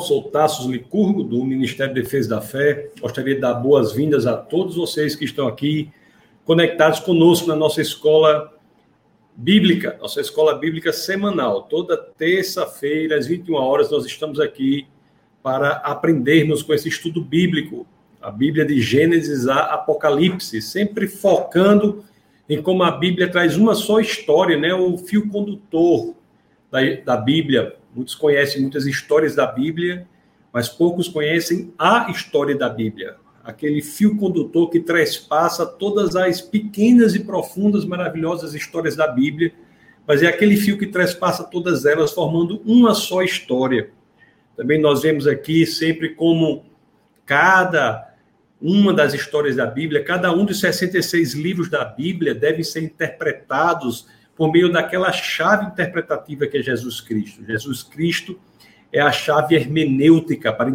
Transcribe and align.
sou 0.00 0.22
Tassos 0.24 0.66
Licurgo, 0.66 1.22
do 1.22 1.44
Ministério 1.44 1.94
de 1.94 2.02
Defesa 2.02 2.28
da 2.30 2.40
Fé. 2.40 2.90
Gostaria 3.00 3.34
de 3.34 3.40
dar 3.40 3.54
boas-vindas 3.54 4.26
a 4.26 4.36
todos 4.36 4.76
vocês 4.76 5.14
que 5.16 5.24
estão 5.24 5.46
aqui 5.46 5.90
conectados 6.44 7.00
conosco 7.00 7.46
na 7.48 7.56
nossa 7.56 7.80
escola 7.80 8.52
bíblica, 9.36 9.96
nossa 10.00 10.20
escola 10.20 10.54
bíblica 10.58 10.92
semanal. 10.92 11.62
Toda 11.62 11.96
terça-feira, 11.96 13.16
às 13.16 13.26
21 13.26 13.54
horas, 13.54 13.90
nós 13.90 14.04
estamos 14.04 14.40
aqui 14.40 14.86
para 15.42 15.70
aprendermos 15.76 16.62
com 16.62 16.74
esse 16.74 16.88
estudo 16.88 17.22
bíblico, 17.22 17.86
a 18.20 18.30
Bíblia 18.30 18.64
de 18.64 18.80
Gênesis 18.80 19.46
a 19.46 19.74
Apocalipse, 19.74 20.60
sempre 20.60 21.06
focando 21.06 22.04
em 22.48 22.60
como 22.60 22.82
a 22.82 22.90
Bíblia 22.90 23.30
traz 23.30 23.56
uma 23.56 23.74
só 23.74 24.00
história, 24.00 24.58
né? 24.58 24.74
o 24.74 24.98
fio 24.98 25.28
condutor 25.28 26.14
da, 26.70 26.80
da 27.04 27.16
Bíblia. 27.16 27.76
Muitos 27.98 28.14
conhecem 28.14 28.62
muitas 28.62 28.86
histórias 28.86 29.34
da 29.34 29.44
Bíblia, 29.44 30.06
mas 30.52 30.68
poucos 30.68 31.08
conhecem 31.08 31.74
a 31.76 32.08
história 32.08 32.56
da 32.56 32.68
Bíblia. 32.68 33.16
Aquele 33.42 33.82
fio 33.82 34.16
condutor 34.16 34.70
que 34.70 34.78
trespassa 34.78 35.66
todas 35.66 36.14
as 36.14 36.40
pequenas 36.40 37.16
e 37.16 37.24
profundas, 37.24 37.84
maravilhosas 37.84 38.54
histórias 38.54 38.94
da 38.94 39.08
Bíblia, 39.08 39.52
mas 40.06 40.22
é 40.22 40.28
aquele 40.28 40.56
fio 40.56 40.78
que 40.78 40.86
trespassa 40.86 41.42
todas 41.42 41.84
elas, 41.84 42.12
formando 42.12 42.62
uma 42.64 42.94
só 42.94 43.20
história. 43.20 43.90
Também 44.56 44.80
nós 44.80 45.02
vemos 45.02 45.26
aqui 45.26 45.66
sempre 45.66 46.10
como 46.10 46.66
cada 47.26 48.14
uma 48.62 48.94
das 48.94 49.12
histórias 49.12 49.56
da 49.56 49.66
Bíblia, 49.66 50.04
cada 50.04 50.32
um 50.32 50.44
dos 50.44 50.60
66 50.60 51.34
livros 51.34 51.68
da 51.68 51.84
Bíblia 51.84 52.32
devem 52.32 52.62
ser 52.62 52.84
interpretados 52.84 54.06
por 54.38 54.50
meio 54.52 54.72
daquela 54.72 55.10
chave 55.10 55.66
interpretativa 55.66 56.46
que 56.46 56.58
é 56.58 56.62
Jesus 56.62 57.00
Cristo. 57.00 57.44
Jesus 57.44 57.82
Cristo 57.82 58.38
é 58.92 59.00
a 59.00 59.10
chave 59.10 59.56
hermenêutica 59.56 60.52
para 60.52 60.70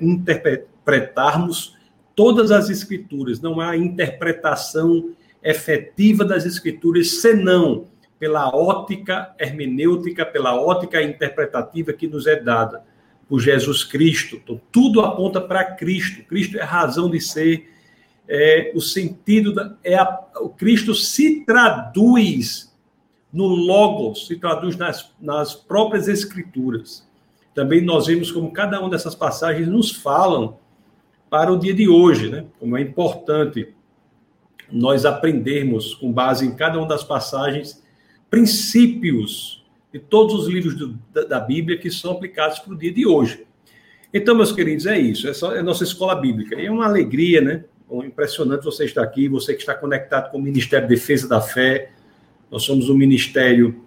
interpretarmos 0.00 1.76
todas 2.14 2.52
as 2.52 2.70
escrituras. 2.70 3.40
Não 3.40 3.60
há 3.60 3.76
interpretação 3.76 5.12
efetiva 5.42 6.24
das 6.24 6.46
escrituras 6.46 7.20
senão 7.20 7.88
pela 8.16 8.54
ótica 8.54 9.34
hermenêutica, 9.40 10.24
pela 10.24 10.54
ótica 10.54 11.02
interpretativa 11.02 11.92
que 11.92 12.06
nos 12.06 12.28
é 12.28 12.36
dada 12.36 12.84
por 13.28 13.40
Jesus 13.40 13.82
Cristo. 13.82 14.40
Então, 14.42 14.60
tudo 14.70 15.00
aponta 15.00 15.40
para 15.40 15.64
Cristo. 15.64 16.22
Cristo 16.24 16.58
é 16.58 16.62
a 16.62 16.66
razão 16.66 17.10
de 17.10 17.20
ser, 17.20 17.68
é 18.28 18.70
o 18.72 18.80
sentido 18.80 19.52
da, 19.52 19.76
é 19.82 19.96
a, 19.96 20.20
o 20.42 20.50
Cristo 20.50 20.94
se 20.94 21.44
traduz 21.44 22.69
no 23.32 23.46
Logos, 23.46 24.26
se 24.26 24.36
traduz 24.36 24.76
nas, 24.76 25.12
nas 25.20 25.54
próprias 25.54 26.08
Escrituras. 26.08 27.08
Também 27.54 27.80
nós 27.80 28.06
vemos 28.06 28.30
como 28.30 28.52
cada 28.52 28.80
uma 28.80 28.90
dessas 28.90 29.14
passagens 29.14 29.68
nos 29.68 29.90
falam 29.90 30.58
para 31.28 31.52
o 31.52 31.58
dia 31.58 31.74
de 31.74 31.88
hoje, 31.88 32.28
né? 32.28 32.46
Como 32.58 32.76
é 32.76 32.80
importante 32.80 33.68
nós 34.70 35.04
aprendermos, 35.04 35.94
com 35.94 36.12
base 36.12 36.46
em 36.46 36.54
cada 36.54 36.78
uma 36.78 36.86
das 36.86 37.02
passagens, 37.02 37.82
princípios 38.28 39.64
de 39.92 39.98
todos 39.98 40.34
os 40.34 40.48
livros 40.48 40.76
do, 40.76 40.98
da, 41.12 41.24
da, 41.24 41.40
Bíblia 41.40 41.76
que 41.76 41.90
são 41.90 42.12
aplicados 42.12 42.60
para 42.60 42.72
o 42.72 42.78
dia 42.78 42.92
de 42.92 43.06
hoje. 43.06 43.44
Então, 44.14 44.34
meus 44.34 44.52
queridos, 44.52 44.86
é 44.86 44.98
isso. 44.98 45.28
É, 45.28 45.34
só, 45.34 45.54
é 45.54 45.62
nossa 45.62 45.82
escola 45.82 46.14
bíblica. 46.14 46.60
É 46.60 46.70
uma 46.70 46.86
alegria, 46.86 47.40
né? 47.40 47.64
Impressionante 47.90 48.64
você 48.64 48.84
estar 48.84 49.02
aqui, 49.02 49.28
você 49.28 49.52
que 49.52 49.60
está 49.60 49.74
conectado 49.74 50.30
com 50.30 50.38
o 50.38 50.42
Ministério 50.42 50.86
de 50.86 50.94
Defesa 50.94 51.28
da 51.28 51.40
Fé, 51.40 51.90
nós 52.50 52.62
somos 52.62 52.88
um 52.90 52.94
ministério 52.94 53.84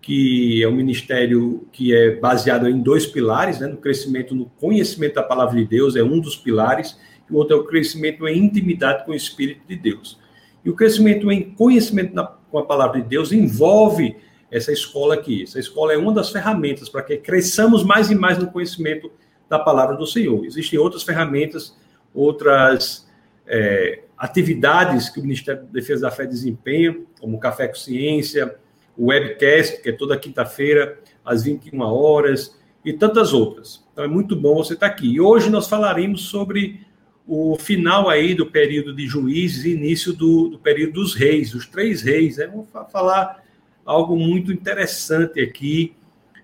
que 0.00 0.62
é 0.62 0.68
um 0.68 0.74
ministério 0.74 1.68
que 1.70 1.94
é 1.94 2.16
baseado 2.16 2.68
em 2.68 2.80
dois 2.80 3.06
pilares, 3.06 3.60
né? 3.60 3.66
no 3.66 3.76
crescimento 3.76 4.34
no 4.34 4.46
conhecimento 4.58 5.14
da 5.14 5.22
palavra 5.22 5.56
de 5.56 5.66
Deus, 5.66 5.94
é 5.94 6.02
um 6.02 6.18
dos 6.18 6.36
pilares, 6.36 6.98
e 7.28 7.32
o 7.32 7.36
outro 7.36 7.56
é 7.56 7.60
o 7.60 7.64
crescimento 7.64 8.26
em 8.26 8.38
intimidade 8.38 9.04
com 9.04 9.12
o 9.12 9.14
Espírito 9.14 9.60
de 9.68 9.76
Deus. 9.76 10.18
E 10.64 10.70
o 10.70 10.74
crescimento 10.74 11.30
em 11.30 11.50
conhecimento 11.50 12.14
na, 12.14 12.24
com 12.24 12.58
a 12.58 12.64
palavra 12.64 13.00
de 13.00 13.08
Deus 13.08 13.30
envolve 13.30 14.16
essa 14.50 14.72
escola 14.72 15.14
aqui. 15.14 15.42
Essa 15.42 15.60
escola 15.60 15.92
é 15.92 15.96
uma 15.96 16.12
das 16.12 16.30
ferramentas 16.30 16.88
para 16.88 17.02
que 17.02 17.16
cresçamos 17.16 17.84
mais 17.84 18.10
e 18.10 18.14
mais 18.14 18.38
no 18.38 18.50
conhecimento 18.50 19.10
da 19.48 19.58
palavra 19.58 19.96
do 19.96 20.06
Senhor. 20.06 20.44
Existem 20.44 20.78
outras 20.78 21.02
ferramentas, 21.02 21.76
outras 22.14 23.08
é, 23.46 24.00
atividades 24.20 25.08
que 25.08 25.18
o 25.18 25.22
Ministério 25.22 25.62
da 25.62 25.68
Defesa 25.72 26.02
da 26.02 26.10
Fé 26.10 26.26
desempenha, 26.26 26.94
como 27.18 27.38
o 27.38 27.40
Café 27.40 27.66
com 27.66 27.74
Ciência, 27.74 28.54
o 28.94 29.06
webcast, 29.06 29.80
que 29.80 29.88
é 29.88 29.92
toda 29.92 30.18
quinta-feira, 30.18 30.98
às 31.24 31.44
21 31.44 31.80
horas, 31.80 32.54
e 32.84 32.92
tantas 32.92 33.32
outras. 33.32 33.82
Então 33.90 34.04
é 34.04 34.08
muito 34.08 34.36
bom 34.36 34.56
você 34.56 34.74
estar 34.74 34.86
aqui. 34.86 35.14
E 35.14 35.20
hoje 35.20 35.48
nós 35.48 35.66
falaremos 35.66 36.22
sobre 36.22 36.86
o 37.26 37.56
final 37.58 38.10
aí 38.10 38.34
do 38.34 38.44
período 38.44 38.94
de 38.94 39.06
juízes 39.06 39.64
e 39.64 39.70
início 39.70 40.12
do, 40.12 40.48
do 40.48 40.58
período 40.58 40.94
dos 40.94 41.14
reis, 41.14 41.54
os 41.54 41.66
três 41.66 42.02
reis. 42.02 42.36
Né? 42.36 42.46
Vamos 42.46 42.68
falar 42.92 43.42
algo 43.86 44.16
muito 44.16 44.52
interessante 44.52 45.40
aqui 45.40 45.94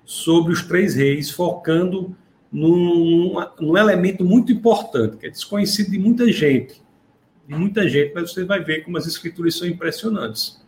sobre 0.02 0.52
os 0.52 0.62
três 0.62 0.94
reis, 0.94 1.30
focando 1.30 2.16
num, 2.50 3.34
num 3.60 3.76
elemento 3.76 4.24
muito 4.24 4.50
importante, 4.50 5.18
que 5.18 5.26
é 5.26 5.30
desconhecido 5.30 5.90
de 5.90 5.98
muita 5.98 6.30
gente, 6.32 6.80
muita 7.48 7.88
gente, 7.88 8.12
mas 8.14 8.32
você 8.32 8.44
vai 8.44 8.62
ver 8.62 8.84
como 8.84 8.96
as 8.96 9.06
escrituras 9.06 9.56
são 9.56 9.66
impressionantes. 9.66 10.60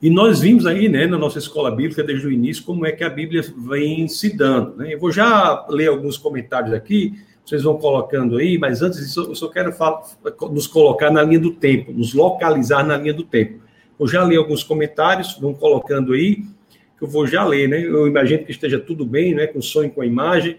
E 0.00 0.10
nós 0.10 0.40
vimos 0.40 0.66
aí, 0.66 0.88
né, 0.88 1.06
na 1.06 1.16
nossa 1.16 1.38
escola 1.38 1.70
bíblica, 1.70 2.02
desde 2.02 2.26
o 2.26 2.30
início, 2.30 2.64
como 2.64 2.84
é 2.84 2.92
que 2.92 3.02
a 3.02 3.08
Bíblia 3.08 3.42
vem 3.56 4.06
se 4.06 4.36
dando. 4.36 4.76
Né? 4.76 4.94
Eu 4.94 4.98
vou 4.98 5.10
já 5.10 5.66
ler 5.68 5.88
alguns 5.88 6.18
comentários 6.18 6.74
aqui, 6.74 7.14
vocês 7.44 7.62
vão 7.62 7.78
colocando 7.78 8.36
aí, 8.36 8.58
mas 8.58 8.82
antes 8.82 8.98
disso, 8.98 9.22
eu 9.22 9.34
só 9.34 9.48
quero 9.48 9.72
falar, 9.72 10.02
nos 10.50 10.66
colocar 10.66 11.10
na 11.10 11.22
linha 11.22 11.38
do 11.38 11.52
tempo, 11.52 11.92
nos 11.92 12.14
localizar 12.14 12.84
na 12.86 12.96
linha 12.96 13.14
do 13.14 13.22
tempo. 13.22 13.62
Eu 13.98 14.08
já 14.08 14.24
li 14.24 14.36
alguns 14.36 14.62
comentários, 14.62 15.38
vão 15.38 15.54
colocando 15.54 16.12
aí, 16.12 16.36
que 16.98 17.04
eu 17.04 17.08
vou 17.08 17.26
já 17.26 17.44
ler, 17.44 17.68
né? 17.68 17.82
Eu 17.82 18.06
imagino 18.06 18.44
que 18.44 18.50
esteja 18.50 18.78
tudo 18.78 19.04
bem, 19.04 19.34
né, 19.34 19.46
com 19.46 19.60
som 19.60 19.84
e 19.84 19.90
com 19.90 20.00
a 20.00 20.06
imagem. 20.06 20.58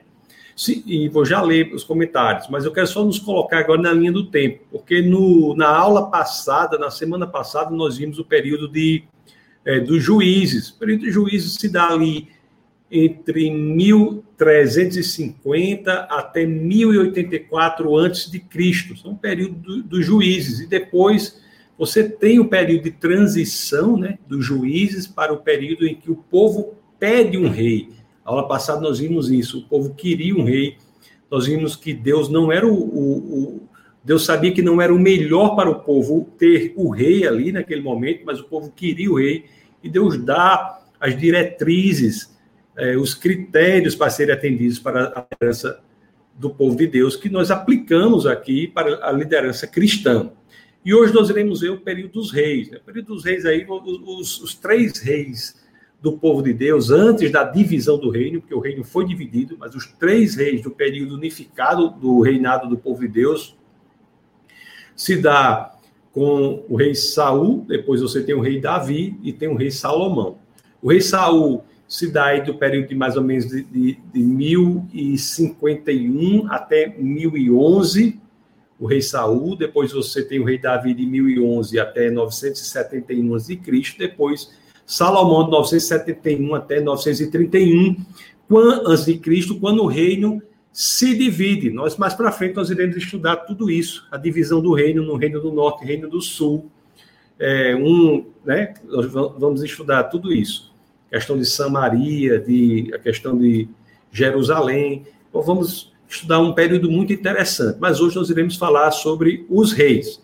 Sim, 0.56 0.82
e 0.86 1.10
vou 1.10 1.26
já 1.26 1.42
ler 1.42 1.74
os 1.74 1.84
comentários, 1.84 2.48
mas 2.50 2.64
eu 2.64 2.72
quero 2.72 2.88
só 2.88 3.04
nos 3.04 3.20
colocar 3.20 3.60
agora 3.60 3.82
na 3.82 3.92
linha 3.92 4.12
do 4.12 4.28
tempo, 4.28 4.64
porque 4.72 5.02
no, 5.02 5.54
na 5.54 5.68
aula 5.68 6.10
passada, 6.10 6.78
na 6.78 6.90
semana 6.90 7.28
passada, 7.28 7.72
nós 7.72 7.98
vimos 7.98 8.20
o 8.20 8.24
período 8.24 8.70
de, 8.70 9.04
é, 9.66 9.82
dos 9.82 10.02
juízes. 10.02 10.70
O 10.70 10.80
período 10.80 11.02
de 11.02 11.12
juízes 11.12 11.56
se 11.56 11.68
dá 11.68 11.90
ali 11.90 12.30
entre 12.90 13.52
1350 13.52 15.92
até 16.10 16.46
1084 16.46 17.98
antes 17.98 18.32
de 18.32 18.40
Cristo. 18.40 18.96
São 18.96 19.12
o 19.12 19.18
período 19.18 19.56
do, 19.56 19.84
dos 19.84 20.06
juízes. 20.06 20.62
E 20.62 20.68
depois 20.68 21.44
você 21.78 22.08
tem 22.08 22.40
o 22.40 22.48
período 22.48 22.84
de 22.84 22.92
transição 22.92 23.98
né, 23.98 24.18
dos 24.26 24.46
juízes 24.46 25.06
para 25.06 25.34
o 25.34 25.38
período 25.38 25.86
em 25.86 25.96
que 25.96 26.10
o 26.10 26.16
povo 26.16 26.76
pede 26.98 27.38
um 27.38 27.50
rei. 27.50 27.90
Aula 28.26 28.48
passada 28.48 28.82
nós 28.82 28.98
vimos 28.98 29.30
isso. 29.30 29.60
O 29.60 29.62
povo 29.62 29.94
queria 29.94 30.36
um 30.36 30.44
rei. 30.44 30.78
Nós 31.30 31.46
vimos 31.46 31.76
que 31.76 31.94
Deus 31.94 32.28
não 32.28 32.52
era 32.52 32.66
o, 32.66 32.74
o, 32.74 33.18
o, 33.18 33.70
Deus 34.04 34.26
sabia 34.26 34.52
que 34.52 34.64
não 34.64 34.82
era 34.82 34.94
o 34.94 34.98
melhor 35.00 35.56
para 35.56 35.70
o 35.70 35.80
povo 35.80 36.28
ter 36.38 36.74
o 36.76 36.90
rei 36.90 37.28
ali 37.28 37.52
naquele 37.52 37.82
momento, 37.82 38.24
mas 38.26 38.40
o 38.40 38.46
povo 38.46 38.72
queria 38.76 39.12
o 39.12 39.20
rei. 39.20 39.46
E 39.84 39.90
Deus 39.90 40.18
dá 40.18 40.82
as 41.00 41.16
diretrizes, 41.16 42.36
eh, 42.76 42.98
os 42.98 43.14
critérios 43.14 43.96
para 43.96 44.10
serem 44.10 44.34
atendidos 44.34 44.80
para 44.80 45.08
a 45.08 45.28
liderança 45.32 45.80
do 46.34 46.50
povo 46.50 46.76
de 46.76 46.88
Deus, 46.88 47.16
que 47.16 47.30
nós 47.30 47.52
aplicamos 47.52 48.26
aqui 48.26 48.68
para 48.68 49.08
a 49.08 49.12
liderança 49.12 49.68
cristã. 49.68 50.32
E 50.84 50.94
hoje 50.94 51.14
nós 51.14 51.30
iremos 51.30 51.62
ver 51.62 51.70
o 51.70 51.80
período 51.80 52.14
dos 52.14 52.32
reis. 52.32 52.70
Né? 52.70 52.78
O 52.78 52.82
período 52.82 53.14
dos 53.14 53.24
reis 53.24 53.46
aí, 53.46 53.66
os, 53.68 54.42
os 54.42 54.56
três 54.56 55.00
reis 55.00 55.56
do 56.02 56.14
povo 56.14 56.42
de 56.42 56.54
Deus 56.54 56.92
antes 56.92 57.32
da 57.32 57.44
divisão 57.44 57.98
do 57.98 58.10
reino, 58.10 58.40
porque 58.40 58.54
o 58.54 58.60
reino 58.60 58.84
foi 58.84 59.06
dividido, 59.06 59.58
mas 59.58 59.74
os 59.74 59.88
três 59.88 60.36
reis 60.36 60.62
do 60.62 60.70
período 60.70 61.16
unificado 61.16 61.90
do 61.90 62.22
reinado 62.22 62.70
do 62.70 62.78
povo 62.78 63.02
de 63.02 63.08
Deus 63.08 63.58
se 64.96 65.18
dá 65.18 65.76
com 66.12 66.64
o 66.70 66.76
rei 66.76 66.96
Saul, 66.96 67.66
depois 67.68 68.02
você 68.02 68.24
tem 68.24 68.34
o 68.34 68.40
rei 68.40 68.62
Davi 68.62 69.20
e 69.22 69.34
tem 69.34 69.50
o 69.50 69.56
rei 69.56 69.70
Salomão. 69.70 70.38
O 70.82 70.90
rei 70.90 71.02
Saul 71.02 71.64
se 71.88 72.12
dá 72.12 72.26
aí 72.28 72.44
do 72.44 72.56
período 72.56 72.88
de 72.88 72.96
mais 72.96 73.18
ou 73.18 73.24
menos 73.24 73.48
de, 73.48 73.64
de, 73.64 74.00
de 74.14 74.20
1051 74.20 76.48
até 76.50 76.96
1011, 76.98 78.20
o 78.80 78.86
rei 78.86 79.02
Saul, 79.02 79.56
depois 79.56 79.92
você 79.92 80.24
tem 80.24 80.40
o 80.40 80.44
rei 80.44 80.58
Davi 80.58 80.94
de 80.94 81.06
1011 81.06 81.80
até 81.80 82.10
971 82.10 83.36
a.C., 83.36 83.60
depois 83.98 84.52
Salomão, 84.86 85.46
de 85.46 85.52
971 85.52 86.56
até 86.56 86.80
931, 86.80 87.96
antes 88.86 89.06
de 89.06 89.18
Cristo, 89.18 89.60
quando 89.60 89.84
o 89.84 89.88
reino 89.88 90.42
se 90.72 91.18
divide. 91.18 91.70
Nós 91.70 91.96
mais 91.96 92.14
para 92.14 92.32
frente 92.32 92.56
nós 92.56 92.70
iremos 92.70 92.98
estudar 92.98 93.38
tudo 93.38 93.72
isso, 93.72 94.06
a 94.12 94.18
divisão 94.18 94.62
do 94.62 94.74
reino 94.74 95.04
no 95.04 95.16
reino 95.16 95.40
do 95.40 95.52
norte, 95.52 95.86
reino 95.86 96.10
do 96.10 96.22
sul. 96.22 96.70
É, 97.40 97.76
um, 97.76 98.26
né, 98.46 98.74
nós 98.86 99.06
vamos 99.12 99.64
estudar 99.64 100.04
tudo 100.06 100.34
isso. 100.34 100.74
A 101.08 101.16
questão 101.16 101.38
de 101.38 101.46
Samaria, 101.46 102.40
de 102.40 102.92
a 102.94 103.00
questão 103.00 103.38
de 103.38 103.70
Jerusalém. 104.12 105.06
Então, 105.30 105.42
vamos 105.42 105.94
estudar 106.10 106.40
um 106.40 106.54
período 106.54 106.92
muito 106.92 107.14
interessante, 107.14 107.78
mas 107.80 108.02
hoje 108.02 108.16
nós 108.18 108.30
iremos 108.30 108.56
falar 108.56 108.92
sobre 108.92 109.46
os 109.50 109.72
reis. 109.72 110.22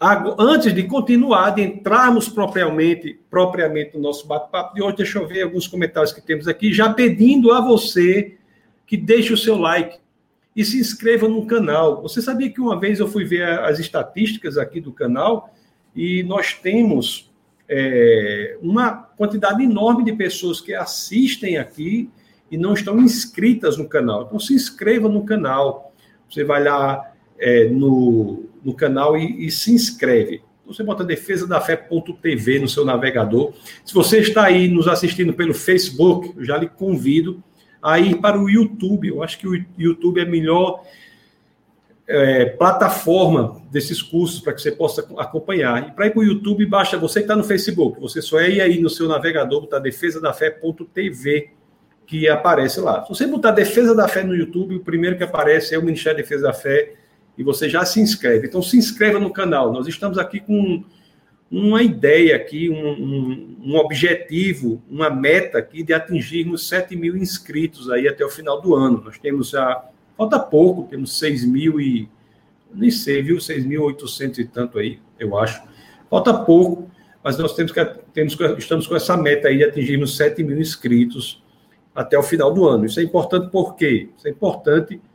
Antes 0.00 0.72
de 0.72 0.84
continuar, 0.84 1.50
de 1.50 1.62
entrarmos 1.62 2.28
propriamente, 2.28 3.18
propriamente 3.28 3.96
no 3.96 4.02
nosso 4.02 4.28
bate-papo 4.28 4.74
de 4.74 4.82
hoje, 4.82 4.98
deixa 4.98 5.18
eu 5.18 5.26
ver 5.26 5.42
alguns 5.42 5.66
comentários 5.66 6.12
que 6.12 6.20
temos 6.20 6.46
aqui, 6.46 6.72
já 6.72 6.92
pedindo 6.92 7.52
a 7.52 7.60
você 7.60 8.36
que 8.86 8.96
deixe 8.96 9.32
o 9.32 9.36
seu 9.36 9.56
like 9.56 9.98
e 10.54 10.64
se 10.64 10.78
inscreva 10.78 11.26
no 11.26 11.46
canal. 11.46 12.00
Você 12.02 12.22
sabia 12.22 12.48
que 12.48 12.60
uma 12.60 12.78
vez 12.78 13.00
eu 13.00 13.08
fui 13.08 13.24
ver 13.24 13.42
as 13.42 13.80
estatísticas 13.80 14.56
aqui 14.56 14.80
do 14.80 14.92
canal 14.92 15.52
e 15.94 16.22
nós 16.22 16.54
temos 16.54 17.28
é, 17.68 18.56
uma 18.62 18.92
quantidade 18.92 19.64
enorme 19.64 20.04
de 20.04 20.12
pessoas 20.12 20.60
que 20.60 20.74
assistem 20.74 21.58
aqui 21.58 22.08
e 22.50 22.56
não 22.56 22.72
estão 22.72 23.00
inscritas 23.00 23.76
no 23.76 23.88
canal. 23.88 24.22
Então 24.22 24.38
se 24.38 24.54
inscreva 24.54 25.08
no 25.08 25.24
canal. 25.24 25.92
Você 26.30 26.44
vai 26.44 26.62
lá 26.62 27.12
é, 27.36 27.68
no, 27.68 28.47
no 28.64 28.74
canal 28.74 29.16
e, 29.16 29.46
e, 29.46 29.50
se 29.50 29.72
inscreve. 29.72 30.42
Você 30.66 30.82
bota 30.82 31.02
defesa 31.02 31.46
da 31.46 31.60
fé.tv 31.60 32.58
no 32.58 32.68
seu 32.68 32.84
navegador. 32.84 33.52
Se 33.84 33.94
você 33.94 34.18
está 34.18 34.44
aí 34.44 34.68
nos 34.68 34.86
assistindo 34.86 35.32
pelo 35.32 35.54
Facebook, 35.54 36.34
eu 36.36 36.44
já 36.44 36.58
lhe 36.58 36.68
convido 36.68 37.42
a 37.82 37.98
ir 37.98 38.16
para 38.16 38.38
o 38.38 38.50
YouTube. 38.50 39.08
Eu 39.08 39.22
acho 39.22 39.38
que 39.38 39.48
o 39.48 39.64
YouTube 39.78 40.20
é 40.20 40.24
a 40.24 40.26
melhor 40.26 40.84
é, 42.06 42.44
plataforma 42.46 43.62
desses 43.70 44.02
cursos 44.02 44.40
para 44.40 44.52
que 44.52 44.60
você 44.60 44.72
possa 44.72 45.06
acompanhar. 45.16 45.88
E 45.88 45.92
para 45.92 46.06
ir 46.06 46.10
para 46.10 46.20
o 46.20 46.24
YouTube, 46.24 46.66
basta 46.66 46.98
você 46.98 47.20
que 47.20 47.24
está 47.24 47.36
no 47.36 47.44
Facebook, 47.44 47.98
você 47.98 48.20
só 48.20 48.38
é 48.38 48.50
ir 48.50 48.60
aí 48.60 48.78
no 48.78 48.90
seu 48.90 49.08
navegador, 49.08 49.62
botar 49.62 49.78
defesa 49.78 50.20
da 50.20 50.34
fé.tv 50.34 51.58
que 52.08 52.26
aparece 52.26 52.80
lá. 52.80 53.04
Se 53.04 53.10
você 53.10 53.26
botar 53.26 53.50
Defesa 53.50 53.94
da 53.94 54.08
Fé 54.08 54.24
no 54.24 54.34
YouTube, 54.34 54.76
o 54.76 54.80
primeiro 54.80 55.16
que 55.18 55.22
aparece 55.22 55.74
é 55.74 55.78
o 55.78 55.82
Ministério 55.82 56.16
da 56.16 56.22
Defesa 56.22 56.44
da 56.44 56.54
Fé 56.54 56.94
e 57.38 57.44
você 57.44 57.68
já 57.68 57.84
se 57.84 58.00
inscreve. 58.00 58.48
Então 58.48 58.60
se 58.60 58.76
inscreva 58.76 59.20
no 59.20 59.32
canal. 59.32 59.72
Nós 59.72 59.86
estamos 59.86 60.18
aqui 60.18 60.40
com 60.40 60.82
uma 61.48 61.82
ideia 61.82 62.34
aqui, 62.34 62.68
um, 62.68 62.74
um, 62.74 63.56
um 63.62 63.76
objetivo, 63.76 64.82
uma 64.90 65.08
meta 65.08 65.56
aqui 65.56 65.84
de 65.84 65.94
atingirmos 65.94 66.68
7 66.68 66.96
mil 66.96 67.16
inscritos 67.16 67.88
aí 67.90 68.08
até 68.08 68.24
o 68.24 68.28
final 68.28 68.60
do 68.60 68.74
ano. 68.74 69.02
Nós 69.04 69.18
temos 69.18 69.50
já, 69.50 69.82
falta 70.16 70.38
pouco, 70.38 70.88
temos 70.90 71.16
6 71.16 71.44
mil 71.46 71.80
e, 71.80 72.08
nem 72.74 72.90
sei, 72.90 73.22
viu, 73.22 73.36
6.800 73.36 74.38
e 74.38 74.44
tanto 74.44 74.78
aí, 74.78 74.98
eu 75.18 75.38
acho. 75.38 75.62
Falta 76.10 76.34
pouco, 76.34 76.90
mas 77.22 77.38
nós 77.38 77.54
temos 77.54 77.70
que, 77.70 77.84
temos, 78.12 78.36
estamos 78.58 78.86
com 78.86 78.96
essa 78.96 79.16
meta 79.16 79.46
aí 79.46 79.58
de 79.58 79.64
atingirmos 79.64 80.16
7 80.16 80.42
mil 80.42 80.58
inscritos 80.60 81.42
até 81.94 82.18
o 82.18 82.22
final 82.22 82.52
do 82.52 82.66
ano. 82.66 82.84
Isso 82.84 82.98
é 82.98 83.02
importante 83.02 83.48
por 83.48 83.76
quê? 83.76 84.08
Isso 84.16 84.26
é 84.26 84.30
importante 84.30 84.88
porque 84.96 85.08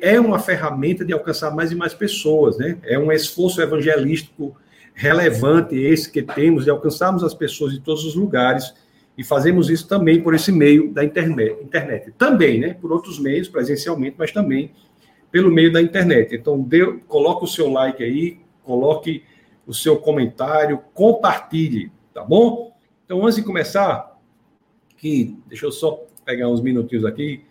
é 0.00 0.20
uma 0.20 0.38
ferramenta 0.38 1.04
de 1.04 1.12
alcançar 1.12 1.54
mais 1.54 1.70
e 1.70 1.74
mais 1.74 1.94
pessoas, 1.94 2.58
né? 2.58 2.78
É 2.84 2.98
um 2.98 3.12
esforço 3.12 3.60
evangelístico 3.60 4.56
relevante 4.94 5.76
esse 5.76 6.10
que 6.10 6.22
temos 6.22 6.64
de 6.64 6.70
alcançarmos 6.70 7.22
as 7.22 7.32
pessoas 7.32 7.72
em 7.72 7.80
todos 7.80 8.04
os 8.04 8.14
lugares 8.14 8.74
e 9.16 9.24
fazemos 9.24 9.70
isso 9.70 9.86
também 9.88 10.20
por 10.20 10.34
esse 10.34 10.50
meio 10.50 10.92
da 10.92 11.04
internet, 11.04 11.62
internet. 11.62 12.12
Também, 12.18 12.60
né? 12.60 12.74
Por 12.74 12.92
outros 12.92 13.18
meios, 13.18 13.48
presencialmente, 13.48 14.16
mas 14.18 14.32
também 14.32 14.72
pelo 15.30 15.50
meio 15.50 15.72
da 15.72 15.80
internet. 15.82 16.34
Então, 16.34 16.60
dê, 16.60 16.86
coloque 17.06 17.44
o 17.44 17.48
seu 17.48 17.70
like 17.70 18.02
aí, 18.02 18.38
coloque 18.62 19.22
o 19.66 19.74
seu 19.74 19.96
comentário, 19.98 20.80
compartilhe, 20.94 21.92
tá 22.14 22.24
bom? 22.24 22.72
Então, 23.04 23.24
antes 23.24 23.36
de 23.36 23.42
começar, 23.42 24.18
que 24.96 25.36
deixa 25.46 25.66
eu 25.66 25.72
só 25.72 26.04
pegar 26.24 26.48
uns 26.48 26.60
minutinhos 26.60 27.04
aqui, 27.04 27.44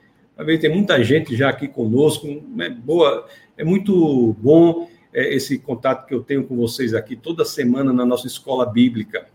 ver 0.43 0.59
tem 0.59 0.69
muita 0.69 1.03
gente 1.03 1.35
já 1.35 1.49
aqui 1.49 1.67
conosco, 1.67 2.27
é 2.59 2.69
boa, 2.69 3.27
é 3.57 3.63
muito 3.63 4.35
bom 4.39 4.87
é, 5.13 5.33
esse 5.33 5.57
contato 5.57 6.05
que 6.05 6.13
eu 6.13 6.23
tenho 6.23 6.43
com 6.43 6.55
vocês 6.55 6.93
aqui 6.93 7.15
toda 7.15 7.43
semana 7.43 7.91
na 7.91 8.05
nossa 8.05 8.27
escola 8.27 8.65
bíblica. 8.65 9.27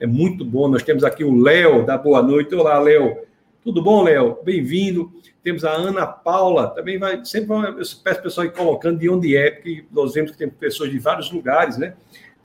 É 0.00 0.06
muito 0.06 0.44
bom. 0.44 0.68
Nós 0.68 0.82
temos 0.82 1.04
aqui 1.04 1.24
o 1.24 1.40
Léo 1.40 1.84
da 1.84 1.98
Boa 1.98 2.22
Noite. 2.22 2.54
Olá, 2.54 2.78
Léo. 2.78 3.18
Tudo 3.62 3.82
bom, 3.82 4.02
Léo? 4.04 4.38
Bem-vindo. 4.44 5.12
Temos 5.42 5.64
a 5.64 5.72
Ana 5.72 6.06
Paula, 6.06 6.68
também 6.68 6.98
vai, 6.98 7.24
sempre 7.24 7.54
eu 7.54 7.74
peço 8.04 8.22
pessoal 8.22 8.46
ir 8.46 8.52
colocando 8.52 8.98
de 8.98 9.08
onde 9.08 9.36
é, 9.36 9.50
porque 9.50 9.84
nós 9.90 10.12
vemos 10.14 10.30
que 10.30 10.38
tem 10.38 10.48
pessoas 10.48 10.90
de 10.90 10.98
vários 10.98 11.30
lugares, 11.30 11.78
né? 11.78 11.94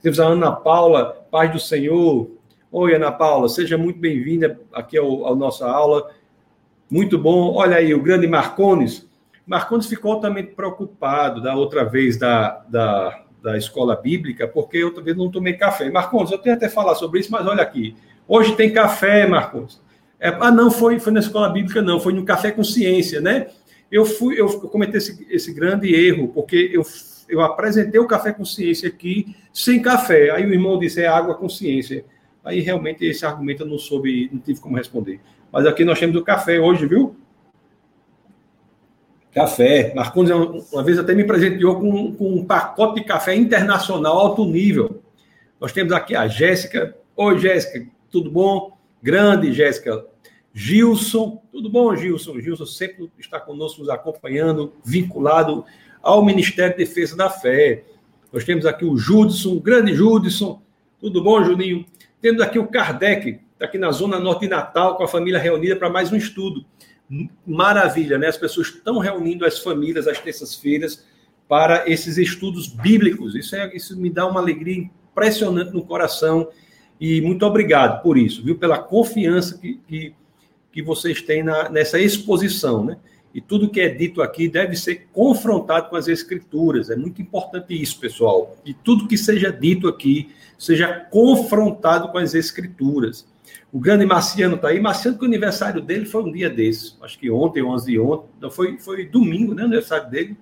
Temos 0.00 0.18
a 0.18 0.26
Ana 0.26 0.52
Paula, 0.52 1.26
paz 1.30 1.52
do 1.52 1.58
Senhor, 1.58 2.30
Oi, 2.76 2.92
Ana 2.92 3.12
Paula, 3.12 3.48
seja 3.48 3.78
muito 3.78 4.00
bem-vinda 4.00 4.58
aqui 4.72 4.98
ao, 4.98 5.24
ao 5.24 5.36
nossa 5.36 5.64
aula. 5.64 6.10
Muito 6.90 7.18
bom. 7.18 7.54
Olha 7.54 7.76
aí, 7.76 7.94
o 7.94 8.02
grande 8.02 8.26
Marcones. 8.26 9.08
Marcones 9.46 9.86
ficou 9.86 10.12
altamente 10.12 10.52
preocupado 10.52 11.42
da 11.42 11.54
outra 11.54 11.84
vez 11.84 12.16
da, 12.16 12.64
da, 12.68 13.24
da 13.42 13.58
escola 13.58 13.94
bíblica, 13.96 14.48
porque 14.48 14.82
outra 14.82 15.02
vez 15.02 15.16
não 15.16 15.30
tomei 15.30 15.54
café. 15.54 15.90
Marcones, 15.90 16.30
eu 16.30 16.38
tenho 16.38 16.54
até 16.54 16.68
falar 16.68 16.94
sobre 16.94 17.20
isso, 17.20 17.30
mas 17.30 17.46
olha 17.46 17.62
aqui. 17.62 17.94
Hoje 18.26 18.56
tem 18.56 18.72
café, 18.72 19.26
Marcones. 19.26 19.82
É, 20.18 20.28
ah, 20.40 20.50
não, 20.50 20.70
foi, 20.70 20.98
foi 20.98 21.12
na 21.12 21.20
escola 21.20 21.50
bíblica, 21.50 21.82
não, 21.82 22.00
foi 22.00 22.14
no 22.14 22.24
Café 22.24 22.50
com 22.50 22.64
Ciência, 22.64 23.20
né? 23.20 23.48
Eu 23.92 24.06
fui, 24.06 24.40
eu 24.40 24.48
cometi 24.68 24.96
esse, 24.96 25.26
esse 25.28 25.52
grande 25.52 25.94
erro, 25.94 26.28
porque 26.28 26.70
eu, 26.72 26.82
eu 27.28 27.42
apresentei 27.42 28.00
o 28.00 28.06
Café 28.06 28.32
com 28.32 28.44
Ciência 28.44 28.88
aqui 28.88 29.36
sem 29.52 29.82
café. 29.82 30.30
Aí 30.30 30.44
o 30.44 30.52
irmão 30.52 30.78
disse, 30.78 31.02
é 31.02 31.06
água 31.06 31.34
com 31.34 31.48
ciência. 31.48 32.04
Aí 32.44 32.60
realmente 32.60 33.04
esse 33.04 33.24
argumento 33.24 33.62
eu 33.62 33.66
não 33.66 33.78
soube, 33.78 34.28
não 34.32 34.40
tive 34.40 34.60
como 34.60 34.76
responder. 34.76 35.20
Mas 35.54 35.66
aqui 35.66 35.84
nós 35.84 36.00
temos 36.00 36.16
o 36.16 36.24
café 36.24 36.58
hoje, 36.58 36.84
viu? 36.84 37.14
Café. 39.32 39.94
Marcondes 39.94 40.32
uma 40.72 40.82
vez 40.82 40.98
até 40.98 41.14
me 41.14 41.22
presenteou 41.22 41.78
com, 41.78 42.12
com 42.12 42.34
um 42.34 42.44
pacote 42.44 43.00
de 43.00 43.06
café 43.06 43.36
internacional 43.36 44.18
alto 44.18 44.44
nível. 44.44 45.00
Nós 45.60 45.70
temos 45.70 45.92
aqui 45.92 46.16
a 46.16 46.26
Jéssica. 46.26 46.96
Oi, 47.14 47.38
Jéssica, 47.38 47.86
tudo 48.10 48.32
bom? 48.32 48.76
Grande, 49.00 49.52
Jéssica. 49.52 50.04
Gilson, 50.52 51.40
tudo 51.52 51.70
bom, 51.70 51.94
Gilson? 51.94 52.40
Gilson 52.40 52.66
sempre 52.66 53.08
está 53.16 53.38
conosco, 53.38 53.78
nos 53.78 53.90
acompanhando, 53.90 54.72
vinculado 54.84 55.64
ao 56.02 56.24
Ministério 56.24 56.76
de 56.76 56.84
Defesa 56.84 57.16
da 57.16 57.30
Fé. 57.30 57.84
Nós 58.32 58.42
temos 58.42 58.66
aqui 58.66 58.84
o 58.84 58.96
Judson, 58.96 59.60
grande 59.60 59.94
Judson. 59.94 60.60
Tudo 60.98 61.22
bom, 61.22 61.44
Juninho? 61.44 61.86
Temos 62.20 62.42
aqui 62.42 62.58
o 62.58 62.66
Kardec, 62.66 63.38
está 63.54 63.66
aqui 63.66 63.78
na 63.78 63.90
Zona 63.92 64.18
Norte 64.18 64.42
de 64.42 64.48
Natal, 64.48 64.96
com 64.96 65.04
a 65.04 65.08
família 65.08 65.38
reunida 65.38 65.76
para 65.76 65.88
mais 65.88 66.12
um 66.12 66.16
estudo. 66.16 66.64
Maravilha, 67.46 68.18
né? 68.18 68.26
As 68.26 68.36
pessoas 68.36 68.68
estão 68.68 68.98
reunindo 68.98 69.46
as 69.46 69.60
famílias 69.60 70.08
às 70.08 70.18
terças-feiras 70.18 71.04
para 71.48 71.88
esses 71.88 72.18
estudos 72.18 72.66
bíblicos. 72.66 73.34
Isso, 73.34 73.54
é, 73.54 73.74
isso 73.74 73.96
me 73.96 74.10
dá 74.10 74.26
uma 74.26 74.40
alegria 74.40 74.76
impressionante 74.76 75.72
no 75.72 75.84
coração 75.84 76.48
e 77.00 77.20
muito 77.20 77.44
obrigado 77.46 78.02
por 78.02 78.18
isso, 78.18 78.42
viu? 78.42 78.58
Pela 78.58 78.78
confiança 78.78 79.58
que, 79.58 79.80
que, 79.86 80.14
que 80.72 80.82
vocês 80.82 81.22
têm 81.22 81.42
na, 81.42 81.68
nessa 81.68 81.98
exposição, 82.00 82.84
né? 82.84 82.96
E 83.32 83.40
tudo 83.40 83.68
que 83.68 83.80
é 83.80 83.88
dito 83.88 84.22
aqui 84.22 84.48
deve 84.48 84.76
ser 84.76 85.08
confrontado 85.12 85.90
com 85.90 85.96
as 85.96 86.06
escrituras. 86.06 86.88
É 86.88 86.96
muito 86.96 87.20
importante 87.20 87.80
isso, 87.80 87.98
pessoal. 87.98 88.56
E 88.64 88.72
tudo 88.72 89.08
que 89.08 89.18
seja 89.18 89.52
dito 89.52 89.88
aqui 89.88 90.30
seja 90.56 90.88
confrontado 91.10 92.08
com 92.08 92.18
as 92.18 92.32
escrituras. 92.32 93.26
O 93.74 93.80
grande 93.80 94.06
Marciano 94.06 94.54
está 94.54 94.68
aí. 94.68 94.80
Marciano, 94.80 95.18
que 95.18 95.24
o 95.24 95.26
aniversário 95.26 95.82
dele 95.82 96.06
foi 96.06 96.22
um 96.22 96.30
dia 96.30 96.48
desses. 96.48 96.96
Acho 97.02 97.18
que 97.18 97.28
ontem, 97.28 97.60
11 97.60 97.90
de 97.90 97.98
ontem. 97.98 98.28
Não, 98.40 98.48
foi, 98.48 98.78
foi 98.78 99.04
domingo, 99.04 99.52
né? 99.52 99.62
O 99.62 99.66
aniversário 99.66 100.08
dele. 100.08 100.36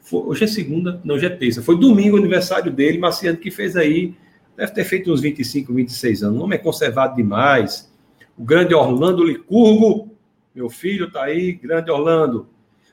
Foi, 0.00 0.22
hoje 0.22 0.44
é 0.44 0.46
segunda, 0.46 0.98
não, 1.04 1.16
hoje 1.16 1.26
é 1.26 1.28
terça. 1.28 1.60
Foi 1.60 1.78
domingo 1.78 2.16
o 2.16 2.18
aniversário 2.18 2.72
dele. 2.72 2.96
Marciano 2.96 3.36
que 3.36 3.50
fez 3.50 3.76
aí. 3.76 4.14
Deve 4.56 4.72
ter 4.72 4.84
feito 4.84 5.12
uns 5.12 5.20
25, 5.20 5.74
26 5.74 6.22
anos. 6.22 6.40
O 6.40 6.44
homem 6.44 6.58
é 6.58 6.62
conservado 6.62 7.14
demais. 7.14 7.92
O 8.38 8.42
grande 8.42 8.74
Orlando 8.74 9.22
Licurgo 9.22 10.12
meu 10.54 10.68
filho 10.68 11.06
está 11.06 11.24
aí, 11.24 11.52
grande 11.52 11.90
Orlando. 11.90 12.48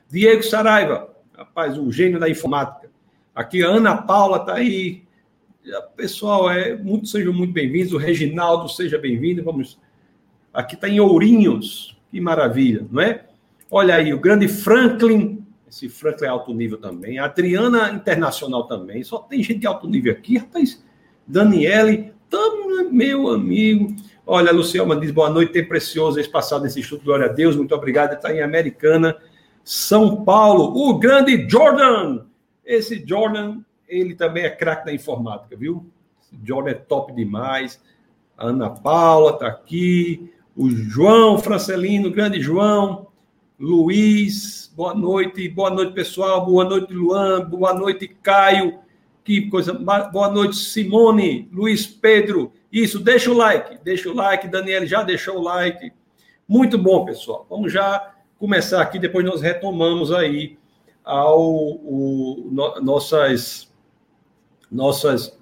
Diego 0.08 0.42
Saraiva, 0.42 1.10
rapaz, 1.36 1.76
um 1.76 1.92
gênio 1.92 2.18
da 2.18 2.28
informática. 2.28 2.90
Aqui 3.34 3.62
a 3.62 3.68
Ana 3.68 3.96
Paula 3.96 4.38
está 4.38 4.54
aí. 4.54 5.02
Pessoal, 5.96 6.50
é, 6.50 6.76
muito, 6.76 7.06
sejam 7.06 7.32
muito 7.32 7.52
bem-vindos. 7.52 7.92
O 7.92 7.98
Reginaldo, 7.98 8.68
seja 8.68 8.98
bem-vindo. 8.98 9.42
Vamos. 9.42 9.78
Aqui 10.52 10.74
está 10.74 10.88
em 10.88 11.00
Ourinhos. 11.00 11.98
Que 12.10 12.20
maravilha, 12.20 12.86
não 12.90 13.00
é? 13.00 13.26
Olha 13.70 13.94
aí, 13.94 14.12
o 14.12 14.18
grande 14.18 14.48
Franklin. 14.48 15.44
Esse 15.68 15.88
Franklin 15.88 16.26
é 16.26 16.30
alto 16.30 16.52
nível 16.52 16.78
também. 16.78 17.18
A 17.18 17.26
Adriana 17.26 17.92
Internacional 17.92 18.66
também. 18.66 19.04
Só 19.04 19.18
tem 19.18 19.42
gente 19.42 19.60
de 19.60 19.66
alto 19.66 19.86
nível 19.86 20.12
aqui, 20.12 20.38
rapaz. 20.38 20.82
Daniele, 21.26 22.12
meu 22.90 23.28
amigo. 23.28 23.94
Olha, 24.26 24.52
Luciana 24.52 24.96
diz 24.96 25.10
boa 25.10 25.30
noite, 25.30 25.52
tem 25.52 25.66
precioso 25.66 26.18
esse 26.18 26.28
passado 26.28 26.62
nesse 26.62 26.80
estudo, 26.80 27.04
glória 27.04 27.26
a 27.26 27.32
Deus, 27.32 27.56
muito 27.56 27.74
obrigado. 27.74 28.14
Está 28.14 28.32
em 28.32 28.40
Americana, 28.40 29.16
São 29.64 30.24
Paulo, 30.24 30.88
o 30.88 30.98
grande 30.98 31.48
Jordan. 31.48 32.24
Esse 32.64 33.04
Jordan, 33.06 33.60
ele 33.90 34.14
também 34.14 34.44
é 34.44 34.50
craque 34.50 34.86
da 34.86 34.94
informática, 34.94 35.56
viu? 35.56 35.90
Jordan 36.44 36.70
é 36.70 36.74
top 36.74 37.12
demais. 37.12 37.82
A 38.38 38.46
Ana 38.46 38.70
Paula 38.70 39.32
está 39.32 39.48
aqui, 39.48 40.32
o 40.56 40.70
João 40.70 41.38
Francelino, 41.38 42.10
grande 42.10 42.40
João. 42.40 43.08
Luiz, 43.58 44.72
boa 44.74 44.94
noite, 44.94 45.46
boa 45.50 45.68
noite, 45.68 45.92
pessoal, 45.92 46.46
boa 46.46 46.64
noite, 46.64 46.94
Luan, 46.94 47.44
boa 47.44 47.74
noite, 47.74 48.08
Caio, 48.08 48.78
que 49.22 49.50
coisa, 49.50 49.74
boa 49.74 50.30
noite, 50.30 50.56
Simone, 50.56 51.46
Luiz 51.52 51.86
Pedro, 51.86 52.52
isso, 52.72 52.98
deixa 52.98 53.30
o 53.30 53.34
like, 53.34 53.78
deixa 53.84 54.08
o 54.08 54.14
like, 54.14 54.48
Daniel 54.48 54.86
já 54.86 55.02
deixou 55.02 55.36
o 55.36 55.42
like, 55.42 55.92
muito 56.48 56.78
bom, 56.78 57.04
pessoal, 57.04 57.46
vamos 57.50 57.70
já 57.70 58.14
começar 58.38 58.80
aqui, 58.80 58.98
depois 58.98 59.26
nós 59.26 59.42
retomamos 59.42 60.10
aí 60.10 60.56
ao 61.04 61.38
o, 61.38 62.48
no, 62.50 62.80
nossas 62.80 63.69
nossas 64.70 65.36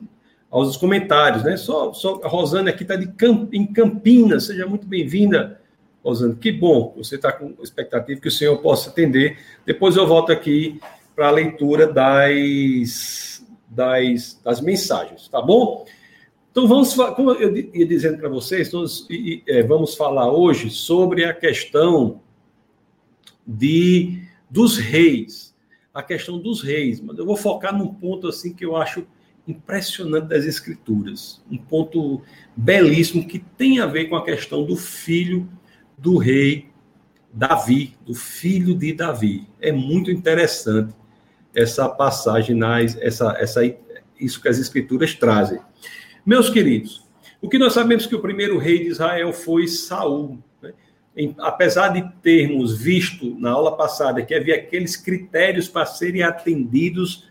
aos 0.51 0.77
comentários, 0.77 1.45
né? 1.45 1.57
Só, 1.57 1.93
só 1.93 2.21
a 2.23 2.29
Rosane 2.29 2.71
aqui 2.71 2.83
está 2.83 2.97
Camp, 3.13 3.53
em 3.53 3.67
Campinas, 3.67 4.47
seja 4.47 4.67
muito 4.67 4.87
bem-vinda, 4.87 5.61
Rosane. 6.03 6.35
Que 6.37 6.51
bom, 6.51 6.95
você 6.97 7.17
está 7.17 7.33
com 7.33 7.55
expectativa 7.63 8.21
que 8.21 8.29
o 8.29 8.33
senhor 8.33 8.57
possa 8.59 8.91
atender. 8.91 9.39
Depois 9.67 9.97
eu 9.97 10.07
volto 10.07 10.33
aqui 10.33 10.81
para 11.15 11.29
a 11.29 11.33
leitura 11.33 11.87
das, 11.87 13.45
das, 13.69 14.41
das 14.43 14.61
mensagens, 14.61 15.29
tá 15.29 15.43
bom? 15.43 15.85
Então 16.51 16.67
vamos, 16.67 16.95
como 17.15 17.33
eu 17.33 17.57
ia 17.57 17.87
dizendo 17.87 18.19
para 18.19 18.29
vocês, 18.29 18.73
nós 18.73 19.07
é, 19.47 19.63
vamos 19.63 19.95
falar 19.95 20.33
hoje 20.33 20.71
sobre 20.71 21.25
a 21.25 21.35
questão 21.35 22.21
de 23.47 24.23
dos 24.51 24.79
reis, 24.79 25.55
a 25.93 26.03
questão 26.03 26.39
dos 26.39 26.63
reis. 26.63 27.01
Mas 27.01 27.19
eu 27.19 27.27
vou 27.27 27.37
focar 27.37 27.77
num 27.77 27.93
ponto 27.93 28.29
assim 28.29 28.53
que 28.53 28.65
eu 28.65 28.77
acho 28.77 29.07
impressionante 29.49 30.29
das 30.29 30.45
Escrituras, 30.45 31.43
um 31.51 31.57
ponto 31.57 32.23
belíssimo 32.55 33.27
que 33.27 33.39
tem 33.39 33.81
a 33.81 33.87
ver 33.87 34.05
com 34.05 34.17
a 34.17 34.25
questão 34.25 34.65
do 34.65 34.77
filho 34.77 35.49
do 35.97 36.19
rei 36.19 36.69
Davi, 37.33 37.97
do 38.07 38.15
filho 38.15 38.75
de 38.75 38.93
Davi. 38.93 39.49
É 39.61 39.73
muito 39.73 40.11
interessante 40.11 40.95
essa 41.55 41.89
passagem, 41.89 42.55
nas, 42.55 42.97
essa, 42.99 43.35
essa, 43.39 43.61
isso 44.21 44.41
que 44.41 44.49
as 44.49 44.59
Escrituras 44.59 45.15
trazem. 45.15 45.59
Meus 46.25 46.51
queridos, 46.51 47.07
o 47.41 47.49
que 47.49 47.59
nós 47.59 47.73
sabemos 47.73 48.05
que 48.07 48.15
o 48.15 48.21
primeiro 48.21 48.59
rei 48.59 48.81
de 48.81 48.91
Israel 48.91 49.33
foi 49.33 49.67
Saul. 49.67 50.39
Né? 50.61 50.73
Em, 51.17 51.35
apesar 51.39 51.89
de 51.89 52.07
termos 52.21 52.77
visto 52.77 53.39
na 53.39 53.51
aula 53.51 53.77
passada 53.77 54.23
que 54.23 54.35
havia 54.35 54.57
aqueles 54.57 54.97
critérios 54.97 55.69
para 55.69 55.87
serem 55.87 56.23
atendidos, 56.23 57.29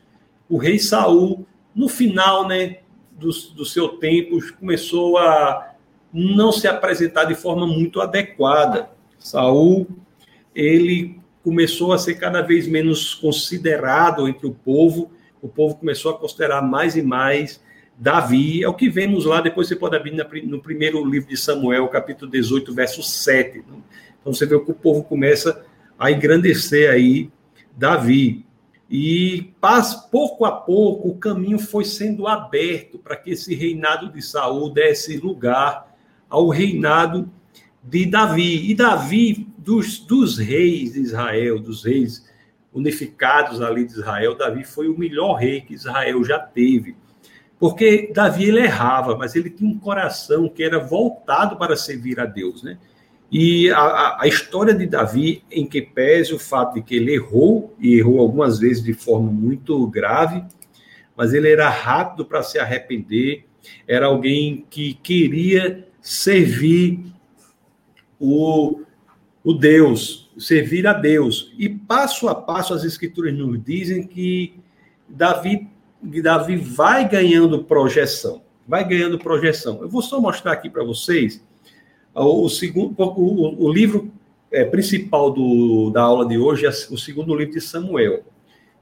o 0.50 0.58
rei 0.58 0.80
Saul 0.80 1.46
no 1.78 1.88
final 1.88 2.48
né, 2.48 2.80
do, 3.12 3.30
do 3.30 3.64
seu 3.64 3.90
tempo, 3.90 4.40
começou 4.60 5.20
a 5.20 5.76
não 6.12 6.52
se 6.52 6.68
apresentar 6.68 7.26
de 7.26 7.36
forma 7.36 7.68
muito 7.68 8.02
adequada. 8.02 8.90
Saul, 9.20 9.88
ele 10.56 11.20
começou 11.44 11.94
a 11.94 12.00
ser 12.00 12.16
cada 12.16 12.42
vez 12.42 12.68
menos 12.68 13.14
considerado 13.14 14.28
entre 14.28 14.48
o 14.48 14.52
povo, 14.52 15.12
o 15.40 15.48
povo 15.48 15.76
começou 15.76 16.12
a 16.12 16.18
considerar 16.18 16.64
mais 16.64 16.96
e 16.98 17.04
mais 17.04 17.62
Davi, 17.96 18.64
é 18.64 18.68
o 18.68 18.74
que 18.74 18.90
vemos 18.90 19.26
lá, 19.26 19.40
depois 19.40 19.68
você 19.68 19.76
pode 19.76 19.96
abrir 19.96 20.12
no 20.46 20.60
primeiro 20.60 21.04
livro 21.06 21.30
de 21.30 21.38
Samuel, 21.38 21.88
capítulo 21.90 22.30
18, 22.32 22.74
verso 22.74 23.04
7. 23.04 23.64
Então 24.20 24.34
você 24.34 24.46
vê 24.48 24.60
que 24.60 24.72
o 24.72 24.76
povo 24.76 25.04
começa 25.04 25.64
a 25.98 26.12
engrandecer 26.12 26.92
aí 26.92 27.30
Davi. 27.76 28.47
E 28.90 29.54
pouco 30.12 30.46
a 30.46 30.52
pouco 30.52 31.10
o 31.10 31.18
caminho 31.18 31.60
foi 31.60 31.84
sendo 31.84 32.26
aberto 32.26 32.98
para 32.98 33.18
que 33.18 33.32
esse 33.32 33.54
reinado 33.54 34.12
de 34.12 34.22
Saul 34.22 34.70
desse 34.70 35.18
lugar 35.18 35.94
ao 36.30 36.48
reinado 36.48 37.30
de 37.84 38.06
Davi. 38.06 38.70
E 38.70 38.74
Davi, 38.74 39.48
dos, 39.58 40.00
dos 40.00 40.38
reis 40.38 40.94
de 40.94 41.02
Israel, 41.02 41.60
dos 41.60 41.84
reis 41.84 42.26
unificados 42.74 43.62
ali 43.62 43.86
de 43.86 43.94
Israel, 43.94 44.36
Davi 44.36 44.64
foi 44.64 44.88
o 44.88 44.98
melhor 44.98 45.34
rei 45.34 45.62
que 45.62 45.74
Israel 45.74 46.24
já 46.24 46.40
teve. 46.40 46.96
Porque 47.60 48.12
Davi 48.14 48.46
ele 48.46 48.60
errava, 48.60 49.18
mas 49.18 49.36
ele 49.36 49.50
tinha 49.50 49.70
um 49.70 49.80
coração 49.80 50.48
que 50.48 50.64
era 50.64 50.80
voltado 50.80 51.58
para 51.58 51.76
servir 51.76 52.20
a 52.20 52.26
Deus, 52.26 52.62
né? 52.62 52.78
E 53.32 53.70
a, 53.72 54.22
a, 54.22 54.28
história 54.28 54.74
de 54.74 54.86
Davi, 54.86 55.44
em 55.52 55.66
que 55.66 55.82
pese 55.82 56.34
o 56.34 56.40
fato 56.40 56.76
de 56.76 56.82
que 56.82 56.96
ele 56.96 57.14
errou, 57.14 57.76
e 57.80 57.96
errou 57.96 58.20
algumas 58.20 58.60
vezes 58.60 58.82
de 58.82 58.94
forma 58.94 59.30
muito 59.30 59.86
grave, 59.88 60.44
mas 61.16 61.34
ele 61.34 61.52
era 61.52 61.70
rápido 61.70 62.26
para 62.26 62.42
se 62.42 62.58
arrepender, 62.58 63.46
era 63.86 64.06
alguém 64.06 64.66
que 64.70 64.94
queria 64.94 65.86
servir 66.00 67.04
o, 68.18 68.82
o 69.44 69.54
Deus, 69.54 70.32
servir 70.38 70.88
a 70.88 70.94
Deus. 70.94 71.54
E 71.58 71.68
passo 71.68 72.30
a 72.30 72.36
passo 72.36 72.74
as 72.74 72.86
escrituras 72.86 73.34
nos 73.34 73.62
dizem 73.62 74.08
que 74.08 74.56
Davi, 75.10 75.68
Davi 76.02 76.56
vai 76.56 77.10
ganhando 77.10 77.66
projeção, 77.66 78.42
vai 78.66 78.88
ganhando 78.88 79.20
projeção. 79.20 79.82
Eu 79.82 79.90
vou 79.90 80.02
só 80.02 80.22
mostrar 80.22 80.54
aqui 80.54 80.70
para 80.70 80.84
vocês 80.84 81.44
o, 82.26 82.50
segundo, 82.50 82.96
o, 82.98 83.66
o 83.66 83.72
livro 83.72 84.12
é, 84.52 84.66
principal 84.66 85.32
do, 85.32 85.90
da 85.92 86.02
aula 86.02 86.26
de 86.26 86.38
hoje 86.38 86.66
é 86.66 86.70
o 86.70 86.98
segundo 86.98 87.36
livro 87.36 87.54
de 87.54 87.62
Samuel. 87.62 88.24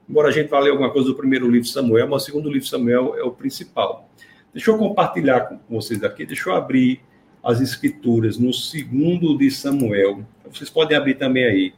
Embora 0.08 0.28
a 0.28 0.30
gente 0.30 0.48
vá 0.48 0.60
ler 0.60 0.70
alguma 0.70 0.90
coisa 0.90 1.08
do 1.08 1.14
primeiro 1.14 1.46
livro 1.46 1.66
de 1.66 1.72
Samuel, 1.72 2.08
mas 2.08 2.22
o 2.22 2.26
segundo 2.26 2.46
livro 2.46 2.60
de 2.60 2.68
Samuel 2.68 3.14
é 3.16 3.22
o 3.22 3.32
principal. 3.32 4.08
Deixa 4.54 4.70
eu 4.70 4.78
compartilhar 4.78 5.40
com 5.40 5.58
vocês 5.68 6.02
aqui, 6.02 6.24
deixa 6.24 6.48
eu 6.48 6.54
abrir 6.54 7.00
as 7.42 7.60
escrituras 7.60 8.38
no 8.38 8.52
segundo 8.52 9.36
de 9.36 9.50
Samuel. 9.50 10.24
Vocês 10.50 10.70
podem 10.70 10.96
abrir 10.96 11.14
também 11.14 11.44
aí. 11.44 11.74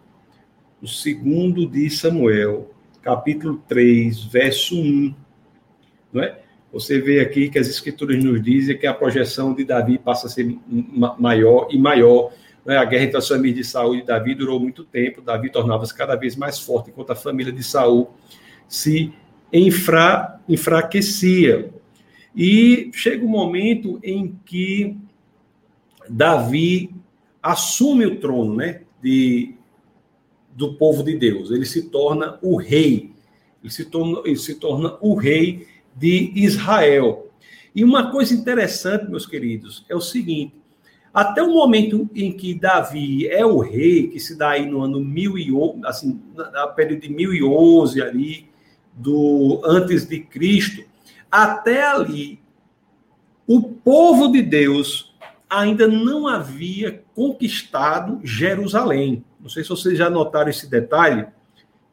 O 0.81 0.87
segundo 0.87 1.67
de 1.67 1.91
Samuel, 1.91 2.71
capítulo 3.03 3.62
3, 3.67 4.25
verso 4.25 4.81
1. 4.81 5.15
Não 6.12 6.23
é? 6.23 6.38
Você 6.73 7.01
vê 7.01 7.21
aqui 7.21 7.49
que 7.49 7.59
as 7.59 7.69
escrituras 7.69 8.23
nos 8.23 8.43
dizem 8.43 8.77
que 8.77 8.87
a 8.87 8.93
projeção 8.93 9.55
de 9.55 9.65
Davi 9.65 9.99
passa 9.99 10.27
a 10.27 10.31
ser 10.31 10.59
maior 11.19 11.69
e 11.71 11.79
maior. 11.79 12.31
Né? 12.65 12.77
A 12.77 12.85
guerra 12.85 13.05
entre 13.05 13.17
as 13.17 13.27
famílias 13.27 13.57
de 13.57 13.65
Saul 13.65 13.97
e 13.97 14.03
Davi 14.03 14.35
durou 14.35 14.61
muito 14.61 14.85
tempo. 14.85 15.23
Davi 15.23 15.51
tornava-se 15.51 15.95
cada 15.95 16.15
vez 16.15 16.37
mais 16.37 16.59
forte, 16.59 16.91
enquanto 16.91 17.11
a 17.11 17.17
família 17.17 17.53
de 17.53 17.63
Saul 17.63 18.11
se 18.69 19.13
enfra, 19.51 20.41
enfraquecia. 20.47 21.71
E 22.37 22.91
chega 22.93 23.25
um 23.25 23.29
momento 23.29 23.99
em 24.03 24.39
que 24.45 24.95
Davi 26.09 26.95
assume 27.43 28.05
o 28.05 28.17
trono, 28.17 28.57
né, 28.57 28.83
de, 29.03 29.55
do 30.55 30.75
povo 30.75 31.03
de 31.03 31.17
Deus. 31.17 31.51
Ele 31.51 31.65
se 31.65 31.89
torna 31.89 32.39
o 32.43 32.57
rei. 32.57 33.11
Ele 33.63 33.73
se 33.73 33.87
torna, 33.87 34.21
ele 34.27 34.37
se 34.37 34.57
torna 34.57 34.99
o 35.01 35.15
rei 35.15 35.67
de 35.99 36.33
Israel. 36.35 37.26
E 37.75 37.85
uma 37.85 38.11
coisa 38.11 38.35
interessante, 38.35 39.11
meus 39.11 39.26
queridos, 39.26 39.85
é 39.88 39.95
o 39.95 40.00
seguinte: 40.00 40.55
até 41.12 41.43
o 41.43 41.52
momento 41.52 42.09
em 42.14 42.33
que 42.33 42.55
Davi 42.55 43.26
é 43.28 43.45
o 43.45 43.59
rei, 43.59 44.09
que 44.09 44.21
se 44.21 44.37
dá 44.37 44.50
aí 44.50 44.67
no 44.67 44.81
ano 44.81 45.00
1011, 45.00 45.81
assim, 45.85 46.21
na 46.35 46.67
período 46.69 47.02
de 47.02 47.09
1011 47.11 48.02
ali, 48.02 48.49
do 48.95 49.61
antes 49.64 50.07
de 50.07 50.21
Cristo, 50.21 50.85
até 51.31 51.87
ali, 51.87 52.40
o 53.47 53.62
povo 53.62 54.28
de 54.28 54.43
Deus 54.43 55.14
ainda 55.49 55.88
não 55.88 56.26
havia 56.26 57.02
conquistado 57.14 58.21
Jerusalém. 58.23 59.25
Não 59.40 59.49
sei 59.49 59.62
se 59.62 59.71
vocês 59.71 59.97
já 59.97 60.11
notaram 60.11 60.50
esse 60.50 60.69
detalhe, 60.69 61.26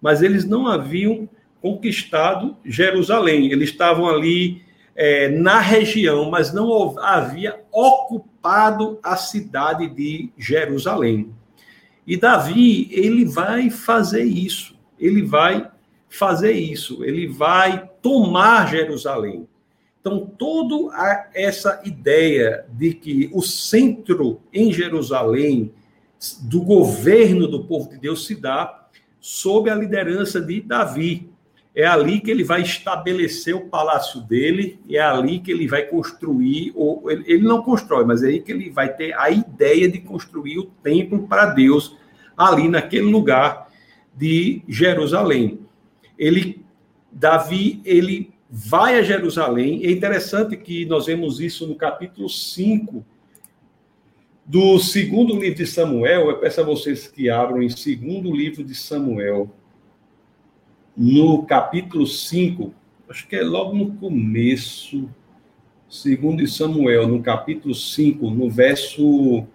mas 0.02 0.22
eles 0.22 0.46
não 0.46 0.68
haviam 0.68 1.30
conquistado 1.66 2.56
Jerusalém. 2.64 3.52
Eles 3.52 3.72
estavam 3.72 4.08
ali 4.08 4.62
é, 4.96 5.30
na 5.30 5.60
região, 5.60 6.30
mas 6.30 6.54
não 6.54 7.00
havia 7.00 7.60
ocupado 7.72 9.00
a 9.02 9.18
cidade 9.18 9.90
de 9.90 10.30
Jerusalém. 10.38 11.34
E 12.06 12.16
Davi, 12.18 12.88
ele 12.92 13.26
vai 13.26 13.72
fazer 13.72 14.24
isso. 14.24 14.76
Ele 15.00 15.24
vai 15.24 15.68
fazer 16.08 16.52
isso. 16.52 17.04
Ele 17.04 17.28
vai 17.28 17.90
tomar 18.00 18.70
Jerusalém. 18.70 19.48
Então, 20.00 20.32
toda 20.38 20.96
essa 21.34 21.82
ideia 21.84 22.64
de 22.70 22.94
que 22.94 23.28
o 23.34 23.42
centro 23.42 24.40
em 24.54 24.72
Jerusalém 24.72 25.74
do 26.44 26.62
governo 26.62 27.48
do 27.48 27.64
povo 27.64 27.90
de 27.90 27.98
Deus 27.98 28.28
se 28.28 28.36
dá 28.36 28.88
sob 29.20 29.72
a 29.72 29.76
liderança 29.76 30.40
de 30.40 30.62
Davi. 30.62 31.34
É 31.76 31.86
ali 31.86 32.22
que 32.22 32.32
ele 32.32 32.44
vai 32.44 32.62
estabelecer 32.62 33.54
o 33.54 33.68
palácio 33.68 34.22
dele, 34.22 34.80
é 34.90 35.00
ali 35.00 35.40
que 35.40 35.52
ele 35.52 35.68
vai 35.68 35.84
construir, 35.84 36.72
ou 36.74 37.12
ele 37.12 37.44
não 37.44 37.62
constrói, 37.62 38.06
mas 38.06 38.24
é 38.24 38.28
aí 38.28 38.40
que 38.40 38.52
ele 38.52 38.70
vai 38.70 38.94
ter 38.94 39.14
a 39.14 39.30
ideia 39.30 39.90
de 39.90 40.00
construir 40.00 40.60
o 40.60 40.66
templo 40.82 41.28
para 41.28 41.48
Deus, 41.48 41.98
ali 42.38 42.70
naquele 42.70 43.06
lugar 43.06 43.70
de 44.16 44.62
Jerusalém. 44.70 45.60
Ele, 46.18 46.64
Davi, 47.12 47.82
ele 47.84 48.34
vai 48.50 48.98
a 48.98 49.04
Jerusalém. 49.04 49.86
É 49.86 49.92
interessante 49.92 50.56
que 50.56 50.86
nós 50.86 51.08
vemos 51.08 51.42
isso 51.42 51.68
no 51.68 51.76
capítulo 51.76 52.30
5 52.30 53.06
do 54.46 54.78
segundo 54.78 55.40
livro 55.40 55.58
de 55.58 55.66
Samuel, 55.66 56.30
eu 56.30 56.38
peço 56.38 56.62
a 56.62 56.64
vocês 56.64 57.08
que 57.08 57.32
abram 57.32 57.64
em 57.64 57.70
segundo 57.70 58.32
livro 58.32 58.64
de 58.64 58.76
Samuel, 58.76 59.50
no 60.96 61.44
capítulo 61.44 62.08
5, 62.08 62.74
acho 63.10 63.28
que 63.28 63.36
é 63.36 63.44
logo 63.44 63.76
no 63.76 63.94
começo, 63.96 65.10
segundo 65.90 66.46
Samuel, 66.48 67.08
no 67.08 67.22
capítulo 67.22 67.76
5, 67.76 68.30
no 68.30 68.50
verso, 68.50 69.46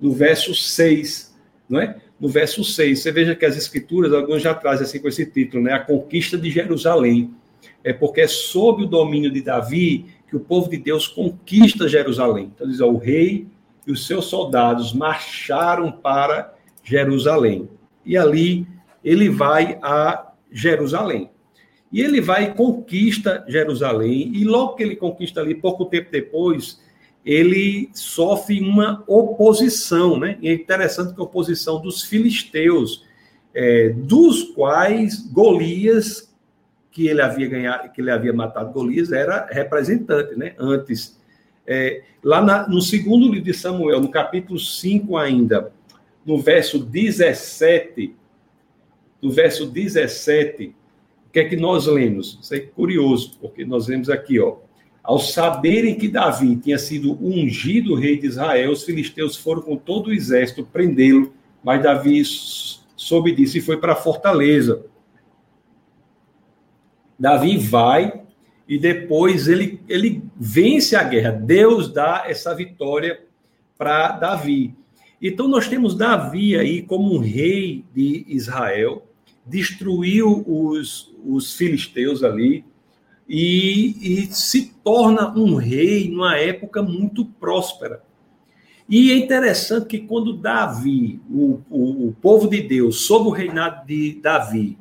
no 0.00 0.12
verso 0.12 0.54
6, 0.54 1.34
não 1.68 1.80
é? 1.80 1.96
No 2.18 2.28
verso 2.28 2.62
6, 2.62 3.00
você 3.00 3.10
veja 3.10 3.34
que 3.34 3.44
as 3.44 3.56
escrituras, 3.56 4.12
alguns 4.12 4.42
já 4.42 4.54
trazem 4.54 4.84
assim 4.84 5.00
com 5.00 5.08
esse 5.08 5.26
título, 5.26 5.62
né? 5.64 5.72
A 5.72 5.80
conquista 5.80 6.38
de 6.38 6.50
Jerusalém. 6.50 7.34
É 7.84 7.92
porque 7.92 8.20
é 8.20 8.28
sob 8.28 8.84
o 8.84 8.86
domínio 8.86 9.30
de 9.30 9.42
Davi 9.42 10.06
que 10.28 10.36
o 10.36 10.40
povo 10.40 10.70
de 10.70 10.78
Deus 10.78 11.06
conquista 11.08 11.88
Jerusalém. 11.88 12.50
Então 12.54 12.66
diz, 12.66 12.80
ó, 12.80 12.88
o 12.88 12.96
rei 12.96 13.46
e 13.86 13.92
os 13.92 14.06
seus 14.06 14.26
soldados 14.26 14.92
marcharam 14.92 15.90
para 15.90 16.54
Jerusalém. 16.82 17.68
E 18.04 18.16
ali 18.16 18.66
ele 19.04 19.28
vai 19.28 19.78
a 19.82 20.31
Jerusalém. 20.52 21.30
E 21.92 22.00
ele 22.00 22.20
vai 22.20 22.44
e 22.44 22.54
conquista 22.54 23.44
Jerusalém, 23.48 24.32
e 24.34 24.44
logo 24.44 24.74
que 24.74 24.82
ele 24.82 24.96
conquista 24.96 25.40
ali, 25.40 25.54
pouco 25.54 25.84
tempo 25.86 26.10
depois, 26.10 26.80
ele 27.24 27.90
sofre 27.92 28.60
uma 28.60 29.04
oposição, 29.06 30.18
né? 30.18 30.38
E 30.40 30.48
é 30.48 30.54
interessante 30.54 31.14
que 31.14 31.20
a 31.20 31.24
oposição 31.24 31.80
dos 31.80 32.02
filisteus, 32.02 33.04
é, 33.54 33.90
dos 33.90 34.42
quais 34.42 35.20
Golias, 35.30 36.32
que 36.90 37.06
ele 37.06 37.22
havia 37.22 37.48
ganhado, 37.48 37.90
que 37.92 38.00
ele 38.00 38.10
havia 38.10 38.32
matado 38.32 38.72
Golias, 38.72 39.12
era 39.12 39.46
representante, 39.50 40.34
né? 40.34 40.54
Antes 40.58 41.20
é, 41.66 42.02
lá 42.22 42.42
na, 42.42 42.68
no 42.68 42.80
segundo 42.80 43.28
livro 43.28 43.44
de 43.44 43.54
Samuel, 43.54 44.00
no 44.00 44.10
capítulo 44.10 44.58
5 44.58 45.16
ainda, 45.16 45.72
no 46.24 46.38
verso 46.38 46.78
17, 46.78 48.14
no 49.22 49.30
verso 49.30 49.66
17, 49.66 50.74
o 51.28 51.30
que 51.32 51.38
é 51.38 51.44
que 51.44 51.56
nós 51.56 51.86
lemos? 51.86 52.38
Isso 52.42 52.54
é 52.54 52.60
curioso, 52.60 53.38
porque 53.40 53.64
nós 53.64 53.86
lemos 53.86 54.10
aqui, 54.10 54.40
ó. 54.40 54.56
Ao 55.02 55.18
saberem 55.18 55.94
que 55.94 56.08
Davi 56.08 56.56
tinha 56.56 56.78
sido 56.78 57.18
ungido 57.24 57.94
rei 57.94 58.18
de 58.18 58.26
Israel, 58.26 58.72
os 58.72 58.84
filisteus 58.84 59.36
foram 59.36 59.62
com 59.62 59.76
todo 59.76 60.08
o 60.08 60.12
exército 60.12 60.64
prendê-lo, 60.64 61.32
mas 61.62 61.82
Davi 61.82 62.22
soube 62.24 63.32
disso 63.32 63.58
e 63.58 63.60
foi 63.60 63.76
para 63.76 63.92
a 63.92 63.96
fortaleza. 63.96 64.84
Davi 67.18 67.56
vai 67.56 68.22
e 68.68 68.78
depois 68.78 69.48
ele, 69.48 69.80
ele 69.88 70.22
vence 70.36 70.94
a 70.94 71.02
guerra. 71.02 71.30
Deus 71.30 71.92
dá 71.92 72.24
essa 72.26 72.54
vitória 72.54 73.20
para 73.76 74.12
Davi. 74.12 74.74
Então 75.20 75.46
nós 75.46 75.68
temos 75.68 75.96
Davi 75.96 76.56
aí 76.56 76.82
como 76.82 77.14
um 77.14 77.18
rei 77.18 77.84
de 77.94 78.24
Israel, 78.28 79.06
destruiu 79.46 80.44
os, 80.46 81.12
os 81.24 81.54
filisteus 81.54 82.22
ali 82.22 82.64
e, 83.28 83.96
e 84.00 84.26
se 84.32 84.74
torna 84.84 85.32
um 85.36 85.56
rei 85.56 86.08
numa 86.08 86.36
época 86.36 86.82
muito 86.82 87.24
próspera. 87.24 88.02
E 88.88 89.10
é 89.10 89.16
interessante 89.16 89.86
que 89.86 89.98
quando 90.00 90.36
Davi, 90.36 91.20
o, 91.30 91.60
o, 91.70 92.08
o 92.08 92.16
povo 92.20 92.48
de 92.48 92.60
Deus, 92.60 93.02
sob 93.02 93.28
o 93.28 93.32
reinado 93.32 93.86
de 93.86 94.20
Davi, 94.20 94.76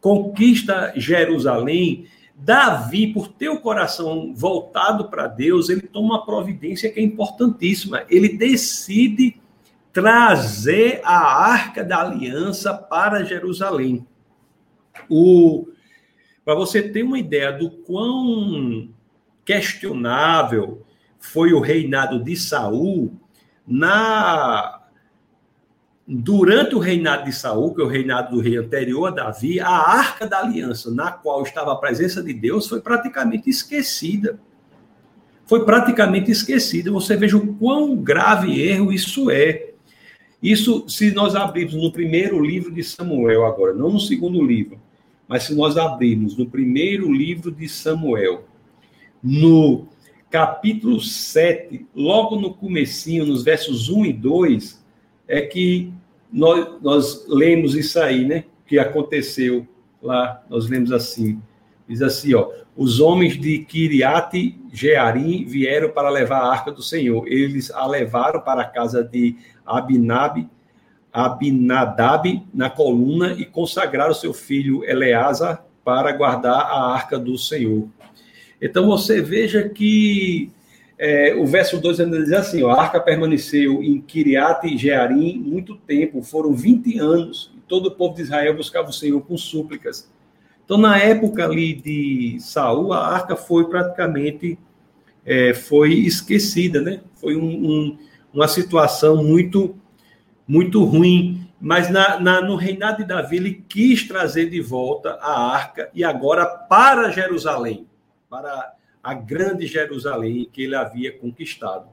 conquista 0.00 0.92
Jerusalém, 0.96 2.06
Davi, 2.36 3.08
por 3.08 3.26
ter 3.26 3.48
o 3.48 3.60
coração 3.60 4.32
voltado 4.32 5.08
para 5.08 5.26
Deus, 5.26 5.68
ele 5.68 5.82
toma 5.82 6.14
uma 6.14 6.24
providência 6.24 6.90
que 6.90 7.00
é 7.00 7.02
importantíssima. 7.02 8.04
Ele 8.08 8.28
decide 8.28 9.40
trazer 10.00 11.00
a 11.02 11.18
arca 11.18 11.82
da 11.82 12.00
aliança 12.00 12.72
para 12.72 13.24
Jerusalém. 13.24 14.06
Para 16.44 16.54
você 16.54 16.80
ter 16.80 17.02
uma 17.02 17.18
ideia 17.18 17.50
do 17.50 17.68
quão 17.68 18.90
questionável 19.44 20.86
foi 21.18 21.52
o 21.52 21.58
reinado 21.58 22.22
de 22.22 22.36
Saul, 22.36 23.12
na 23.66 24.82
durante 26.06 26.76
o 26.76 26.78
reinado 26.78 27.24
de 27.24 27.32
Saul, 27.32 27.74
que 27.74 27.82
é 27.82 27.84
o 27.84 27.88
reinado 27.88 28.36
do 28.36 28.40
rei 28.40 28.56
anterior 28.56 29.08
a 29.08 29.10
Davi, 29.10 29.58
a 29.58 29.68
arca 29.68 30.28
da 30.28 30.38
aliança, 30.38 30.92
na 30.92 31.10
qual 31.10 31.42
estava 31.42 31.72
a 31.72 31.76
presença 31.76 32.22
de 32.22 32.32
Deus, 32.32 32.68
foi 32.68 32.80
praticamente 32.80 33.50
esquecida. 33.50 34.38
Foi 35.44 35.64
praticamente 35.64 36.30
esquecida. 36.30 36.92
Você 36.92 37.16
veja 37.16 37.36
o 37.36 37.54
quão 37.54 37.96
grave 37.96 38.60
erro 38.62 38.92
isso 38.92 39.28
é. 39.28 39.67
Isso, 40.42 40.88
se 40.88 41.10
nós 41.10 41.34
abrirmos 41.34 41.74
no 41.74 41.90
primeiro 41.90 42.40
livro 42.40 42.72
de 42.72 42.82
Samuel, 42.84 43.44
agora, 43.44 43.74
não 43.74 43.90
no 43.90 44.00
segundo 44.00 44.42
livro, 44.42 44.80
mas 45.26 45.44
se 45.44 45.54
nós 45.54 45.76
abrirmos 45.76 46.36
no 46.36 46.46
primeiro 46.46 47.12
livro 47.12 47.50
de 47.50 47.68
Samuel, 47.68 48.44
no 49.22 49.86
capítulo 50.30 51.00
7, 51.00 51.86
logo 51.94 52.36
no 52.36 52.54
comecinho, 52.54 53.26
nos 53.26 53.42
versos 53.42 53.88
1 53.88 54.06
e 54.06 54.12
2, 54.12 54.84
é 55.26 55.40
que 55.42 55.92
nós, 56.32 56.80
nós 56.82 57.26
lemos 57.28 57.74
isso 57.74 57.98
aí, 57.98 58.24
né? 58.24 58.44
Que 58.66 58.78
aconteceu 58.78 59.66
lá, 60.02 60.42
nós 60.48 60.68
lemos 60.68 60.92
assim. 60.92 61.40
Diz 61.88 62.02
assim, 62.02 62.34
ó, 62.34 62.50
os 62.76 63.00
homens 63.00 63.40
de 63.40 63.60
Kiriat 63.60 64.32
Jearim 64.72 65.46
vieram 65.46 65.90
para 65.90 66.10
levar 66.10 66.40
a 66.40 66.52
arca 66.52 66.70
do 66.70 66.82
Senhor. 66.82 67.26
Eles 67.26 67.70
a 67.70 67.86
levaram 67.86 68.40
para 68.40 68.62
a 68.62 68.66
casa 68.66 69.02
de 69.02 69.36
Abinab, 69.64 70.46
Abinadab 71.12 72.46
na 72.52 72.68
coluna 72.68 73.32
e 73.32 73.44
consagraram 73.44 74.12
seu 74.12 74.34
filho 74.34 74.84
Eleazar 74.84 75.64
para 75.82 76.12
guardar 76.12 76.60
a 76.60 76.92
arca 76.92 77.18
do 77.18 77.38
Senhor. 77.38 77.88
Então 78.60 78.86
você 78.86 79.22
veja 79.22 79.68
que 79.68 80.50
é, 80.98 81.34
o 81.34 81.46
verso 81.46 81.80
2 81.80 82.00
ainda 82.00 82.22
diz 82.22 82.32
assim: 82.32 82.62
ó, 82.62 82.70
a 82.70 82.82
arca 82.82 83.00
permaneceu 83.00 83.82
em 83.82 84.00
Kiriat 84.00 84.66
e 84.66 84.76
Jearim 84.76 85.38
muito 85.38 85.76
tempo, 85.76 86.22
foram 86.22 86.52
20 86.52 86.98
anos, 86.98 87.52
e 87.56 87.60
todo 87.60 87.86
o 87.86 87.90
povo 87.92 88.16
de 88.16 88.22
Israel 88.22 88.56
buscava 88.56 88.90
o 88.90 88.92
Senhor 88.92 89.20
com 89.22 89.36
súplicas. 89.36 90.10
Então, 90.68 90.76
na 90.76 90.98
época 90.98 91.46
ali 91.46 91.72
de 91.72 92.36
Saul, 92.40 92.92
a 92.92 93.08
arca 93.08 93.34
foi 93.34 93.70
praticamente 93.70 94.58
é, 95.24 95.54
foi 95.54 95.94
esquecida, 95.94 96.82
né? 96.82 97.00
Foi 97.14 97.36
um, 97.36 97.70
um, 97.70 97.98
uma 98.34 98.46
situação 98.46 99.24
muito, 99.24 99.74
muito 100.46 100.84
ruim. 100.84 101.48
Mas 101.58 101.88
na, 101.88 102.20
na, 102.20 102.42
no 102.42 102.54
reinado 102.54 102.98
de 102.98 103.04
Davi, 103.04 103.36
ele 103.36 103.64
quis 103.66 104.06
trazer 104.06 104.50
de 104.50 104.60
volta 104.60 105.14
a 105.22 105.54
arca 105.54 105.88
e 105.94 106.04
agora 106.04 106.44
para 106.44 107.10
Jerusalém, 107.12 107.86
para 108.28 108.74
a 109.02 109.14
grande 109.14 109.66
Jerusalém 109.66 110.50
que 110.52 110.64
ele 110.64 110.74
havia 110.74 111.16
conquistado. 111.16 111.88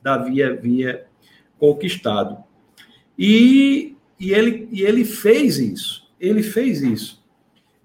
Davi 0.00 0.40
havia 0.40 1.04
conquistado. 1.58 2.44
E, 3.18 3.96
e, 4.20 4.32
ele, 4.32 4.68
e 4.70 4.82
ele 4.82 5.04
fez 5.04 5.58
isso. 5.58 6.08
Ele 6.20 6.44
fez 6.44 6.80
isso. 6.80 7.23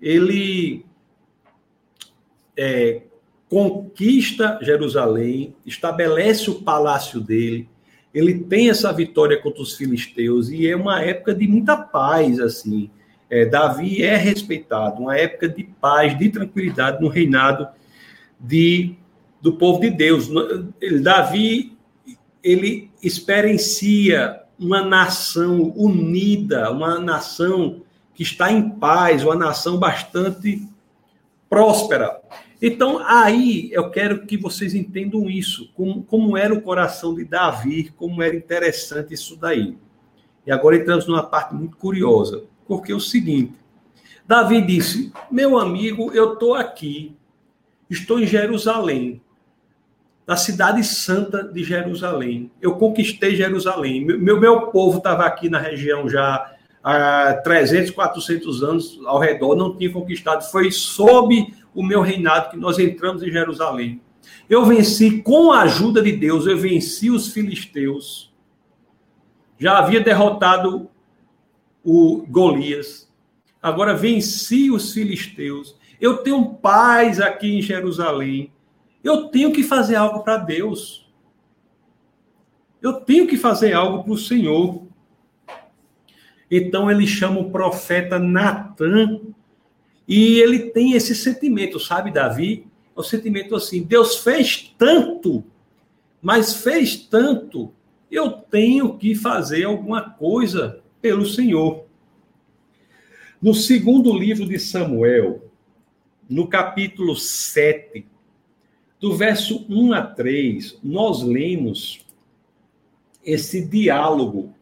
Ele 0.02 0.86
é, 2.58 3.02
conquista 3.50 4.60
Jerusalém, 4.62 5.56
estabelece 5.66 6.50
o 6.50 6.62
palácio 6.62 7.20
dele, 7.20 7.68
ele 8.14 8.40
tem 8.40 8.70
essa 8.70 8.92
vitória 8.92 9.40
contra 9.42 9.62
os 9.62 9.76
filisteus 9.76 10.50
e 10.50 10.68
é 10.68 10.76
uma 10.76 11.02
época 11.02 11.34
de 11.34 11.48
muita 11.48 11.78
paz, 11.78 12.40
assim. 12.40 12.90
É, 13.30 13.46
Davi 13.46 14.04
é 14.04 14.16
respeitado, 14.18 15.04
uma 15.04 15.16
época 15.16 15.48
de 15.48 15.64
paz, 15.64 16.18
de 16.18 16.30
tranquilidade 16.30 17.00
no 17.02 17.08
reinado 17.08 17.68
de, 18.40 18.96
do 19.40 19.54
povo 19.54 19.80
de 19.80 19.92
Deus. 19.92 20.28
Davi, 21.04 21.78
ele 22.44 22.90
experiencia 23.02 24.42
uma 24.60 24.84
nação 24.84 25.72
unida, 25.76 26.72
uma 26.72 27.00
nação 27.00 27.84
que 28.20 28.24
está 28.24 28.52
em 28.52 28.70
paz, 28.70 29.24
uma 29.24 29.34
nação 29.34 29.80
bastante 29.80 30.68
próspera. 31.50 32.20
Então, 32.62 33.00
aí 33.00 33.70
eu 33.72 33.90
quero 33.90 34.26
que 34.26 34.36
vocês 34.36 34.76
entendam 34.76 35.30
isso, 35.30 35.72
como, 35.74 36.04
como 36.04 36.36
era 36.36 36.54
o 36.54 36.62
coração 36.62 37.16
de 37.16 37.24
Davi, 37.24 37.94
como 37.96 38.22
era 38.22 38.36
interessante 38.36 39.14
isso 39.14 39.38
daí. 39.38 39.78
E 40.46 40.52
agora 40.52 40.76
entramos 40.76 41.08
numa 41.08 41.24
parte 41.24 41.56
muito 41.56 41.78
curiosa, 41.78 42.44
porque 42.68 42.92
é 42.92 42.96
o 42.96 43.00
seguinte: 43.00 43.54
Davi 44.28 44.62
disse, 44.62 45.14
meu 45.32 45.58
amigo, 45.58 46.12
eu 46.12 46.34
estou 46.34 46.56
aqui 46.56 47.16
Estou 47.90 48.20
em 48.20 48.28
Jerusalém, 48.28 49.20
na 50.28 50.36
cidade 50.36 50.84
santa 50.84 51.44
de 51.44 51.64
Jerusalém. 51.64 52.52
Eu 52.62 52.76
conquistei 52.76 53.36
Jerusalém. 53.36 54.06
Meu, 54.06 54.40
meu 54.40 54.68
povo 54.68 55.00
estava 55.00 55.26
aqui 55.26 55.50
na 55.50 55.58
região 55.58 56.08
já 56.08 56.54
há 56.90 57.34
300, 57.34 57.92
400 57.92 58.64
anos 58.64 59.00
ao 59.06 59.20
redor, 59.20 59.56
não 59.56 59.76
tinha 59.76 59.92
conquistado. 59.92 60.50
Foi 60.50 60.72
sob 60.72 61.54
o 61.74 61.84
meu 61.84 62.02
reinado 62.02 62.50
que 62.50 62.58
nós 62.58 62.80
entramos 62.80 63.22
em 63.22 63.32
Jerusalém. 63.32 64.02
Eu 64.50 64.66
venci, 64.66 65.22
com 65.22 65.52
a 65.52 65.62
ajuda 65.62 66.02
de 66.02 66.12
Deus, 66.12 66.48
eu 66.48 66.58
venci 66.58 67.10
os 67.10 67.32
filisteus. 67.32 68.34
já 69.58 69.78
havia 69.78 70.00
derrotado 70.00 70.90
o 71.84 72.26
Golias, 72.28 73.12
agora 73.62 73.94
venci 73.94 74.72
os 74.72 74.94
filisteus. 74.94 75.78
Eu 76.00 76.18
tenho 76.18 76.54
paz 76.56 77.20
aqui 77.20 77.58
em 77.58 77.62
Jerusalém. 77.62 78.52
Eu 79.04 79.28
tenho 79.28 79.52
que 79.52 79.64
fazer 79.64 79.96
algo 79.96 80.24
para 80.24 80.38
Deus. 80.38 81.10
Eu 82.82 82.94
tenho 83.02 83.28
que 83.28 83.38
fazer 83.38 83.74
algo 83.74 84.04
para 84.04 84.14
o 84.14 84.18
Senhor. 84.18 84.89
Então 86.50 86.90
ele 86.90 87.06
chama 87.06 87.40
o 87.40 87.52
profeta 87.52 88.18
Natan 88.18 89.22
e 90.08 90.40
ele 90.40 90.72
tem 90.72 90.94
esse 90.94 91.14
sentimento, 91.14 91.80
sabe, 91.80 92.12
Davi? 92.12 92.66
É 92.96 93.00
o 93.00 93.04
sentimento 93.04 93.56
assim: 93.56 93.84
Deus 93.84 94.18
fez 94.18 94.74
tanto, 94.78 95.44
mas 96.22 96.56
fez 96.56 96.96
tanto, 96.96 97.72
eu 98.10 98.32
tenho 98.32 98.98
que 98.98 99.14
fazer 99.14 99.66
alguma 99.66 100.10
coisa 100.10 100.82
pelo 101.02 101.26
Senhor. 101.26 101.86
No 103.42 103.54
segundo 103.54 104.12
livro 104.12 104.46
de 104.46 104.60
Samuel, 104.60 105.50
no 106.28 106.48
capítulo 106.48 107.16
7, 107.16 108.06
do 109.00 109.16
verso 109.16 109.66
1 109.70 109.94
a 109.94 110.02
3, 110.02 110.80
nós 110.84 111.24
lemos 111.24 112.06
esse 113.24 113.66
diálogo 113.66 114.54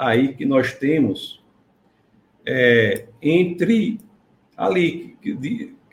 aí 0.00 0.34
que 0.34 0.44
nós 0.44 0.72
temos 0.72 1.42
é, 2.46 3.06
entre 3.20 4.00
ali 4.56 5.16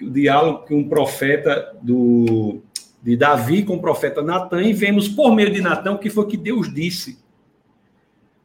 o 0.01 0.09
diálogo 0.09 0.65
que 0.65 0.73
um 0.73 0.87
profeta 0.87 1.75
do 1.81 2.61
de 3.01 3.15
Davi 3.15 3.63
com 3.63 3.75
o 3.75 3.81
profeta 3.81 4.21
Natan 4.21 4.63
e 4.63 4.73
vemos 4.73 5.07
por 5.07 5.33
meio 5.33 5.51
de 5.51 5.61
Natan 5.61 5.93
o 5.93 5.99
que 5.99 6.09
foi 6.09 6.25
que 6.25 6.35
Deus 6.35 6.73
disse. 6.73 7.19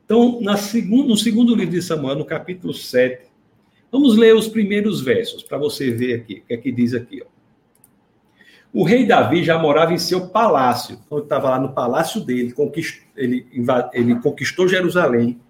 Então, 0.04 0.40
na 0.40 0.56
segundo, 0.56 1.08
no 1.08 1.16
segundo 1.16 1.54
livro 1.54 1.72
de 1.72 1.82
Samuel, 1.82 2.16
no 2.16 2.24
capítulo 2.24 2.74
7, 2.74 3.26
vamos 3.90 4.16
ler 4.16 4.36
os 4.36 4.46
primeiros 4.46 5.00
versos 5.00 5.42
para 5.42 5.58
você 5.58 5.90
ver 5.90 6.14
aqui 6.14 6.42
o 6.44 6.46
que 6.46 6.54
é 6.54 6.56
que 6.56 6.70
diz 6.70 6.92
aqui. 6.92 7.22
Ó. 7.24 7.26
O 8.72 8.84
rei 8.84 9.06
Davi 9.06 9.42
já 9.42 9.58
morava 9.58 9.92
em 9.92 9.98
seu 9.98 10.28
palácio, 10.28 10.98
quando 11.08 11.24
estava 11.24 11.50
lá 11.50 11.58
no 11.58 11.72
palácio 11.72 12.20
dele, 12.20 12.54
ele, 13.16 13.46
ele 13.92 14.14
conquistou 14.20 14.68
Jerusalém, 14.68 15.40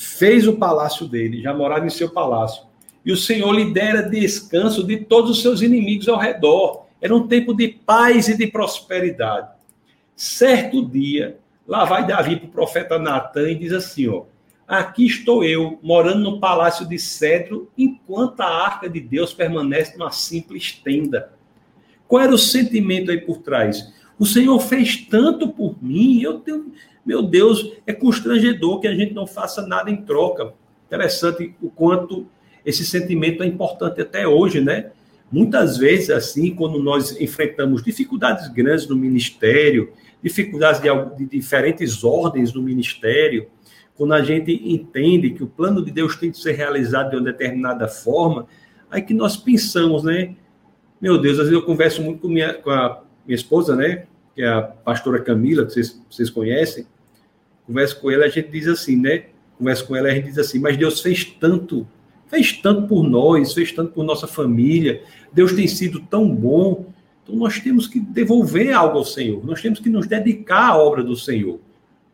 fez 0.00 0.46
o 0.46 0.52
palácio 0.52 1.08
dele, 1.08 1.42
já 1.42 1.52
morava 1.52 1.84
em 1.84 1.90
seu 1.90 2.08
palácio. 2.08 2.62
E 3.04 3.10
o 3.10 3.16
Senhor 3.16 3.50
lhe 3.50 3.72
dera 3.72 4.00
descanso 4.00 4.86
de 4.86 4.98
todos 4.98 5.32
os 5.32 5.42
seus 5.42 5.60
inimigos 5.60 6.08
ao 6.08 6.16
redor. 6.16 6.86
Era 7.00 7.16
um 7.16 7.26
tempo 7.26 7.52
de 7.52 7.66
paz 7.66 8.28
e 8.28 8.36
de 8.36 8.46
prosperidade. 8.46 9.48
Certo 10.14 10.86
dia, 10.86 11.40
lá 11.66 11.84
vai 11.84 12.06
Davi 12.06 12.36
para 12.36 12.46
o 12.46 12.52
profeta 12.52 12.96
Natan 12.96 13.50
e 13.50 13.56
diz 13.56 13.72
assim: 13.72 14.06
ó, 14.06 14.22
Aqui 14.68 15.04
estou 15.04 15.42
eu, 15.42 15.80
morando 15.82 16.30
no 16.30 16.38
palácio 16.38 16.86
de 16.86 16.96
cedro, 16.96 17.68
enquanto 17.76 18.40
a 18.40 18.46
arca 18.46 18.88
de 18.88 19.00
Deus 19.00 19.34
permanece 19.34 19.98
numa 19.98 20.12
simples 20.12 20.72
tenda. 20.72 21.32
Qual 22.06 22.22
era 22.22 22.32
o 22.32 22.38
sentimento 22.38 23.10
aí 23.10 23.20
por 23.20 23.38
trás? 23.38 23.92
O 24.16 24.24
Senhor 24.24 24.60
fez 24.60 24.96
tanto 25.08 25.48
por 25.48 25.82
mim, 25.82 26.22
eu 26.22 26.38
tenho. 26.38 26.72
Meu 27.08 27.22
Deus, 27.22 27.72
é 27.86 27.94
constrangedor 27.94 28.80
que 28.80 28.86
a 28.86 28.94
gente 28.94 29.14
não 29.14 29.26
faça 29.26 29.66
nada 29.66 29.90
em 29.90 29.96
troca. 29.96 30.52
Interessante 30.86 31.54
o 31.62 31.70
quanto 31.70 32.26
esse 32.66 32.84
sentimento 32.84 33.42
é 33.42 33.46
importante 33.46 33.98
até 33.98 34.28
hoje, 34.28 34.60
né? 34.60 34.90
Muitas 35.32 35.78
vezes, 35.78 36.10
assim, 36.10 36.54
quando 36.54 36.78
nós 36.78 37.18
enfrentamos 37.18 37.82
dificuldades 37.82 38.48
grandes 38.48 38.86
no 38.86 38.94
ministério, 38.94 39.90
dificuldades 40.22 40.82
de, 40.82 40.88
de 41.16 41.24
diferentes 41.24 42.04
ordens 42.04 42.52
no 42.52 42.60
ministério, 42.60 43.48
quando 43.96 44.12
a 44.12 44.22
gente 44.22 44.52
entende 44.70 45.30
que 45.30 45.42
o 45.42 45.46
plano 45.46 45.82
de 45.82 45.90
Deus 45.90 46.14
tem 46.14 46.30
que 46.30 46.36
ser 46.36 46.52
realizado 46.52 47.08
de 47.08 47.16
uma 47.16 47.24
determinada 47.24 47.88
forma, 47.88 48.46
aí 48.90 49.00
que 49.00 49.14
nós 49.14 49.34
pensamos, 49.34 50.04
né? 50.04 50.36
Meu 51.00 51.16
Deus, 51.16 51.38
às 51.38 51.48
vezes 51.48 51.54
eu 51.54 51.64
converso 51.64 52.02
muito 52.02 52.20
com, 52.20 52.28
minha, 52.28 52.52
com 52.52 52.68
a 52.68 53.02
minha 53.26 53.34
esposa, 53.34 53.74
né? 53.74 54.04
Que 54.34 54.42
é 54.42 54.48
a 54.48 54.60
pastora 54.60 55.22
Camila, 55.22 55.64
que 55.64 55.72
vocês, 55.72 55.98
vocês 56.10 56.28
conhecem. 56.28 56.86
Converso 57.68 58.00
com 58.00 58.10
ela, 58.10 58.24
a 58.24 58.28
gente 58.30 58.48
diz 58.48 58.66
assim, 58.66 58.96
né? 58.96 59.24
Converso 59.58 59.86
com 59.86 59.94
ela, 59.94 60.08
a 60.08 60.14
gente 60.14 60.24
diz 60.24 60.38
assim, 60.38 60.58
mas 60.58 60.74
Deus 60.78 61.02
fez 61.02 61.22
tanto, 61.22 61.86
fez 62.26 62.50
tanto 62.54 62.88
por 62.88 63.02
nós, 63.02 63.52
fez 63.52 63.70
tanto 63.72 63.92
por 63.92 64.02
nossa 64.04 64.26
família. 64.26 65.02
Deus 65.30 65.52
tem 65.52 65.68
sido 65.68 66.00
tão 66.00 66.34
bom. 66.34 66.86
Então 67.22 67.36
nós 67.36 67.60
temos 67.60 67.86
que 67.86 68.00
devolver 68.00 68.72
algo 68.72 68.96
ao 68.96 69.04
Senhor. 69.04 69.44
Nós 69.44 69.60
temos 69.60 69.80
que 69.80 69.90
nos 69.90 70.06
dedicar 70.06 70.70
à 70.70 70.78
obra 70.78 71.04
do 71.04 71.14
Senhor. 71.14 71.60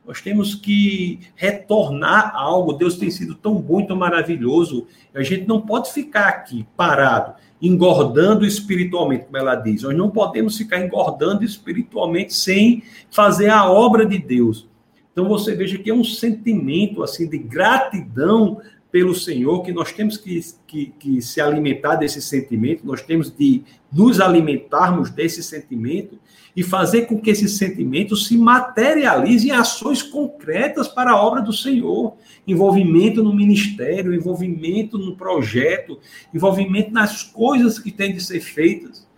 Nós 0.05 0.21
temos 0.21 0.57
que 0.57 1.21
retornar 1.37 2.35
algo. 2.35 2.73
Deus 2.73 2.97
tem 2.99 3.09
sido 3.09 3.37
tão 3.37 3.55
bom 3.55 3.81
e 3.81 3.87
tão 3.87 3.97
maravilhoso. 3.97 4.89
A 5.15 5.23
gente 5.23 5.47
não 5.47 5.61
pode 5.61 5.93
ficar 5.93 6.29
aqui 6.29 6.67
parado 6.77 7.35
engordando 7.63 8.45
espiritualmente, 8.45 9.25
como 9.25 9.39
ela 9.39 9.55
diz. 9.55 9.83
Nós 9.83 9.97
não 9.97 10.11
podemos 10.11 10.59
ficar 10.59 10.81
engordando 10.81 11.45
espiritualmente 11.45 12.35
sem 12.35 12.83
fazer 13.11 13.49
a 13.49 13.71
obra 13.71 14.05
de 14.05 14.19
Deus. 14.19 14.69
Então 15.15 15.29
você 15.29 15.55
veja 15.55 15.79
que 15.79 15.89
é 15.89 15.95
um 15.95 16.03
sentimento 16.03 17.01
assim 17.01 17.29
de 17.29 17.39
gratidão 17.39 18.61
pelo 18.91 19.15
Senhor 19.15 19.63
que 19.63 19.73
nós 19.73 19.93
temos 19.93 20.17
que, 20.17 20.41
que, 20.67 20.87
que 20.99 21.23
se 21.23 21.41
alimentar 21.41 21.97
desse 21.97 22.21
sentimento, 22.21 22.87
nós 22.87 23.01
temos 23.01 23.31
de 23.31 23.63
nos 23.93 24.21
alimentarmos 24.21 25.11
desse 25.11 25.43
sentimento 25.43 26.19
e 26.57 26.63
fazer 26.63 27.03
com 27.07 27.21
que 27.21 27.31
esse 27.31 27.49
sentimento 27.49 28.17
se 28.17 28.37
materialize 28.37 29.49
em 29.49 29.53
ações 29.53 30.03
concretas 30.03 30.87
para 30.89 31.13
a 31.13 31.21
obra 31.21 31.43
do 31.43 31.53
Senhor. 31.53 32.15
Envolvimento 32.47 33.23
no 33.23 33.35
ministério, 33.35 34.15
envolvimento 34.15 34.97
no 34.97 35.17
projeto, 35.17 35.99
envolvimento 36.33 36.93
nas 36.93 37.23
coisas 37.23 37.79
que 37.79 37.91
têm 37.91 38.15
de 38.15 38.23
ser 38.23 38.41
feitas. 38.41 39.09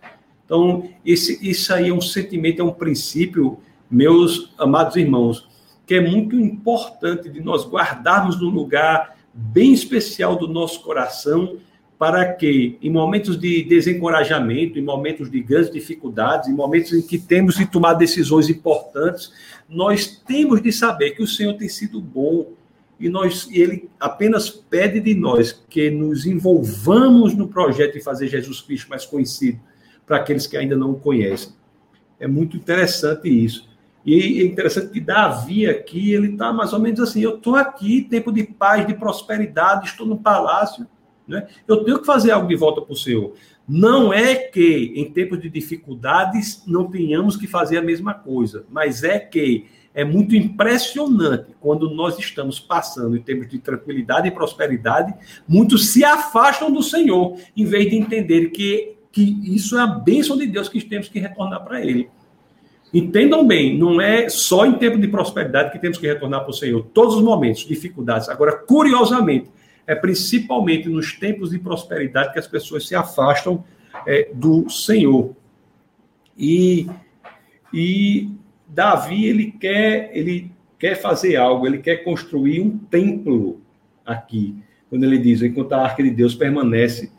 Então, 0.43 0.89
esse, 1.05 1.37
isso 1.47 1.71
aí 1.73 1.89
é 1.89 1.93
um 1.93 2.01
sentimento, 2.01 2.61
é 2.61 2.65
um 2.65 2.73
princípio, 2.73 3.59
meus 3.91 4.53
amados 4.57 4.95
irmãos, 4.95 5.46
que 5.87 5.95
é 5.95 6.01
muito 6.01 6.35
importante 6.35 7.29
de 7.29 7.39
nós 7.39 7.65
guardarmos 7.65 8.39
no 8.39 8.49
lugar 8.49 9.17
bem 9.33 9.71
especial 9.71 10.35
do 10.35 10.47
nosso 10.47 10.81
coração 10.81 11.57
para 11.97 12.33
que, 12.33 12.77
em 12.81 12.91
momentos 12.91 13.39
de 13.39 13.63
desencorajamento, 13.63 14.77
em 14.77 14.83
momentos 14.83 15.31
de 15.31 15.41
grandes 15.41 15.71
dificuldades, 15.71 16.49
em 16.49 16.53
momentos 16.53 16.91
em 16.93 17.01
que 17.01 17.17
temos 17.17 17.55
de 17.55 17.65
tomar 17.65 17.93
decisões 17.93 18.49
importantes, 18.49 19.31
nós 19.67 20.05
temos 20.27 20.61
de 20.61 20.71
saber 20.71 21.11
que 21.11 21.23
o 21.23 21.27
Senhor 21.27 21.53
tem 21.53 21.69
sido 21.69 21.99
bom 21.99 22.51
e 22.99 23.09
nós 23.09 23.47
ele 23.51 23.89
apenas 23.99 24.49
pede 24.49 24.99
de 24.99 25.15
nós 25.15 25.53
que 25.69 25.89
nos 25.89 26.25
envolvamos 26.25 27.33
no 27.33 27.47
projeto 27.47 27.93
de 27.93 28.03
fazer 28.03 28.27
Jesus 28.27 28.61
Cristo 28.61 28.89
mais 28.89 29.05
conhecido 29.05 29.59
para 30.05 30.17
aqueles 30.17 30.45
que 30.45 30.57
ainda 30.57 30.75
não 30.75 30.91
o 30.91 30.99
conhecem. 30.99 31.53
É 32.19 32.27
muito 32.27 32.57
interessante 32.57 33.27
isso. 33.29 33.67
E 34.07 34.39
é 34.41 34.45
interessante 34.45 34.93
que 34.93 35.01
Davi 35.01 35.67
aqui, 35.67 36.13
ele 36.13 36.29
está 36.29 36.53
mais 36.53 36.71
ou 36.71 36.79
menos 36.79 37.01
assim, 37.01 37.19
eu 37.19 37.35
estou 37.35 37.57
aqui, 37.57 38.01
tempo 38.03 38.31
de 38.31 38.45
paz, 38.45 38.87
de 38.87 38.93
prosperidade, 38.93 39.87
estou 39.87 40.07
no 40.07 40.17
palácio, 40.17 40.87
né? 41.27 41.45
Eu 41.67 41.83
tenho 41.83 41.99
que 41.99 42.05
fazer 42.05 42.31
algo 42.31 42.47
de 42.47 42.55
volta 42.55 42.81
para 42.81 42.93
o 42.93 42.95
Senhor. 42.95 43.33
Não 43.67 44.13
é 44.13 44.33
que 44.33 44.93
em 44.95 45.11
tempos 45.11 45.41
de 45.41 45.49
dificuldades 45.49 46.63
não 46.65 46.89
tenhamos 46.89 47.35
que 47.35 47.47
fazer 47.47 47.79
a 47.79 47.81
mesma 47.81 48.13
coisa, 48.13 48.65
mas 48.71 49.03
é 49.03 49.19
que 49.19 49.65
é 49.93 50.05
muito 50.05 50.37
impressionante 50.37 51.53
quando 51.59 51.93
nós 51.93 52.17
estamos 52.17 52.61
passando 52.61 53.17
em 53.17 53.21
tempos 53.21 53.49
de 53.49 53.59
tranquilidade 53.59 54.29
e 54.29 54.31
prosperidade, 54.31 55.13
muitos 55.45 55.89
se 55.89 56.05
afastam 56.05 56.71
do 56.71 56.81
Senhor, 56.81 57.37
em 57.57 57.65
vez 57.65 57.89
de 57.89 57.97
entender 57.97 58.51
que, 58.51 58.95
que 59.11 59.53
isso 59.53 59.77
é 59.77 59.81
a 59.81 59.87
bênção 59.87 60.37
de 60.37 60.47
Deus 60.47 60.69
que 60.69 60.81
temos 60.81 61.09
que 61.09 61.19
retornar 61.19 61.65
para 61.65 61.83
Ele. 61.83 62.09
Entendam 62.93 63.45
bem, 63.45 63.77
não 63.77 63.99
é 63.99 64.29
só 64.29 64.65
em 64.65 64.73
tempo 64.73 64.97
de 64.97 65.07
prosperidade 65.07 65.71
que 65.71 65.79
temos 65.79 65.97
que 65.97 66.07
retornar 66.07 66.41
para 66.41 66.51
o 66.51 66.53
Senhor, 66.53 66.83
todos 66.93 67.15
os 67.15 67.21
momentos, 67.21 67.65
dificuldades. 67.65 68.29
Agora, 68.29 68.53
curiosamente, 68.53 69.49
é 69.85 69.93
principalmente 69.93 70.87
nos 70.87 71.13
tempos 71.13 71.49
de 71.49 71.59
prosperidade 71.59 72.33
que 72.33 72.39
as 72.39 72.47
pessoas 72.47 72.87
se 72.87 72.95
afastam 72.95 73.63
é, 74.05 74.29
do 74.33 74.69
Senhor. 74.69 75.35
E, 76.37 76.87
e 77.73 78.29
Davi 78.67 79.25
ele 79.25 79.51
quer 79.51 80.11
ele 80.13 80.51
quer 80.77 80.95
fazer 80.95 81.35
algo, 81.35 81.65
ele 81.65 81.79
quer 81.79 81.97
construir 82.03 82.61
um 82.61 82.77
templo 82.77 83.59
aqui. 84.05 84.55
Quando 84.89 85.03
ele 85.03 85.17
diz, 85.17 85.41
enquanto 85.41 85.73
a 85.73 85.81
arca 85.81 86.03
de 86.03 86.11
Deus 86.11 86.35
permanece 86.35 87.11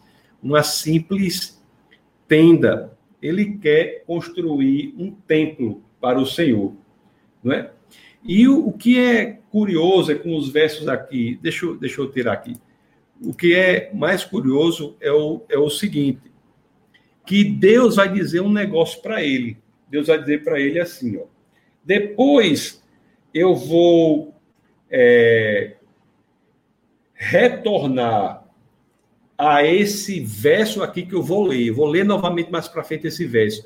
uma 0.43 0.63
simples 0.63 1.61
tenda, 2.27 2.97
ele 3.21 3.59
quer 3.59 4.05
construir 4.07 4.95
um 4.97 5.11
templo 5.11 5.83
para 6.01 6.19
o 6.19 6.27
Senhor, 6.27 6.75
não 7.43 7.53
é? 7.53 7.71
E 8.23 8.47
o, 8.49 8.69
o 8.69 8.73
que 8.73 8.99
é 8.99 9.39
curioso 9.51 10.13
é 10.13 10.15
com 10.15 10.37
os 10.37 10.49
versos 10.51 10.89
aqui, 10.89 11.39
deixa 11.43 11.67
eu, 11.67 11.77
deixa 11.77 12.01
eu 12.01 12.11
tirar 12.11 12.33
aqui. 12.33 12.57
O 13.21 13.35
que 13.35 13.55
é 13.55 13.91
mais 13.93 14.25
curioso 14.25 14.97
é 15.01 15.11
o, 15.11 15.43
é 15.49 15.59
o 15.59 15.69
seguinte: 15.69 16.31
que 17.27 17.45
Deus 17.45 17.97
vai 17.97 18.13
dizer 18.13 18.41
um 18.41 18.53
negócio 18.53 19.03
para 19.03 19.23
ele. 19.23 19.59
Deus 19.89 20.07
vai 20.07 20.19
dizer 20.21 20.45
para 20.45 20.61
ele 20.61 20.79
assim: 20.79 21.17
ó, 21.17 21.25
depois 21.85 22.83
eu 23.35 23.55
vou 23.55 24.35
é, 24.91 25.77
retornar 27.15 28.48
a 29.39 29.65
esse 29.65 30.19
verso 30.19 30.83
aqui 30.83 31.07
que 31.07 31.15
eu 31.15 31.23
vou 31.23 31.47
ler. 31.47 31.71
vou 31.71 31.87
ler 31.87 32.05
novamente 32.05 32.51
mais 32.51 32.67
para 32.67 32.83
frente 32.83 33.07
esse 33.07 33.25
verso. 33.25 33.65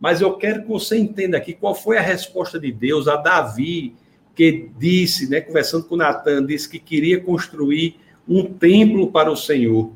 Mas 0.00 0.22
eu 0.22 0.32
quero 0.32 0.62
que 0.62 0.68
você 0.68 0.96
entenda 0.96 1.36
aqui 1.36 1.52
qual 1.52 1.74
foi 1.74 1.98
a 1.98 2.00
resposta 2.00 2.58
de 2.58 2.72
Deus 2.72 3.06
a 3.06 3.16
Davi, 3.16 3.94
que 4.34 4.70
disse, 4.78 5.28
né, 5.28 5.42
conversando 5.42 5.84
com 5.84 5.94
Natan, 5.94 6.46
disse 6.46 6.66
que 6.66 6.78
queria 6.78 7.20
construir 7.20 7.96
um 8.26 8.44
templo 8.44 9.12
para 9.12 9.30
o 9.30 9.36
Senhor. 9.36 9.92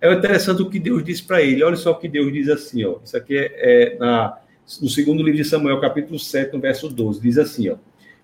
É 0.00 0.10
interessante 0.10 0.62
o 0.62 0.70
que 0.70 0.78
Deus 0.78 1.04
disse 1.04 1.22
para 1.22 1.42
ele. 1.42 1.62
Olha 1.62 1.76
só 1.76 1.90
o 1.90 1.98
que 1.98 2.08
Deus 2.08 2.32
diz 2.32 2.48
assim, 2.48 2.82
ó. 2.84 2.96
Isso 3.04 3.14
aqui 3.14 3.36
é, 3.36 3.52
é 3.56 3.98
na, 3.98 4.38
no 4.80 4.88
segundo 4.88 5.22
livro 5.22 5.36
de 5.36 5.44
Samuel, 5.44 5.80
capítulo 5.80 6.18
7, 6.18 6.54
no 6.54 6.60
verso 6.60 6.88
12. 6.88 7.20
Diz 7.20 7.36
assim, 7.36 7.68
ó. 7.68 7.76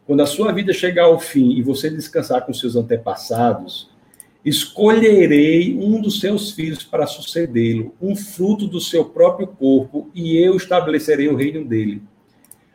Quando 0.06 0.22
a 0.22 0.26
sua 0.26 0.50
vida 0.52 0.72
chegar 0.72 1.04
ao 1.04 1.20
fim 1.20 1.50
e 1.52 1.62
você 1.62 1.90
descansar 1.90 2.46
com 2.46 2.54
seus 2.54 2.74
antepassados, 2.74 3.90
escolherei 4.48 5.76
um 5.76 6.00
dos 6.00 6.20
seus 6.20 6.52
filhos 6.52 6.82
para 6.82 7.06
sucedê-lo, 7.06 7.94
um 8.00 8.16
fruto 8.16 8.66
do 8.66 8.80
seu 8.80 9.04
próprio 9.04 9.46
corpo, 9.46 10.10
e 10.14 10.36
eu 10.36 10.56
estabelecerei 10.56 11.28
o 11.28 11.36
reino 11.36 11.64
dele. 11.64 12.02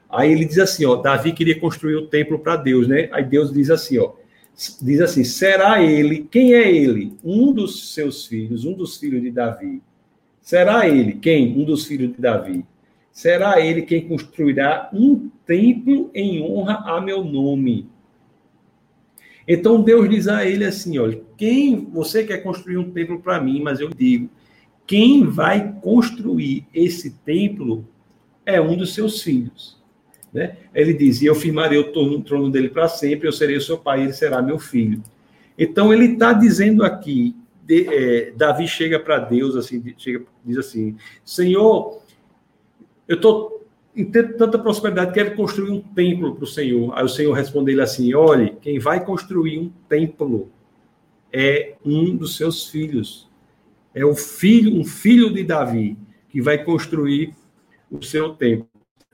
Aí 0.09 0.31
ele 0.31 0.45
diz 0.45 0.59
assim, 0.59 0.85
ó, 0.85 0.95
Davi 0.95 1.33
queria 1.33 1.59
construir 1.59 1.95
o 1.95 2.07
templo 2.07 2.37
para 2.39 2.55
Deus, 2.55 2.87
né? 2.87 3.09
Aí 3.11 3.23
Deus 3.23 3.51
diz 3.51 3.69
assim, 3.69 3.97
ó, 3.97 4.11
diz 4.81 5.01
assim: 5.01 5.23
será 5.23 5.81
ele, 5.81 6.27
quem 6.29 6.53
é 6.53 6.71
ele? 6.71 7.13
Um 7.23 7.51
dos 7.51 7.93
seus 7.93 8.25
filhos, 8.25 8.65
um 8.65 8.73
dos 8.73 8.97
filhos 8.97 9.21
de 9.21 9.31
Davi. 9.31 9.81
Será 10.41 10.87
ele 10.87 11.13
quem? 11.13 11.57
Um 11.57 11.63
dos 11.63 11.85
filhos 11.85 12.13
de 12.13 12.21
Davi. 12.21 12.65
Será 13.11 13.59
ele 13.59 13.83
quem 13.83 14.07
construirá 14.07 14.89
um 14.93 15.29
templo 15.45 16.09
em 16.13 16.41
honra 16.41 16.83
a 16.85 16.99
meu 16.99 17.23
nome. 17.23 17.87
Então 19.47 19.81
Deus 19.81 20.09
diz 20.09 20.27
a 20.27 20.45
ele 20.45 20.65
assim: 20.65 20.97
olha, 20.97 21.21
quem 21.37 21.85
você 21.85 22.23
quer 22.23 22.37
construir 22.39 22.77
um 22.77 22.91
templo 22.91 23.19
para 23.21 23.41
mim, 23.41 23.61
mas 23.61 23.79
eu 23.79 23.89
digo, 23.89 24.29
quem 24.85 25.25
vai 25.25 25.73
construir 25.81 26.65
esse 26.73 27.11
templo 27.11 27.87
é 28.45 28.59
um 28.61 28.75
dos 28.75 28.93
seus 28.93 29.21
filhos. 29.21 29.81
Né? 30.33 30.57
Ele 30.73 30.93
diz: 30.93 31.21
e 31.21 31.25
eu 31.25 31.35
firmarei 31.35 31.77
o 31.77 31.91
trono 31.91 32.49
dele 32.49 32.69
para 32.69 32.87
sempre, 32.87 33.27
eu 33.27 33.33
serei 33.33 33.57
o 33.57 33.61
seu 33.61 33.77
pai, 33.77 34.03
ele 34.03 34.13
será 34.13 34.41
meu 34.41 34.57
filho. 34.57 35.01
Então 35.57 35.93
ele 35.93 36.13
está 36.13 36.33
dizendo 36.33 36.83
aqui, 36.83 37.35
de, 37.61 37.87
é, 37.87 38.31
Davi 38.31 38.67
chega 38.67 38.99
para 38.99 39.19
Deus 39.19 39.55
assim, 39.55 39.81
chega, 39.97 40.25
diz 40.43 40.57
assim: 40.57 40.95
Senhor, 41.23 42.01
eu 43.07 43.15
estou 43.15 43.62
em 43.95 44.05
tanta 44.05 44.57
prosperidade, 44.57 45.13
quero 45.13 45.35
construir 45.35 45.71
um 45.71 45.79
templo 45.79 46.33
para 46.35 46.43
o 46.43 46.47
Senhor. 46.47 46.91
Aí 46.97 47.05
o 47.05 47.09
Senhor 47.09 47.33
responde 47.33 47.71
ele 47.71 47.81
assim: 47.81 48.13
olhe, 48.13 48.57
quem 48.61 48.79
vai 48.79 49.03
construir 49.05 49.59
um 49.59 49.71
templo 49.87 50.49
é 51.31 51.75
um 51.85 52.15
dos 52.15 52.35
seus 52.35 52.69
filhos. 52.69 53.29
É 53.93 54.03
o 54.03 54.15
filho, 54.15 54.75
um 54.75 54.83
filho 54.83 55.31
de 55.31 55.43
Davi, 55.43 55.95
que 56.29 56.41
vai 56.41 56.63
construir 56.63 57.35
o 57.91 58.03
seu 58.03 58.33
templo. 58.33 58.67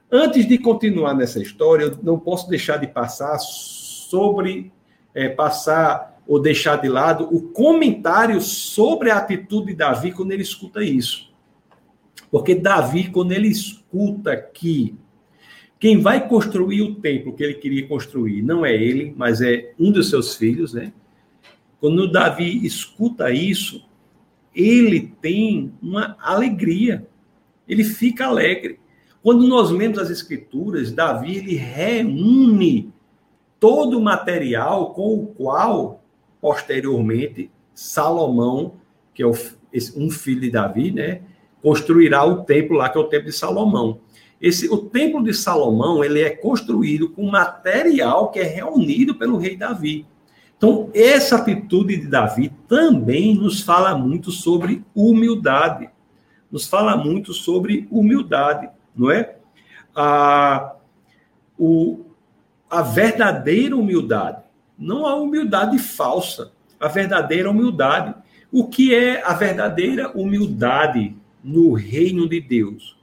Antes 0.09 0.47
de 0.47 0.57
continuar 0.57 1.13
nessa 1.13 1.41
história, 1.41 1.83
eu 1.83 1.99
não 2.01 2.17
posso 2.17 2.49
deixar 2.49 2.77
de 2.77 2.87
passar 2.87 3.37
sobre 3.39 4.71
é, 5.13 5.27
passar 5.27 6.19
ou 6.25 6.39
deixar 6.39 6.77
de 6.77 6.87
lado 6.87 7.27
o 7.31 7.49
comentário 7.49 8.39
sobre 8.39 9.11
a 9.11 9.17
atitude 9.17 9.67
de 9.67 9.75
Davi 9.75 10.11
quando 10.11 10.31
ele 10.31 10.43
escuta 10.43 10.81
isso. 10.81 11.29
Porque 12.31 12.55
Davi, 12.55 13.09
quando 13.09 13.33
ele 13.33 13.49
escuta 13.49 13.78
que 14.53 14.95
quem 15.79 16.01
vai 16.01 16.27
construir 16.27 16.81
o 16.81 16.95
templo 16.95 17.33
que 17.33 17.43
ele 17.43 17.53
queria 17.53 17.87
construir 17.87 18.41
não 18.41 18.65
é 18.65 18.75
ele, 18.75 19.13
mas 19.15 19.41
é 19.41 19.73
um 19.79 19.91
dos 19.91 20.09
seus 20.09 20.35
filhos, 20.35 20.73
né? 20.73 20.91
Quando 21.79 22.11
Davi 22.11 22.65
escuta 22.65 23.31
isso, 23.31 23.87
ele 24.53 25.13
tem 25.21 25.71
uma 25.81 26.17
alegria, 26.19 27.07
ele 27.67 27.85
fica 27.85 28.25
alegre. 28.25 28.77
Quando 29.23 29.47
nós 29.47 29.71
lemos 29.71 29.97
as 29.97 30.09
escrituras, 30.09 30.91
Davi 30.91 31.37
ele 31.37 31.55
reúne 31.55 32.91
todo 33.59 33.97
o 33.97 34.01
material 34.01 34.93
com 34.93 35.13
o 35.15 35.27
qual 35.27 36.03
posteriormente 36.41 37.49
Salomão, 37.73 38.73
que 39.13 39.23
é 39.23 39.27
um 39.27 40.09
filho 40.09 40.41
de 40.41 40.51
Davi, 40.51 40.91
né, 40.91 41.21
construirá 41.61 42.23
o 42.25 42.43
templo 42.43 42.77
lá, 42.77 42.89
que 42.89 42.97
é 42.97 43.01
o 43.01 43.05
templo 43.05 43.29
de 43.29 43.35
Salomão. 43.35 43.99
Esse, 44.41 44.69
o 44.69 44.77
templo 44.77 45.23
de 45.23 45.33
Salomão 45.33 46.03
ele 46.03 46.21
é 46.21 46.29
construído 46.29 47.09
com 47.09 47.29
material 47.29 48.31
que 48.31 48.39
é 48.39 48.43
reunido 48.43 49.15
pelo 49.15 49.37
rei 49.37 49.57
Davi. 49.57 50.05
Então, 50.57 50.89
essa 50.93 51.37
atitude 51.37 51.97
de 51.97 52.07
Davi 52.07 52.51
também 52.67 53.35
nos 53.35 53.61
fala 53.61 53.97
muito 53.97 54.31
sobre 54.31 54.83
humildade. 54.93 55.89
Nos 56.51 56.67
fala 56.67 56.97
muito 56.97 57.33
sobre 57.33 57.87
humildade, 57.91 58.69
não 58.95 59.11
é? 59.11 59.35
A, 59.95 60.73
o, 61.57 62.05
a 62.69 62.81
verdadeira 62.81 63.75
humildade, 63.75 64.41
não 64.77 65.05
a 65.05 65.15
humildade 65.15 65.77
falsa, 65.77 66.51
a 66.79 66.87
verdadeira 66.87 67.49
humildade. 67.49 68.15
O 68.51 68.67
que 68.67 68.95
é 68.95 69.23
a 69.23 69.33
verdadeira 69.33 70.11
humildade 70.17 71.15
no 71.43 71.73
reino 71.73 72.27
de 72.27 72.41
Deus. 72.41 72.97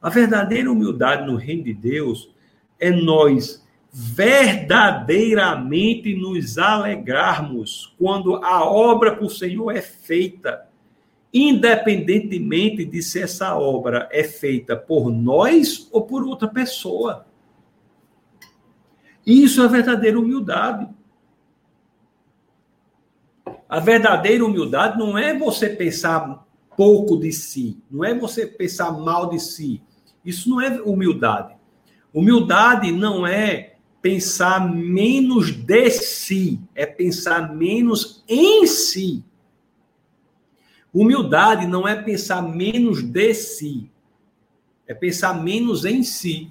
A 0.00 0.08
verdadeira 0.08 0.70
humildade 0.70 1.26
no 1.26 1.36
reino 1.36 1.64
de 1.64 1.74
Deus 1.74 2.30
é 2.78 2.90
nós 2.90 3.66
verdadeiramente 3.92 6.14
nos 6.14 6.56
alegrarmos 6.58 7.92
quando 7.98 8.36
a 8.44 8.62
obra 8.62 9.16
por 9.16 9.30
Senhor 9.30 9.74
é 9.74 9.80
feita, 9.80 10.68
independentemente 11.32 12.84
de 12.84 13.02
se 13.02 13.22
essa 13.22 13.56
obra 13.56 14.06
é 14.12 14.22
feita 14.22 14.76
por 14.76 15.10
nós 15.10 15.88
ou 15.90 16.02
por 16.02 16.22
outra 16.24 16.46
pessoa. 16.46 17.24
Isso 19.24 19.64
é 19.64 19.68
verdadeira 19.68 20.20
humildade. 20.20 20.86
A 23.68 23.80
verdadeira 23.80 24.44
humildade 24.44 24.96
não 24.98 25.18
é 25.18 25.36
você 25.36 25.68
pensar 25.70 26.45
pouco 26.76 27.16
de 27.16 27.32
si, 27.32 27.78
não 27.90 28.04
é 28.04 28.14
você 28.14 28.46
pensar 28.46 28.92
mal 28.92 29.28
de 29.28 29.40
si. 29.40 29.82
Isso 30.24 30.50
não 30.50 30.60
é 30.60 30.80
humildade. 30.82 31.54
Humildade 32.12 32.92
não 32.92 33.26
é 33.26 33.76
pensar 34.02 34.72
menos 34.72 35.50
de 35.52 35.90
si, 35.90 36.60
é 36.74 36.86
pensar 36.86 37.54
menos 37.54 38.24
em 38.28 38.66
si. 38.66 39.24
Humildade 40.92 41.66
não 41.66 41.86
é 41.86 41.94
pensar 41.94 42.40
menos 42.40 43.02
de 43.02 43.34
si, 43.34 43.90
é 44.86 44.94
pensar 44.94 45.34
menos 45.42 45.84
em 45.84 46.02
si. 46.02 46.50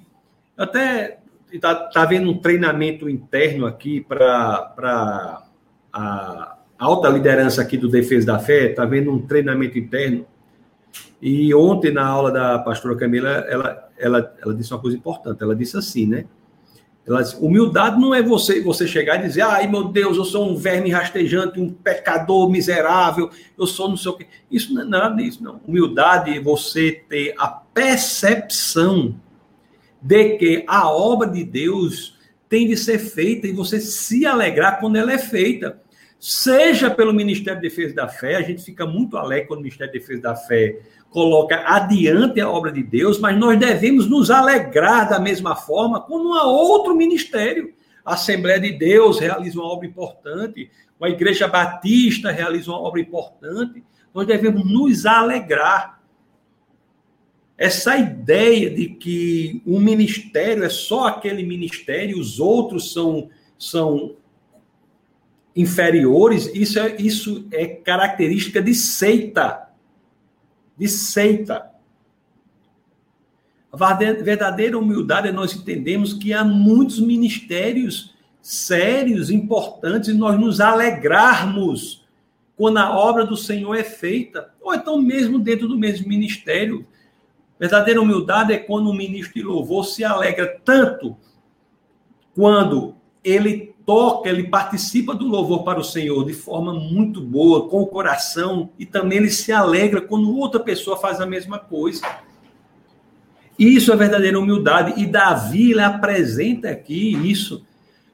Eu 0.56 0.64
até 0.64 1.18
está 1.50 1.74
tá 1.74 2.04
vendo 2.04 2.30
um 2.30 2.38
treinamento 2.38 3.08
interno 3.08 3.66
aqui 3.66 4.00
para 4.00 5.42
a 5.92 6.55
alta 6.78 7.08
liderança 7.08 7.62
aqui 7.62 7.76
do 7.76 7.88
Defesa 7.88 8.26
da 8.26 8.38
Fé, 8.38 8.70
está 8.70 8.84
vendo 8.84 9.10
um 9.10 9.20
treinamento 9.26 9.78
interno. 9.78 10.26
E 11.20 11.54
ontem, 11.54 11.92
na 11.92 12.06
aula 12.06 12.30
da 12.30 12.58
pastora 12.58 12.96
Camila, 12.96 13.28
ela, 13.48 13.88
ela, 13.98 14.34
ela 14.42 14.54
disse 14.54 14.72
uma 14.72 14.80
coisa 14.80 14.96
importante. 14.96 15.42
Ela 15.42 15.56
disse 15.56 15.76
assim, 15.76 16.06
né? 16.06 16.26
Ela 17.06 17.22
disse, 17.22 17.36
humildade 17.36 18.00
não 18.00 18.12
é 18.12 18.20
você 18.20 18.60
você 18.60 18.86
chegar 18.86 19.20
e 19.20 19.28
dizer, 19.28 19.42
ai 19.42 19.68
meu 19.68 19.84
Deus, 19.84 20.16
eu 20.16 20.24
sou 20.24 20.50
um 20.50 20.56
verme 20.56 20.90
rastejante, 20.90 21.60
um 21.60 21.70
pecador 21.70 22.50
miserável, 22.50 23.30
eu 23.56 23.64
sou 23.64 23.88
não 23.88 23.96
sei 23.96 24.10
o 24.10 24.16
quê. 24.16 24.26
Isso 24.50 24.74
não 24.74 24.82
é 24.82 24.84
nada 24.84 25.14
disso, 25.14 25.42
não. 25.42 25.60
Humildade 25.66 26.36
é 26.36 26.40
você 26.40 27.04
ter 27.08 27.32
a 27.38 27.46
percepção 27.46 29.14
de 30.02 30.36
que 30.36 30.64
a 30.66 30.90
obra 30.90 31.28
de 31.28 31.44
Deus 31.44 32.18
tem 32.48 32.66
de 32.66 32.76
ser 32.76 32.98
feita 32.98 33.46
e 33.46 33.52
você 33.52 33.80
se 33.80 34.26
alegrar 34.26 34.80
quando 34.80 34.96
ela 34.96 35.12
é 35.12 35.18
feita 35.18 35.80
seja 36.18 36.90
pelo 36.90 37.12
Ministério 37.12 37.60
de 37.60 37.68
Defesa 37.68 37.94
da 37.94 38.08
Fé, 38.08 38.36
a 38.36 38.42
gente 38.42 38.62
fica 38.62 38.86
muito 38.86 39.16
alegre 39.16 39.46
quando 39.46 39.60
o 39.60 39.62
Ministério 39.62 39.92
de 39.92 39.98
Defesa 39.98 40.22
da 40.22 40.34
Fé 40.34 40.80
coloca 41.10 41.62
adiante 41.66 42.40
a 42.40 42.50
obra 42.50 42.72
de 42.72 42.82
Deus, 42.82 43.18
mas 43.18 43.38
nós 43.38 43.58
devemos 43.58 44.06
nos 44.08 44.30
alegrar 44.30 45.08
da 45.08 45.18
mesma 45.18 45.54
forma 45.54 46.00
como 46.00 46.30
um 46.30 46.46
outro 46.46 46.94
ministério. 46.94 47.72
A 48.04 48.14
Assembleia 48.14 48.60
de 48.60 48.72
Deus 48.72 49.18
realiza 49.18 49.58
uma 49.58 49.68
obra 49.68 49.86
importante, 49.86 50.70
a 51.00 51.08
Igreja 51.08 51.46
Batista 51.46 52.30
realiza 52.30 52.70
uma 52.70 52.80
obra 52.80 53.00
importante, 53.00 53.82
nós 54.14 54.26
devemos 54.26 54.64
nos 54.64 55.06
alegrar. 55.06 56.00
Essa 57.58 57.96
ideia 57.96 58.68
de 58.70 58.90
que 58.90 59.62
um 59.66 59.80
ministério 59.80 60.62
é 60.64 60.68
só 60.68 61.06
aquele 61.06 61.42
ministério, 61.42 62.18
os 62.18 62.38
outros 62.38 62.92
são, 62.92 63.30
são 63.58 64.16
inferiores, 65.56 66.50
isso 66.54 66.78
é, 66.78 66.96
isso 67.00 67.48
é 67.50 67.66
característica 67.66 68.60
de 68.60 68.74
seita. 68.74 69.70
De 70.76 70.86
seita. 70.86 71.70
A 73.72 73.94
verdadeira 73.94 74.78
humildade 74.78 75.28
é 75.28 75.32
nós 75.32 75.54
entendemos 75.54 76.12
que 76.12 76.32
há 76.32 76.44
muitos 76.44 77.00
ministérios 77.00 78.14
sérios, 78.46 79.28
importantes, 79.30 80.08
e 80.08 80.14
nós 80.14 80.38
nos 80.38 80.60
alegrarmos 80.60 82.06
quando 82.54 82.78
a 82.78 82.96
obra 82.96 83.24
do 83.24 83.36
Senhor 83.36 83.74
é 83.74 83.82
feita, 83.82 84.50
ou 84.60 84.72
então 84.72 85.02
mesmo 85.02 85.38
dentro 85.38 85.66
do 85.66 85.76
mesmo 85.76 86.08
ministério. 86.08 86.86
Verdadeira 87.58 88.00
humildade 88.00 88.52
é 88.52 88.58
quando 88.58 88.88
o 88.88 88.94
ministro 88.94 89.34
de 89.34 89.42
louvor 89.42 89.84
se 89.84 90.04
alegra 90.04 90.60
tanto 90.64 91.16
quando 92.34 92.94
ele 93.24 93.74
toca, 93.86 94.28
ele 94.28 94.48
participa 94.48 95.14
do 95.14 95.28
louvor 95.28 95.62
para 95.62 95.78
o 95.78 95.84
Senhor 95.84 96.26
de 96.26 96.34
forma 96.34 96.74
muito 96.74 97.20
boa, 97.20 97.68
com 97.68 97.80
o 97.80 97.86
coração, 97.86 98.70
e 98.76 98.84
também 98.84 99.18
ele 99.18 99.30
se 99.30 99.52
alegra 99.52 100.00
quando 100.00 100.36
outra 100.36 100.58
pessoa 100.58 100.96
faz 100.96 101.20
a 101.20 101.26
mesma 101.26 101.60
coisa. 101.60 102.04
Isso 103.56 103.92
é 103.92 103.96
verdadeira 103.96 104.38
humildade, 104.38 105.00
e 105.00 105.06
Davi 105.06 105.70
ele 105.70 105.80
apresenta 105.80 106.68
aqui 106.68 107.16
isso. 107.30 107.64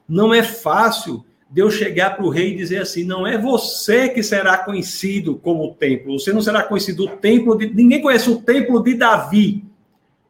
Não 0.07 0.31
é 0.31 0.43
fácil 0.43 1.25
Deus 1.49 1.73
chegar 1.73 2.15
para 2.15 2.25
o 2.25 2.29
rei 2.29 2.53
e 2.53 2.57
dizer 2.57 2.81
assim: 2.81 3.03
não 3.03 3.25
é 3.25 3.37
você 3.37 4.09
que 4.09 4.21
será 4.21 4.59
conhecido 4.59 5.35
como 5.35 5.65
o 5.65 5.73
templo, 5.73 6.19
você 6.19 6.31
não 6.31 6.41
será 6.41 6.63
conhecido 6.63 7.05
o 7.05 7.09
templo 7.09 7.57
de. 7.57 7.73
Ninguém 7.73 8.01
conhece 8.01 8.29
o 8.29 8.39
templo 8.41 8.81
de 8.81 8.93
Davi, 8.93 9.65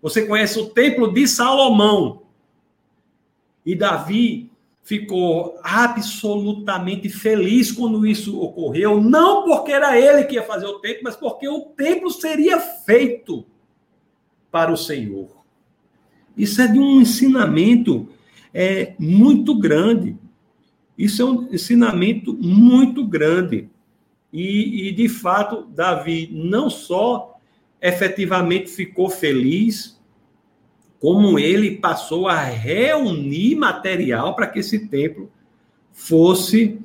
você 0.02 0.26
conhece 0.26 0.58
o 0.60 0.68
templo 0.68 1.14
de 1.14 1.28
Salomão. 1.28 2.24
E 3.66 3.76
Davi 3.76 4.52
ficou 4.84 5.58
absolutamente 5.64 7.08
feliz 7.08 7.72
quando 7.72 8.06
isso 8.06 8.40
ocorreu, 8.40 9.02
não 9.02 9.46
porque 9.46 9.72
era 9.72 9.98
ele 9.98 10.26
que 10.26 10.36
ia 10.36 10.44
fazer 10.44 10.66
o 10.66 10.80
templo, 10.80 11.04
mas 11.06 11.16
porque 11.16 11.48
o 11.48 11.62
templo 11.62 12.12
seria 12.12 12.60
feito 12.60 13.46
para 14.52 14.72
o 14.72 14.78
Senhor. 14.78 15.30
Isso 16.38 16.62
é 16.62 16.68
de 16.68 16.78
um 16.78 17.00
ensinamento 17.00 18.10
é, 18.54 18.94
muito 19.00 19.56
grande. 19.56 20.18
Isso 20.98 21.22
é 21.22 21.26
um 21.26 21.54
ensinamento 21.54 22.34
muito 22.34 23.06
grande. 23.06 23.70
E, 24.32 24.90
e, 24.90 24.92
de 24.92 25.08
fato, 25.08 25.66
Davi 25.74 26.30
não 26.32 26.70
só 26.70 27.36
efetivamente 27.82 28.70
ficou 28.70 29.10
feliz, 29.10 30.00
como 31.04 31.38
ele 31.38 31.80
passou 31.80 32.30
a 32.30 32.42
reunir 32.46 33.56
material 33.56 34.34
para 34.38 34.48
que 34.48 34.60
esse 34.60 34.88
templo 34.88 35.30
fosse 35.92 36.80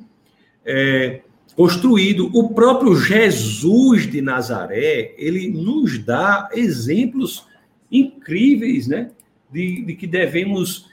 é, 0.66 1.20
construído. 1.54 2.28
O 2.37 2.52
próprio 2.52 2.96
Jesus 2.96 4.11
de 4.11 4.20
Nazaré, 4.20 5.14
ele 5.16 5.48
nos 5.52 6.00
dá 6.00 6.48
exemplos 6.52 7.46
incríveis, 7.92 8.88
né? 8.88 9.12
De, 9.52 9.85
de 9.85 9.94
que 9.94 10.09
devemos 10.09 10.88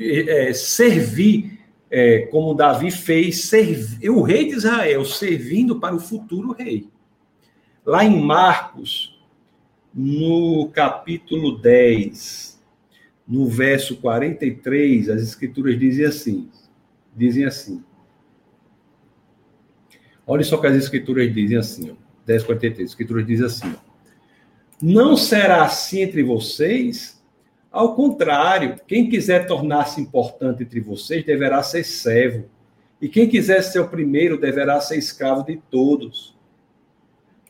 é, 0.00 0.54
servir, 0.54 1.58
é, 1.90 2.20
como 2.30 2.54
Davi 2.54 2.90
fez, 2.90 3.42
servir, 3.42 4.08
o 4.08 4.22
rei 4.22 4.48
de 4.48 4.54
Israel 4.54 5.04
servindo 5.04 5.78
para 5.78 5.94
o 5.94 6.00
futuro 6.00 6.52
rei. 6.52 6.88
Lá 7.84 8.06
em 8.06 8.18
Marcos, 8.18 9.20
no 9.92 10.70
capítulo 10.72 11.58
10, 11.58 12.53
no 13.26 13.46
verso 13.46 13.96
43, 13.96 15.08
as 15.08 15.22
escrituras 15.22 15.78
dizem 15.78 16.04
assim, 16.04 16.50
dizem 17.16 17.44
assim. 17.44 17.82
Olha 20.26 20.44
só 20.44 20.56
que 20.58 20.66
as 20.66 20.76
escrituras 20.76 21.32
dizem 21.32 21.56
assim, 21.56 21.90
ó, 21.90 21.94
10, 22.26 22.44
43, 22.44 22.86
as 22.86 22.90
escrituras 22.90 23.26
dizem 23.26 23.46
assim, 23.46 23.74
ó, 23.74 23.94
não 24.80 25.16
será 25.16 25.64
assim 25.64 26.00
entre 26.00 26.22
vocês, 26.22 27.22
ao 27.70 27.94
contrário, 27.94 28.76
quem 28.86 29.08
quiser 29.08 29.46
tornar-se 29.46 30.00
importante 30.00 30.62
entre 30.62 30.80
vocês 30.80 31.24
deverá 31.24 31.62
ser 31.62 31.84
servo, 31.84 32.48
e 33.00 33.08
quem 33.08 33.28
quiser 33.28 33.62
ser 33.62 33.80
o 33.80 33.88
primeiro 33.88 34.38
deverá 34.38 34.80
ser 34.80 34.96
escravo 34.96 35.44
de 35.44 35.60
todos. 35.70 36.34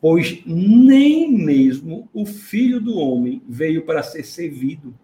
Pois 0.01 0.43
nem 0.47 1.31
mesmo 1.31 2.09
o 2.13 2.25
filho 2.25 2.81
do 2.81 2.99
homem 2.99 3.43
veio 3.49 3.85
para 3.85 4.03
ser 4.03 4.25
servido, 4.25 4.95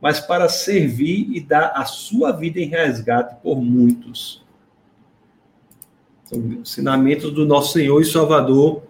mas 0.00 0.20
para 0.20 0.48
servir 0.48 1.28
e 1.32 1.40
dar 1.40 1.72
a 1.74 1.84
sua 1.84 2.32
vida 2.32 2.60
em 2.60 2.68
resgate 2.68 3.36
por 3.42 3.60
muitos. 3.60 4.44
São 6.24 6.38
ensinamentos 6.52 7.32
do 7.32 7.46
nosso 7.46 7.72
Senhor 7.72 8.00
e 8.00 8.04
Salvador 8.04 8.82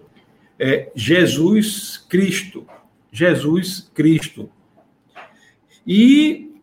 é, 0.58 0.90
Jesus 0.94 1.96
Cristo. 1.96 2.66
Jesus 3.12 3.90
Cristo. 3.94 4.50
E, 5.86 6.60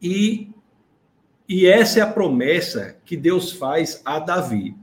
e, 0.00 0.48
e 1.48 1.66
essa 1.66 1.98
é 1.98 2.02
a 2.02 2.06
promessa 2.06 2.96
que 3.04 3.16
Deus 3.16 3.52
faz 3.52 4.00
a 4.04 4.18
Davi. 4.18 4.74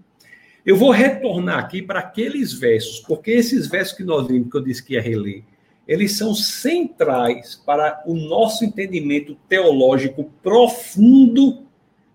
Eu 0.66 0.78
vou 0.78 0.92
retornar 0.92 1.60
aqui 1.60 1.82
para 1.82 2.00
aqueles 2.00 2.54
versos, 2.54 3.00
porque 3.00 3.32
esses 3.32 3.68
versos 3.68 3.98
que 3.98 4.04
nós 4.04 4.28
vimos, 4.28 4.50
que 4.50 4.58
eu 4.58 4.64
disse 4.64 4.84
que 4.84 4.94
ia 4.94 5.02
reler, 5.02 5.44
eles 5.88 6.18
são 6.18 6.34
centrais 6.34 7.56
para 7.56 8.04
o 8.06 8.14
nosso 8.14 8.64
entendimento 8.64 9.36
teológico 9.48 10.32
profundo 10.42 11.64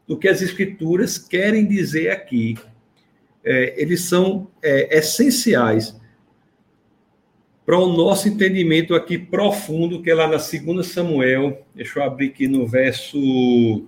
do 0.06 0.16
que 0.16 0.28
as 0.28 0.40
escrituras 0.40 1.18
querem 1.18 1.66
dizer 1.66 2.10
aqui. 2.10 2.56
É, 3.44 3.80
eles 3.80 4.02
são 4.02 4.48
é, 4.62 4.98
essenciais 4.98 5.98
para 7.68 7.78
o 7.78 7.92
nosso 7.92 8.26
entendimento 8.26 8.94
aqui 8.94 9.18
profundo, 9.18 10.00
que 10.00 10.10
é 10.10 10.14
lá 10.14 10.26
na 10.26 10.38
2 10.38 10.86
Samuel, 10.86 11.66
deixa 11.74 11.98
eu 11.98 12.02
abrir 12.02 12.30
aqui 12.30 12.48
no 12.48 12.66
verso 12.66 13.84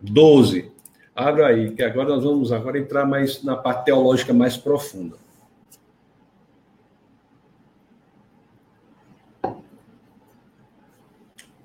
12. 0.00 0.70
Abra 1.12 1.48
aí, 1.48 1.72
que 1.72 1.82
agora 1.82 2.10
nós 2.10 2.22
vamos 2.22 2.52
agora 2.52 2.78
entrar 2.78 3.04
mais 3.04 3.42
na 3.42 3.56
parte 3.56 3.86
teológica 3.86 4.32
mais 4.32 4.56
profunda. 4.56 5.16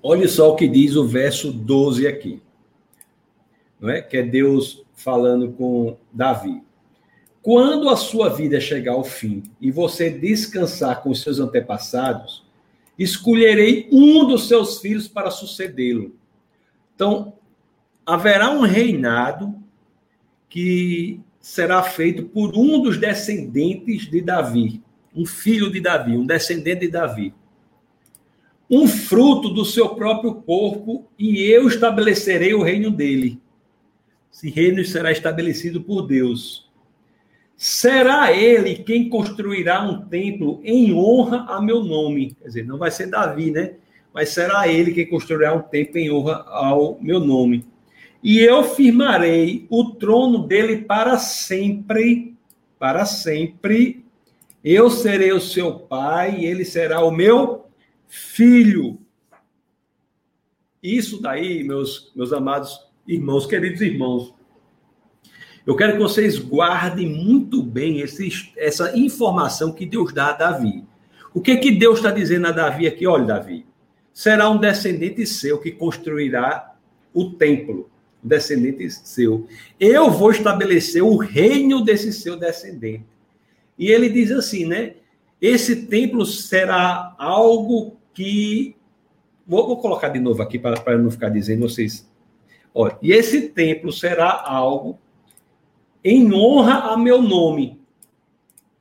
Olha 0.02 0.26
só 0.26 0.50
o 0.50 0.56
que 0.56 0.66
diz 0.66 0.96
o 0.96 1.06
verso 1.06 1.52
12 1.52 2.06
aqui. 2.06 2.42
Não 3.80 3.88
é? 3.88 4.02
Que 4.02 4.16
é 4.16 4.22
Deus 4.22 4.84
falando 4.94 5.52
com 5.52 5.96
Davi. 6.12 6.62
Quando 7.40 7.88
a 7.88 7.96
sua 7.96 8.28
vida 8.28 8.60
chegar 8.60 8.92
ao 8.92 9.04
fim 9.04 9.42
e 9.60 9.70
você 9.70 10.10
descansar 10.10 11.02
com 11.02 11.10
os 11.10 11.20
seus 11.20 11.40
antepassados, 11.40 12.44
escolherei 12.98 13.88
um 13.90 14.26
dos 14.26 14.46
seus 14.48 14.80
filhos 14.80 15.08
para 15.08 15.30
sucedê-lo. 15.30 16.14
Então, 16.94 17.34
haverá 18.06 18.50
um 18.50 18.60
reinado 18.60 19.54
que 20.48 21.20
será 21.40 21.82
feito 21.82 22.24
por 22.24 22.56
um 22.56 22.80
dos 22.80 22.96
descendentes 22.96 24.08
de 24.08 24.20
Davi, 24.20 24.80
um 25.14 25.26
filho 25.26 25.70
de 25.70 25.80
Davi, 25.80 26.16
um 26.16 26.26
descendente 26.26 26.82
de 26.82 26.88
Davi. 26.88 27.34
Um 28.74 28.88
fruto 28.88 29.50
do 29.50 29.66
seu 29.66 29.90
próprio 29.90 30.34
corpo, 30.34 31.06
e 31.18 31.42
eu 31.42 31.68
estabelecerei 31.68 32.54
o 32.54 32.62
reino 32.62 32.90
dele. 32.90 33.38
Esse 34.32 34.48
reino 34.48 34.82
será 34.82 35.12
estabelecido 35.12 35.82
por 35.82 36.06
Deus. 36.06 36.72
Será 37.54 38.32
ele 38.32 38.76
quem 38.76 39.10
construirá 39.10 39.82
um 39.82 40.00
templo 40.06 40.58
em 40.64 40.90
honra 40.94 41.44
a 41.50 41.60
meu 41.60 41.84
nome. 41.84 42.34
Quer 42.40 42.48
dizer, 42.48 42.66
não 42.66 42.78
vai 42.78 42.90
ser 42.90 43.08
Davi, 43.08 43.50
né? 43.50 43.74
Mas 44.12 44.30
será 44.30 44.66
ele 44.66 44.92
quem 44.92 45.06
construirá 45.06 45.52
um 45.54 45.60
templo 45.60 45.98
em 45.98 46.10
honra 46.10 46.42
ao 46.48 46.98
meu 46.98 47.20
nome. 47.20 47.66
E 48.22 48.40
eu 48.40 48.64
firmarei 48.64 49.66
o 49.68 49.84
trono 49.84 50.46
dele 50.46 50.78
para 50.78 51.18
sempre, 51.18 52.34
para 52.78 53.04
sempre. 53.04 54.02
Eu 54.64 54.88
serei 54.88 55.32
o 55.32 55.40
seu 55.40 55.74
pai 55.74 56.38
e 56.38 56.46
ele 56.46 56.64
será 56.64 57.04
o 57.04 57.10
meu 57.10 57.61
filho. 58.12 58.98
Isso 60.82 61.22
daí, 61.22 61.64
meus, 61.64 62.12
meus 62.14 62.30
amados 62.30 62.78
irmãos, 63.08 63.46
queridos 63.46 63.80
irmãos, 63.80 64.34
eu 65.66 65.74
quero 65.74 65.94
que 65.94 65.98
vocês 65.98 66.38
guardem 66.38 67.08
muito 67.08 67.62
bem 67.62 68.00
esse, 68.00 68.52
essa 68.58 68.94
informação 68.98 69.72
que 69.72 69.86
Deus 69.86 70.12
dá 70.12 70.28
a 70.28 70.32
Davi. 70.32 70.84
O 71.32 71.40
que 71.40 71.56
que 71.56 71.70
Deus 71.70 71.98
está 71.98 72.10
dizendo 72.10 72.48
a 72.48 72.52
Davi 72.52 72.86
aqui? 72.86 73.06
Olha, 73.06 73.24
Davi, 73.24 73.64
será 74.12 74.50
um 74.50 74.58
descendente 74.58 75.24
seu 75.24 75.58
que 75.58 75.70
construirá 75.72 76.74
o 77.14 77.30
templo, 77.30 77.88
um 78.22 78.28
descendente 78.28 78.90
seu. 78.90 79.46
Eu 79.80 80.10
vou 80.10 80.32
estabelecer 80.32 81.02
o 81.02 81.16
reino 81.16 81.82
desse 81.82 82.12
seu 82.12 82.36
descendente. 82.36 83.06
E 83.78 83.90
ele 83.90 84.10
diz 84.10 84.30
assim, 84.30 84.66
né? 84.66 84.96
Esse 85.40 85.86
templo 85.86 86.26
será 86.26 87.14
algo 87.18 88.01
que. 88.12 88.76
Vou, 89.46 89.66
vou 89.66 89.76
colocar 89.78 90.08
de 90.08 90.20
novo 90.20 90.42
aqui 90.42 90.58
para, 90.58 90.98
não 90.98 91.10
ficar 91.10 91.28
dizendo 91.28 91.68
vocês. 91.68 92.10
Olha, 92.74 92.96
e 93.02 93.12
esse 93.12 93.48
templo 93.48 93.92
será 93.92 94.42
algo 94.46 94.98
em 96.04 96.32
honra 96.32 96.92
a 96.92 96.96
meu 96.96 97.20
nome. 97.20 97.80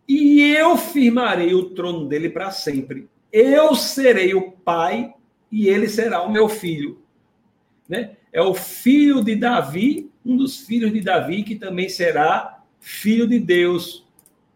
E 0.08 0.42
eu 0.42 0.78
firmarei 0.78 1.54
o 1.54 1.70
trono 1.70 2.06
dele 2.06 2.30
para 2.30 2.52
sempre. 2.52 3.10
Eu 3.32 3.76
serei 3.76 4.34
o 4.34 4.52
pai 4.52 5.14
e 5.52 5.68
ele 5.68 5.88
será 5.88 6.22
o 6.22 6.32
meu 6.32 6.50
filho. 6.50 7.02
né? 7.88 8.18
É 8.32 8.42
o 8.42 8.54
filho 8.54 9.24
de 9.24 9.36
Davi, 9.36 10.10
um 10.26 10.38
dos 10.38 10.58
filhos 10.58 10.92
de 10.94 11.02
Davi, 11.02 11.44
que 11.44 11.56
também 11.56 11.90
será 11.90 12.64
filho 12.80 13.28
de 13.28 13.40
Deus. 13.40 14.06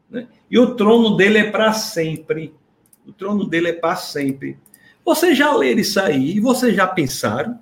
Né? 0.09 0.27
E 0.49 0.57
o 0.57 0.75
trono 0.75 1.15
dele 1.15 1.39
é 1.39 1.51
para 1.51 1.73
sempre. 1.73 2.53
O 3.05 3.11
trono 3.11 3.45
dele 3.45 3.69
é 3.69 3.73
para 3.73 3.95
sempre. 3.95 4.57
Vocês 5.05 5.37
já 5.37 5.55
leram 5.55 5.79
isso 5.79 5.99
aí? 5.99 6.37
E 6.37 6.39
vocês 6.39 6.75
já 6.75 6.87
pensaram? 6.87 7.59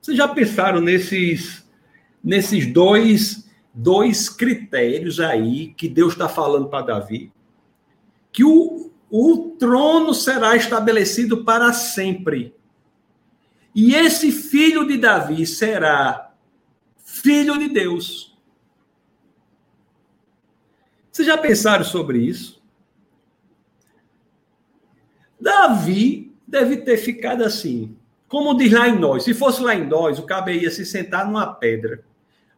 Vocês 0.00 0.16
já 0.16 0.26
pensaram 0.26 0.80
nesses, 0.80 1.64
nesses 2.22 2.66
dois, 2.72 3.48
dois 3.72 4.28
critérios 4.28 5.20
aí 5.20 5.72
que 5.74 5.88
Deus 5.88 6.14
está 6.14 6.28
falando 6.28 6.68
para 6.68 6.86
Davi? 6.86 7.32
Que 8.32 8.42
o, 8.42 8.90
o 9.08 9.56
trono 9.60 10.12
será 10.12 10.56
estabelecido 10.56 11.44
para 11.44 11.72
sempre. 11.72 12.52
E 13.72 13.94
esse 13.94 14.32
filho 14.32 14.86
de 14.86 14.98
Davi 14.98 15.46
será 15.46 16.32
filho 17.04 17.58
de 17.58 17.68
Deus. 17.68 18.36
Vocês 21.12 21.28
já 21.28 21.36
pensaram 21.36 21.84
sobre 21.84 22.18
isso? 22.18 22.61
Davi 25.42 26.32
deve 26.46 26.78
ter 26.78 26.96
ficado 26.96 27.42
assim. 27.42 27.96
Como 28.28 28.56
diz 28.56 28.72
lá 28.72 28.88
em 28.88 28.98
nós, 28.98 29.24
se 29.24 29.34
fosse 29.34 29.62
lá 29.62 29.74
em 29.74 29.86
nós, 29.86 30.18
o 30.18 30.22
cabo 30.22 30.50
ia 30.50 30.70
se 30.70 30.86
sentar 30.86 31.26
numa 31.26 31.52
pedra, 31.52 32.02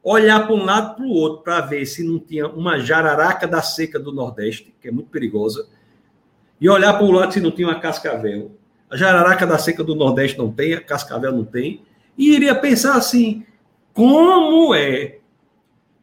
olhar 0.03 0.47
para 0.47 0.55
um 0.55 0.65
lado 0.65 0.97
para 0.97 1.05
o 1.05 1.11
outro 1.11 1.43
para 1.43 1.61
ver 1.63 1.85
se 1.87 2.05
não 2.05 2.19
tinha 2.19 2.47
uma 2.47 2.79
jararaca 2.79 3.49
da 3.49 3.63
seca 3.63 3.99
do 3.99 4.13
Nordeste, 4.13 4.73
que 4.81 4.89
é 4.89 4.91
muito 4.93 5.09
perigosa, 5.11 5.67
e 6.61 6.69
olhar 6.69 6.93
para 6.93 7.05
o 7.05 7.11
lado 7.11 7.33
se 7.33 7.41
não 7.41 7.51
tinha 7.51 7.67
uma 7.67 7.81
cascavel. 7.81 8.53
A 8.91 8.97
jararaca 8.97 9.47
da 9.47 9.59
seca 9.59 9.83
do 9.83 9.95
Nordeste 9.95 10.39
não 10.39 10.53
tem, 10.53 10.75
a 10.75 10.81
cascavel 10.81 11.33
não 11.33 11.45
tem, 11.45 11.83
e 12.17 12.35
iria 12.35 12.55
pensar 12.55 12.95
assim: 12.95 13.45
como 13.93 14.75
é 14.75 15.19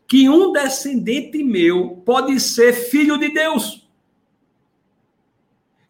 que 0.08 0.28
um 0.28 0.52
descendente 0.52 1.42
meu 1.44 2.02
pode 2.06 2.38
ser 2.40 2.74
filho 2.74 3.18
de 3.18 3.34
Deus? 3.34 3.81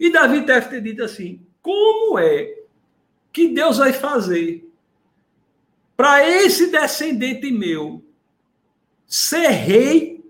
E 0.01 0.11
Davi 0.11 0.39
deve 0.41 0.67
ter 0.67 0.81
dito 0.81 1.03
assim: 1.03 1.39
como 1.61 2.17
é 2.17 2.55
que 3.31 3.49
Deus 3.49 3.77
vai 3.77 3.93
fazer 3.93 4.67
para 5.95 6.27
esse 6.27 6.71
descendente 6.71 7.51
meu 7.51 8.03
ser 9.05 9.49
rei 9.49 10.25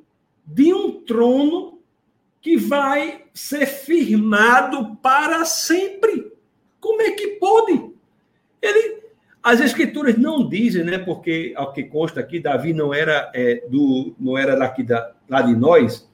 de 0.45 0.73
um 0.73 1.01
trono 1.03 1.79
que 2.41 2.57
vai 2.57 3.23
ser 3.33 3.65
firmado 3.65 4.97
para 4.97 5.45
sempre. 5.45 6.33
Como 6.79 7.01
é 7.01 7.11
que 7.11 7.27
pode? 7.35 7.91
Ele, 8.61 9.03
as 9.41 9.61
escrituras 9.61 10.17
não 10.17 10.49
dizem, 10.49 10.83
né? 10.83 10.97
Porque 10.97 11.53
ao 11.55 11.71
que 11.71 11.83
consta 11.83 12.19
aqui, 12.19 12.39
Davi 12.39 12.73
não 12.73 12.93
era 12.93 13.31
é, 13.33 13.63
do, 13.69 14.13
não 14.19 14.37
era 14.37 14.57
daqui 14.57 14.83
da, 14.83 15.13
lá 15.29 15.41
de 15.41 15.55
nós, 15.55 16.09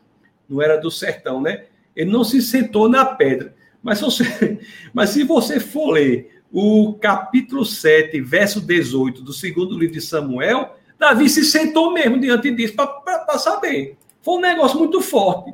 não 0.47 0.61
era 0.61 0.77
do 0.77 0.91
sertão, 0.91 1.41
né? 1.41 1.66
Ele 1.97 2.11
não 2.11 2.23
se 2.23 2.43
sentou 2.43 2.87
na 2.87 3.03
pedra. 3.03 3.55
Mas, 3.81 3.99
você, 3.99 4.59
mas 4.93 5.09
se 5.09 5.23
você 5.23 5.59
for 5.59 5.89
ler 5.93 6.41
o 6.51 6.93
capítulo 6.93 7.65
7, 7.65 8.21
verso 8.21 8.61
18 8.61 9.23
do 9.23 9.33
segundo 9.33 9.77
livro 9.77 9.95
de 9.95 10.01
Samuel, 10.01 10.75
Davi 10.99 11.27
se 11.27 11.43
sentou 11.43 11.91
mesmo 11.91 12.19
diante 12.19 12.51
disso 12.51 12.75
para 12.75 13.37
saber. 13.39 13.97
Foi 14.21 14.35
um 14.35 14.41
negócio 14.41 14.77
muito 14.77 15.01
forte. 15.01 15.53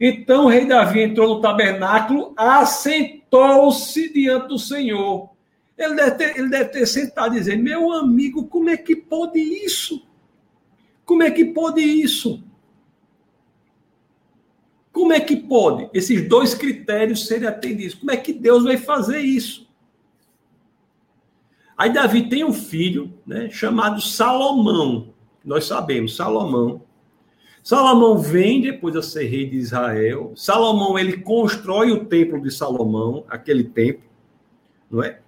Então 0.00 0.46
o 0.46 0.48
rei 0.48 0.66
Davi 0.66 1.02
entrou 1.02 1.36
no 1.36 1.40
tabernáculo, 1.40 2.32
assentou-se 2.36 4.12
diante 4.12 4.48
do 4.48 4.58
Senhor. 4.58 5.30
Ele 5.78 5.94
deve, 5.94 6.10
ter, 6.12 6.38
ele 6.38 6.48
deve 6.48 6.70
ter 6.70 6.86
sentado 6.86 7.34
e 7.34 7.38
dizer: 7.38 7.56
Meu 7.56 7.92
amigo, 7.92 8.46
como 8.46 8.70
é 8.70 8.76
que 8.76 8.96
pode 8.96 9.38
isso? 9.38 10.04
Como 11.04 11.22
é 11.22 11.30
que 11.30 11.44
pode 11.44 11.80
isso? 11.80 12.42
Como 15.00 15.14
é 15.14 15.18
que 15.18 15.34
pode 15.34 15.88
esses 15.94 16.28
dois 16.28 16.52
critérios 16.52 17.26
serem 17.26 17.48
atendidos? 17.48 17.94
Como 17.94 18.10
é 18.10 18.18
que 18.18 18.34
Deus 18.34 18.64
vai 18.64 18.76
fazer 18.76 19.20
isso? 19.20 19.66
Aí 21.74 21.90
Davi 21.90 22.28
tem 22.28 22.44
um 22.44 22.52
filho, 22.52 23.10
né, 23.26 23.48
chamado 23.48 24.02
Salomão. 24.02 25.14
Nós 25.42 25.64
sabemos, 25.64 26.14
Salomão. 26.14 26.82
Salomão 27.62 28.18
vem 28.18 28.60
depois 28.60 28.94
a 28.94 29.00
ser 29.00 29.24
rei 29.24 29.48
de 29.48 29.56
Israel. 29.56 30.34
Salomão 30.36 30.98
ele 30.98 31.16
constrói 31.16 31.92
o 31.92 32.04
templo 32.04 32.38
de 32.38 32.50
Salomão, 32.50 33.24
aquele 33.26 33.64
templo, 33.64 34.04
não 34.90 35.02
é? 35.02 35.18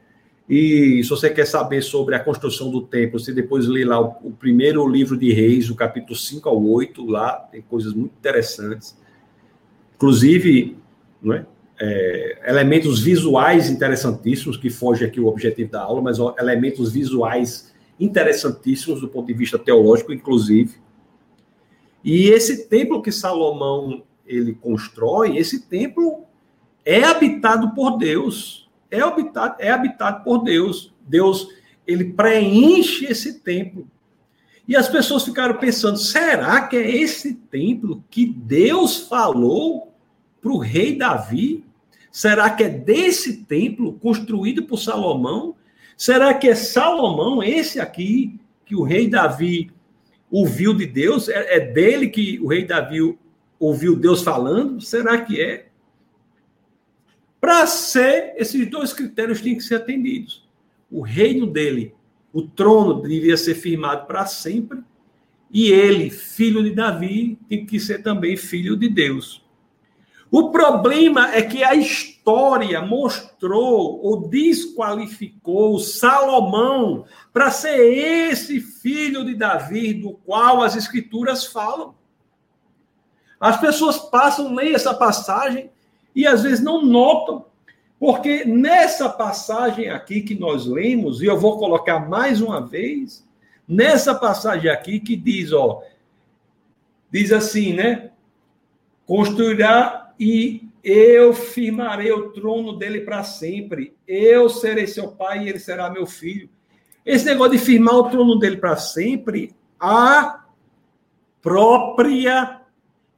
E 0.47 1.03
se 1.03 1.09
você 1.09 1.31
quer 1.31 1.47
saber 1.47 1.81
sobre 1.81 2.15
a 2.15 2.23
construção 2.23 2.71
do 2.71 2.83
templo, 2.83 3.19
você 3.19 3.33
depois 3.33 3.67
lê 3.67 3.87
lá 3.87 3.99
o, 3.99 4.19
o 4.23 4.33
primeiro 4.33 4.87
livro 4.87 5.17
de 5.17 5.33
Reis, 5.33 5.71
o 5.71 5.75
capítulo 5.75 6.15
5 6.15 6.47
ao 6.47 6.63
8, 6.63 7.07
lá 7.07 7.37
tem 7.51 7.63
coisas 7.63 7.95
muito 7.95 8.13
interessantes. 8.19 9.01
Inclusive, 10.03 10.77
é? 11.31 11.45
é, 11.79 12.51
elementos 12.51 12.99
visuais 12.99 13.71
interessantíssimos, 13.71 14.57
que 14.57 14.69
foge 14.69 15.05
aqui 15.05 15.21
o 15.21 15.29
objetivo 15.29 15.71
da 15.71 15.81
aula, 15.81 16.03
mas 16.03 16.19
ó, 16.19 16.35
elementos 16.41 16.91
visuais 16.91 17.73
interessantíssimos 18.01 19.01
do 19.01 19.07
ponto 19.07 19.29
de 19.29 19.33
vista 19.33 19.57
teológico, 19.61 20.13
inclusive. 20.13 20.75
E 22.03 22.31
esse 22.31 22.67
templo 22.67 23.01
que 23.01 23.13
Salomão 23.13 24.03
ele 24.27 24.55
constrói, 24.55 25.37
esse 25.37 25.69
templo 25.69 26.25
é 26.85 27.05
habitado 27.05 27.73
por 27.73 27.97
Deus, 27.97 28.69
é 28.91 28.99
habitado, 28.99 29.55
é 29.61 29.71
habitado 29.71 30.25
por 30.25 30.39
Deus. 30.39 30.93
Deus 31.07 31.47
ele 31.87 32.07
preenche 32.07 33.05
esse 33.05 33.39
templo. 33.39 33.87
E 34.67 34.75
as 34.75 34.89
pessoas 34.89 35.25
ficaram 35.25 35.59
pensando: 35.59 35.97
será 35.97 36.63
que 36.67 36.77
é 36.77 36.91
esse 36.91 37.35
templo 37.35 38.03
que 38.11 38.27
Deus 38.27 39.07
falou 39.07 39.92
para 40.43 40.53
o 40.53 40.59
rei 40.59 40.97
Davi? 40.97 41.65
Será 42.11 42.51
que 42.51 42.65
é 42.65 42.69
desse 42.69 43.45
templo 43.45 43.95
construído 43.95 44.65
por 44.65 44.77
Salomão? 44.77 45.55
Será 45.97 46.35
que 46.35 46.49
é 46.49 46.55
Salomão, 46.55 47.43
esse 47.43 47.81
aqui, 47.81 48.39
que 48.67 48.75
o 48.75 48.83
rei 48.83 49.09
Davi 49.09 49.71
ouviu 50.31 50.75
de 50.75 50.85
Deus? 50.85 51.29
É, 51.29 51.57
é 51.57 51.61
dele 51.61 52.09
que 52.09 52.41
o 52.41 52.49
rei 52.49 52.65
Davi 52.65 53.17
ouviu 53.59 53.95
Deus 53.95 54.23
falando? 54.23 54.81
Será 54.81 55.21
que 55.21 55.41
é? 55.41 55.69
Para 57.41 57.67
ser, 57.67 58.35
esses 58.37 58.69
dois 58.69 58.93
critérios 58.93 59.41
têm 59.41 59.57
que 59.57 59.63
ser 59.63 59.77
atendidos. 59.77 60.47
O 60.91 61.01
reino 61.01 61.47
dele, 61.47 61.95
o 62.33 62.43
trono 62.43 63.01
devia 63.03 63.37
ser 63.37 63.55
firmado 63.55 64.07
para 64.07 64.27
sempre, 64.27 64.81
e 65.53 65.71
ele, 65.71 66.09
filho 66.09 66.63
de 66.63 66.71
Davi, 66.71 67.39
tem 67.49 67.67
que 67.67 67.79
ser 67.79 68.03
também 68.03 68.37
filho 68.37 68.77
de 68.77 68.89
Deus. 68.89 69.42
O 70.33 70.49
problema 70.49 71.35
é 71.35 71.43
que 71.43 71.63
a 71.63 71.75
história 71.75 72.81
mostrou 72.81 74.03
ou 74.03 74.31
desqualificou 74.31 75.79
Salomão 75.79 77.05
para 77.35 77.51
ser 77.51 77.77
esse 77.77 78.59
filho 78.59 79.27
de 79.27 79.35
Davi 79.35 79.93
do 79.93 80.15
qual 80.15 80.63
as 80.63 80.75
escrituras 80.75 81.45
falam. 81.45 81.95
As 83.39 83.61
pessoas 83.61 83.99
passam, 83.99 84.55
leem 84.55 84.75
essa 84.75 84.95
passagem 84.95 85.71
e 86.17 86.27
às 86.27 86.43
vezes 86.43 86.65
não 86.65 86.81
notam, 86.81 87.45
porque 88.01 88.43
nessa 88.47 89.11
passagem 89.11 89.91
aqui 89.91 90.23
que 90.23 90.35
nós 90.35 90.65
lemos, 90.65 91.21
e 91.21 91.27
eu 91.27 91.39
vou 91.39 91.59
colocar 91.59 92.09
mais 92.09 92.41
uma 92.41 92.67
vez, 92.67 93.23
nessa 93.69 94.15
passagem 94.15 94.71
aqui 94.71 94.99
que 94.99 95.15
diz, 95.15 95.53
ó, 95.53 95.83
diz 97.11 97.33
assim, 97.33 97.75
né? 97.75 98.13
Construirá 99.05 100.02
e 100.19 100.69
eu 100.83 101.33
firmarei 101.33 102.13
o 102.13 102.31
trono 102.31 102.73
dele 102.73 103.01
para 103.01 103.23
sempre. 103.23 103.95
Eu 104.07 104.49
serei 104.49 104.87
seu 104.87 105.13
pai 105.13 105.45
e 105.45 105.49
ele 105.49 105.59
será 105.59 105.91
meu 105.91 106.07
filho. 106.07 106.49
Esse 107.05 107.25
negócio 107.25 107.53
de 107.53 107.59
firmar 107.59 107.95
o 107.97 108.11
trono 108.11 108.39
dele 108.39 108.57
para 108.57 108.77
sempre, 108.77 109.55
a 109.79 110.45
própria 111.41 112.63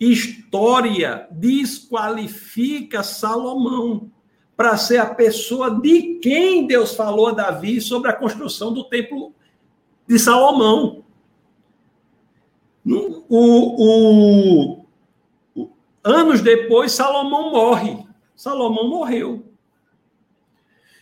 história 0.00 1.28
desqualifica 1.30 3.02
Salomão 3.02 4.10
para 4.56 4.76
ser 4.76 4.98
a 4.98 5.14
pessoa 5.14 5.70
de 5.80 6.18
quem 6.20 6.66
Deus 6.66 6.94
falou 6.94 7.28
a 7.28 7.32
Davi 7.32 7.80
sobre 7.80 8.10
a 8.10 8.14
construção 8.14 8.72
do 8.72 8.84
templo 8.84 9.32
de 10.06 10.18
Salomão. 10.18 11.04
O, 12.86 13.24
o, 13.28 14.83
Anos 16.04 16.42
depois, 16.42 16.92
Salomão 16.92 17.50
morre. 17.50 18.06
Salomão 18.36 18.88
morreu. 18.88 19.42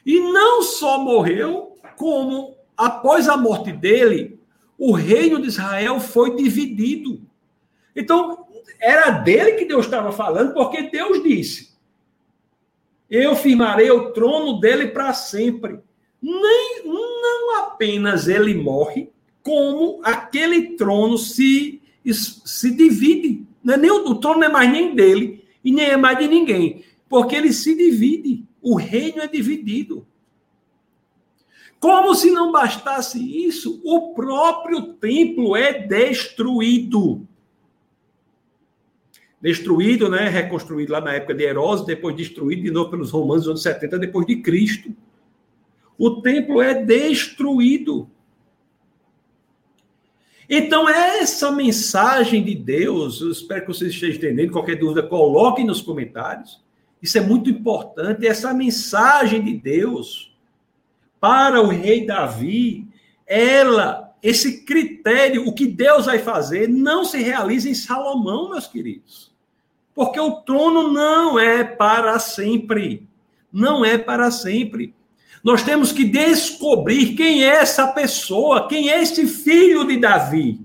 E 0.07 0.20
não 0.20 0.62
só 0.62 0.98
morreu, 0.98 1.76
como 1.96 2.57
após 2.76 3.28
a 3.28 3.36
morte 3.36 3.72
dele, 3.72 4.38
o 4.78 4.92
reino 4.92 5.40
de 5.40 5.48
Israel 5.48 5.98
foi 5.98 6.36
dividido. 6.36 7.20
Então, 7.94 8.46
era 8.80 9.11
dele 9.11 9.53
que 9.53 9.64
Deus 9.64 9.84
estava 9.84 10.12
falando, 10.12 10.55
porque 10.55 10.82
Deus 10.82 11.22
disse: 11.22 11.72
Eu 13.11 13.34
firmarei 13.36 13.90
o 13.90 14.12
trono 14.12 14.61
dele 14.61 14.88
para 14.88 15.12
sempre. 15.12 15.80
nem 16.20 16.82
não 16.84 17.59
apenas 17.59 18.28
ele 18.28 18.55
morre, 18.55 19.11
como 19.42 20.00
aquele 20.05 20.76
trono 20.76 21.18
se, 21.18 21.82
se 22.05 22.70
divide. 22.74 23.46
Não 23.62 23.74
é 23.74 23.76
nem, 23.76 23.90
o 23.90 24.14
trono 24.16 24.40
não 24.40 24.46
é 24.48 24.50
mais 24.50 24.70
nem 24.70 24.94
dele 24.94 25.44
e 25.64 25.72
nem 25.72 25.86
é 25.86 25.96
mais 25.96 26.18
de 26.18 26.26
ninguém, 26.26 26.84
porque 27.08 27.36
ele 27.36 27.52
se 27.52 27.76
divide. 27.76 28.44
O 28.60 28.76
reino 28.76 29.20
é 29.20 29.26
dividido. 29.26 30.06
Como 31.82 32.14
se 32.14 32.30
não 32.30 32.52
bastasse 32.52 33.18
isso, 33.44 33.80
o 33.84 34.14
próprio 34.14 34.94
templo 34.94 35.56
é 35.56 35.72
destruído. 35.72 37.26
Destruído, 39.40 40.08
né? 40.08 40.28
Reconstruído 40.28 40.92
lá 40.92 41.00
na 41.00 41.14
época 41.14 41.34
de 41.34 41.42
Herodes, 41.42 41.84
depois 41.84 42.14
destruído 42.14 42.62
de 42.62 42.70
novo 42.70 42.90
pelos 42.90 43.10
romanos 43.10 43.46
nos 43.46 43.48
anos 43.48 43.62
70 43.62 43.98
depois 43.98 44.24
de 44.24 44.36
Cristo. 44.36 44.94
O 45.98 46.22
templo 46.22 46.62
é 46.62 46.72
destruído. 46.72 48.08
Então, 50.49 50.88
essa 50.88 51.51
mensagem 51.51 52.43
de 52.43 52.55
Deus, 52.55 53.20
eu 53.20 53.30
espero 53.30 53.62
que 53.62 53.68
vocês 53.68 53.93
estejam 53.93 54.16
entendendo. 54.16 54.53
Qualquer 54.53 54.76
dúvida, 54.76 55.03
coloquem 55.03 55.64
nos 55.64 55.80
comentários. 55.80 56.62
Isso 57.01 57.18
é 57.18 57.20
muito 57.20 57.51
importante. 57.51 58.26
Essa 58.26 58.53
mensagem 58.53 59.43
de 59.43 59.55
Deus 59.55 60.36
para 61.20 61.61
o 61.61 61.68
rei 61.68 62.05
Davi, 62.05 62.86
ela, 63.26 64.12
esse 64.22 64.64
critério, 64.64 65.47
o 65.47 65.53
que 65.53 65.66
Deus 65.66 66.07
vai 66.07 66.18
fazer, 66.18 66.68
não 66.68 67.05
se 67.05 67.18
realiza 67.22 67.68
em 67.68 67.74
Salomão, 67.74 68.51
meus 68.51 68.66
queridos. 68.66 69.32
Porque 69.95 70.18
o 70.18 70.40
trono 70.40 70.90
não 70.90 71.38
é 71.38 71.62
para 71.62 72.18
sempre. 72.18 73.07
Não 73.53 73.84
é 73.84 73.99
para 73.99 74.30
sempre. 74.30 74.95
Nós 75.43 75.64
temos 75.64 75.90
que 75.90 76.05
descobrir 76.05 77.14
quem 77.16 77.43
é 77.43 77.49
essa 77.49 77.88
pessoa, 77.88 78.68
quem 78.68 78.90
é 78.90 79.03
esse 79.03 79.26
filho 79.26 79.84
de 79.84 79.97
Davi. 79.97 80.61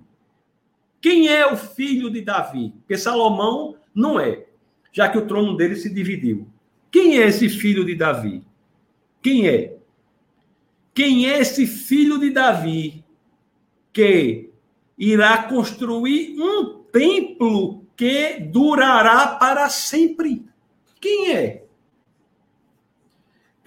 Quem 1.02 1.28
é 1.28 1.52
o 1.52 1.58
filho 1.58 2.10
de 2.10 2.22
Davi? 2.22 2.74
Porque 2.80 2.98
Salomão 2.98 3.76
não 3.94 4.20
é, 4.20 4.46
já 4.92 5.10
que 5.10 5.18
o 5.18 5.26
trono 5.26 5.58
dele 5.58 5.76
se 5.76 5.92
dividiu. 5.92 6.48
Quem 6.92 7.18
é 7.18 7.28
esse 7.28 7.50
filho 7.50 7.86
de 7.86 7.96
Davi? 7.96 8.44
Quem 9.22 9.48
é? 9.48 9.78
Quem 10.94 11.30
é 11.30 11.40
esse 11.40 11.66
filho 11.66 12.20
de 12.20 12.30
Davi 12.30 13.04
que 13.92 14.50
irá 14.98 15.44
construir 15.44 16.36
um 16.40 16.84
templo 16.92 17.86
que 17.96 18.40
durará 18.40 19.28
para 19.28 19.70
sempre? 19.70 20.46
Quem 21.00 21.32
é? 21.32 21.67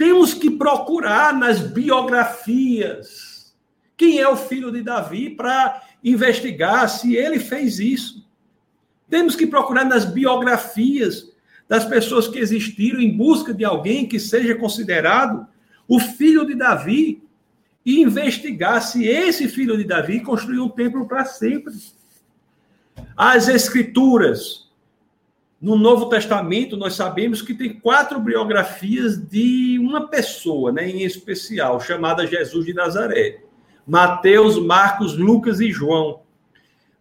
Temos 0.01 0.33
que 0.33 0.51
procurar 0.51 1.35
nas 1.35 1.61
biografias 1.61 3.55
quem 3.99 4.19
é 4.19 4.27
o 4.27 4.35
filho 4.35 4.73
de 4.73 4.83
Davi 4.83 5.29
para 5.29 5.83
investigar 6.03 6.89
se 6.89 7.15
ele 7.15 7.39
fez 7.39 7.79
isso. 7.79 8.27
Temos 9.11 9.37
que 9.37 9.47
procurar 9.47 9.85
nas 9.85 10.07
biografias 10.07 11.31
das 11.69 11.85
pessoas 11.85 12.27
que 12.27 12.39
existiram 12.39 12.99
em 12.99 13.15
busca 13.15 13.53
de 13.53 13.63
alguém 13.63 14.09
que 14.09 14.19
seja 14.19 14.55
considerado 14.55 15.47
o 15.87 16.01
filho 16.01 16.47
de 16.47 16.55
Davi, 16.55 17.23
e 17.85 18.01
investigar 18.01 18.81
se 18.81 19.07
esse 19.07 19.49
filho 19.49 19.77
de 19.77 19.85
Davi 19.85 20.21
construiu 20.21 20.65
um 20.65 20.71
templo 20.71 21.07
para 21.07 21.27
sempre. 21.27 21.75
As 23.15 23.49
Escrituras, 23.49 24.70
no 25.61 25.77
Novo 25.77 26.07
Testamento, 26.09 26.75
nós 26.77 26.95
sabemos 26.95 27.43
que 27.43 27.53
tem 27.53 27.79
quatro 27.79 28.19
biografias 28.19 29.19
de 29.19 29.79
uma 29.79 30.09
pessoa, 30.09 30.73
né, 30.73 30.89
em 30.89 31.03
especial, 31.03 31.79
chamada 31.81 32.27
Jesus 32.27 32.65
de 32.65 32.73
Nazaré: 32.73 33.43
Mateus, 33.87 34.59
Marcos, 34.59 35.17
Lucas 35.19 35.61
e 35.61 35.71
João. 35.71 36.23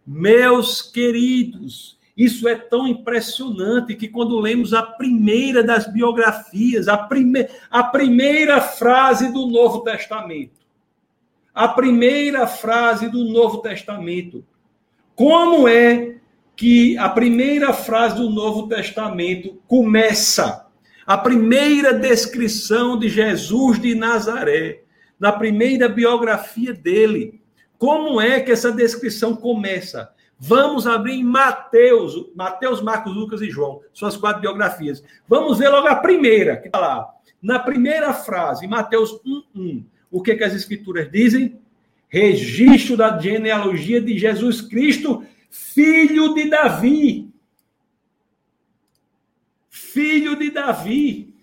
Meus 0.06 0.82
queridos, 0.82 1.98
isso 2.14 2.46
é 2.46 2.54
tão 2.54 2.86
impressionante 2.86 3.94
que 3.94 4.08
quando 4.08 4.38
lemos 4.38 4.74
a 4.74 4.82
primeira 4.82 5.62
das 5.62 5.90
biografias, 5.90 6.86
a, 6.86 6.98
prime 6.98 7.48
a 7.70 7.82
primeira 7.84 8.60
frase 8.60 9.32
do 9.32 9.46
Novo 9.46 9.80
Testamento, 9.80 10.60
a 11.54 11.66
primeira 11.66 12.46
frase 12.46 13.08
do 13.08 13.24
Novo 13.24 13.62
Testamento, 13.62 14.44
como 15.14 15.66
é 15.66 16.19
que 16.60 16.98
a 16.98 17.08
primeira 17.08 17.72
frase 17.72 18.16
do 18.16 18.28
Novo 18.28 18.68
Testamento 18.68 19.58
começa? 19.66 20.66
A 21.06 21.16
primeira 21.16 21.94
descrição 21.94 22.98
de 22.98 23.08
Jesus 23.08 23.80
de 23.80 23.94
Nazaré, 23.94 24.82
na 25.18 25.32
primeira 25.32 25.88
biografia 25.88 26.74
dele. 26.74 27.40
Como 27.78 28.20
é 28.20 28.40
que 28.40 28.52
essa 28.52 28.70
descrição 28.70 29.34
começa? 29.34 30.12
Vamos 30.38 30.86
abrir 30.86 31.14
em 31.14 31.24
Mateus, 31.24 32.14
Mateus, 32.36 32.82
Marcos, 32.82 33.16
Lucas 33.16 33.40
e 33.40 33.48
João, 33.48 33.80
suas 33.90 34.18
quatro 34.18 34.42
biografias. 34.42 35.02
Vamos 35.26 35.56
ver 35.56 35.70
logo 35.70 35.88
a 35.88 35.96
primeira, 35.96 36.58
que 36.58 36.66
está 36.66 36.78
lá. 36.78 37.08
Na 37.40 37.58
primeira 37.58 38.12
frase, 38.12 38.66
Mateus 38.66 39.18
1:1, 39.56 39.82
o 40.10 40.20
que, 40.20 40.36
que 40.36 40.44
as 40.44 40.54
escrituras 40.54 41.10
dizem? 41.10 41.58
Registro 42.06 42.98
da 42.98 43.18
genealogia 43.18 43.98
de 43.98 44.18
Jesus 44.18 44.60
Cristo, 44.60 45.24
filho 45.50 46.32
de 46.32 46.48
Davi. 46.48 47.34
Filho 49.68 50.36
de 50.36 50.50
Davi. 50.50 51.34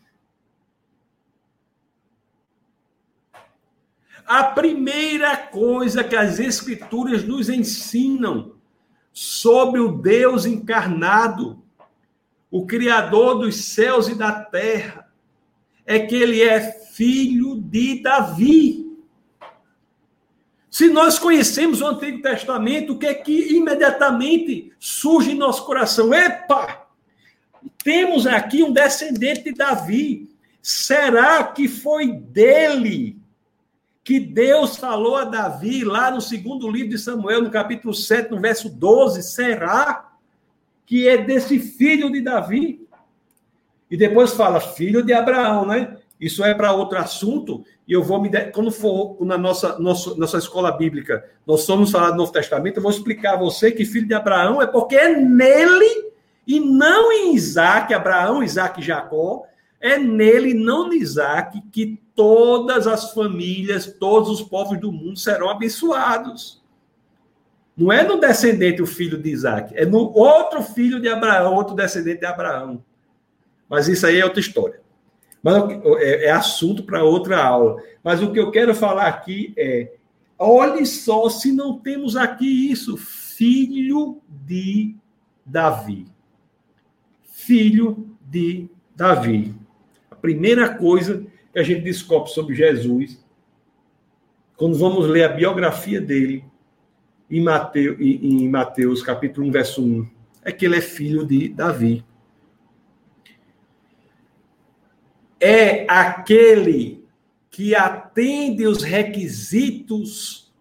A 4.25 4.43
primeira 4.43 5.37
coisa 5.37 6.03
que 6.03 6.15
as 6.15 6.39
escrituras 6.39 7.23
nos 7.23 7.49
ensinam 7.49 8.55
sobre 9.13 9.79
o 9.79 9.91
Deus 9.91 10.45
encarnado, 10.45 11.63
o 12.51 12.65
Criador 12.65 13.39
dos 13.39 13.55
céus 13.55 14.07
e 14.07 14.15
da 14.15 14.31
terra, 14.43 15.11
é 15.85 15.99
que 15.99 16.15
ele 16.15 16.41
é 16.41 16.59
filho 16.91 17.55
de 17.61 18.01
Davi. 18.01 18.86
Se 20.77 20.87
nós 20.89 21.17
conhecemos 21.17 21.81
o 21.81 21.87
Antigo 21.87 22.21
Testamento, 22.21 22.93
o 22.93 22.99
que 22.99 23.07
é 23.07 23.13
que 23.15 23.55
imediatamente 23.55 24.71
surge 24.77 25.31
em 25.31 25.35
nosso 25.35 25.65
coração? 25.65 26.13
Epa! 26.13 26.85
Temos 27.83 28.27
aqui 28.27 28.61
um 28.61 28.71
descendente 28.71 29.45
de 29.45 29.53
Davi. 29.53 30.29
Será 30.61 31.45
que 31.45 31.67
foi 31.67 32.11
dele 32.11 33.19
que 34.03 34.19
Deus 34.19 34.77
falou 34.77 35.15
a 35.15 35.23
Davi 35.23 35.83
lá 35.83 36.11
no 36.11 36.21
segundo 36.21 36.69
livro 36.69 36.89
de 36.89 36.99
Samuel, 36.99 37.41
no 37.41 37.49
capítulo 37.49 37.91
7, 37.91 38.29
no 38.29 38.39
verso 38.39 38.69
12, 38.69 39.23
será 39.23 40.11
que 40.85 41.07
é 41.07 41.17
desse 41.17 41.57
filho 41.57 42.11
de 42.11 42.21
Davi? 42.21 42.87
E 43.89 43.97
depois 43.97 44.33
fala 44.33 44.59
filho 44.59 45.01
de 45.01 45.11
Abraão, 45.11 45.65
né? 45.65 45.96
Isso 46.19 46.43
é 46.43 46.53
para 46.53 46.73
outro 46.73 46.97
assunto, 46.97 47.63
e 47.87 47.93
eu 47.93 48.03
vou 48.03 48.19
me. 48.19 48.29
Quando 48.51 48.71
for 48.71 49.17
na 49.21 49.37
nossa, 49.37 49.77
nossa, 49.77 50.15
nossa 50.15 50.37
escola 50.37 50.71
bíblica, 50.71 51.23
nós 51.45 51.61
somos 51.61 51.91
falar 51.91 52.11
do 52.11 52.17
Novo 52.17 52.31
Testamento, 52.31 52.77
eu 52.77 52.83
vou 52.83 52.91
explicar 52.91 53.35
a 53.35 53.37
você 53.37 53.71
que 53.71 53.85
filho 53.85 54.07
de 54.07 54.15
Abraão 54.15 54.61
é 54.61 54.65
porque 54.65 54.95
é 54.95 55.15
nele 55.15 56.11
e 56.47 56.59
não 56.59 57.11
em 57.11 57.35
Isaac, 57.35 57.93
Abraão, 57.93 58.41
Isaac 58.41 58.79
e 58.79 58.83
Jacó, 58.83 59.43
é 59.79 59.99
nele, 59.99 60.53
não 60.53 60.91
em 60.91 60.97
Isaac, 60.97 61.61
que 61.71 62.01
todas 62.15 62.87
as 62.87 63.13
famílias, 63.13 63.85
todos 63.99 64.29
os 64.29 64.41
povos 64.41 64.79
do 64.79 64.91
mundo 64.91 65.19
serão 65.19 65.49
abençoados. 65.49 66.63
Não 67.77 67.91
é 67.91 68.01
no 68.01 68.19
descendente 68.19 68.81
o 68.81 68.87
filho 68.87 69.21
de 69.21 69.29
Isaac, 69.29 69.71
é 69.77 69.85
no 69.85 70.11
outro 70.17 70.63
filho 70.63 70.99
de 70.99 71.07
Abraão, 71.07 71.53
outro 71.53 71.75
descendente 71.75 72.21
de 72.21 72.25
Abraão. 72.25 72.83
Mas 73.69 73.87
isso 73.87 74.07
aí 74.07 74.19
é 74.19 74.23
outra 74.23 74.39
história. 74.39 74.86
Mas 75.41 75.69
é, 75.99 76.25
é 76.25 76.31
assunto 76.31 76.83
para 76.83 77.03
outra 77.03 77.43
aula. 77.43 77.81
Mas 78.03 78.21
o 78.21 78.31
que 78.31 78.39
eu 78.39 78.51
quero 78.51 78.73
falar 78.73 79.07
aqui 79.07 79.53
é: 79.57 79.93
olhe 80.37 80.85
só 80.85 81.29
se 81.29 81.51
não 81.51 81.77
temos 81.79 82.15
aqui 82.15 82.71
isso, 82.71 82.97
filho 82.97 84.21
de 84.29 84.95
Davi. 85.45 86.07
Filho 87.23 88.15
de 88.21 88.67
Davi. 88.95 89.55
A 90.09 90.15
primeira 90.15 90.73
coisa 90.75 91.25
que 91.53 91.59
a 91.59 91.63
gente 91.63 91.81
descobre 91.81 92.31
sobre 92.31 92.55
Jesus, 92.55 93.23
quando 94.55 94.77
vamos 94.77 95.07
ler 95.07 95.23
a 95.23 95.29
biografia 95.29 96.01
dele 96.01 96.43
em 97.29 97.41
Mateus, 97.41 97.97
em 97.99 98.49
Mateus 98.49 99.03
capítulo 99.03 99.47
1, 99.47 99.51
verso 99.51 99.83
1, 99.83 100.07
é 100.43 100.51
que 100.51 100.65
ele 100.65 100.77
é 100.77 100.81
filho 100.81 101.25
de 101.25 101.49
Davi. 101.49 102.03
É 105.39 105.85
aquele 105.89 107.05
que 107.49 107.75
atende 107.75 108.65
os 108.65 108.83
requisitos 108.83 110.51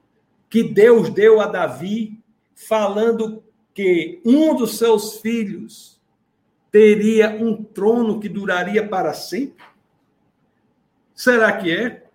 que 0.49 0.62
Deus 0.62 1.11
deu 1.11 1.41
a 1.41 1.47
Davi, 1.47 2.18
falando 2.55 3.43
que 3.74 4.20
um 4.24 4.55
dos 4.55 4.79
seus 4.79 5.18
filhos 5.18 6.01
teria 6.70 7.31
um 7.31 7.62
trono 7.62 8.18
que 8.18 8.29
duraria 8.29 8.87
para 8.87 9.12
sempre? 9.12 9.64
Será 11.14 11.57
que 11.57 11.70
é? 11.70 12.07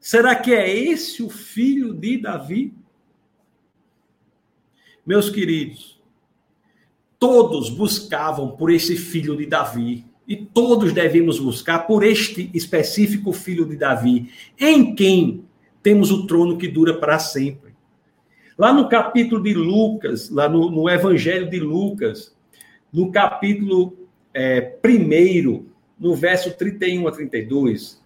Será 0.00 0.34
que 0.36 0.54
é 0.54 0.74
esse 0.74 1.22
o 1.22 1.28
filho 1.28 1.92
de 1.92 2.18
Davi? 2.18 2.72
Meus 5.04 5.30
queridos, 5.30 6.00
todos 7.18 7.70
buscavam 7.70 8.56
por 8.56 8.70
esse 8.70 8.96
filho 8.96 9.36
de 9.36 9.46
Davi. 9.46 10.04
E 10.26 10.36
todos 10.36 10.92
devemos 10.92 11.38
buscar 11.38 11.86
por 11.86 12.02
este 12.04 12.50
específico 12.52 13.32
filho 13.32 13.64
de 13.64 13.76
Davi, 13.76 14.30
em 14.58 14.94
quem 14.94 15.44
temos 15.82 16.10
o 16.10 16.26
trono 16.26 16.58
que 16.58 16.66
dura 16.66 16.98
para 16.98 17.18
sempre. 17.18 17.74
Lá 18.58 18.72
no 18.72 18.88
capítulo 18.88 19.42
de 19.42 19.54
Lucas, 19.54 20.30
lá 20.30 20.48
no, 20.48 20.70
no 20.70 20.88
Evangelho 20.88 21.48
de 21.48 21.60
Lucas, 21.60 22.34
no 22.92 23.12
capítulo 23.12 23.96
é, 24.34 24.76
1, 24.84 25.64
no 25.98 26.14
verso 26.14 26.56
31 26.56 27.06
a 27.06 27.12
32, 27.12 28.02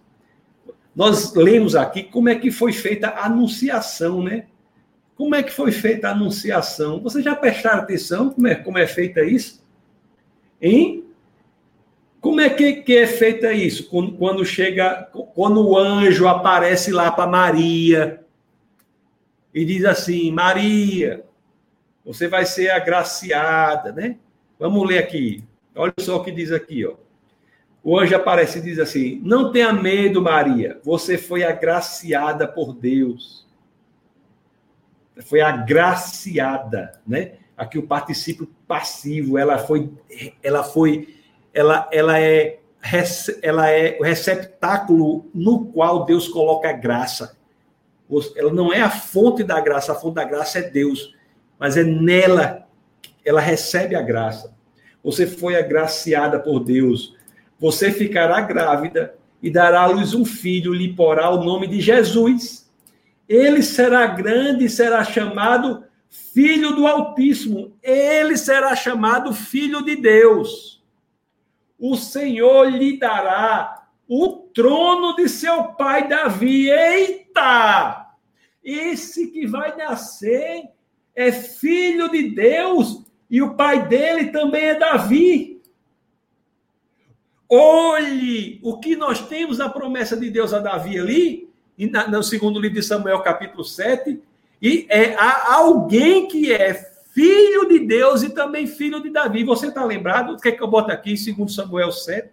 nós 0.95 1.33
lemos 1.33 1.75
aqui 1.75 2.03
como 2.03 2.29
é 2.29 2.35
que 2.35 2.51
foi 2.51 2.73
feita 2.73 3.07
a 3.07 3.25
anunciação, 3.25 4.21
né? 4.21 4.45
Como 5.15 5.35
é 5.35 5.43
que 5.43 5.51
foi 5.51 5.71
feita 5.71 6.09
a 6.09 6.11
anunciação? 6.11 7.01
Vocês 7.01 7.23
já 7.23 7.35
prestaram 7.35 7.81
atenção 7.81 8.29
como 8.29 8.47
é, 8.47 8.55
como 8.55 8.77
é 8.77 8.87
feita 8.87 9.23
isso? 9.23 9.63
Hein? 10.61 11.00
Como 12.21 12.39
é 12.39 12.51
que, 12.51 12.83
que 12.83 12.95
é 12.95 13.07
feita 13.07 13.51
isso? 13.51 13.89
Quando, 13.89 14.11
quando 14.13 14.45
chega, 14.45 15.09
quando 15.33 15.67
o 15.67 15.75
anjo 15.75 16.27
aparece 16.27 16.91
lá 16.91 17.11
para 17.11 17.25
Maria 17.25 18.23
e 19.51 19.65
diz 19.65 19.83
assim: 19.83 20.31
Maria, 20.31 21.25
você 22.05 22.27
vai 22.27 22.45
ser 22.45 22.69
agraciada, 22.69 23.91
né? 23.91 24.17
Vamos 24.59 24.87
ler 24.87 24.99
aqui. 24.99 25.43
Olha 25.75 25.93
só 25.99 26.17
o 26.17 26.23
que 26.23 26.31
diz 26.31 26.51
aqui, 26.51 26.85
ó. 26.85 26.93
O 27.83 27.97
anjo 27.97 28.15
aparece 28.15 28.59
e 28.59 28.61
diz 28.61 28.77
assim: 28.77 29.19
Não 29.23 29.51
tenha 29.51 29.73
medo, 29.73 30.21
Maria, 30.21 30.79
você 30.83 31.17
foi 31.17 31.43
agraciada 31.43 32.47
por 32.47 32.75
Deus. 32.75 33.47
Foi 35.25 35.41
agraciada, 35.41 37.01
né? 37.05 37.33
Aqui 37.57 37.79
o 37.79 37.87
particípio 37.87 38.47
passivo, 38.67 39.39
ela 39.39 39.57
foi, 39.57 39.91
ela 40.43 40.63
foi 40.63 41.20
ela, 41.53 41.89
ela, 41.91 42.19
é, 42.19 42.59
ela 43.41 43.69
é 43.69 43.97
o 43.99 44.03
receptáculo 44.03 45.29
no 45.33 45.65
qual 45.65 46.05
Deus 46.05 46.27
coloca 46.27 46.69
a 46.69 46.73
graça. 46.73 47.37
Ela 48.35 48.51
não 48.51 48.73
é 48.73 48.81
a 48.81 48.89
fonte 48.89 49.43
da 49.43 49.59
graça, 49.59 49.93
a 49.93 49.95
fonte 49.95 50.15
da 50.15 50.23
graça 50.23 50.59
é 50.59 50.63
Deus, 50.63 51.15
mas 51.57 51.77
é 51.77 51.83
nela 51.83 52.67
ela 53.23 53.39
recebe 53.39 53.95
a 53.95 54.01
graça. 54.01 54.55
Você 55.03 55.27
foi 55.27 55.55
agraciada 55.55 56.39
por 56.39 56.59
Deus. 56.59 57.15
Você 57.59 57.91
ficará 57.91 58.41
grávida 58.41 59.13
e 59.41 59.49
dará 59.49 59.81
à 59.81 59.85
luz 59.85 60.13
um 60.13 60.25
filho, 60.25 60.73
lhe 60.73 60.93
porá 60.93 61.29
o 61.29 61.43
nome 61.43 61.67
de 61.67 61.79
Jesus. 61.79 62.69
Ele 63.29 63.61
será 63.61 64.07
grande 64.07 64.65
e 64.65 64.69
será 64.69 65.03
chamado 65.03 65.83
Filho 66.09 66.75
do 66.75 66.87
Altíssimo. 66.87 67.73
Ele 67.81 68.35
será 68.35 68.75
chamado 68.75 69.33
Filho 69.33 69.83
de 69.83 69.95
Deus 69.95 70.80
o 71.81 71.97
Senhor 71.97 72.69
lhe 72.69 72.97
dará 72.97 73.87
o 74.07 74.27
trono 74.53 75.15
de 75.15 75.27
seu 75.27 75.63
pai 75.63 76.07
Davi. 76.07 76.69
Eita! 76.69 78.07
Esse 78.63 79.31
que 79.31 79.47
vai 79.47 79.75
nascer 79.75 80.69
é 81.15 81.31
filho 81.31 82.07
de 82.07 82.29
Deus 82.29 83.03
e 83.27 83.41
o 83.41 83.55
pai 83.55 83.87
dele 83.87 84.27
também 84.27 84.65
é 84.65 84.75
Davi. 84.75 85.59
Olhe 87.49 88.59
o 88.61 88.77
que 88.77 88.95
nós 88.95 89.27
temos 89.27 89.59
a 89.59 89.67
promessa 89.67 90.15
de 90.15 90.29
Deus 90.29 90.53
a 90.53 90.59
Davi 90.59 90.99
ali, 90.99 91.49
no 92.09 92.21
segundo 92.21 92.59
livro 92.59 92.79
de 92.79 92.85
Samuel, 92.85 93.21
capítulo 93.21 93.63
7, 93.63 94.21
e 94.61 94.85
é 94.87 95.15
alguém 95.17 96.27
que 96.27 96.53
é 96.53 96.90
filho 97.13 97.67
de 97.67 97.79
Deus 97.79 98.23
e 98.23 98.29
também 98.29 98.65
filho 98.65 99.01
de 99.01 99.09
Davi. 99.09 99.43
Você 99.43 99.67
está 99.67 99.83
lembrado? 99.83 100.33
O 100.33 100.37
que 100.37 100.49
é 100.49 100.51
que 100.51 100.61
eu 100.61 100.67
boto 100.67 100.91
aqui, 100.91 101.15
segundo 101.15 101.51
Samuel 101.51 101.91
7? 101.91 102.29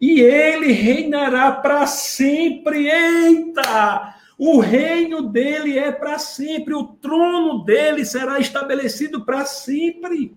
E 0.00 0.20
ele 0.20 0.72
reinará 0.72 1.52
para 1.52 1.86
sempre. 1.86 2.88
Eita! 2.88 4.14
O 4.38 4.60
reino 4.60 5.22
dele 5.22 5.78
é 5.78 5.90
para 5.90 6.18
sempre, 6.18 6.74
o 6.74 6.84
trono 6.84 7.64
dele 7.64 8.04
será 8.04 8.38
estabelecido 8.38 9.24
para 9.24 9.46
sempre. 9.46 10.36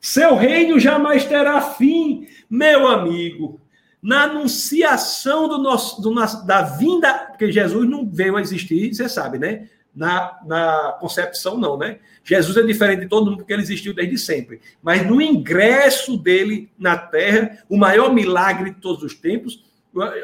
Seu 0.00 0.34
reino 0.34 0.80
jamais 0.80 1.26
terá 1.26 1.60
fim, 1.60 2.26
meu 2.48 2.88
amigo. 2.88 3.60
Na 4.00 4.22
anunciação 4.22 5.46
do 5.46 5.58
nosso, 5.58 6.00
do 6.00 6.14
da 6.46 6.62
vinda, 6.62 7.12
porque 7.12 7.52
Jesus 7.52 7.86
não 7.88 8.08
veio 8.08 8.36
a 8.36 8.40
existir, 8.40 8.94
você 8.94 9.08
sabe, 9.08 9.38
né? 9.38 9.68
Na, 9.96 10.38
na 10.44 10.96
concepção, 11.00 11.56
não, 11.56 11.78
né? 11.78 11.98
Jesus 12.22 12.54
é 12.58 12.62
diferente 12.62 13.00
de 13.00 13.08
todo 13.08 13.30
mundo 13.30 13.38
porque 13.38 13.52
ele 13.52 13.62
existiu 13.62 13.94
desde 13.94 14.18
sempre. 14.18 14.60
Mas 14.82 15.06
no 15.06 15.22
ingresso 15.22 16.18
dele 16.18 16.70
na 16.78 16.98
terra, 16.98 17.58
o 17.66 17.78
maior 17.78 18.12
milagre 18.12 18.70
de 18.70 18.80
todos 18.80 19.02
os 19.02 19.14
tempos, 19.14 19.64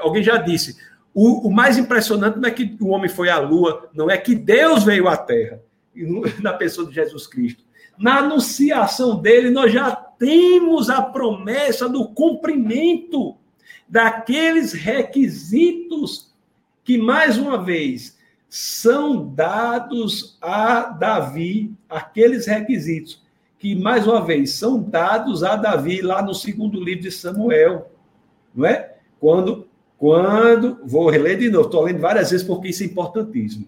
alguém 0.01 0.23
já 0.23 0.37
disse, 0.37 0.77
o, 1.14 1.49
o 1.49 1.51
mais 1.51 1.79
impressionante 1.79 2.39
não 2.39 2.49
é 2.49 2.53
que 2.53 2.77
o 2.81 2.89
homem 2.89 3.09
foi 3.09 3.31
à 3.31 3.39
lua, 3.39 3.89
não 3.95 4.11
é 4.11 4.18
que 4.18 4.35
Deus 4.35 4.85
veio 4.85 5.09
à 5.09 5.16
terra, 5.16 5.62
na 6.43 6.53
pessoa 6.53 6.87
de 6.87 6.95
Jesus 6.95 7.27
Cristo. 7.27 7.64
Na 7.99 8.18
anunciação 8.18 9.20
dele, 9.20 9.49
nós 9.49 9.73
já 9.73 9.91
temos 9.95 10.91
a 10.91 11.01
promessa 11.01 11.89
do 11.89 12.09
cumprimento 12.09 13.37
daqueles 13.89 14.73
requisitos 14.73 16.33
que, 16.85 16.99
mais 16.99 17.39
uma 17.39 17.62
vez, 17.62 18.18
são 18.55 19.28
dados 19.28 20.36
a 20.38 20.82
Davi 20.82 21.72
aqueles 21.88 22.44
requisitos 22.44 23.22
que, 23.59 23.74
mais 23.74 24.07
uma 24.07 24.22
vez, 24.22 24.53
são 24.53 24.78
dados 24.78 25.42
a 25.42 25.57
Davi 25.57 26.03
lá 26.03 26.20
no 26.20 26.34
segundo 26.34 26.78
livro 26.78 27.05
de 27.05 27.11
Samuel, 27.11 27.90
não 28.55 28.66
é? 28.66 28.96
Quando, 29.18 29.66
quando 29.96 30.78
vou 30.84 31.09
reler 31.09 31.38
de 31.38 31.48
novo, 31.48 31.64
estou 31.64 31.80
lendo 31.82 32.00
várias 32.00 32.30
vezes 32.30 32.46
porque 32.46 32.68
isso 32.68 32.82
é 32.82 32.86
importantíssimo. 32.86 33.64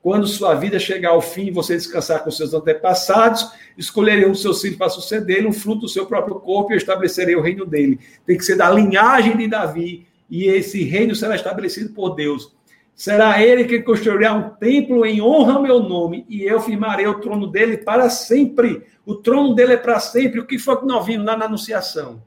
Quando 0.00 0.24
sua 0.28 0.54
vida 0.54 0.78
chegar 0.78 1.10
ao 1.10 1.20
fim, 1.20 1.50
você 1.50 1.74
descansar 1.74 2.22
com 2.22 2.30
seus 2.30 2.54
antepassados, 2.54 3.50
escolherei 3.76 4.24
um 4.24 4.36
seu 4.36 4.54
filho 4.54 4.78
para 4.78 4.88
suceder, 4.88 5.44
um 5.48 5.52
fruto 5.52 5.80
do 5.80 5.88
seu 5.88 6.06
próprio 6.06 6.36
corpo 6.36 6.72
e 6.72 6.76
estabelecerei 6.76 7.34
o 7.34 7.42
reino 7.42 7.66
dele. 7.66 7.98
Tem 8.24 8.36
que 8.36 8.44
ser 8.44 8.54
da 8.54 8.70
linhagem 8.70 9.36
de 9.36 9.48
Davi, 9.48 10.06
e 10.30 10.44
esse 10.44 10.84
reino 10.84 11.16
será 11.16 11.34
estabelecido 11.34 11.92
por 11.92 12.14
Deus 12.14 12.56
Será 12.98 13.40
ele 13.40 13.62
que 13.62 13.80
construirá 13.80 14.34
um 14.34 14.50
templo 14.56 15.06
em 15.06 15.22
honra 15.22 15.52
ao 15.52 15.62
meu 15.62 15.78
nome, 15.78 16.26
e 16.28 16.42
eu 16.42 16.60
firmarei 16.60 17.06
o 17.06 17.20
trono 17.20 17.46
dele 17.46 17.76
para 17.78 18.10
sempre. 18.10 18.84
O 19.06 19.14
trono 19.14 19.54
dele 19.54 19.74
é 19.74 19.76
para 19.76 20.00
sempre. 20.00 20.40
O 20.40 20.44
que 20.44 20.58
foi 20.58 20.80
que 20.80 20.84
nós 20.84 21.06
vimos 21.06 21.24
lá 21.24 21.36
na 21.36 21.44
Anunciação? 21.44 22.20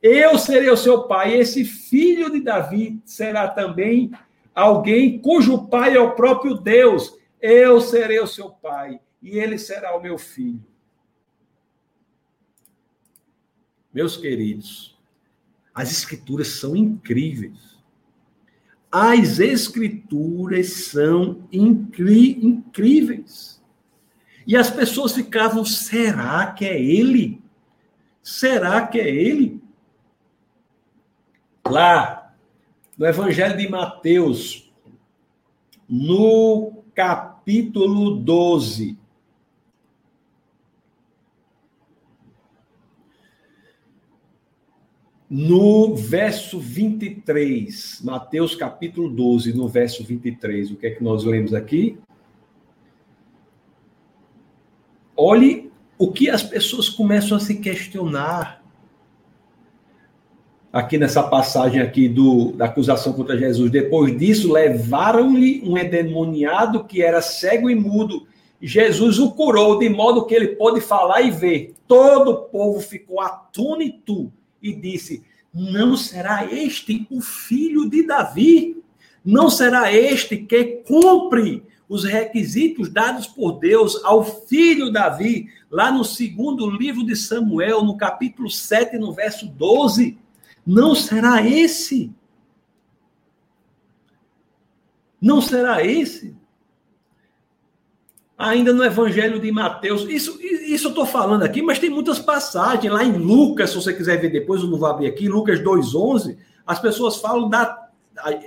Eu 0.00 0.38
serei 0.38 0.70
o 0.70 0.76
seu 0.76 1.08
pai, 1.08 1.34
e 1.34 1.40
esse 1.40 1.64
filho 1.64 2.30
de 2.30 2.40
Davi 2.40 3.02
será 3.04 3.48
também 3.48 4.12
alguém 4.54 5.18
cujo 5.18 5.66
pai 5.66 5.96
é 5.96 6.00
o 6.00 6.12
próprio 6.12 6.54
Deus. 6.54 7.18
Eu 7.40 7.80
serei 7.80 8.20
o 8.20 8.26
seu 8.28 8.48
pai, 8.48 9.00
e 9.20 9.40
ele 9.40 9.58
será 9.58 9.96
o 9.96 10.00
meu 10.00 10.16
filho. 10.16 10.64
Meus 13.92 14.16
queridos, 14.16 14.96
as 15.74 15.90
escrituras 15.90 16.46
são 16.46 16.76
incríveis. 16.76 17.71
As 18.92 19.38
escrituras 19.38 20.68
são 20.68 21.48
incríveis. 21.50 23.58
E 24.46 24.54
as 24.54 24.70
pessoas 24.70 25.14
ficavam: 25.14 25.64
será 25.64 26.52
que 26.52 26.66
é 26.66 26.78
ele? 26.78 27.40
Será 28.22 28.86
que 28.86 29.00
é 29.00 29.08
ele? 29.08 29.62
Lá, 31.66 32.34
no 32.98 33.06
Evangelho 33.06 33.56
de 33.56 33.68
Mateus, 33.68 34.70
no 35.88 36.84
capítulo 36.94 38.16
12, 38.16 38.98
No 45.34 45.96
verso 45.96 46.60
23, 46.60 48.02
Mateus 48.04 48.54
capítulo 48.54 49.08
12, 49.08 49.54
no 49.54 49.66
verso 49.66 50.04
23, 50.04 50.72
o 50.72 50.76
que 50.76 50.88
é 50.88 50.90
que 50.90 51.02
nós 51.02 51.24
lemos 51.24 51.54
aqui? 51.54 51.98
Olhe 55.16 55.72
o 55.96 56.12
que 56.12 56.28
as 56.28 56.42
pessoas 56.42 56.90
começam 56.90 57.34
a 57.34 57.40
se 57.40 57.54
questionar 57.54 58.62
aqui 60.70 60.98
nessa 60.98 61.22
passagem 61.22 61.80
aqui 61.80 62.10
do, 62.10 62.52
da 62.52 62.66
acusação 62.66 63.14
contra 63.14 63.38
Jesus. 63.38 63.70
Depois 63.70 64.14
disso, 64.18 64.52
levaram-lhe 64.52 65.62
um 65.64 65.78
endemoniado 65.78 66.84
que 66.84 67.00
era 67.00 67.22
cego 67.22 67.70
e 67.70 67.74
mudo. 67.74 68.26
Jesus 68.60 69.18
o 69.18 69.30
curou 69.30 69.78
de 69.78 69.88
modo 69.88 70.26
que 70.26 70.34
ele 70.34 70.48
pôde 70.48 70.82
falar 70.82 71.22
e 71.22 71.30
ver. 71.30 71.74
Todo 71.88 72.32
o 72.32 72.42
povo 72.50 72.80
ficou 72.80 73.18
atônito 73.18 74.30
e 74.62 74.72
disse: 74.72 75.24
Não 75.52 75.96
será 75.96 76.46
este 76.46 77.06
o 77.10 77.20
filho 77.20 77.88
de 77.88 78.06
Davi? 78.06 78.82
Não 79.24 79.50
será 79.50 79.92
este 79.92 80.36
que 80.36 80.82
cumpre 80.86 81.62
os 81.88 82.04
requisitos 82.04 82.88
dados 82.88 83.26
por 83.26 83.58
Deus 83.58 84.02
ao 84.04 84.24
filho 84.24 84.90
Davi, 84.90 85.48
lá 85.70 85.92
no 85.92 86.04
segundo 86.04 86.70
livro 86.70 87.04
de 87.04 87.14
Samuel, 87.14 87.84
no 87.84 87.96
capítulo 87.96 88.48
7, 88.48 88.96
no 88.98 89.12
verso 89.12 89.46
12. 89.46 90.18
Não 90.64 90.94
será 90.94 91.46
esse. 91.46 92.10
Não 95.20 95.40
será 95.40 95.84
esse. 95.84 96.34
Ainda 98.42 98.72
no 98.72 98.82
Evangelho 98.82 99.38
de 99.38 99.52
Mateus, 99.52 100.02
isso, 100.08 100.36
isso 100.42 100.86
eu 100.86 100.90
estou 100.90 101.06
falando 101.06 101.44
aqui, 101.44 101.62
mas 101.62 101.78
tem 101.78 101.88
muitas 101.88 102.18
passagens 102.18 102.92
lá 102.92 103.04
em 103.04 103.12
Lucas, 103.12 103.70
se 103.70 103.76
você 103.76 103.94
quiser 103.94 104.20
ver 104.20 104.30
depois, 104.30 104.60
eu 104.60 104.68
não 104.68 104.78
vou 104.78 104.88
abrir 104.88 105.06
aqui, 105.06 105.28
Lucas 105.28 105.60
2,11, 105.60 106.36
as 106.66 106.80
pessoas 106.80 107.18
falam 107.18 107.48
da 107.48 107.88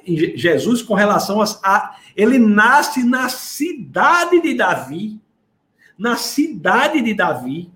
Jesus 0.05 0.81
com 0.81 0.95
relação 0.95 1.41
a, 1.41 1.45
a, 1.63 1.95
ele 2.13 2.37
nasce 2.37 3.03
na 3.05 3.29
cidade 3.29 4.41
de 4.41 4.53
Davi, 4.53 5.17
na 5.97 6.17
cidade 6.17 7.01
de 7.01 7.13
Davi. 7.13 7.71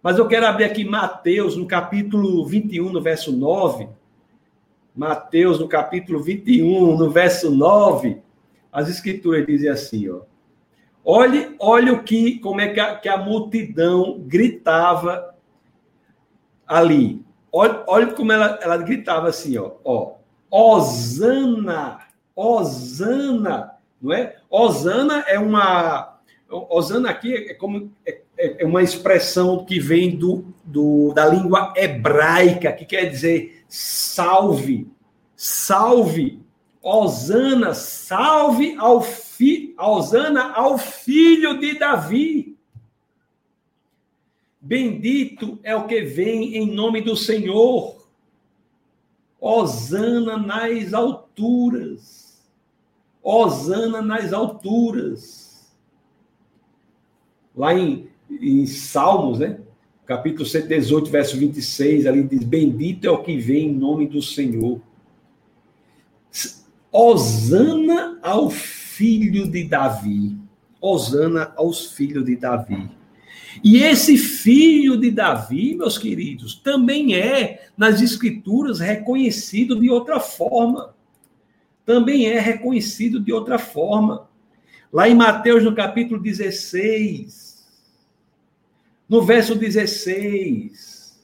Mas 0.00 0.18
eu 0.18 0.28
quero 0.28 0.46
abrir 0.46 0.64
aqui 0.64 0.84
Mateus, 0.84 1.56
no 1.56 1.66
capítulo 1.66 2.46
21, 2.46 2.90
no 2.90 3.02
verso 3.02 3.32
9. 3.32 3.88
Mateus, 4.94 5.58
no 5.58 5.66
capítulo 5.66 6.22
21, 6.22 6.96
no 6.96 7.10
verso 7.10 7.50
9, 7.50 8.22
as 8.72 8.88
escrituras 8.88 9.46
dizem 9.46 9.68
assim, 9.68 10.08
ó. 10.08 10.22
Olhe, 11.04 11.54
olhe 11.58 11.90
o 11.90 12.02
que, 12.02 12.38
como 12.38 12.60
é 12.60 12.68
que 12.68 12.80
a, 12.80 12.96
que 12.96 13.08
a 13.08 13.18
multidão 13.18 14.22
gritava 14.26 15.34
ali. 16.66 17.22
Olha, 17.52 17.84
olha 17.86 18.06
como 18.12 18.32
ela, 18.32 18.58
ela 18.62 18.78
gritava 18.78 19.28
assim, 19.28 19.58
ó, 19.58 19.72
ó. 19.84 20.14
Osana, 20.50 21.98
Osana, 22.34 23.72
não 24.00 24.12
é? 24.12 24.36
Osana 24.48 25.24
é 25.28 25.38
uma 25.38 26.12
Osana 26.70 27.10
aqui 27.10 27.34
é 27.34 27.54
como 27.54 27.90
é, 28.06 28.20
é, 28.36 28.62
é 28.62 28.66
uma 28.66 28.82
expressão 28.82 29.64
que 29.64 29.80
vem 29.80 30.14
do, 30.16 30.44
do, 30.64 31.12
da 31.14 31.26
língua 31.26 31.72
hebraica, 31.76 32.72
que 32.72 32.84
quer 32.84 33.06
dizer 33.06 33.64
salve, 33.68 34.86
salve, 35.34 36.42
Osana, 36.82 37.74
salve 37.74 38.74
ao 38.76 39.00
fi, 39.00 39.72
Osana 39.78 40.52
ao 40.52 40.76
filho 40.76 41.58
de 41.60 41.78
Davi. 41.78 42.58
Bendito 44.60 45.58
é 45.62 45.76
o 45.76 45.86
que 45.86 46.02
vem 46.02 46.56
em 46.56 46.74
nome 46.74 47.00
do 47.00 47.16
Senhor. 47.16 47.96
Osana 49.40 50.36
nas 50.36 50.92
alturas. 50.92 52.42
Osana 53.22 54.02
nas 54.02 54.32
alturas. 54.32 55.72
Lá 57.56 57.74
em, 57.74 58.08
em 58.28 58.66
Salmos, 58.66 59.38
né? 59.38 59.60
Capítulo 60.04 60.44
118, 60.44 61.10
verso 61.10 61.36
26, 61.36 62.06
ali 62.06 62.24
diz: 62.24 62.42
Bendito 62.42 63.06
é 63.06 63.10
o 63.10 63.22
que 63.22 63.36
vem 63.36 63.68
em 63.68 63.72
nome 63.72 64.06
do 64.08 64.20
Senhor. 64.20 64.80
Osana 66.92 68.18
ao 68.22 68.50
filho 68.50 69.50
de 69.50 69.64
Davi. 69.64 70.36
Osana 70.78 71.52
aos 71.56 71.92
filhos 71.92 72.26
de 72.26 72.36
Davi. 72.36 72.90
E 73.64 73.78
esse 73.78 74.18
filho 74.18 74.96
de 74.98 75.10
Davi, 75.10 75.74
meus 75.74 75.96
queridos, 75.96 76.54
também 76.54 77.14
é, 77.14 77.66
nas 77.76 78.02
Escrituras, 78.02 78.78
reconhecido 78.78 79.80
de 79.80 79.88
outra 79.88 80.20
forma. 80.20 80.94
Também 81.86 82.26
é 82.26 82.38
reconhecido 82.38 83.18
de 83.18 83.32
outra 83.32 83.58
forma. 83.58 84.28
Lá 84.92 85.08
em 85.08 85.14
Mateus, 85.14 85.64
no 85.64 85.74
capítulo 85.74 86.20
16, 86.20 87.66
no 89.08 89.22
verso 89.22 89.54
16, 89.54 91.18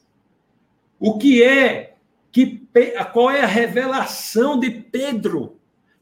o 0.98 1.18
que 1.18 1.42
é 1.42 1.94
que 2.32 2.66
qual 3.12 3.30
é 3.30 3.42
a 3.42 3.46
revelação 3.46 4.58
de 4.58 4.70
Pedro? 4.70 5.57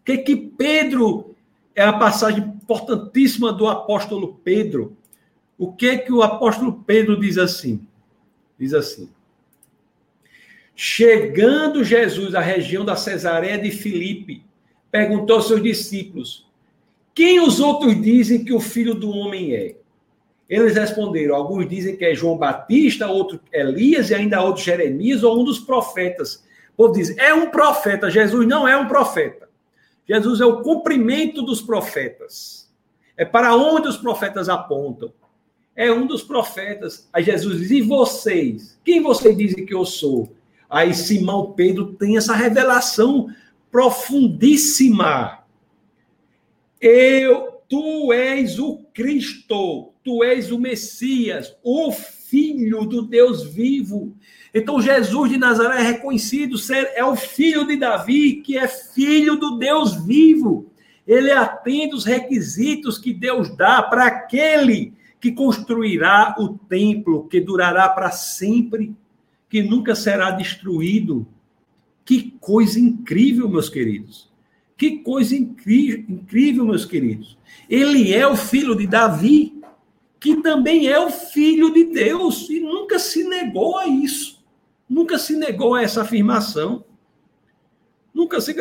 Que 0.07 0.19
que 0.19 0.37
Pedro 0.37 1.35
é 1.75 1.83
a 1.83 1.93
passagem 1.93 2.45
importantíssima 2.45 3.53
do 3.53 3.67
apóstolo 3.67 4.41
Pedro. 4.45 4.97
O 5.59 5.73
que 5.73 5.99
que 5.99 6.13
o 6.13 6.23
apóstolo 6.23 6.85
Pedro 6.87 7.19
diz 7.19 7.37
assim? 7.37 7.85
Diz 8.57 8.73
assim: 8.73 9.11
Chegando 10.77 11.83
Jesus 11.83 12.37
à 12.37 12.41
região 12.41 12.85
da 12.85 12.95
Cesareia 12.95 13.59
de 13.59 13.73
Filipe, 13.73 14.45
perguntou 14.93 15.37
aos 15.37 15.49
seus 15.49 15.61
discípulos: 15.63 16.47
Quem 17.13 17.41
os 17.41 17.59
outros 17.59 18.01
dizem 18.01 18.45
que 18.45 18.53
o 18.53 18.61
filho 18.61 18.95
do 18.95 19.11
homem 19.11 19.55
é? 19.55 19.75
Eles 20.49 20.77
responderam: 20.77 21.35
Alguns 21.35 21.69
dizem 21.69 21.97
que 21.97 22.05
é 22.05 22.15
João 22.15 22.39
Batista, 22.39 23.09
outro 23.09 23.41
Elias 23.53 24.11
e 24.11 24.15
ainda 24.15 24.41
outro 24.41 24.63
Jeremias 24.63 25.25
ou 25.25 25.41
um 25.41 25.45
dos 25.45 25.59
profetas. 25.59 26.45
O 26.75 26.77
povo 26.77 26.93
diz: 26.93 27.17
É 27.19 27.35
um 27.35 27.51
profeta. 27.51 28.09
Jesus 28.09 28.47
não 28.47 28.69
é 28.69 28.77
um 28.77 28.87
profeta. 28.87 29.46
Jesus 30.09 30.41
é 30.41 30.47
o 30.47 30.63
cumprimento 30.63 31.43
dos 31.43 31.61
profetas. 31.61 32.71
É 33.17 33.25
para 33.25 33.57
onde 33.57 33.89
os 33.89 33.97
profetas 33.97 34.49
apontam. 34.49 35.13
É 35.75 35.91
um 35.93 36.07
dos 36.07 36.23
profetas. 36.23 37.09
Aí 37.13 37.25
Jesus 37.25 37.59
diz: 37.59 37.71
E 37.71 37.83
vocês? 37.83 38.79
Quem 38.85 39.03
vocês 39.03 39.37
dizem 39.37 39.67
que 39.67 39.75
eu 39.75 39.85
sou? 39.85 40.33
Aí 40.69 40.95
Simão 40.95 41.53
Pedro 41.53 41.95
tem 41.95 42.17
essa 42.17 42.35
revelação 42.35 43.29
profundíssima. 43.71 45.45
Eu, 46.81 47.61
tu 47.69 48.13
és 48.13 48.59
o 48.59 48.79
Cristo, 48.93 49.93
tu 50.05 50.23
és 50.23 50.51
o 50.51 50.59
Messias, 50.59 51.57
o 51.63 51.91
Filho 52.29 52.85
do 52.85 53.03
Deus 53.03 53.45
vivo. 53.45 54.15
Então 54.53 54.81
Jesus 54.81 55.31
de 55.31 55.39
Nazaré 55.39 55.81
é 55.81 55.87
reconhecido 55.93 56.59
ser 56.59 56.91
é 56.95 57.05
o 57.05 57.15
filho 57.15 57.67
de 57.67 57.77
Davi, 57.77 58.37
que 58.37 58.57
é 58.57 58.67
filho 58.67 59.37
do 59.37 59.59
Deus 59.59 59.95
vivo. 60.05 60.71
Ele 61.07 61.31
atende 61.31 61.95
os 61.95 62.05
requisitos 62.05 62.99
que 62.99 63.13
Deus 63.13 63.55
dá 63.57 63.83
para 63.83 64.07
aquele 64.07 64.93
que 65.21 65.33
construirá 65.33 66.35
o 66.39 66.51
templo 66.51 67.27
que 67.29 67.41
durará 67.41 67.89
para 67.89 68.11
sempre, 68.11 68.95
que 69.49 69.63
nunca 69.63 69.95
será 69.95 70.31
destruído. 70.31 71.27
Que 72.05 72.33
coisa 72.41 72.79
incrível, 72.79 73.49
meus 73.49 73.69
queridos. 73.69 74.31
Que 74.77 74.99
coisa 74.99 75.35
incrível, 75.35 76.05
incrível, 76.09 76.65
meus 76.65 76.85
queridos. 76.85 77.37
Ele 77.69 78.13
é 78.13 78.27
o 78.27 78.37
filho 78.37 78.77
de 78.77 78.87
Davi, 78.87 79.56
que 80.19 80.43
também 80.43 80.89
é 80.89 80.99
o 80.99 81.11
filho 81.11 81.73
de 81.73 81.85
Deus 81.85 82.49
e 82.49 82.61
nunca 82.61 82.99
se 82.99 83.25
negou 83.25 83.79
a 83.79 83.87
isso 83.87 84.37
nunca 84.89 85.19
se 85.19 85.37
negou 85.37 85.75
a 85.75 85.83
essa 85.83 86.03
afirmação. 86.03 86.85
Nunca 88.15 88.41
se 88.41 88.57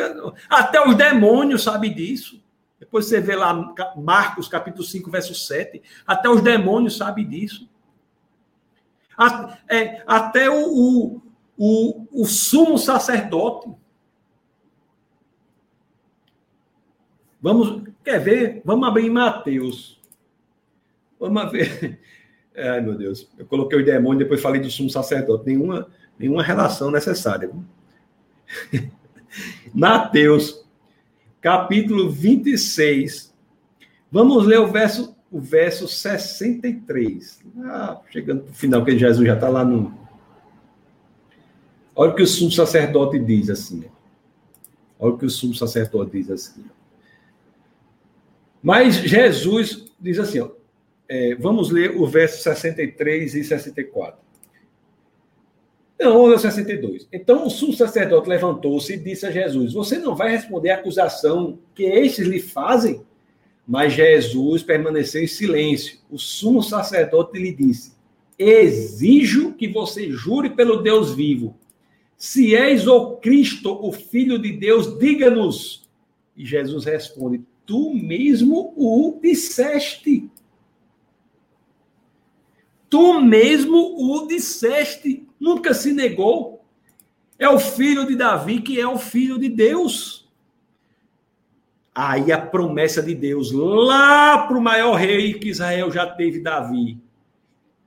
Até 0.48 0.86
os 0.86 0.94
demônios 0.94 1.62
sabem 1.62 1.94
disso. 1.94 2.42
Depois 2.78 3.06
você 3.06 3.20
vê 3.20 3.34
lá 3.34 3.74
Marcos 3.96 4.48
capítulo 4.48 4.84
5, 4.84 5.10
verso 5.10 5.34
7. 5.34 5.82
Até 6.06 6.28
os 6.28 6.42
demônios 6.42 6.96
sabem 6.96 7.26
disso. 7.26 7.68
É, 9.66 10.02
até 10.06 10.50
o, 10.50 10.66
o, 10.66 11.22
o, 11.56 12.22
o 12.22 12.26
sumo 12.26 12.76
sacerdote. 12.76 13.70
Vamos, 17.40 17.82
quer 18.04 18.18
ver? 18.18 18.60
Vamos 18.62 18.86
abrir 18.86 19.08
Mateus. 19.08 19.95
Vamos 21.18 21.50
ver. 21.50 21.98
Ai, 22.56 22.80
meu 22.80 22.96
Deus. 22.96 23.28
Eu 23.38 23.46
coloquei 23.46 23.78
o 23.78 23.84
demônio, 23.84 24.20
depois 24.20 24.40
falei 24.40 24.60
do 24.60 24.70
sumo 24.70 24.88
sacerdote. 24.88 25.46
Nenhuma, 25.46 25.88
nenhuma 26.18 26.42
relação 26.42 26.90
necessária. 26.90 27.50
Mateus, 29.74 30.64
capítulo 31.40 32.10
26. 32.10 33.34
Vamos 34.10 34.46
ler 34.46 34.58
o 34.58 34.68
verso, 34.68 35.14
o 35.30 35.40
verso 35.40 35.86
63. 35.86 37.44
Ah, 37.64 38.00
chegando 38.10 38.44
para 38.44 38.52
o 38.52 38.54
final, 38.54 38.84
que 38.84 38.98
Jesus 38.98 39.26
já 39.26 39.34
está 39.34 39.48
lá 39.48 39.64
no. 39.64 40.06
Olha 41.94 42.12
o 42.12 42.14
que 42.14 42.22
o 42.22 42.26
sumo 42.26 42.50
sacerdote 42.50 43.18
diz 43.18 43.50
assim. 43.50 43.84
Olha 44.98 45.14
o 45.14 45.18
que 45.18 45.26
o 45.26 45.30
sumo 45.30 45.54
sacerdote 45.54 46.12
diz 46.12 46.30
assim. 46.30 46.64
Mas 48.62 48.96
Jesus 48.96 49.92
diz 50.00 50.18
assim, 50.18 50.40
ó, 50.40 50.50
é, 51.08 51.34
vamos 51.36 51.70
ler 51.70 51.96
o 51.96 52.06
verso 52.06 52.42
63 52.42 53.34
e 53.34 53.44
64. 53.44 54.26
Não, 55.98 56.20
11 56.24 56.42
62. 56.42 57.08
Então 57.12 57.46
o 57.46 57.50
sumo 57.50 57.72
sacerdote 57.72 58.28
levantou-se 58.28 58.92
e 58.92 58.98
disse 58.98 59.24
a 59.24 59.30
Jesus: 59.30 59.72
Você 59.72 59.98
não 59.98 60.14
vai 60.14 60.30
responder 60.30 60.70
à 60.70 60.74
acusação 60.74 61.58
que 61.74 61.84
estes 61.84 62.26
lhe 62.26 62.40
fazem? 62.40 63.02
Mas 63.66 63.94
Jesus 63.94 64.62
permaneceu 64.62 65.22
em 65.22 65.26
silêncio. 65.26 65.98
O 66.10 66.18
sumo 66.18 66.62
sacerdote 66.62 67.38
lhe 67.38 67.52
disse: 67.52 67.94
Exijo 68.38 69.54
que 69.54 69.68
você 69.68 70.10
jure 70.10 70.50
pelo 70.50 70.82
Deus 70.82 71.14
vivo. 71.14 71.56
Se 72.16 72.54
és 72.54 72.86
o 72.86 73.16
Cristo, 73.16 73.78
o 73.82 73.92
Filho 73.92 74.38
de 74.38 74.52
Deus, 74.52 74.98
diga-nos. 74.98 75.88
E 76.36 76.44
Jesus 76.44 76.84
responde: 76.84 77.42
Tu 77.64 77.94
mesmo 77.94 78.74
o 78.76 79.18
disseste. 79.22 80.30
Tu 82.88 83.20
mesmo 83.20 83.76
o 83.76 84.26
disseste. 84.26 85.26
Nunca 85.38 85.74
se 85.74 85.92
negou. 85.92 86.64
É 87.38 87.48
o 87.48 87.58
filho 87.58 88.06
de 88.06 88.16
Davi 88.16 88.60
que 88.60 88.80
é 88.80 88.86
o 88.86 88.98
filho 88.98 89.38
de 89.38 89.48
Deus. 89.48 90.26
Aí 91.94 92.30
a 92.30 92.38
promessa 92.38 93.02
de 93.02 93.14
Deus 93.14 93.50
lá 93.52 94.46
para 94.46 94.58
o 94.58 94.62
maior 94.62 94.94
rei 94.94 95.34
que 95.34 95.48
Israel 95.48 95.90
já 95.90 96.06
teve, 96.06 96.40
Davi. 96.40 96.98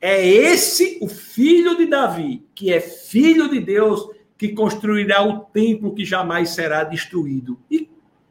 É 0.02 0.26
esse 0.26 0.97
o 1.02 1.08
filho 1.08 1.78
de 1.78 1.86
Davi, 1.86 2.43
que 2.56 2.72
é 2.72 2.80
filho 2.80 3.50
de 3.50 3.60
Deus, 3.60 4.10
que 4.38 4.50
construirá 4.50 5.22
o 5.22 5.41
templo 5.41 5.93
que 5.93 6.06
jamais 6.06 6.52
será 6.52 6.84
destruído. 6.84 7.60
E 7.70 7.89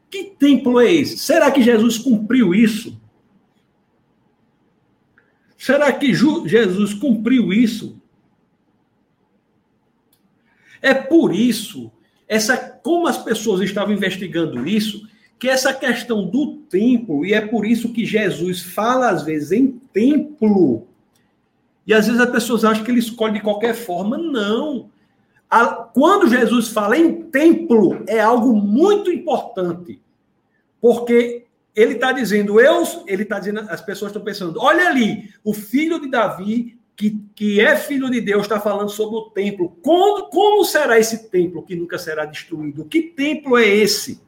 que 0.09 0.23
templo 0.37 0.79
é 0.79 0.91
esse? 0.91 1.17
Será 1.17 1.51
que 1.51 1.61
Jesus 1.61 1.97
cumpriu 1.97 2.53
isso? 2.53 2.99
Será 5.59 5.91
que 5.91 6.13
Jesus 6.13 6.93
cumpriu 6.93 7.51
isso? 7.51 8.01
É 10.81 10.93
por 10.93 11.35
isso, 11.35 11.91
essa 12.29 12.57
como 12.57 13.07
as 13.07 13.17
pessoas 13.17 13.59
estavam 13.59 13.93
investigando 13.93 14.65
isso, 14.65 15.05
que 15.37 15.49
essa 15.49 15.73
questão 15.73 16.25
do 16.25 16.55
templo, 16.69 17.25
e 17.25 17.33
é 17.33 17.41
por 17.41 17.65
isso 17.65 17.91
que 17.91 18.05
Jesus 18.05 18.61
fala 18.61 19.09
às 19.09 19.23
vezes 19.23 19.51
em 19.51 19.67
templo, 19.67 20.87
e 21.85 21.93
às 21.93 22.07
vezes 22.07 22.21
as 22.21 22.31
pessoas 22.31 22.63
acham 22.63 22.85
que 22.85 22.91
ele 22.91 22.99
escolhe 22.99 23.33
de 23.33 23.41
qualquer 23.41 23.75
forma. 23.75 24.17
Não. 24.17 24.89
Quando 25.93 26.29
Jesus 26.29 26.69
fala 26.69 26.97
em 26.97 27.23
templo, 27.23 28.01
é 28.07 28.21
algo 28.21 28.55
muito 28.55 29.11
importante. 29.11 29.99
Porque 30.79 31.47
ele 31.79 31.93
está 31.93 32.11
dizendo, 32.11 32.59
eu, 32.59 32.83
ele 33.07 33.23
está 33.23 33.39
dizendo, 33.39 33.61
as 33.69 33.79
pessoas 33.81 34.09
estão 34.09 34.23
pensando, 34.23 34.59
olha 34.59 34.87
ali, 34.87 35.33
o 35.43 35.53
filho 35.53 35.99
de 35.99 36.09
Davi, 36.09 36.77
que, 36.95 37.17
que 37.33 37.61
é 37.61 37.77
filho 37.77 38.09
de 38.09 38.19
Deus, 38.19 38.41
está 38.41 38.59
falando 38.59 38.89
sobre 38.89 39.15
o 39.15 39.29
templo. 39.29 39.69
Como, 39.81 40.29
como 40.29 40.65
será 40.65 40.99
esse 40.99 41.29
templo 41.29 41.63
que 41.63 41.77
nunca 41.77 41.97
será 41.97 42.25
destruído? 42.25 42.83
Que 42.83 43.01
templo 43.01 43.57
é 43.57 43.65
esse? 43.65 44.21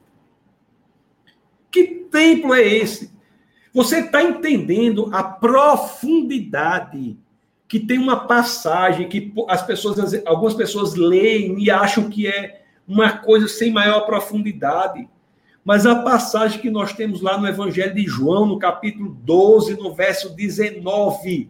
Que 1.69 1.83
templo 2.09 2.53
é 2.53 2.65
esse? 2.65 3.11
Você 3.73 3.99
está 3.99 4.23
entendendo 4.23 5.09
a 5.13 5.21
profundidade 5.21 7.17
que 7.67 7.79
tem 7.79 7.97
uma 7.97 8.27
passagem 8.27 9.09
que 9.09 9.33
as 9.47 9.65
pessoas, 9.65 10.13
algumas 10.25 10.53
pessoas 10.53 10.95
leem 10.95 11.61
e 11.61 11.69
acham 11.69 12.09
que 12.09 12.27
é 12.27 12.63
uma 12.87 13.17
coisa 13.17 13.47
sem 13.47 13.71
maior 13.71 14.01
profundidade. 14.01 15.07
Mas 15.63 15.85
a 15.85 15.95
passagem 15.95 16.59
que 16.59 16.69
nós 16.69 16.93
temos 16.93 17.21
lá 17.21 17.37
no 17.37 17.47
Evangelho 17.47 17.93
de 17.93 18.03
João, 18.03 18.45
no 18.45 18.57
capítulo 18.57 19.15
12, 19.23 19.77
no 19.77 19.93
verso 19.93 20.35
19. 20.35 21.49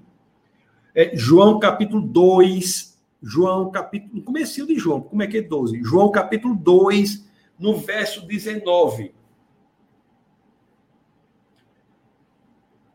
É, 0.93 1.15
João, 1.15 1.59
capítulo 1.59 2.01
2. 2.01 2.99
João, 3.23 3.71
capítulo. 3.71 4.15
No 4.15 4.23
começo 4.23 4.65
de 4.65 4.75
João, 4.75 5.01
como 5.01 5.23
é 5.23 5.27
que 5.27 5.37
é 5.37 5.41
12? 5.41 5.81
João, 5.83 6.11
capítulo 6.11 6.55
2, 6.55 7.25
no 7.57 7.77
verso 7.77 8.25
19. 8.25 9.13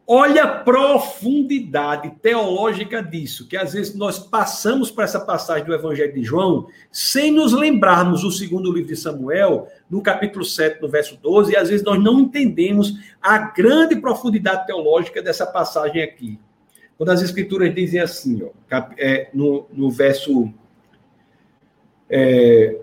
Olha 0.08 0.44
a 0.44 0.58
profundidade 0.58 2.10
teológica 2.22 3.02
disso, 3.02 3.48
que 3.48 3.56
às 3.56 3.72
vezes 3.72 3.92
nós 3.96 4.20
passamos 4.20 4.88
para 4.88 5.02
essa 5.02 5.18
passagem 5.18 5.66
do 5.66 5.74
Evangelho 5.74 6.14
de 6.14 6.22
João 6.22 6.68
sem 6.92 7.32
nos 7.32 7.52
lembrarmos 7.52 8.22
do 8.22 8.30
segundo 8.30 8.70
livro 8.70 8.88
de 8.88 8.96
Samuel, 8.96 9.66
no 9.90 10.00
capítulo 10.00 10.44
7, 10.44 10.80
no 10.80 10.88
verso 10.88 11.18
12, 11.20 11.52
e 11.52 11.56
às 11.56 11.70
vezes 11.70 11.84
nós 11.84 12.00
não 12.00 12.20
entendemos 12.20 12.94
a 13.20 13.36
grande 13.36 13.96
profundidade 13.96 14.64
teológica 14.68 15.20
dessa 15.20 15.44
passagem 15.44 16.00
aqui. 16.00 16.38
Quando 16.96 17.10
as 17.10 17.20
escrituras 17.20 17.74
dizem 17.74 17.98
assim, 17.98 18.44
ó, 18.44 18.50
é, 18.96 19.28
no, 19.34 19.66
no 19.72 19.90
verso. 19.90 20.52
É, 22.08 22.78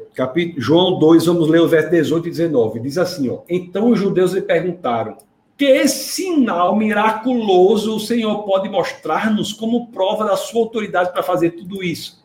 João 0.57 0.99
2, 0.99 1.25
vamos 1.25 1.47
ler 1.47 1.61
o 1.61 1.69
verso 1.69 1.89
18 1.89 2.27
e 2.27 2.31
19. 2.31 2.79
Diz 2.81 2.97
assim: 2.97 3.29
ó, 3.29 3.39
Então 3.47 3.91
os 3.91 3.97
judeus 3.97 4.33
lhe 4.33 4.41
perguntaram 4.41 5.17
que 5.57 5.87
sinal 5.87 6.75
miraculoso 6.75 7.95
o 7.95 7.99
Senhor 7.99 8.43
pode 8.43 8.69
mostrar-nos 8.69 9.53
como 9.53 9.87
prova 9.87 10.25
da 10.25 10.35
sua 10.35 10.61
autoridade 10.61 11.11
para 11.11 11.23
fazer 11.23 11.51
tudo 11.51 11.83
isso? 11.83 12.23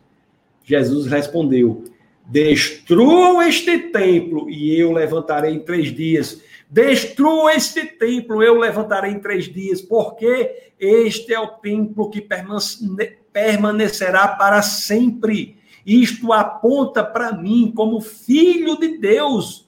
Jesus 0.64 1.06
respondeu: 1.06 1.84
Destruam 2.26 3.40
este 3.42 3.78
templo 3.78 4.50
e 4.50 4.78
eu 4.78 4.92
levantarei 4.92 5.54
em 5.54 5.60
três 5.60 5.94
dias. 5.94 6.42
Destruam 6.70 7.48
este 7.48 7.86
templo, 7.86 8.42
eu 8.42 8.58
levantarei 8.58 9.12
em 9.12 9.18
três 9.18 9.46
dias, 9.46 9.80
porque 9.80 10.72
este 10.78 11.32
é 11.32 11.40
o 11.40 11.48
templo 11.48 12.10
que 12.10 12.26
permanecerá 13.32 14.28
para 14.28 14.60
sempre. 14.60 15.56
Isto 15.86 16.32
aponta 16.34 17.02
para 17.02 17.32
mim 17.32 17.72
como 17.74 18.02
filho 18.02 18.76
de 18.78 18.98
Deus 18.98 19.67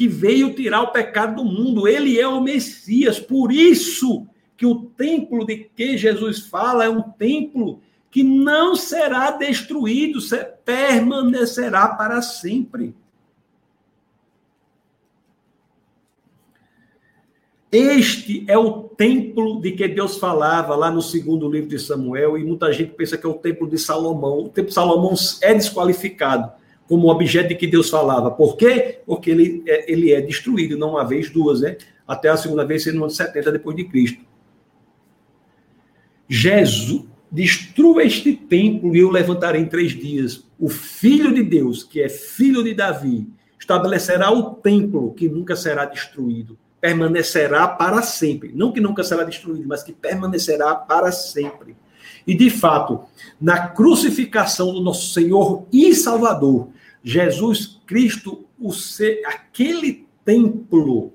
que 0.00 0.08
veio 0.08 0.54
tirar 0.54 0.80
o 0.80 0.92
pecado 0.92 1.36
do 1.36 1.44
mundo. 1.44 1.86
Ele 1.86 2.18
é 2.18 2.26
o 2.26 2.40
Messias. 2.40 3.20
Por 3.20 3.52
isso 3.52 4.26
que 4.56 4.64
o 4.64 4.86
templo 4.96 5.44
de 5.44 5.68
que 5.76 5.98
Jesus 5.98 6.38
fala 6.46 6.86
é 6.86 6.88
um 6.88 7.02
templo 7.02 7.82
que 8.10 8.22
não 8.22 8.74
será 8.74 9.30
destruído, 9.30 10.18
permanecerá 10.64 11.86
para 11.88 12.22
sempre. 12.22 12.94
Este 17.70 18.46
é 18.48 18.56
o 18.56 18.84
templo 18.84 19.60
de 19.60 19.72
que 19.72 19.86
Deus 19.86 20.16
falava 20.16 20.74
lá 20.76 20.90
no 20.90 21.02
segundo 21.02 21.46
livro 21.46 21.68
de 21.68 21.78
Samuel, 21.78 22.38
e 22.38 22.42
muita 22.42 22.72
gente 22.72 22.94
pensa 22.94 23.18
que 23.18 23.26
é 23.26 23.28
o 23.28 23.34
templo 23.34 23.68
de 23.68 23.76
Salomão. 23.76 24.44
O 24.44 24.48
templo 24.48 24.70
de 24.70 24.74
Salomão 24.74 25.12
é 25.42 25.52
desqualificado 25.52 26.58
como 26.90 27.08
objeto 27.08 27.50
de 27.50 27.54
que 27.54 27.68
Deus 27.68 27.88
falava. 27.88 28.32
Por 28.32 28.56
quê? 28.56 28.98
Porque 29.06 29.30
ele 29.30 29.62
é, 29.64 29.92
ele 29.92 30.12
é 30.12 30.20
destruído, 30.20 30.76
não 30.76 30.90
uma 30.90 31.06
vez, 31.06 31.30
duas, 31.30 31.60
né? 31.60 31.76
Até 32.04 32.28
a 32.28 32.36
segunda 32.36 32.64
vez 32.64 32.82
sendo 32.82 32.96
no 32.96 33.04
ano 33.04 33.12
70 33.12 33.52
depois 33.52 33.76
de 33.76 33.84
Cristo. 33.84 34.24
Jesus 36.28 37.04
destrua 37.30 38.02
este 38.02 38.32
templo 38.32 38.96
e 38.96 38.98
eu 38.98 39.08
levantarei 39.08 39.62
em 39.62 39.66
três 39.66 39.92
dias. 39.92 40.44
O 40.58 40.68
Filho 40.68 41.32
de 41.32 41.44
Deus, 41.44 41.84
que 41.84 42.02
é 42.02 42.08
filho 42.08 42.64
de 42.64 42.74
Davi, 42.74 43.24
estabelecerá 43.56 44.32
o 44.32 44.54
templo 44.54 45.14
que 45.14 45.28
nunca 45.28 45.54
será 45.54 45.84
destruído. 45.84 46.58
Permanecerá 46.80 47.68
para 47.68 48.02
sempre. 48.02 48.50
Não 48.52 48.72
que 48.72 48.80
nunca 48.80 49.04
será 49.04 49.22
destruído, 49.22 49.68
mas 49.68 49.84
que 49.84 49.92
permanecerá 49.92 50.74
para 50.74 51.12
sempre. 51.12 51.76
E, 52.26 52.34
de 52.34 52.50
fato, 52.50 53.04
na 53.40 53.68
crucificação 53.68 54.74
do 54.74 54.80
nosso 54.80 55.12
Senhor 55.12 55.66
e 55.72 55.94
Salvador, 55.94 56.70
Jesus 57.02 57.80
Cristo, 57.86 58.46
o 58.58 58.72
ser, 58.72 59.22
aquele 59.26 60.06
templo 60.24 61.14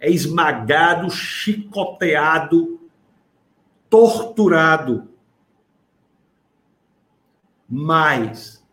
é 0.00 0.10
esmagado, 0.10 1.10
chicoteado, 1.10 2.80
torturado. 3.90 5.08
Mas, 7.68 8.64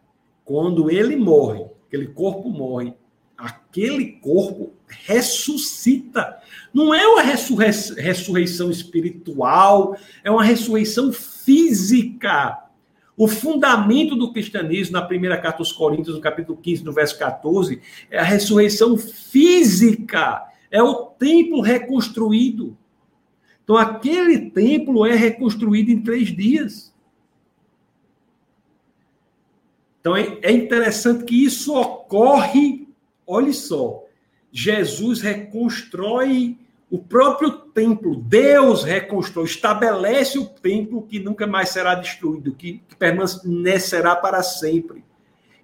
quando 0.43 0.89
ele 0.89 1.15
morre, 1.15 1.65
aquele 1.87 2.07
corpo 2.07 2.49
morre, 2.49 2.93
aquele 3.37 4.13
corpo 4.13 4.73
ressuscita. 4.87 6.41
Não 6.73 6.93
é 6.93 7.05
uma 7.07 7.21
ressurreição 7.21 8.69
espiritual, 8.69 9.97
é 10.23 10.31
uma 10.31 10.43
ressurreição 10.43 11.11
física. 11.11 12.64
O 13.17 13.27
fundamento 13.27 14.15
do 14.15 14.33
cristianismo, 14.33 14.93
na 14.93 15.01
primeira 15.01 15.37
carta 15.37 15.59
aos 15.59 15.71
Coríntios, 15.71 16.15
no 16.15 16.21
capítulo 16.21 16.57
15, 16.57 16.83
no 16.83 16.91
verso 16.91 17.17
14, 17.17 17.81
é 18.11 18.19
a 18.19 18.23
ressurreição 18.23 18.97
física, 18.97 20.43
é 20.69 20.83
o 20.83 21.05
templo 21.05 21.61
reconstruído. 21.61 22.77
Então, 23.63 23.77
aquele 23.77 24.49
templo 24.49 25.05
é 25.05 25.15
reconstruído 25.15 25.89
em 25.91 26.01
três 26.01 26.27
dias. 26.27 26.93
Então, 30.01 30.15
é, 30.15 30.37
é 30.41 30.51
interessante 30.51 31.23
que 31.23 31.45
isso 31.45 31.73
ocorre, 31.73 32.87
olhe 33.25 33.53
só, 33.53 34.03
Jesus 34.51 35.21
reconstrói 35.21 36.57
o 36.91 36.99
próprio 36.99 37.64
templo, 37.75 38.15
Deus 38.15 38.83
reconstrói, 38.85 39.43
estabelece 39.43 40.39
o 40.39 40.45
templo 40.45 41.01
que 41.03 41.19
nunca 41.19 41.45
mais 41.45 41.69
será 41.69 41.93
destruído, 41.93 42.55
que, 42.55 42.81
que 42.87 42.95
permanecerá 42.95 44.15
para 44.15 44.41
sempre. 44.41 45.03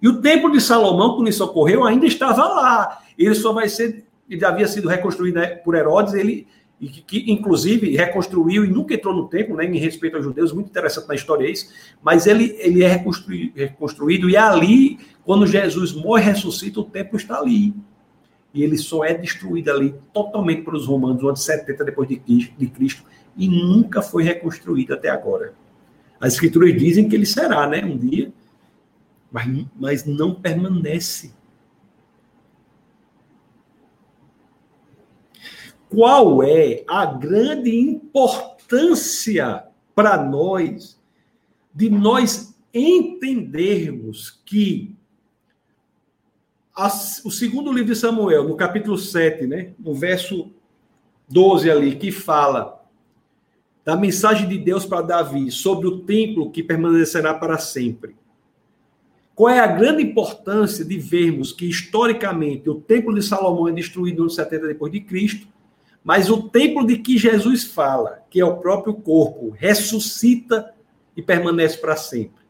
E 0.02 0.10
o 0.10 0.22
templo 0.22 0.52
de 0.52 0.60
Salomão, 0.60 1.16
quando 1.16 1.30
isso 1.30 1.44
ocorreu, 1.44 1.86
ainda 1.86 2.06
estava 2.06 2.44
lá. 2.44 3.00
Ele 3.18 3.34
só 3.34 3.54
vai 3.54 3.70
ser, 3.70 4.04
ele 4.30 4.44
havia 4.44 4.68
sido 4.68 4.90
reconstruído 4.90 5.40
né, 5.40 5.48
por 5.48 5.74
Herodes, 5.74 6.14
ele 6.14 6.46
e 6.82 6.90
que, 6.90 7.02
que, 7.02 7.32
inclusive 7.32 7.96
reconstruiu 7.96 8.66
e 8.66 8.68
nunca 8.68 8.96
entrou 8.96 9.14
no 9.14 9.30
templo, 9.30 9.56
né, 9.56 9.66
em 9.66 9.78
respeito 9.78 10.18
aos 10.18 10.26
judeus, 10.26 10.52
muito 10.52 10.70
interessante 10.70 11.08
na 11.08 11.14
história 11.14 11.48
isso, 11.48 11.72
mas 12.02 12.26
ele, 12.26 12.56
ele 12.58 12.84
é 12.84 12.88
reconstruído, 12.88 13.54
reconstruído 13.56 14.28
e 14.28 14.36
ali, 14.36 14.98
quando 15.24 15.46
Jesus 15.46 15.94
morre 15.94 16.24
e 16.24 16.26
ressuscita, 16.26 16.80
o 16.80 16.84
templo 16.84 17.18
está 17.18 17.38
ali. 17.38 17.76
E 18.54 18.64
ele 18.64 18.78
só 18.78 19.04
é 19.04 19.14
destruído 19.14 19.72
ali 19.72 19.96
totalmente 20.14 20.64
pelos 20.64 20.86
romanos 20.86 21.22
no 21.22 21.30
ano 21.30 21.38
70 21.38 21.86
depois 21.86 22.08
de 22.08 22.18
Cristo, 22.18 22.54
de 22.58 22.68
Cristo 22.68 23.04
e 23.36 23.48
nunca 23.48 24.02
foi 24.02 24.24
reconstruído 24.24 24.94
até 24.94 25.10
agora. 25.10 25.54
As 26.20 26.34
escrituras 26.34 26.78
dizem 26.78 27.08
que 27.08 27.16
ele 27.16 27.26
será, 27.26 27.66
né, 27.68 27.84
um 27.84 27.98
dia, 27.98 28.32
mas, 29.32 29.66
mas 29.76 30.06
não 30.06 30.36
permanece. 30.36 31.34
Qual 35.90 36.44
é 36.44 36.84
a 36.88 37.06
grande 37.06 37.76
importância 37.76 39.64
para 39.96 40.24
nós 40.24 41.00
de 41.74 41.90
nós 41.90 42.56
entendermos 42.74 44.42
que 44.46 44.96
o 47.24 47.32
segundo 47.32 47.72
livro 47.72 47.94
de 47.94 48.00
Samuel, 48.00 48.48
no 48.48 48.56
capítulo 48.56 48.98
7, 48.98 49.46
né, 49.46 49.74
no 49.78 49.94
verso 49.94 50.50
12 51.28 51.70
ali, 51.70 51.96
que 51.96 52.12
fala 52.12 52.82
da 53.84 53.96
mensagem 53.96 54.48
de 54.48 54.58
Deus 54.58 54.86
para 54.86 55.02
Davi 55.02 55.52
sobre 55.52 55.88
o 55.88 56.00
templo 56.00 56.52
que 56.52 56.64
permanecerá 56.64 57.34
para 57.34 57.58
sempre. 57.58 58.16
Qual 59.34 59.50
é 59.50 59.60
a 59.60 59.68
grande 59.68 60.04
importância 60.04 60.86
de 60.86 60.98
vermos 60.98 61.52
que, 61.52 61.66
historicamente, 61.66 62.70
o 62.70 62.76
templo 62.76 63.14
de 63.14 63.24
Salomão 63.24 63.68
é 63.68 63.72
destruído 63.72 64.24
no 64.24 64.30
70 64.30 64.68
depois 64.68 64.92
de 64.92 65.02
Cristo, 65.02 65.48
mas 66.04 66.30
o 66.30 66.50
templo 66.50 66.86
de 66.86 66.98
que 66.98 67.18
Jesus 67.18 67.64
fala, 67.64 68.24
que 68.30 68.40
é 68.40 68.46
o 68.46 68.58
próprio 68.58 68.94
corpo, 68.94 69.50
ressuscita 69.50 70.74
e 71.16 71.22
permanece 71.22 71.78
para 71.78 71.96
sempre. 71.96 72.42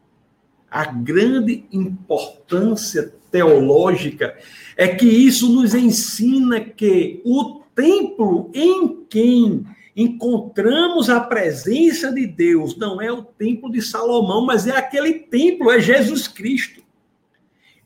A 0.70 0.84
grande 0.84 1.64
importância 1.72 3.14
teológica 3.32 4.38
é 4.76 4.86
que 4.88 5.06
isso 5.06 5.50
nos 5.50 5.74
ensina 5.74 6.60
que 6.60 7.20
o 7.24 7.62
templo 7.74 8.50
em 8.54 9.04
quem 9.08 9.66
encontramos 9.96 11.10
a 11.10 11.20
presença 11.20 12.12
de 12.12 12.26
Deus 12.26 12.76
não 12.76 13.00
é 13.00 13.10
o 13.10 13.22
templo 13.22 13.70
de 13.70 13.82
Salomão, 13.82 14.44
mas 14.44 14.66
é 14.66 14.76
aquele 14.76 15.14
templo, 15.14 15.70
é 15.70 15.80
Jesus 15.80 16.28
Cristo. 16.28 16.82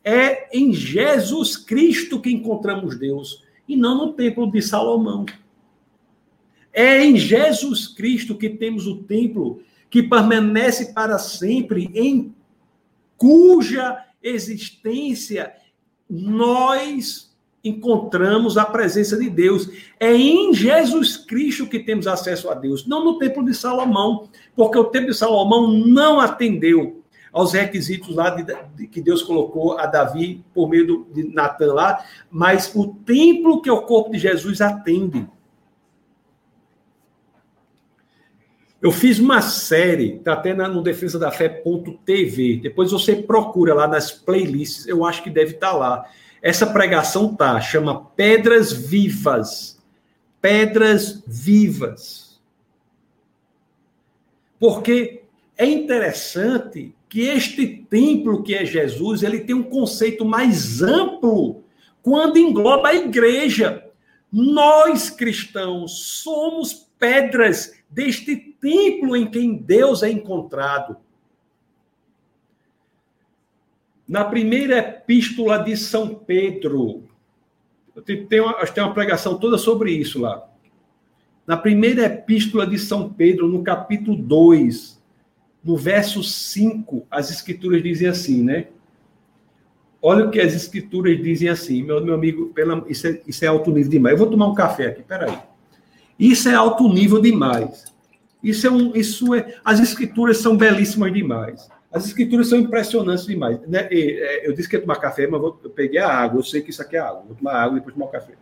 É 0.04 0.56
em 0.56 0.72
Jesus 0.72 1.56
Cristo 1.56 2.20
que 2.20 2.30
encontramos 2.30 2.96
Deus, 2.96 3.42
e 3.68 3.76
não 3.76 3.96
no 3.96 4.12
templo 4.12 4.50
de 4.50 4.62
Salomão. 4.62 5.26
É 6.72 7.04
em 7.04 7.16
Jesus 7.16 7.88
Cristo 7.88 8.36
que 8.36 8.50
temos 8.50 8.86
o 8.86 9.02
templo 9.02 9.60
que 9.90 10.02
permanece 10.02 10.92
para 10.92 11.18
sempre, 11.18 11.90
em 11.92 12.32
cuja 13.16 14.05
existência 14.22 15.52
nós 16.08 17.34
encontramos 17.68 18.56
a 18.56 18.64
presença 18.64 19.16
de 19.16 19.28
Deus. 19.28 19.68
É 19.98 20.14
em 20.14 20.54
Jesus 20.54 21.16
Cristo 21.16 21.66
que 21.66 21.80
temos 21.80 22.06
acesso 22.06 22.48
a 22.48 22.54
Deus, 22.54 22.86
não 22.86 23.04
no 23.04 23.18
templo 23.18 23.44
de 23.44 23.54
Salomão, 23.54 24.28
porque 24.54 24.78
o 24.78 24.84
templo 24.84 25.10
de 25.10 25.16
Salomão 25.16 25.68
não 25.68 26.20
atendeu 26.20 27.02
aos 27.32 27.52
requisitos 27.52 28.14
lá 28.14 28.30
de, 28.30 28.46
de, 28.74 28.86
que 28.86 29.00
Deus 29.00 29.22
colocou 29.22 29.78
a 29.78 29.84
Davi 29.84 30.42
por 30.54 30.68
meio 30.70 30.86
do, 30.86 31.06
de 31.12 31.24
Natan 31.34 31.74
lá, 31.74 32.04
mas 32.30 32.74
o 32.74 32.94
templo 33.04 33.60
que 33.60 33.68
é 33.68 33.72
o 33.72 33.82
corpo 33.82 34.10
de 34.10 34.18
Jesus 34.18 34.60
atende. 34.60 35.28
Eu 38.86 38.92
fiz 38.92 39.18
uma 39.18 39.42
série, 39.42 40.20
tá 40.20 40.34
até 40.34 40.54
no 40.54 40.80
defesa 40.80 41.18
da 41.18 41.32
fé.tv. 41.32 42.60
Depois 42.62 42.92
você 42.92 43.16
procura 43.16 43.74
lá 43.74 43.88
nas 43.88 44.12
playlists, 44.12 44.86
eu 44.86 45.04
acho 45.04 45.24
que 45.24 45.28
deve 45.28 45.54
estar 45.54 45.72
tá 45.72 45.76
lá. 45.76 46.08
Essa 46.40 46.68
pregação 46.68 47.34
tá, 47.34 47.60
chama 47.60 48.04
Pedras 48.14 48.72
Vivas. 48.72 49.82
Pedras 50.40 51.20
Vivas. 51.26 52.40
Porque 54.60 55.24
é 55.58 55.66
interessante 55.66 56.94
que 57.08 57.22
este 57.22 57.66
templo 57.90 58.44
que 58.44 58.54
é 58.54 58.64
Jesus, 58.64 59.24
ele 59.24 59.40
tem 59.40 59.56
um 59.56 59.64
conceito 59.64 60.24
mais 60.24 60.80
amplo 60.80 61.64
quando 62.04 62.38
engloba 62.38 62.90
a 62.90 62.94
igreja. 62.94 63.84
Nós 64.30 65.10
cristãos 65.10 66.22
somos 66.22 66.85
pedras 66.98 67.74
deste 67.90 68.36
templo 68.36 69.16
em 69.16 69.30
quem 69.30 69.56
Deus 69.56 70.02
é 70.02 70.10
encontrado. 70.10 70.96
Na 74.08 74.24
primeira 74.24 74.78
epístola 74.78 75.58
de 75.58 75.76
São 75.76 76.14
Pedro, 76.14 77.04
tem 78.28 78.40
uma, 78.40 78.54
tem 78.66 78.84
uma 78.84 78.94
pregação 78.94 79.38
toda 79.38 79.58
sobre 79.58 79.90
isso 79.90 80.20
lá. 80.20 80.48
Na 81.46 81.56
primeira 81.56 82.04
epístola 82.04 82.66
de 82.66 82.78
São 82.78 83.12
Pedro, 83.12 83.48
no 83.48 83.62
capítulo 83.62 84.16
2, 84.16 85.02
no 85.62 85.76
verso 85.76 86.22
5, 86.22 87.06
as 87.10 87.30
escrituras 87.30 87.82
dizem 87.82 88.08
assim, 88.08 88.42
né? 88.42 88.68
Olha 90.00 90.26
o 90.26 90.30
que 90.30 90.40
as 90.40 90.54
escrituras 90.54 91.20
dizem 91.20 91.48
assim, 91.48 91.82
meu, 91.82 92.04
meu 92.04 92.14
amigo, 92.14 92.52
pela, 92.52 92.84
isso, 92.88 93.08
é, 93.08 93.20
isso 93.26 93.44
é 93.44 93.48
alto 93.48 93.72
nível 93.72 93.90
demais. 93.90 94.12
Eu 94.12 94.18
vou 94.18 94.30
tomar 94.30 94.46
um 94.46 94.54
café 94.54 94.86
aqui, 94.86 95.02
peraí. 95.02 95.36
Isso 96.18 96.48
é 96.48 96.54
alto 96.54 96.88
nível 96.88 97.20
demais. 97.20 97.84
Isso 98.42 98.66
é 98.66 98.70
um, 98.70 98.94
isso 98.94 99.34
é, 99.34 99.56
as 99.64 99.80
escrituras 99.80 100.38
são 100.38 100.56
belíssimas 100.56 101.12
demais. 101.12 101.68
As 101.92 102.06
escrituras 102.06 102.48
são 102.48 102.58
impressionantes 102.58 103.26
demais. 103.26 103.60
Né? 103.66 103.88
E, 103.90 104.18
é, 104.20 104.48
eu 104.48 104.52
disse 104.52 104.68
que 104.68 104.76
ia 104.76 104.80
tomar 104.80 104.96
café, 104.96 105.26
mas 105.26 105.40
vou, 105.40 105.58
eu 105.62 105.70
peguei 105.70 105.98
a 105.98 106.08
água. 106.08 106.40
Eu 106.40 106.44
sei 106.44 106.62
que 106.62 106.70
isso 106.70 106.82
aqui 106.82 106.96
é 106.96 107.00
água. 107.00 107.22
Vou 107.26 107.36
tomar 107.36 107.54
água 107.54 107.76
e 107.76 107.80
depois 107.80 107.94
tomar 107.94 108.06
o 108.06 108.10
café. 108.10 108.34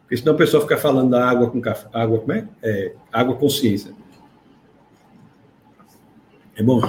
Porque 0.00 0.16
senão 0.16 0.34
a 0.34 0.38
pessoa 0.38 0.62
fica 0.62 0.76
falando 0.76 1.10
da 1.10 1.28
água 1.28 1.50
com 1.50 1.60
café. 1.60 1.88
Água, 1.92 2.18
como 2.18 2.32
é? 2.32 2.48
é 2.62 2.94
água 3.12 3.36
consciência. 3.36 3.92
É 6.56 6.62
bom? 6.62 6.80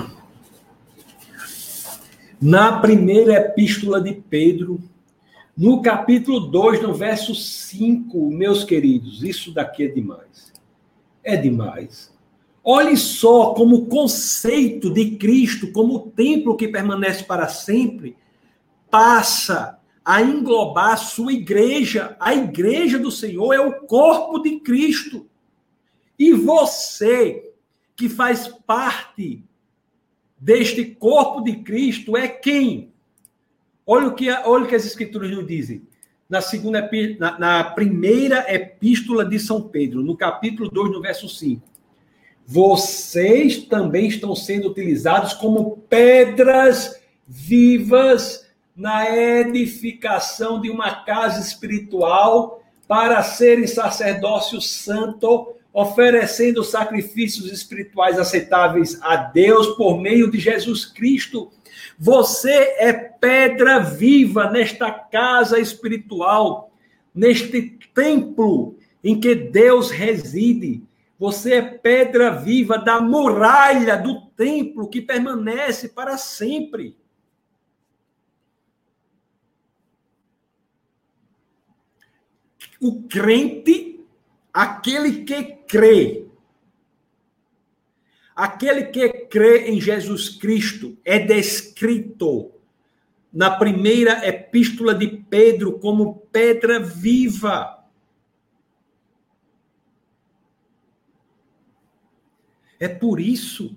Na 2.42 2.80
primeira 2.80 3.34
epístola 3.34 4.02
de 4.02 4.14
Pedro, 4.14 4.80
no 5.60 5.82
capítulo 5.82 6.40
2, 6.40 6.82
no 6.84 6.94
verso 6.94 7.36
5, 7.36 8.32
meus 8.32 8.64
queridos, 8.64 9.22
isso 9.24 9.54
daqui 9.54 9.84
é 9.84 9.88
demais. 9.90 10.54
É 11.22 11.36
demais. 11.36 12.18
Olhe 12.64 12.96
só 12.96 13.54
como 13.54 13.76
o 13.76 13.86
conceito 13.88 14.90
de 14.90 15.18
Cristo, 15.18 15.70
como 15.74 15.96
o 15.96 16.12
templo 16.12 16.56
que 16.56 16.70
permanece 16.70 17.26
para 17.26 17.50
sempre, 17.50 18.16
passa 18.90 19.78
a 20.06 20.22
englobar 20.22 20.94
a 20.94 20.98
sua 20.98 21.34
igreja. 21.34 22.16
A 22.22 22.34
igreja 22.34 22.98
do 22.98 23.12
Senhor 23.12 23.52
é 23.52 23.60
o 23.60 23.82
corpo 23.82 24.40
de 24.40 24.62
Cristo. 24.62 25.28
E 26.18 26.32
você, 26.32 27.52
que 27.98 28.08
faz 28.08 28.48
parte 28.66 29.44
deste 30.40 30.86
corpo 30.86 31.42
de 31.42 31.58
Cristo, 31.58 32.16
é 32.16 32.30
quem? 32.30 32.94
Olha 33.92 34.08
o 34.08 34.14
que, 34.14 34.30
olha 34.30 34.66
o 34.66 34.68
que 34.68 34.76
as 34.76 34.86
escrituras 34.86 35.32
nos 35.32 35.48
dizem. 35.48 35.82
Na, 36.30 36.42
segunda, 36.42 36.88
na, 37.18 37.40
na 37.40 37.64
primeira 37.64 38.46
epístola 38.54 39.26
de 39.26 39.40
São 39.40 39.64
Pedro, 39.64 40.04
no 40.04 40.16
capítulo 40.16 40.70
2, 40.70 40.92
no 40.92 41.02
verso 41.02 41.28
5. 41.28 41.60
Vocês 42.46 43.64
também 43.64 44.06
estão 44.06 44.36
sendo 44.36 44.70
utilizados 44.70 45.34
como 45.34 45.78
pedras 45.90 47.02
vivas 47.28 48.48
na 48.76 49.10
edificação 49.10 50.62
de 50.62 50.70
uma 50.70 51.04
casa 51.04 51.42
espiritual 51.42 52.62
para 52.88 53.24
serem 53.24 53.66
sacerdócio 53.66 54.62
santo, 54.62 55.56
oferecendo 55.74 56.64
sacrifícios 56.64 57.52
espirituais 57.52 58.20
aceitáveis 58.20 59.00
a 59.02 59.16
Deus 59.16 59.70
por 59.70 60.00
meio 60.00 60.30
de 60.30 60.38
Jesus 60.38 60.86
Cristo 60.86 61.50
você 61.98 62.76
é 62.78 62.94
pedra 62.94 63.80
viva 63.80 64.50
nesta 64.50 64.92
casa 64.92 65.60
espiritual, 65.60 66.72
neste 67.14 67.78
templo 67.94 68.78
em 69.04 69.20
que 69.20 69.36
Deus 69.36 69.92
reside. 69.92 70.84
Você 71.18 71.56
é 71.56 71.62
pedra 71.62 72.32
viva 72.32 72.78
da 72.78 73.02
muralha 73.02 73.98
do 73.98 74.22
templo 74.32 74.88
que 74.88 75.02
permanece 75.02 75.90
para 75.90 76.18
sempre. 76.18 76.98
O 82.82 83.04
crente, 83.04 84.00
aquele 84.54 85.26
que 85.26 85.44
crê 85.68 86.29
Aquele 88.40 88.84
que 88.86 89.10
crê 89.26 89.70
em 89.70 89.82
Jesus 89.82 90.30
Cristo 90.30 90.98
é 91.04 91.20
descrito 91.20 92.50
na 93.34 93.52
primeira 93.52 94.26
epístola 94.26 94.96
de 94.96 95.10
Pedro 95.10 95.78
como 95.78 96.22
pedra 96.32 96.80
viva. 96.80 97.84
É 102.80 102.88
por 102.88 103.20
isso 103.20 103.76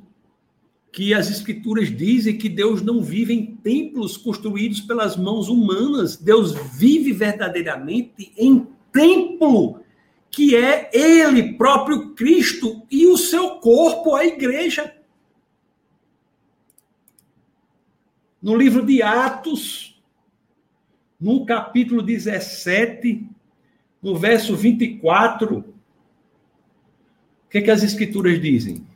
que 0.92 1.12
as 1.12 1.28
escrituras 1.28 1.88
dizem 1.88 2.38
que 2.38 2.48
Deus 2.48 2.80
não 2.82 3.02
vive 3.02 3.34
em 3.34 3.56
templos 3.56 4.16
construídos 4.16 4.80
pelas 4.80 5.16
mãos 5.16 5.48
humanas. 5.48 6.16
Deus 6.16 6.54
vive 6.78 7.12
verdadeiramente 7.12 8.32
em 8.36 8.68
templo 8.92 9.82
que 10.32 10.56
é 10.56 10.90
ele 10.94 11.52
próprio 11.52 12.14
Cristo 12.14 12.82
e 12.90 13.06
o 13.06 13.18
seu 13.33 13.57
corpo, 13.61 14.14
a 14.14 14.26
igreja. 14.26 14.95
No 18.43 18.55
livro 18.55 18.85
de 18.85 19.01
Atos, 19.01 19.99
no 21.18 21.47
capítulo 21.47 22.03
17, 22.03 23.26
no 24.03 24.16
verso 24.18 24.55
24, 24.55 25.61
o 25.61 25.64
que, 27.49 27.62
que 27.62 27.70
as 27.70 27.83
escrituras 27.83 28.39
dizem? 28.39 28.87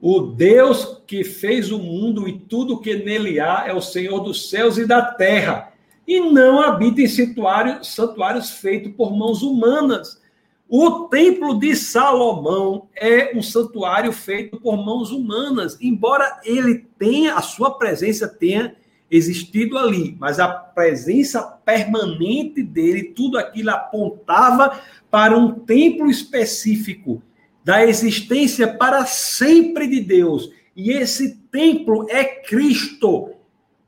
O 0.00 0.20
Deus 0.20 1.02
que 1.04 1.24
fez 1.24 1.72
o 1.72 1.80
mundo 1.80 2.28
e 2.28 2.38
tudo 2.38 2.80
que 2.80 2.94
nele 2.94 3.40
há 3.40 3.64
é 3.66 3.74
o 3.74 3.80
Senhor 3.80 4.20
dos 4.20 4.50
céus 4.50 4.78
e 4.78 4.86
da 4.86 5.02
terra, 5.02 5.72
e 6.06 6.20
não 6.20 6.60
habita 6.60 7.00
em 7.00 7.08
santuários, 7.08 7.92
santuários 7.92 8.50
feitos 8.50 8.92
por 8.92 9.10
mãos 9.16 9.42
humanas. 9.42 10.22
O 10.70 11.08
templo 11.08 11.58
de 11.58 11.74
Salomão 11.74 12.88
é 12.94 13.34
um 13.34 13.40
santuário 13.40 14.12
feito 14.12 14.60
por 14.60 14.76
mãos 14.76 15.10
humanas, 15.10 15.78
embora 15.80 16.40
ele 16.44 16.86
tenha, 16.98 17.36
a 17.36 17.40
sua 17.40 17.78
presença 17.78 18.28
tenha 18.28 18.76
existido 19.10 19.78
ali, 19.78 20.14
mas 20.20 20.38
a 20.38 20.46
presença 20.46 21.40
permanente 21.40 22.62
dele, 22.62 23.14
tudo 23.16 23.38
aquilo 23.38 23.70
apontava 23.70 24.78
para 25.10 25.34
um 25.34 25.52
templo 25.52 26.10
específico 26.10 27.22
da 27.64 27.86
existência 27.86 28.68
para 28.68 29.06
sempre 29.06 29.86
de 29.86 30.00
Deus. 30.00 30.50
E 30.76 30.90
esse 30.90 31.36
templo 31.50 32.06
é 32.10 32.24
Cristo. 32.24 33.30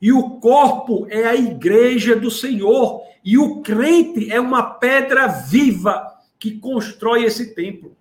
E 0.00 0.12
o 0.12 0.30
corpo 0.30 1.06
é 1.10 1.26
a 1.26 1.36
igreja 1.36 2.16
do 2.16 2.30
Senhor. 2.30 3.02
E 3.22 3.36
o 3.36 3.60
crente 3.60 4.32
é 4.32 4.40
uma 4.40 4.62
pedra 4.62 5.26
viva 5.26 6.09
que 6.40 6.58
constrói 6.58 7.24
esse 7.24 7.54
templo. 7.54 7.94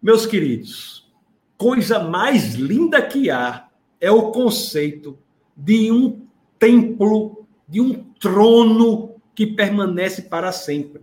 Meus 0.00 0.26
queridos, 0.26 1.10
coisa 1.56 1.98
mais 1.98 2.54
linda 2.54 3.00
que 3.00 3.30
há 3.30 3.68
é 3.98 4.10
o 4.10 4.30
conceito 4.30 5.18
de 5.56 5.90
um 5.90 6.26
templo, 6.58 7.46
de 7.66 7.80
um 7.80 8.04
trono 8.20 9.16
que 9.34 9.46
permanece 9.46 10.22
para 10.22 10.52
sempre. 10.52 11.02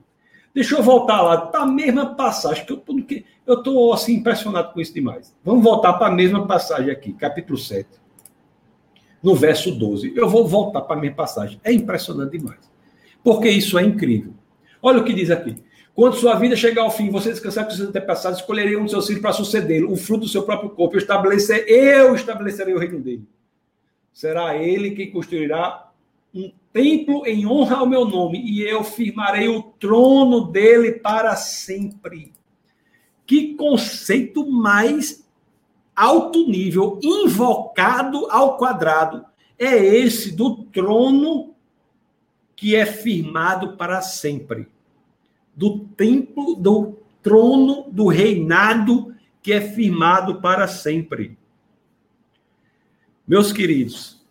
Deixa 0.53 0.75
eu 0.75 0.83
voltar 0.83 1.23
lá 1.23 1.47
para 1.47 1.61
a 1.61 1.65
mesma 1.65 2.13
passagem, 2.13 2.63
que 2.63 3.25
eu 3.45 3.55
estou 3.55 3.91
assim, 3.91 4.13
impressionado 4.13 4.71
com 4.71 4.79
isso 4.79 4.93
demais. 4.93 5.35
Vamos 5.43 5.63
voltar 5.63 5.93
para 5.93 6.07
a 6.07 6.11
mesma 6.11 6.45
passagem 6.45 6.91
aqui, 6.91 7.11
capítulo 7.13 7.57
7, 7.57 7.89
no 9.23 9.33
verso 9.33 9.71
12. 9.71 10.13
Eu 10.15 10.29
vou 10.29 10.47
voltar 10.47 10.81
para 10.81 10.95
a 10.95 10.99
mesma 10.99 11.17
passagem. 11.17 11.59
É 11.63 11.73
impressionante 11.73 12.37
demais. 12.37 12.72
Porque 13.23 13.49
isso 13.49 13.77
é 13.79 13.83
incrível. 13.83 14.33
Olha 14.81 14.99
o 14.99 15.03
que 15.03 15.13
diz 15.13 15.31
aqui. 15.31 15.55
Quando 15.95 16.15
sua 16.15 16.35
vida 16.35 16.55
chegar 16.55 16.81
ao 16.81 16.91
fim, 16.91 17.09
você 17.09 17.29
descansar 17.29 17.65
com 17.65 17.71
seus 17.71 17.87
antepassados, 17.87 18.39
escolherei 18.39 18.75
um 18.75 18.81
dos 18.81 18.91
seus 18.91 19.05
filhos 19.05 19.21
para 19.21 19.31
sucedê-lo, 19.31 19.91
o 19.91 19.95
fruto 19.95 20.21
do 20.21 20.27
seu 20.27 20.43
próprio 20.43 20.71
corpo. 20.71 20.95
Eu, 20.95 20.99
estabelecer, 20.99 21.65
eu 21.69 22.15
estabelecerei 22.15 22.73
o 22.73 22.79
reino 22.79 22.99
dele. 22.99 23.23
Será 24.11 24.57
ele 24.57 24.91
quem 24.91 25.11
construirá 25.11 25.91
um 26.33 26.51
templo 26.71 27.25
em 27.27 27.45
honra 27.45 27.77
ao 27.77 27.85
meu 27.85 28.05
nome, 28.05 28.41
e 28.43 28.63
eu 28.63 28.83
firmarei 28.83 29.47
o 29.47 29.61
trono 29.61 30.47
dele 30.51 30.93
para 30.93 31.35
sempre. 31.35 32.33
Que 33.25 33.53
conceito 33.53 34.49
mais 34.49 35.23
alto 35.95 36.47
nível, 36.47 36.99
invocado 37.03 38.25
ao 38.31 38.57
quadrado, 38.57 39.23
é 39.59 39.77
esse 39.77 40.35
do 40.35 40.63
trono 40.65 41.52
que 42.55 42.75
é 42.75 42.85
firmado 42.85 43.75
para 43.77 44.01
sempre. 44.01 44.67
Do 45.55 45.79
templo, 45.79 46.55
do 46.55 46.97
trono, 47.21 47.89
do 47.91 48.07
reinado 48.07 49.15
que 49.41 49.51
é 49.51 49.61
firmado 49.61 50.41
para 50.41 50.67
sempre. 50.67 51.37
Meus 53.27 53.51
queridos, 53.51 54.21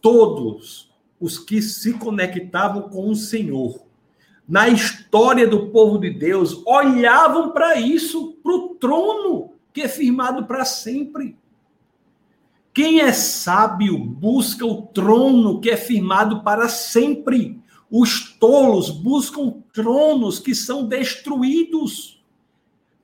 todos 0.00 0.92
os 1.20 1.38
que 1.38 1.62
se 1.62 1.94
conectavam 1.94 2.88
com 2.88 3.08
o 3.08 3.16
Senhor. 3.16 3.82
Na 4.46 4.68
história 4.68 5.46
do 5.46 5.70
povo 5.70 5.98
de 5.98 6.10
Deus, 6.10 6.62
olhavam 6.66 7.52
para 7.52 7.76
isso, 7.76 8.32
para 8.42 8.52
o 8.52 8.74
trono 8.74 9.52
que 9.72 9.82
é 9.82 9.88
firmado 9.88 10.44
para 10.44 10.64
sempre. 10.64 11.36
Quem 12.74 13.00
é 13.00 13.12
sábio 13.12 13.96
busca 13.96 14.66
o 14.66 14.82
trono 14.82 15.60
que 15.60 15.70
é 15.70 15.76
firmado 15.76 16.42
para 16.42 16.68
sempre. 16.68 17.62
Os 17.88 18.32
tolos 18.32 18.90
buscam 18.90 19.62
tronos 19.72 20.40
que 20.40 20.56
são 20.56 20.84
destruídos, 20.84 22.20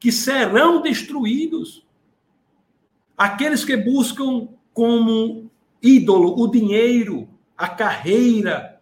que 0.00 0.10
serão 0.10 0.82
destruídos. 0.82 1.86
Aqueles 3.16 3.64
que 3.64 3.76
buscam 3.76 4.48
como 4.74 5.48
ídolo 5.80 6.42
o 6.42 6.48
dinheiro, 6.48 7.28
a 7.56 7.68
carreira, 7.68 8.80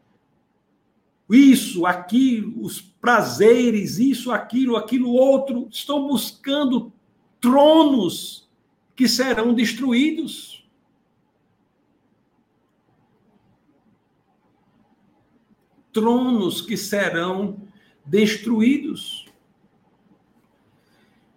isso, 1.28 1.84
aquilo, 1.84 2.64
os 2.64 2.80
prazeres, 2.80 3.98
isso, 3.98 4.32
aquilo, 4.32 4.74
aquilo 4.74 5.10
outro, 5.10 5.68
estão 5.70 6.08
buscando 6.08 6.90
tronos 7.38 8.48
que 8.96 9.06
serão 9.06 9.52
destruídos. 9.52 10.57
Tronos 15.92 16.60
que 16.60 16.76
serão 16.76 17.56
destruídos. 18.04 19.26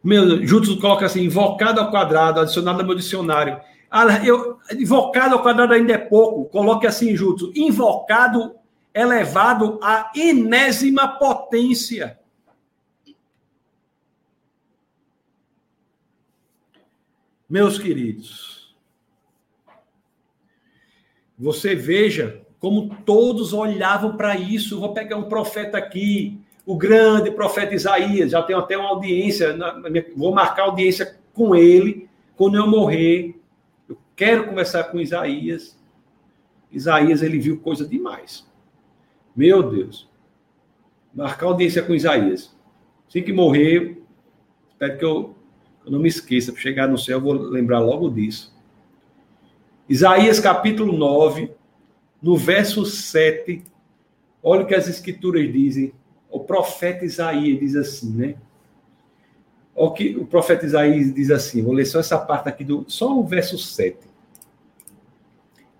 Meu, 0.04 0.46
Júlio 0.46 0.80
coloca 0.80 1.06
assim, 1.06 1.24
invocado 1.24 1.80
ao 1.80 1.92
quadrado, 1.92 2.40
adicionado 2.40 2.80
no 2.80 2.88
meu 2.88 2.96
dicionário. 2.96 3.62
Ah, 3.90 4.26
eu, 4.26 4.58
invocado 4.74 5.36
ao 5.36 5.44
quadrado 5.44 5.74
ainda 5.74 5.94
é 5.94 5.98
pouco. 5.98 6.46
Coloque 6.46 6.88
assim, 6.88 7.16
Júlio. 7.16 7.52
Invocado 7.56 8.56
elevado 8.94 9.80
à 9.82 10.12
enésima 10.16 11.08
potência. 11.08 12.20
Meus 17.50 17.78
queridos, 17.78 18.74
você 21.38 21.76
veja 21.76 22.42
como 22.62 22.96
todos 23.06 23.52
olhavam 23.52 24.16
para 24.16 24.38
isso. 24.38 24.80
vou 24.80 24.94
pegar 24.94 25.18
um 25.18 25.24
profeta 25.24 25.78
aqui, 25.78 26.40
o 26.66 26.78
grande 26.78 27.30
profeta 27.32 27.76
Isaías. 27.76 28.32
Já 28.32 28.42
tenho 28.42 28.60
até 28.60 28.78
uma 28.78 28.88
audiência, 28.88 29.58
vou 30.16 30.34
marcar 30.34 30.64
audiência 30.64 31.18
com 31.34 31.54
ele 31.54 32.08
quando 32.38 32.56
eu 32.56 32.66
morrer 32.66 33.42
quero 34.22 34.46
conversar 34.46 34.84
com 34.84 35.00
Isaías. 35.00 35.76
Isaías, 36.72 37.24
ele 37.24 37.40
viu 37.40 37.60
coisa 37.60 37.88
demais. 37.88 38.48
Meu 39.36 39.64
Deus. 39.64 40.08
Marcar 41.12 41.48
audiência 41.48 41.82
com 41.82 41.96
Isaías. 41.96 42.56
Assim 43.10 43.24
que 43.24 43.34
morrer, 43.34 44.00
espero 44.70 44.98
que 45.00 45.04
eu, 45.04 45.36
eu 45.84 45.92
não 45.92 45.98
me 45.98 46.08
esqueça, 46.08 46.52
para 46.52 46.62
chegar 46.62 46.88
no 46.88 47.00
céu, 47.00 47.18
eu 47.18 47.22
vou 47.24 47.34
lembrar 47.34 47.80
logo 47.80 48.12
disso. 48.12 48.56
Isaías 49.90 50.40
capítulo 50.40 50.96
9, 50.96 51.52
no 52.22 52.38
verso 52.38 52.86
7, 52.86 53.64
olha 54.44 54.64
o 54.64 54.68
que 54.68 54.76
as 54.76 54.88
escrituras 54.88 55.52
dizem. 55.52 55.94
O 56.30 56.40
profeta 56.40 57.04
Isaías 57.04 57.60
diz 57.60 57.76
assim, 57.76 58.12
né? 58.12 58.36
O 59.76 59.92
que 59.92 60.16
o 60.16 60.26
profeta 60.26 60.66
Isaías 60.66 61.14
diz 61.14 61.32
assim, 61.32 61.64
vou 61.64 61.74
ler 61.74 61.86
só 61.86 62.00
essa 62.00 62.18
parte 62.18 62.48
aqui, 62.48 62.64
do, 62.64 62.86
só 62.88 63.18
o 63.18 63.24
verso 63.24 63.58
7. 63.58 63.98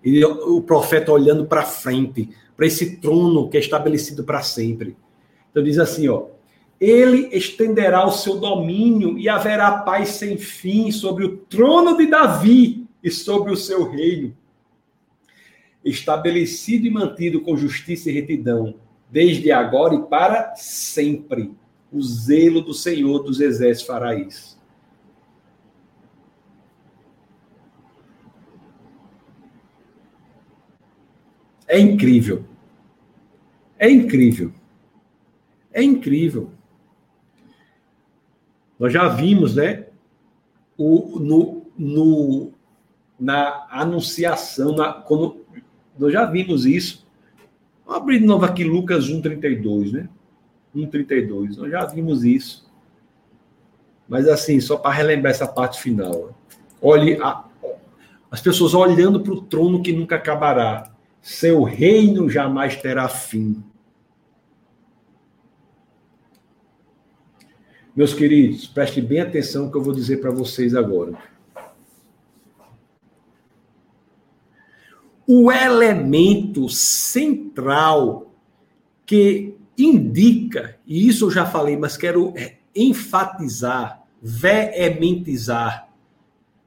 E 0.04 0.24
o 0.24 0.60
profeta 0.60 1.12
olhando 1.12 1.46
para 1.46 1.62
frente, 1.62 2.30
para 2.56 2.66
esse 2.66 2.96
trono 2.96 3.48
que 3.48 3.56
é 3.56 3.60
estabelecido 3.60 4.24
para 4.24 4.42
sempre. 4.42 4.96
Então 5.50 5.62
diz 5.62 5.78
assim, 5.78 6.08
ó: 6.08 6.26
Ele 6.80 7.28
estenderá 7.32 8.04
o 8.04 8.10
seu 8.10 8.38
domínio 8.38 9.16
e 9.16 9.28
haverá 9.28 9.78
paz 9.78 10.08
sem 10.10 10.36
fim 10.36 10.90
sobre 10.90 11.24
o 11.24 11.36
trono 11.36 11.96
de 11.96 12.06
Davi 12.06 12.86
e 13.02 13.10
sobre 13.10 13.52
o 13.52 13.56
seu 13.56 13.88
reino, 13.88 14.36
estabelecido 15.84 16.86
e 16.86 16.90
mantido 16.90 17.40
com 17.40 17.56
justiça 17.56 18.10
e 18.10 18.14
retidão, 18.14 18.74
desde 19.10 19.50
agora 19.50 19.94
e 19.94 20.02
para 20.02 20.54
sempre. 20.56 21.54
O 21.92 22.00
zelo 22.02 22.62
do 22.62 22.72
Senhor 22.72 23.20
dos 23.20 23.40
exércitos 23.40 23.86
fará 23.86 24.14
isso. 24.14 24.58
É 31.66 31.78
incrível. 31.78 32.44
É 33.78 33.90
incrível. 33.90 34.52
É 35.72 35.82
incrível. 35.82 36.50
Nós 38.78 38.92
já 38.92 39.08
vimos, 39.08 39.54
né? 39.56 39.86
O, 40.76 41.18
no, 41.18 41.66
no, 41.78 42.52
na 43.18 43.66
anunciação, 43.70 44.76
na, 44.76 44.92
quando, 44.92 45.41
nós 46.02 46.12
já 46.12 46.24
vimos 46.24 46.66
isso. 46.66 47.06
Vamos 47.86 48.02
abrir 48.02 48.18
de 48.18 48.26
novo 48.26 48.44
aqui 48.44 48.64
Lucas 48.64 49.08
1,32, 49.08 49.92
né? 49.92 50.08
1,32. 50.74 51.56
Nós 51.56 51.70
já 51.70 51.86
vimos 51.86 52.24
isso. 52.24 52.68
Mas 54.08 54.26
assim, 54.26 54.58
só 54.58 54.76
para 54.76 54.90
relembrar 54.90 55.30
essa 55.30 55.46
parte 55.46 55.80
final. 55.80 56.36
Olhe, 56.80 57.22
a, 57.22 57.44
as 58.28 58.40
pessoas 58.40 58.74
olhando 58.74 59.20
para 59.20 59.32
o 59.32 59.42
trono 59.42 59.80
que 59.80 59.92
nunca 59.92 60.16
acabará. 60.16 60.90
Seu 61.20 61.62
reino 61.62 62.28
jamais 62.28 62.74
terá 62.74 63.08
fim. 63.08 63.62
Meus 67.94 68.12
queridos, 68.12 68.66
prestem 68.66 69.04
bem 69.04 69.20
atenção 69.20 69.66
no 69.66 69.70
que 69.70 69.76
eu 69.76 69.82
vou 69.82 69.94
dizer 69.94 70.16
para 70.16 70.32
vocês 70.32 70.74
agora. 70.74 71.16
O 75.26 75.52
elemento 75.52 76.68
central 76.68 78.32
que 79.06 79.54
indica, 79.78 80.76
e 80.86 81.08
isso 81.08 81.26
eu 81.26 81.30
já 81.30 81.46
falei, 81.46 81.76
mas 81.76 81.96
quero 81.96 82.34
enfatizar, 82.74 84.02
veementizar, 84.20 85.88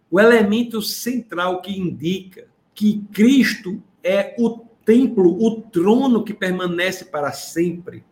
o 0.10 0.20
elemento 0.20 0.82
central 0.82 1.62
que 1.62 1.78
indica 1.78 2.48
que 2.74 3.04
Cristo 3.12 3.82
é 4.04 4.36
o 4.38 4.60
templo, 4.86 5.44
o 5.44 5.62
trono 5.62 6.24
que 6.24 6.34
permanece 6.34 7.06
para 7.06 7.32
sempre, 7.32 8.04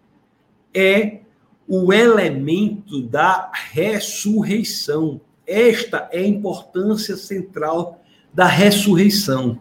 é 0.74 1.20
o 1.68 1.94
elemento 1.94 3.02
da 3.02 3.52
ressurreição. 3.54 5.22
Esta 5.46 6.10
é 6.12 6.20
a 6.20 6.28
importância 6.28 7.16
central 7.16 8.02
da 8.34 8.46
ressurreição. 8.46 9.60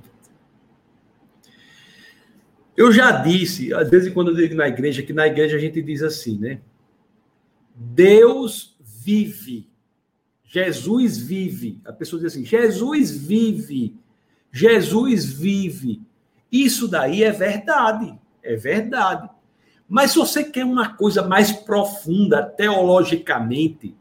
Eu 2.76 2.90
já 2.90 3.10
disse, 3.10 3.72
às 3.74 3.90
vezes 3.90 4.12
quando 4.12 4.30
eu 4.30 4.34
digo 4.34 4.54
na 4.54 4.68
igreja, 4.68 5.02
que 5.02 5.12
na 5.12 5.26
igreja 5.26 5.56
a 5.56 5.60
gente 5.60 5.82
diz 5.82 6.02
assim, 6.02 6.38
né? 6.38 6.60
Deus 7.74 8.76
vive. 8.80 9.68
Jesus 10.44 11.16
vive. 11.16 11.80
A 11.84 11.92
pessoa 11.92 12.20
diz 12.20 12.32
assim: 12.32 12.44
Jesus 12.44 13.10
vive. 13.10 13.96
Jesus 14.52 15.32
vive. 15.32 16.02
Isso 16.50 16.86
daí 16.86 17.24
é 17.24 17.32
verdade. 17.32 18.14
É 18.42 18.54
verdade. 18.54 19.30
Mas 19.88 20.10
se 20.10 20.18
você 20.18 20.44
quer 20.44 20.64
uma 20.64 20.94
coisa 20.94 21.26
mais 21.26 21.52
profunda 21.52 22.42
teologicamente, 22.42 23.94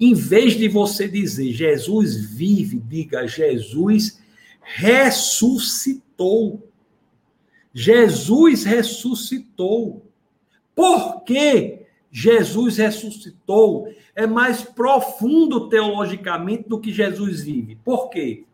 em 0.00 0.14
vez 0.14 0.54
de 0.54 0.68
você 0.68 1.08
dizer 1.08 1.52
Jesus 1.52 2.16
vive, 2.16 2.78
diga 2.78 3.26
Jesus 3.26 4.20
ressuscitou. 4.62 6.62
Jesus 7.72 8.64
ressuscitou. 8.64 10.06
Por 10.74 11.22
que 11.22 11.86
Jesus 12.10 12.76
ressuscitou? 12.76 13.88
É 14.14 14.26
mais 14.26 14.62
profundo 14.62 15.68
teologicamente 15.68 16.68
do 16.68 16.80
que 16.80 16.92
Jesus 16.92 17.42
vive. 17.42 17.76
Por 17.84 18.08
quê? 18.10 18.44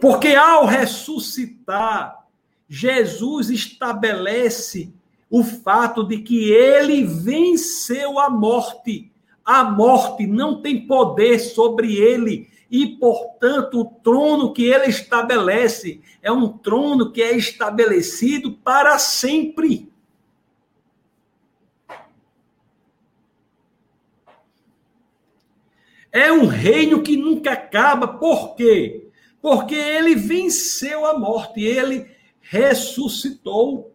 Porque 0.00 0.28
ao 0.28 0.66
ressuscitar, 0.66 2.26
Jesus 2.68 3.48
estabelece 3.50 4.92
o 5.30 5.42
fato 5.42 6.04
de 6.04 6.18
que 6.18 6.50
ele 6.50 7.04
venceu 7.04 8.18
a 8.18 8.28
morte. 8.28 9.10
A 9.44 9.64
morte 9.64 10.26
não 10.26 10.60
tem 10.60 10.86
poder 10.86 11.38
sobre 11.38 11.96
ele. 11.96 12.48
E, 12.70 12.86
portanto, 12.86 13.80
o 13.80 13.84
trono 13.84 14.52
que 14.52 14.64
ele 14.64 14.86
estabelece 14.86 16.02
é 16.22 16.30
um 16.30 16.48
trono 16.48 17.10
que 17.10 17.22
é 17.22 17.36
estabelecido 17.36 18.52
para 18.52 18.98
sempre. 18.98 19.90
É 26.12 26.30
um 26.32 26.46
reino 26.46 27.02
que 27.02 27.16
nunca 27.16 27.52
acaba. 27.52 28.06
Por 28.06 28.54
quê? 28.54 29.08
Porque 29.40 29.74
ele 29.74 30.14
venceu 30.14 31.06
a 31.06 31.18
morte, 31.18 31.62
ele 31.62 32.10
ressuscitou. 32.40 33.94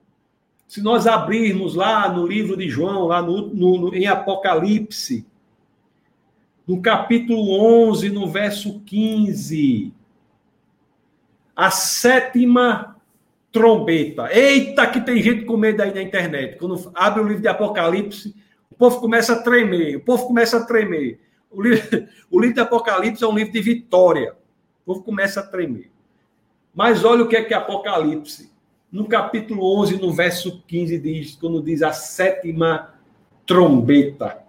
Se 0.68 0.82
nós 0.82 1.06
abrirmos 1.06 1.76
lá 1.76 2.12
no 2.12 2.26
livro 2.26 2.58
de 2.58 2.70
João, 2.70 3.06
lá 3.06 3.22
no, 3.22 3.54
no, 3.54 3.96
em 3.96 4.08
Apocalipse, 4.08 5.26
no 6.68 6.82
capítulo 6.82 7.60
11, 7.90 8.10
no 8.10 8.28
verso 8.28 8.80
15, 8.82 9.94
a 11.56 11.70
sétima 11.70 12.96
trombeta. 13.52 14.34
Eita, 14.36 14.88
que 14.88 15.02
tem 15.02 15.22
gente 15.22 15.46
com 15.46 15.58
medo 15.58 15.82
aí 15.82 15.94
na 15.94 16.02
internet. 16.02 16.58
Quando 16.58 16.92
abre 16.96 17.22
o 17.22 17.28
livro 17.28 17.42
de 17.42 17.48
Apocalipse, 17.48 18.36
o 18.72 18.76
povo 18.76 19.00
começa 19.00 19.34
a 19.34 19.42
tremer, 19.42 19.98
o 19.98 20.02
povo 20.02 20.26
começa 20.26 20.58
a 20.58 20.66
tremer. 20.66 21.20
O 21.52 21.62
livro, 21.62 22.08
o 22.32 22.40
livro 22.40 22.56
de 22.56 22.62
Apocalipse 22.62 23.24
é 23.24 23.28
um 23.28 23.36
livro 23.36 23.54
de 23.54 23.62
vitória. 23.62 24.36
O 24.82 24.86
povo 24.86 25.04
começa 25.04 25.42
a 25.42 25.44
tremer. 25.44 25.92
Mas 26.74 27.06
olha 27.06 27.24
o 27.24 27.28
que 27.28 27.36
é 27.36 27.44
que 27.44 27.54
é 27.54 27.58
Apocalipse. 27.58 28.52
No 28.92 29.08
capítulo 29.08 29.80
11, 29.80 30.02
no 30.02 30.12
verso 30.12 30.64
15, 30.68 31.00
diz, 31.00 31.36
quando 31.36 31.62
diz 31.62 31.84
a 31.84 31.92
sétima 31.92 32.94
trombeta. 33.46 34.43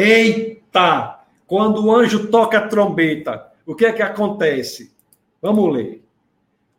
Eita! 0.00 1.24
Quando 1.44 1.84
o 1.84 1.92
anjo 1.92 2.28
toca 2.28 2.58
a 2.58 2.68
trombeta, 2.68 3.50
o 3.66 3.74
que 3.74 3.84
é 3.84 3.92
que 3.92 4.00
acontece? 4.00 4.92
Vamos 5.42 5.74
ler. 5.74 6.04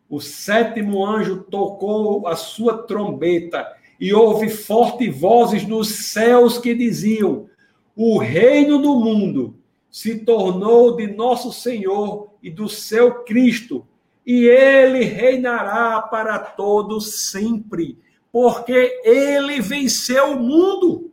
O 0.10 0.22
sétimo 0.22 1.06
anjo 1.06 1.44
tocou 1.52 2.26
a 2.30 2.38
sua 2.38 2.78
trombeta 2.84 3.68
e 4.00 4.14
houve 4.14 4.48
fortes 4.48 5.14
vozes 5.20 5.68
nos 5.68 5.90
céus 5.90 6.58
que 6.60 6.74
diziam: 6.74 7.50
O 7.94 8.18
reino 8.20 8.82
do 8.82 8.96
mundo 8.96 9.54
se 9.92 10.20
tornou 10.20 10.96
de 10.96 11.08
nosso 11.08 11.52
Senhor 11.52 12.30
e 12.42 12.50
do 12.50 12.70
seu 12.70 13.26
Cristo, 13.26 13.86
e 14.26 14.48
ele 14.48 15.04
reinará 15.04 16.02
para 16.04 16.40
todos 16.40 17.30
sempre, 17.30 17.98
porque 18.32 19.02
ele 19.04 19.60
venceu 19.60 20.32
o 20.32 20.40
mundo. 20.40 21.09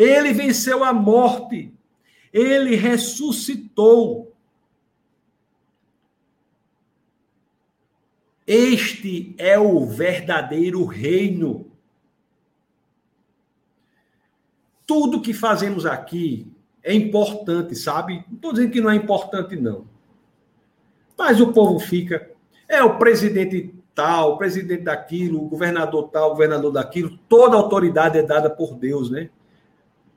Ele 0.00 0.32
venceu 0.32 0.82
a 0.82 0.94
morte. 0.94 1.74
Ele 2.32 2.74
ressuscitou. 2.74 4.34
Este 8.46 9.34
é 9.36 9.58
o 9.58 9.84
verdadeiro 9.84 10.86
reino. 10.86 11.70
Tudo 14.86 15.20
que 15.20 15.34
fazemos 15.34 15.84
aqui 15.84 16.50
é 16.82 16.94
importante, 16.94 17.76
sabe? 17.76 18.24
Não 18.26 18.36
estou 18.36 18.52
dizendo 18.54 18.72
que 18.72 18.80
não 18.80 18.90
é 18.90 18.96
importante, 18.96 19.54
não. 19.54 19.86
Mas 21.16 21.42
o 21.42 21.52
povo 21.52 21.78
fica. 21.78 22.30
É 22.66 22.82
o 22.82 22.98
presidente 22.98 23.74
tal, 23.94 24.32
o 24.32 24.38
presidente 24.38 24.84
daquilo, 24.84 25.44
o 25.44 25.48
governador 25.48 26.08
tal, 26.08 26.28
o 26.28 26.30
governador 26.30 26.72
daquilo. 26.72 27.18
Toda 27.28 27.54
autoridade 27.54 28.16
é 28.16 28.22
dada 28.22 28.48
por 28.48 28.74
Deus, 28.74 29.10
né? 29.10 29.28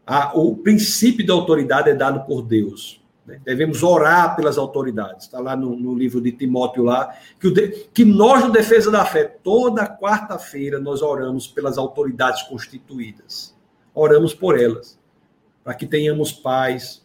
A, 0.05 0.37
o 0.37 0.55
princípio 0.57 1.25
da 1.25 1.33
autoridade 1.33 1.89
é 1.89 1.93
dado 1.93 2.25
por 2.25 2.41
Deus. 2.41 3.01
Né? 3.25 3.39
Devemos 3.43 3.83
orar 3.83 4.35
pelas 4.35 4.57
autoridades. 4.57 5.25
Está 5.25 5.39
lá 5.39 5.55
no, 5.55 5.75
no, 5.75 5.95
livro 5.95 6.19
de 6.19 6.31
Timóteo 6.31 6.83
lá, 6.83 7.15
que, 7.39 7.47
o 7.47 7.53
que 7.93 8.03
nós, 8.03 8.43
no 8.43 8.51
Defesa 8.51 8.91
da 8.91 9.05
Fé, 9.05 9.23
toda 9.23 9.87
quarta-feira 9.87 10.79
nós 10.79 11.01
oramos 11.01 11.47
pelas 11.47 11.77
autoridades 11.77 12.43
constituídas. 12.43 13.55
Oramos 13.93 14.33
por 14.33 14.59
elas. 14.59 14.99
Para 15.63 15.73
que 15.73 15.85
tenhamos 15.85 16.31
paz, 16.31 17.01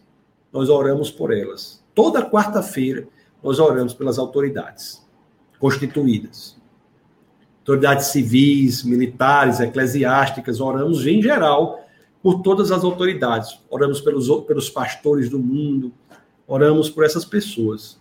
nós 0.53 0.69
oramos 0.69 1.11
por 1.11 1.33
elas. 1.33 1.85
Toda 1.95 2.29
quarta-feira 2.29 3.07
nós 3.43 3.61
oramos 3.61 3.95
pelas 3.95 4.19
autoridades 4.19 5.07
constituídas. 5.61 6.57
Autoridades 7.61 8.07
civis, 8.07 8.83
militares, 8.83 9.61
eclesiásticas, 9.61 10.61
oramos 10.61 11.07
em 11.07 11.23
geral 11.23 11.85
por 12.23 12.43
todas 12.43 12.71
as 12.71 12.85
autoridades. 12.85 13.59
Oramos 13.71 14.01
pelos, 14.01 14.29
pelos 14.47 14.69
pastores 14.69 15.29
do 15.29 15.39
mundo, 15.39 15.93
oramos 16.47 16.91
por 16.91 17.05
essas 17.05 17.25
pessoas. 17.25 17.99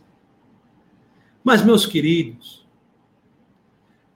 Mas, 1.43 1.63
meus 1.63 1.85
queridos, 1.85 2.65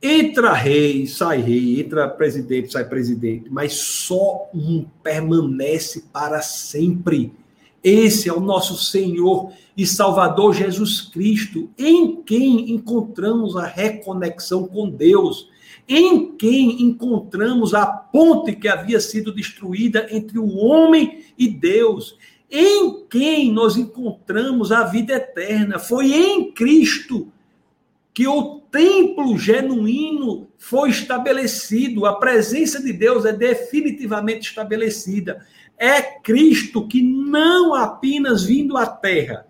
entra 0.01 0.53
rei, 0.53 1.05
sai 1.05 1.41
rei, 1.41 1.79
entra 1.79 2.09
presidente, 2.09 2.71
sai 2.71 2.85
presidente, 2.85 3.49
mas 3.49 3.73
só 3.73 4.49
um 4.53 4.85
permanece 5.03 6.05
para 6.11 6.41
sempre. 6.41 7.33
Esse 7.83 8.29
é 8.29 8.33
o 8.33 8.39
nosso 8.39 8.77
Senhor 8.77 9.51
e 9.75 9.85
Salvador 9.85 10.53
Jesus 10.53 11.01
Cristo, 11.01 11.69
em 11.77 12.21
quem 12.21 12.71
encontramos 12.71 13.55
a 13.55 13.65
reconexão 13.65 14.67
com 14.67 14.89
Deus, 14.89 15.49
em 15.93 16.35
quem 16.37 16.83
encontramos 16.83 17.73
a 17.73 17.85
ponte 17.85 18.55
que 18.55 18.67
havia 18.67 18.99
sido 18.99 19.33
destruída 19.33 20.07
entre 20.09 20.39
o 20.39 20.55
homem 20.55 21.25
e 21.37 21.47
Deus, 21.47 22.17
em 22.49 23.05
quem 23.09 23.51
nós 23.51 23.75
encontramos 23.75 24.71
a 24.71 24.83
vida 24.83 25.13
eterna. 25.13 25.79
Foi 25.79 26.13
em 26.13 26.51
Cristo 26.53 27.31
que 28.13 28.27
o 28.27 28.61
templo 28.71 29.37
genuíno 29.37 30.47
foi 30.57 30.89
estabelecido, 30.89 32.05
a 32.05 32.15
presença 32.15 32.81
de 32.81 32.93
Deus 32.93 33.25
é 33.25 33.33
definitivamente 33.33 34.49
estabelecida. 34.49 35.45
É 35.77 36.01
Cristo 36.01 36.87
que 36.87 37.01
não 37.01 37.73
apenas 37.73 38.43
vindo 38.43 38.77
à 38.77 38.85
terra 38.85 39.45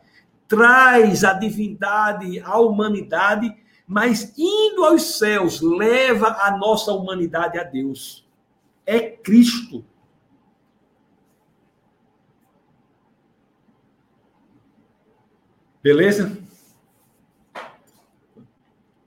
traz 0.52 1.24
a 1.24 1.32
divindade 1.32 2.42
à 2.42 2.60
humanidade, 2.60 3.56
mas 3.92 4.34
indo 4.38 4.86
aos 4.86 5.18
céus 5.18 5.60
leva 5.60 6.28
a 6.28 6.58
nossa 6.58 6.94
humanidade 6.94 7.60
a 7.60 7.64
Deus. 7.66 8.26
É 8.86 9.02
Cristo. 9.02 9.84
Beleza? 15.84 16.42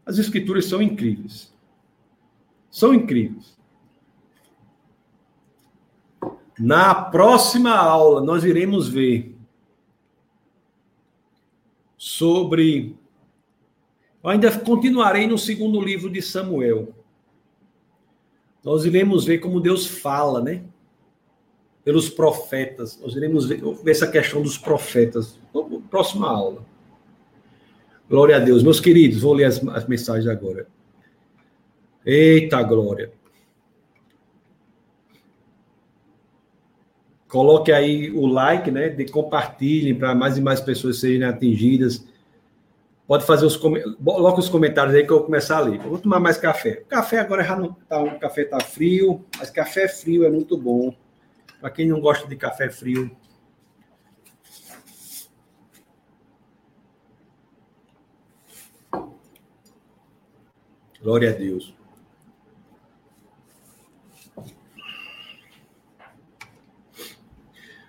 As 0.05 0.19
escrituras 0.19 0.66
são 0.66 0.82
incríveis. 0.82 1.51
São 2.70 2.93
incríveis. 2.93 3.56
Na 6.59 6.94
próxima 6.94 7.74
aula, 7.74 8.20
nós 8.20 8.44
iremos 8.44 8.86
ver 8.86 9.35
sobre. 11.97 13.02
Eu 14.24 14.30
ainda 14.30 14.51
continuarei 14.59 15.26
no 15.26 15.36
segundo 15.36 15.78
livro 15.78 16.09
de 16.09 16.22
Samuel. 16.22 16.94
Nós 18.64 18.86
iremos 18.86 19.26
ver 19.26 19.38
como 19.38 19.60
Deus 19.60 19.86
fala, 19.86 20.40
né? 20.40 20.64
Pelos 21.84 22.09
profetas. 22.09 22.98
Nós 23.02 23.14
iremos 23.14 23.46
ver, 23.46 23.60
ver 23.60 23.90
essa 23.90 24.10
questão 24.10 24.40
dos 24.40 24.56
profetas. 24.56 25.38
Próxima 25.90 26.26
aula. 26.26 26.64
Glória 28.09 28.36
a 28.36 28.38
Deus. 28.38 28.62
Meus 28.62 28.80
queridos, 28.80 29.20
vou 29.20 29.34
ler 29.34 29.44
as, 29.44 29.62
as 29.68 29.86
mensagens 29.86 30.26
agora. 30.26 30.66
Eita 32.06 32.62
glória. 32.62 33.12
Coloque 37.28 37.72
aí 37.72 38.10
o 38.10 38.24
like, 38.24 38.70
né? 38.70 38.88
De 38.88 39.05
compartilhem 39.05 39.94
para 39.94 40.14
mais 40.14 40.38
e 40.38 40.40
mais 40.40 40.62
pessoas 40.62 40.98
serem 40.98 41.24
atingidas. 41.24 42.06
Pode 43.06 43.26
fazer 43.26 43.44
os 43.44 43.56
coloque 43.56 44.40
os 44.40 44.48
comentários 44.48 44.94
aí 44.94 45.06
que 45.06 45.12
eu 45.12 45.18
vou 45.18 45.26
começar 45.26 45.59
a 45.59 45.60
ler. 45.60 45.81
Eu 45.82 45.90
vou 45.90 45.98
tomar 45.98 46.20
mais 46.20 46.39
café. 46.39 46.82
O 46.85 46.86
café 46.86 47.18
agora 47.18 47.44
já 47.44 47.55
não 47.55 47.72
tá, 47.72 48.02
o 48.02 48.18
café 48.18 48.44
tá 48.44 48.59
frio, 48.60 49.24
mas 49.39 49.51
café 49.51 49.86
frio 49.89 50.24
é 50.24 50.31
muito 50.31 50.56
bom. 50.56 50.94
Para 51.60 51.70
quem 51.70 51.89
não 51.89 52.01
gosta 52.01 52.26
de 52.26 52.36
café 52.36 52.70
frio, 52.70 53.10
Glória 61.05 61.28
a 61.28 61.32
Deus. 61.35 61.74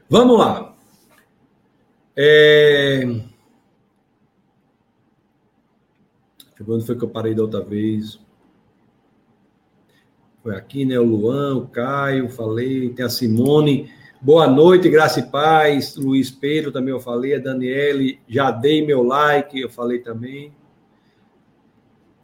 Vamos 0.09 0.37
lá. 0.37 0.75
É... 2.13 3.03
Quando 6.64 6.86
foi 6.86 6.98
que 6.98 7.03
eu 7.03 7.10
parei 7.10 7.36
da 7.36 7.41
outra 7.41 7.61
vez? 7.61 8.19
Foi 10.41 10.56
aqui, 10.56 10.86
né? 10.86 10.98
O 10.99 11.03
Luan, 11.03 11.57
o 11.57 11.68
Caio, 11.68 12.30
falei. 12.30 12.90
Tem 12.90 13.06
a 13.06 13.10
Simone. 13.10 13.91
Boa 14.22 14.48
noite, 14.48 14.90
graça 14.90 15.19
e 15.19 15.23
paz. 15.23 15.95
Luiz 15.95 16.32
Pedro 16.32 16.72
também 16.72 16.94
eu 16.94 16.99
falei. 16.99 17.36
A 17.36 17.40
Daniele, 17.40 18.19
já 18.27 18.52
dei 18.52 18.86
meu 18.86 19.03
like, 19.03 19.60
eu 19.60 19.69
falei 19.69 19.99
também. 19.99 20.53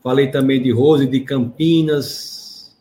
Falei 0.02 0.32
também 0.32 0.62
de 0.62 0.72
Rose, 0.72 1.06
de 1.08 1.20
Campinas. 1.22 2.78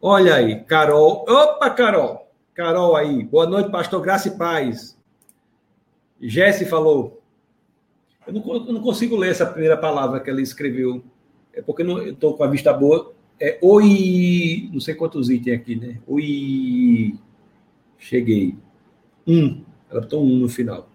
Olha 0.00 0.34
aí, 0.34 0.64
Carol. 0.64 1.24
Opa, 1.28 1.70
Carol! 1.70 2.28
Carol 2.54 2.96
aí. 2.96 3.24
Boa 3.24 3.46
noite, 3.46 3.70
pastor 3.70 4.02
Graça 4.02 4.28
e 4.28 4.36
Paz. 4.36 4.98
Jesse 6.20 6.66
falou. 6.66 7.21
Eu 8.26 8.32
não, 8.32 8.54
eu 8.54 8.72
não, 8.72 8.80
consigo 8.80 9.16
ler 9.16 9.30
essa 9.30 9.46
primeira 9.46 9.76
palavra 9.76 10.20
que 10.20 10.30
ela 10.30 10.40
escreveu. 10.40 11.02
É 11.52 11.60
porque 11.60 11.82
não, 11.82 11.98
eu 11.98 12.12
estou 12.12 12.34
com 12.34 12.44
a 12.44 12.48
vista 12.48 12.72
boa. 12.72 13.12
É 13.40 13.58
oi. 13.60 14.68
Não 14.72 14.80
sei 14.80 14.94
quantos 14.94 15.28
itens 15.28 15.58
aqui, 15.58 15.76
né? 15.76 15.98
Oi. 16.06 17.14
Cheguei. 17.98 18.56
Um. 19.26 19.62
Ela 19.90 20.00
botou 20.00 20.24
um 20.24 20.36
no 20.36 20.48
final. 20.48 20.88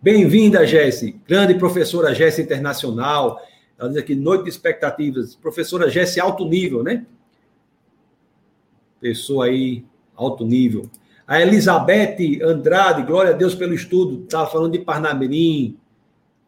Bem-vinda, 0.00 0.66
Jesse. 0.66 1.20
Grande 1.26 1.54
professora 1.54 2.14
Jesse 2.14 2.42
Internacional 2.42 3.40
ela 3.78 3.88
diz 3.88 3.98
aqui, 3.98 4.14
noite 4.16 4.44
de 4.44 4.50
expectativas. 4.50 5.36
Professora 5.36 5.88
Jesse, 5.88 6.18
alto 6.18 6.44
nível, 6.44 6.82
né? 6.82 7.06
Pessoa 9.00 9.44
aí, 9.44 9.84
alto 10.16 10.44
nível. 10.44 10.90
A 11.24 11.40
Elizabeth 11.40 12.42
Andrade, 12.42 13.04
glória 13.04 13.30
a 13.32 13.36
Deus 13.36 13.54
pelo 13.54 13.72
estudo, 13.72 14.24
estava 14.24 14.50
falando 14.50 14.72
de 14.72 14.80
Parnamirim. 14.80 15.76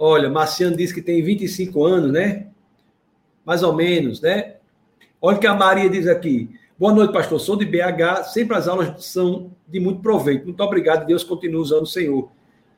Olha, 0.03 0.31
Marciano 0.31 0.75
disse 0.75 0.95
que 0.95 1.03
tem 1.03 1.23
25 1.23 1.85
anos, 1.85 2.11
né? 2.11 2.47
Mais 3.45 3.63
ou 3.63 3.75
menos, 3.75 4.19
né? 4.23 4.55
Olha 5.21 5.37
o 5.37 5.41
que 5.41 5.47
a 5.47 5.53
Maria 5.53 5.91
diz 5.91 6.07
aqui. 6.07 6.49
Boa 6.79 6.95
noite, 6.95 7.13
pastor. 7.13 7.39
Sou 7.39 7.55
de 7.55 7.67
BH. 7.67 8.25
Sempre 8.33 8.57
as 8.57 8.67
aulas 8.67 9.05
são 9.05 9.51
de 9.69 9.79
muito 9.79 10.01
proveito. 10.01 10.45
Muito 10.47 10.63
obrigado. 10.63 11.05
Deus 11.05 11.23
continue 11.23 11.61
usando 11.61 11.83
o 11.83 11.87
Senhor. 11.87 12.31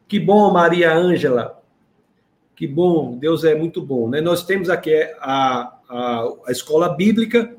Que 0.09 0.19
bom, 0.19 0.51
Maria 0.51 0.93
Ângela. 0.93 1.62
Que 2.57 2.66
bom, 2.66 3.16
Deus 3.16 3.44
é 3.44 3.55
muito 3.55 3.81
bom. 3.81 4.09
Né? 4.09 4.20
Nós 4.20 4.44
temos 4.44 4.69
aqui 4.69 4.93
a, 5.20 5.78
a, 5.89 6.28
a 6.49 6.51
escola 6.51 6.89
bíblica, 6.89 7.55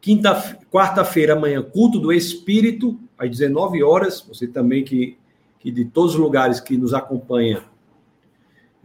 quinta, 0.00 0.58
quarta-feira 0.68 1.34
amanhã, 1.34 1.62
culto 1.62 2.00
do 2.00 2.12
Espírito, 2.12 2.98
às 3.16 3.30
19 3.30 3.84
horas. 3.84 4.20
Você 4.22 4.48
também 4.48 4.82
que, 4.82 5.16
que 5.60 5.70
de 5.70 5.84
todos 5.84 6.14
os 6.14 6.20
lugares 6.20 6.58
que 6.58 6.76
nos 6.76 6.92
acompanha, 6.92 7.62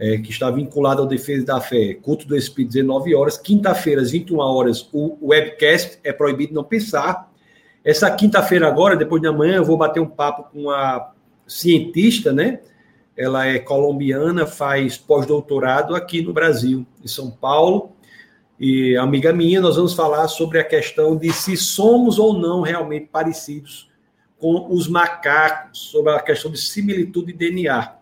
é, 0.02 0.18
que 0.18 0.32
está 0.32 0.50
vinculado 0.50 1.04
ao 1.04 1.08
Defesa 1.08 1.46
da 1.46 1.62
Fé, 1.62 1.94
culto 1.94 2.28
do 2.28 2.36
Espírito, 2.36 2.74
19 2.74 3.14
horas. 3.14 3.38
Quinta-feira, 3.38 4.02
às 4.02 4.10
21 4.10 4.40
horas, 4.40 4.90
o 4.92 5.16
webcast 5.22 6.00
é 6.04 6.12
proibido 6.12 6.56
não 6.56 6.64
pensar. 6.64 7.32
Essa 7.86 8.10
quinta-feira 8.10 8.68
agora, 8.68 8.96
depois 8.96 9.22
de 9.22 9.28
amanhã, 9.28 9.58
eu 9.58 9.66
vou 9.66 9.78
bater 9.78 10.00
um 10.00 10.10
papo 10.10 10.52
com 10.52 10.72
a 10.72 11.14
cientista, 11.46 12.34
né? 12.34 12.62
ela 13.16 13.46
é 13.46 13.60
colombiana, 13.60 14.48
faz 14.48 14.98
pós-doutorado 14.98 15.96
aqui 15.96 16.24
no 16.24 16.34
Brasil, 16.34 16.86
em 17.04 17.08
São 17.08 17.30
Paulo. 17.30 17.92
E 18.60 18.98
amiga 18.98 19.32
minha, 19.32 19.62
nós 19.62 19.76
vamos 19.76 19.94
falar 19.94 20.28
sobre 20.28 20.60
a 20.60 20.64
questão 20.64 21.16
de 21.16 21.32
se 21.32 21.56
somos 21.56 22.18
ou 22.18 22.34
não 22.34 22.62
realmente 22.62 23.08
parecidos 23.12 23.88
com 24.40 24.68
os 24.74 24.88
macacos, 24.88 25.80
sobre 25.92 26.12
a 26.14 26.20
questão 26.20 26.50
de 26.50 26.58
similitude 26.58 27.34
de 27.34 27.38
DNA. 27.38 28.01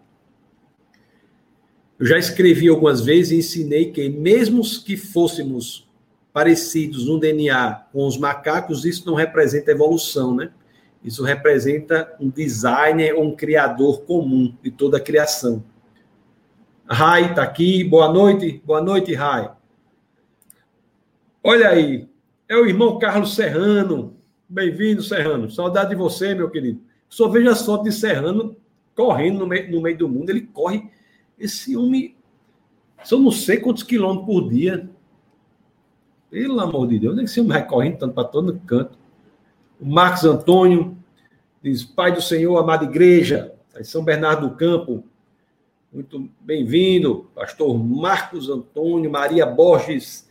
Eu 1.99 2.05
já 2.05 2.17
escrevi 2.17 2.69
algumas 2.69 3.01
vezes 3.01 3.31
e 3.31 3.37
ensinei 3.37 3.91
que, 3.91 4.07
mesmo 4.07 4.61
que 4.85 4.95
fôssemos 4.95 5.87
parecidos 6.31 7.05
no 7.05 7.19
DNA 7.19 7.87
com 7.91 8.07
os 8.07 8.17
macacos, 8.17 8.85
isso 8.85 9.05
não 9.05 9.15
representa 9.15 9.71
evolução, 9.71 10.33
né? 10.33 10.51
Isso 11.03 11.23
representa 11.23 12.15
um 12.19 12.29
designer 12.29 13.15
ou 13.15 13.25
um 13.25 13.35
criador 13.35 14.01
comum 14.03 14.55
de 14.61 14.71
toda 14.71 14.97
a 14.97 15.01
criação. 15.01 15.63
Rai 16.89 17.31
está 17.31 17.43
aqui. 17.43 17.83
Boa 17.83 18.11
noite. 18.11 18.61
Boa 18.65 18.81
noite, 18.81 19.13
Rai. 19.13 19.51
Olha 21.43 21.69
aí. 21.69 22.09
É 22.47 22.55
o 22.55 22.65
irmão 22.65 22.97
Carlos 22.97 23.35
Serrano. 23.35 24.17
Bem-vindo, 24.47 25.03
Serrano. 25.03 25.51
Saudade 25.51 25.91
de 25.91 25.95
você, 25.95 26.33
meu 26.33 26.49
querido. 26.49 26.81
Só 27.07 27.27
veja 27.27 27.53
só 27.55 27.77
de 27.77 27.91
Serrano 27.91 28.55
correndo 28.95 29.39
no 29.39 29.47
meio, 29.47 29.71
no 29.71 29.81
meio 29.81 29.97
do 29.97 30.09
mundo. 30.09 30.29
Ele 30.29 30.41
corre. 30.41 30.89
Esse 31.39 31.77
homem. 31.77 32.15
São 33.03 33.19
não 33.19 33.31
sei 33.31 33.57
quantos 33.57 33.83
quilômetros 33.83 34.25
por 34.25 34.49
dia. 34.49 34.89
Pelo 36.29 36.59
amor 36.59 36.87
de 36.87 36.99
Deus, 36.99 37.15
nem 37.15 37.25
que 37.25 37.31
esse 37.31 37.39
homem 37.39 37.53
vai 37.53 37.65
correndo 37.65 37.97
tanto 37.97 38.13
para 38.13 38.27
todo 38.27 38.59
canto. 38.65 38.97
O 39.79 39.85
Marcos 39.85 40.25
Antônio 40.25 40.97
diz: 41.63 41.83
Pai 41.83 42.11
do 42.11 42.21
Senhor, 42.21 42.57
amada 42.57 42.83
igreja, 42.83 43.55
São 43.81 44.03
Bernardo 44.03 44.49
do 44.49 44.55
Campo. 44.55 45.03
Muito 45.91 46.29
bem-vindo, 46.39 47.31
pastor 47.33 47.75
Marcos 47.75 48.47
Antônio, 48.47 49.09
Maria 49.09 49.43
Borges, 49.43 50.29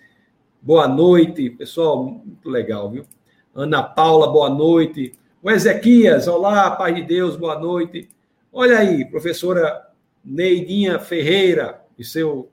boa 0.62 0.86
noite. 0.86 1.50
Pessoal, 1.50 2.04
muito 2.04 2.48
legal, 2.48 2.90
viu? 2.90 3.04
Ana 3.52 3.82
Paula, 3.82 4.30
boa 4.30 4.48
noite. 4.48 5.14
O 5.42 5.50
Ezequias, 5.50 6.28
olá, 6.28 6.70
Pai 6.70 6.94
de 6.94 7.02
Deus, 7.02 7.34
boa 7.34 7.58
noite. 7.58 8.08
Olha 8.52 8.78
aí, 8.78 9.04
professora 9.04 9.87
Neidinha 10.28 10.98
Ferreira 10.98 11.82
e 11.98 12.04
seu, 12.04 12.52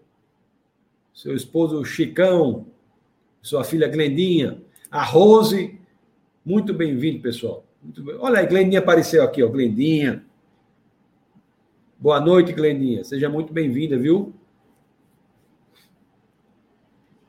seu 1.13 1.35
esposo 1.35 1.83
Chicão, 1.83 2.67
sua 3.41 3.65
filha 3.65 3.85
Glendinha, 3.89 4.61
a 4.89 5.03
Rose, 5.03 5.77
muito 6.45 6.73
bem-vindo, 6.73 7.21
pessoal. 7.21 7.65
Muito 7.83 8.01
bem. 8.01 8.15
Olha 8.17 8.39
aí, 8.39 8.47
Glendinha 8.47 8.79
apareceu 8.79 9.21
aqui, 9.21 9.43
ó, 9.43 9.49
Glendinha. 9.49 10.23
Boa 11.99 12.21
noite, 12.21 12.53
Glendinha. 12.53 13.03
Seja 13.03 13.27
muito 13.27 13.51
bem-vinda, 13.51 13.97
viu? 13.97 14.33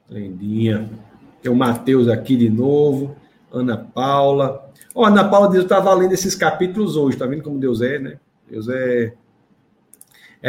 Glendinha. 0.08 0.88
Tem 1.42 1.50
o 1.50 1.56
Matheus 1.56 2.06
aqui 2.06 2.36
de 2.36 2.48
novo. 2.48 3.16
Ana 3.50 3.76
Paula. 3.76 4.70
Ó, 4.94 5.02
oh, 5.02 5.04
Ana 5.06 5.28
Paula 5.28 5.48
diz: 5.48 5.56
eu 5.56 5.62
estava 5.62 5.92
lendo 5.92 6.12
esses 6.12 6.36
capítulos 6.36 6.96
hoje. 6.96 7.16
Tá 7.16 7.26
vendo 7.26 7.42
como 7.42 7.58
Deus 7.58 7.82
é, 7.82 7.98
né? 7.98 8.20
Deus 8.48 8.68
é. 8.68 9.12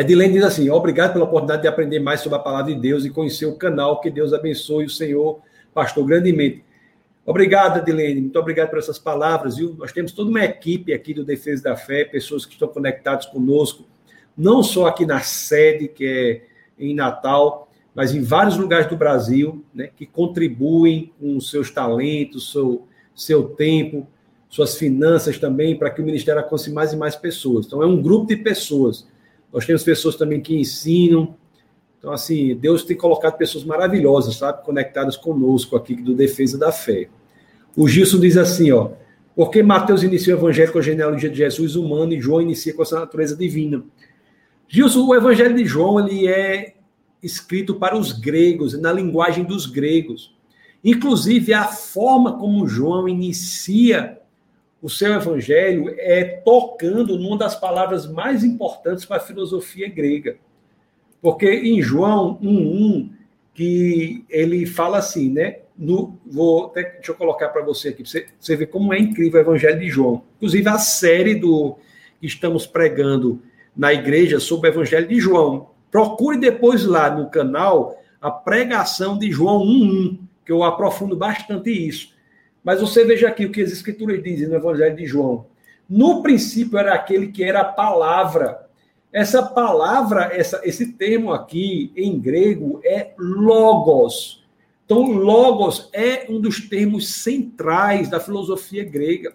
Edilene 0.02 0.34
diz 0.34 0.44
assim: 0.44 0.70
obrigado 0.70 1.14
pela 1.14 1.26
oportunidade 1.26 1.64
de 1.64 1.68
aprender 1.68 2.00
mais 2.00 2.22
sobre 2.22 2.38
a 2.38 2.42
palavra 2.42 2.74
de 2.74 2.80
Deus 2.80 3.04
e 3.04 3.10
conhecer 3.10 3.48
o 3.48 3.56
canal. 3.56 4.00
Que 4.00 4.12
Deus 4.12 4.32
abençoe 4.32 4.86
o 4.86 4.90
Senhor, 4.90 5.40
pastor, 5.74 6.06
grandemente. 6.06 6.64
Obrigado, 7.26 7.80
Edilene. 7.80 8.22
Muito 8.22 8.40
obrigado 8.40 8.70
por 8.70 8.80
essas 8.80 9.00
palavras, 9.00 9.58
viu? 9.58 9.76
Nós 9.78 9.92
temos 9.92 10.12
toda 10.12 10.30
uma 10.30 10.46
equipe 10.46 10.94
aqui 10.94 11.14
do 11.14 11.26
Defesa 11.26 11.64
da 11.64 11.76
Fé, 11.76 12.06
pessoas 12.06 12.46
que 12.46 12.54
estão 12.54 12.68
conectadas 12.68 13.26
conosco, 13.26 13.86
não 14.38 14.64
só 14.64 14.86
aqui 14.86 15.06
na 15.06 15.20
sede, 15.20 15.88
que 15.88 16.06
é 16.06 16.42
em 16.80 16.94
Natal, 16.94 17.68
mas 17.94 18.14
em 18.14 18.22
vários 18.22 18.56
lugares 18.56 18.88
do 18.88 18.96
Brasil, 18.96 19.66
né, 19.74 19.90
que 19.94 20.06
contribuem 20.06 21.12
com 21.20 21.40
seus 21.42 21.72
talentos, 21.72 22.52
seu, 22.52 22.88
seu 23.16 23.44
tempo, 23.44 24.08
suas 24.48 24.78
finanças 24.78 25.40
também, 25.40 25.76
para 25.76 25.90
que 25.90 26.02
o 26.02 26.06
ministério 26.06 26.42
alcance 26.42 26.72
mais 26.72 26.94
e 26.94 26.96
mais 26.96 27.16
pessoas. 27.16 27.66
Então, 27.66 27.82
é 27.82 27.86
um 27.88 28.00
grupo 28.00 28.28
de 28.28 28.38
pessoas. 28.38 29.08
Nós 29.52 29.66
temos 29.66 29.84
pessoas 29.84 30.16
também 30.16 30.42
que 30.42 30.56
ensinam. 30.56 31.36
Então, 31.98 32.12
assim, 32.12 32.56
Deus 32.56 32.84
tem 32.84 32.96
colocado 32.96 33.38
pessoas 33.38 33.64
maravilhosas, 33.64 34.36
sabe, 34.36 34.64
conectadas 34.64 35.18
conosco 35.18 35.76
aqui 35.76 35.96
do 35.96 36.14
Defesa 36.14 36.58
da 36.58 36.72
Fé. 36.72 37.10
O 37.76 37.88
Gilson 37.88 38.20
diz 38.20 38.38
assim, 38.38 38.72
ó, 38.72 38.92
porque 39.36 39.62
Mateus 39.62 40.04
inicia 40.04 40.36
o 40.36 40.38
evangelho 40.40 40.72
com 40.72 40.80
a 40.80 40.82
genealogia 40.82 41.30
de 41.30 41.38
Jesus 41.38 41.76
humano 41.76 42.14
e 42.14 42.20
João 42.20 42.42
inicia 42.42 42.74
com 42.74 42.82
a 42.82 42.86
sua 42.86 43.00
natureza 43.00 43.36
divina. 43.36 43.84
Gilson, 44.68 45.06
o 45.06 45.16
evangelho 45.16 45.56
de 45.56 45.66
João, 45.66 46.00
ele 46.00 46.28
é 46.28 46.76
escrito 47.22 47.76
para 47.76 47.98
os 47.98 48.12
gregos, 48.12 48.80
na 48.80 48.92
linguagem 48.92 49.44
dos 49.44 49.66
gregos. 49.66 50.36
Inclusive, 50.84 51.54
a 51.54 51.66
forma 51.66 52.38
como 52.38 52.68
João 52.68 53.08
inicia 53.08 54.20
o 54.82 54.90
seu 54.90 55.14
evangelho 55.14 55.94
é 55.98 56.24
tocando 56.24 57.18
numa 57.18 57.38
das 57.38 57.60
palavras 57.60 58.10
mais 58.12 58.44
importantes 58.44 59.06
para 59.06 59.18
a 59.18 59.22
filosofia 59.22 59.90
grega. 59.90 60.38
Porque 61.22 61.50
em 61.50 61.82
João 61.82 62.38
1:1 62.42 63.10
que 63.54 64.24
ele 64.30 64.68
fala 64.68 65.00
assim, 65.00 65.32
né? 65.32 65.60
No, 65.76 66.20
vou 66.26 66.68
até, 66.68 66.84
deixa 66.84 67.12
eu 67.12 67.16
colocar 67.16 67.50
para 67.50 67.64
você 67.64 67.90
aqui, 67.90 68.08
você, 68.08 68.28
você 68.40 68.56
ver 68.56 68.68
como 68.68 68.94
é 68.94 69.00
incrível 69.00 69.40
o 69.40 69.44
evangelho 69.44 69.80
de 69.80 69.90
João. 69.90 70.24
Inclusive 70.38 70.70
a 70.70 70.78
série 70.78 71.36
do 71.36 71.76
que 72.20 72.28
estamos 72.28 72.68
pregando 72.68 73.42
na 73.76 73.94
igreja 73.94 74.40
sobre 74.40 74.70
o 74.70 74.74
evangelho 74.74 75.08
de 75.08 75.20
João. 75.20 75.72
Procure 75.90 76.38
depois 76.38 76.86
lá 76.86 77.10
no 77.10 77.30
canal 77.30 78.00
a 78.22 78.30
pregação 78.30 79.18
de 79.18 79.32
João 79.32 79.64
1:1, 79.64 80.20
que 80.46 80.52
eu 80.52 80.64
aprofundo 80.64 81.16
bastante 81.16 81.72
isso. 81.72 82.16
Mas 82.68 82.82
você 82.82 83.06
veja 83.06 83.30
aqui 83.30 83.46
o 83.46 83.50
que 83.50 83.62
as 83.62 83.72
escrituras 83.72 84.22
dizem 84.22 84.50
no 84.50 84.58
Evangelho 84.58 84.94
de 84.94 85.06
João. 85.06 85.46
No 85.90 86.22
princípio 86.22 86.78
era 86.78 86.94
aquele 86.94 87.28
que 87.28 87.42
era 87.42 87.62
a 87.62 87.64
palavra. 87.64 88.68
Essa 89.10 89.42
palavra, 89.42 90.32
essa, 90.34 90.60
esse 90.66 90.92
termo 90.92 91.32
aqui 91.32 91.94
em 91.96 92.20
grego 92.20 92.82
é 92.84 93.14
logos. 93.18 94.46
Então, 94.84 95.14
logos 95.14 95.90
é 95.94 96.26
um 96.28 96.42
dos 96.42 96.60
termos 96.68 97.08
centrais 97.08 98.10
da 98.10 98.20
filosofia 98.20 98.84
grega. 98.84 99.32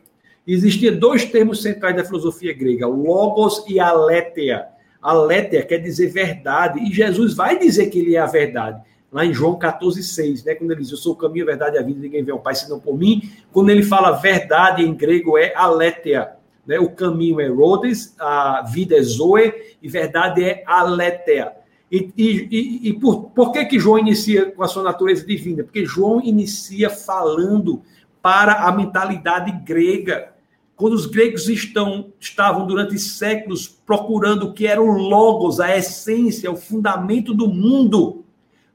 Existiam 0.47 0.99
dois 0.99 1.25
termos 1.25 1.63
centrais 1.63 1.97
da 1.97 2.05
filosofia 2.05 2.53
grega, 2.53 2.87
logos 2.87 3.65
e 3.67 3.81
aletheia. 3.81 4.67
Aletheia 5.01 5.65
quer 5.65 5.79
dizer 5.79 6.09
verdade, 6.09 6.81
e 6.81 6.93
Jesus 6.93 7.33
vai 7.33 7.59
dizer 7.59 7.87
que 7.87 7.99
ele 7.99 8.15
é 8.15 8.19
a 8.21 8.27
verdade 8.27 8.92
lá 9.13 9.27
em 9.27 9.35
João 9.35 9.59
14, 9.59 10.03
6, 10.03 10.45
né? 10.45 10.55
Quando 10.55 10.71
ele 10.71 10.81
diz, 10.81 10.91
eu 10.91 10.97
sou 10.97 11.13
o 11.13 11.17
caminho, 11.17 11.45
a 11.45 11.49
verdade 11.49 11.77
e 11.77 11.79
a 11.79 11.83
vida, 11.83 12.01
ninguém 12.01 12.25
vê 12.25 12.33
ao 12.33 12.41
Pai 12.41 12.55
senão 12.55 12.81
por 12.81 12.97
mim. 12.97 13.31
Quando 13.53 13.69
ele 13.69 13.83
fala 13.83 14.13
verdade 14.13 14.83
em 14.83 14.95
grego 14.95 15.37
é 15.37 15.55
aletheia, 15.55 16.33
né? 16.67 16.81
O 16.81 16.91
caminho 16.91 17.39
é 17.41 17.49
Rhodes, 17.49 18.15
a 18.19 18.63
vida 18.63 18.97
é 18.97 19.03
Zoe 19.03 19.53
e 19.83 19.89
verdade 19.89 20.43
é 20.43 20.65
aletheia. 20.67 21.53
E, 21.91 22.11
e, 22.17 22.49
e, 22.51 22.89
e 22.89 22.93
por, 22.95 23.25
por 23.31 23.53
que 23.53 23.67
que 23.67 23.79
João 23.79 23.99
inicia 23.99 24.51
com 24.51 24.63
a 24.63 24.69
sua 24.69 24.83
natureza 24.83 25.27
divina? 25.27 25.63
Porque 25.63 25.85
João 25.85 26.23
inicia 26.23 26.89
falando 26.89 27.83
para 28.23 28.67
a 28.67 28.73
mentalidade 28.73 29.53
grega. 29.63 30.33
Quando 30.75 30.95
os 30.95 31.05
gregos 31.05 31.51
estão, 31.51 32.11
estavam 32.19 32.67
durante 32.67 32.99
séculos 32.99 33.69
procurando 33.69 34.45
o 34.47 34.53
que 34.55 34.67
era 34.67 34.81
o 34.81 34.91
logos, 34.91 35.61
a 35.61 35.77
essência, 35.77 36.51
o 36.51 36.57
fundamento 36.57 37.35
do 37.35 37.47
mundo, 37.47 38.22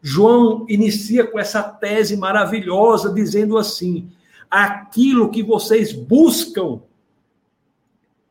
João 0.10 0.66
inicia 0.70 1.28
com 1.28 1.38
essa 1.38 1.62
tese 1.62 2.16
maravilhosa, 2.16 3.14
dizendo 3.14 3.58
assim: 3.58 4.10
aquilo 4.50 5.30
que 5.30 5.44
vocês 5.44 5.92
buscam 5.92 6.80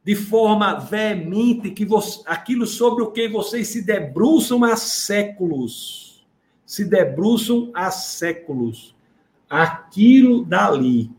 de 0.03 0.15
forma 0.15 0.79
veemente, 0.79 1.71
que 1.73 1.85
você, 1.85 2.23
aquilo 2.25 2.67
sobre 2.67 3.03
o 3.03 3.11
que 3.11 3.29
vocês 3.29 3.69
se 3.69 3.83
debruçam 3.83 4.65
há 4.65 4.75
séculos, 4.75 6.27
se 6.65 6.83
debruçam 6.83 7.71
há 7.75 7.91
séculos, 7.91 8.97
aquilo 9.51 10.47
dali 10.47 11.11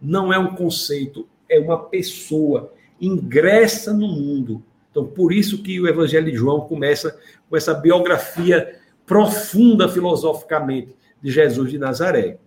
não 0.00 0.32
é 0.32 0.38
um 0.38 0.54
conceito, 0.54 1.26
é 1.48 1.58
uma 1.58 1.82
pessoa, 1.82 2.72
ingressa 3.00 3.92
no 3.92 4.06
mundo. 4.06 4.62
Então, 4.92 5.04
por 5.04 5.32
isso 5.32 5.64
que 5.64 5.80
o 5.80 5.88
Evangelho 5.88 6.30
de 6.30 6.36
João 6.36 6.60
começa 6.60 7.18
com 7.50 7.56
essa 7.56 7.74
biografia 7.74 8.83
profunda 9.06 9.88
filosoficamente 9.88 10.94
de 11.22 11.30
Jesus 11.30 11.70
de 11.70 11.78
Nazaré. 11.78 12.38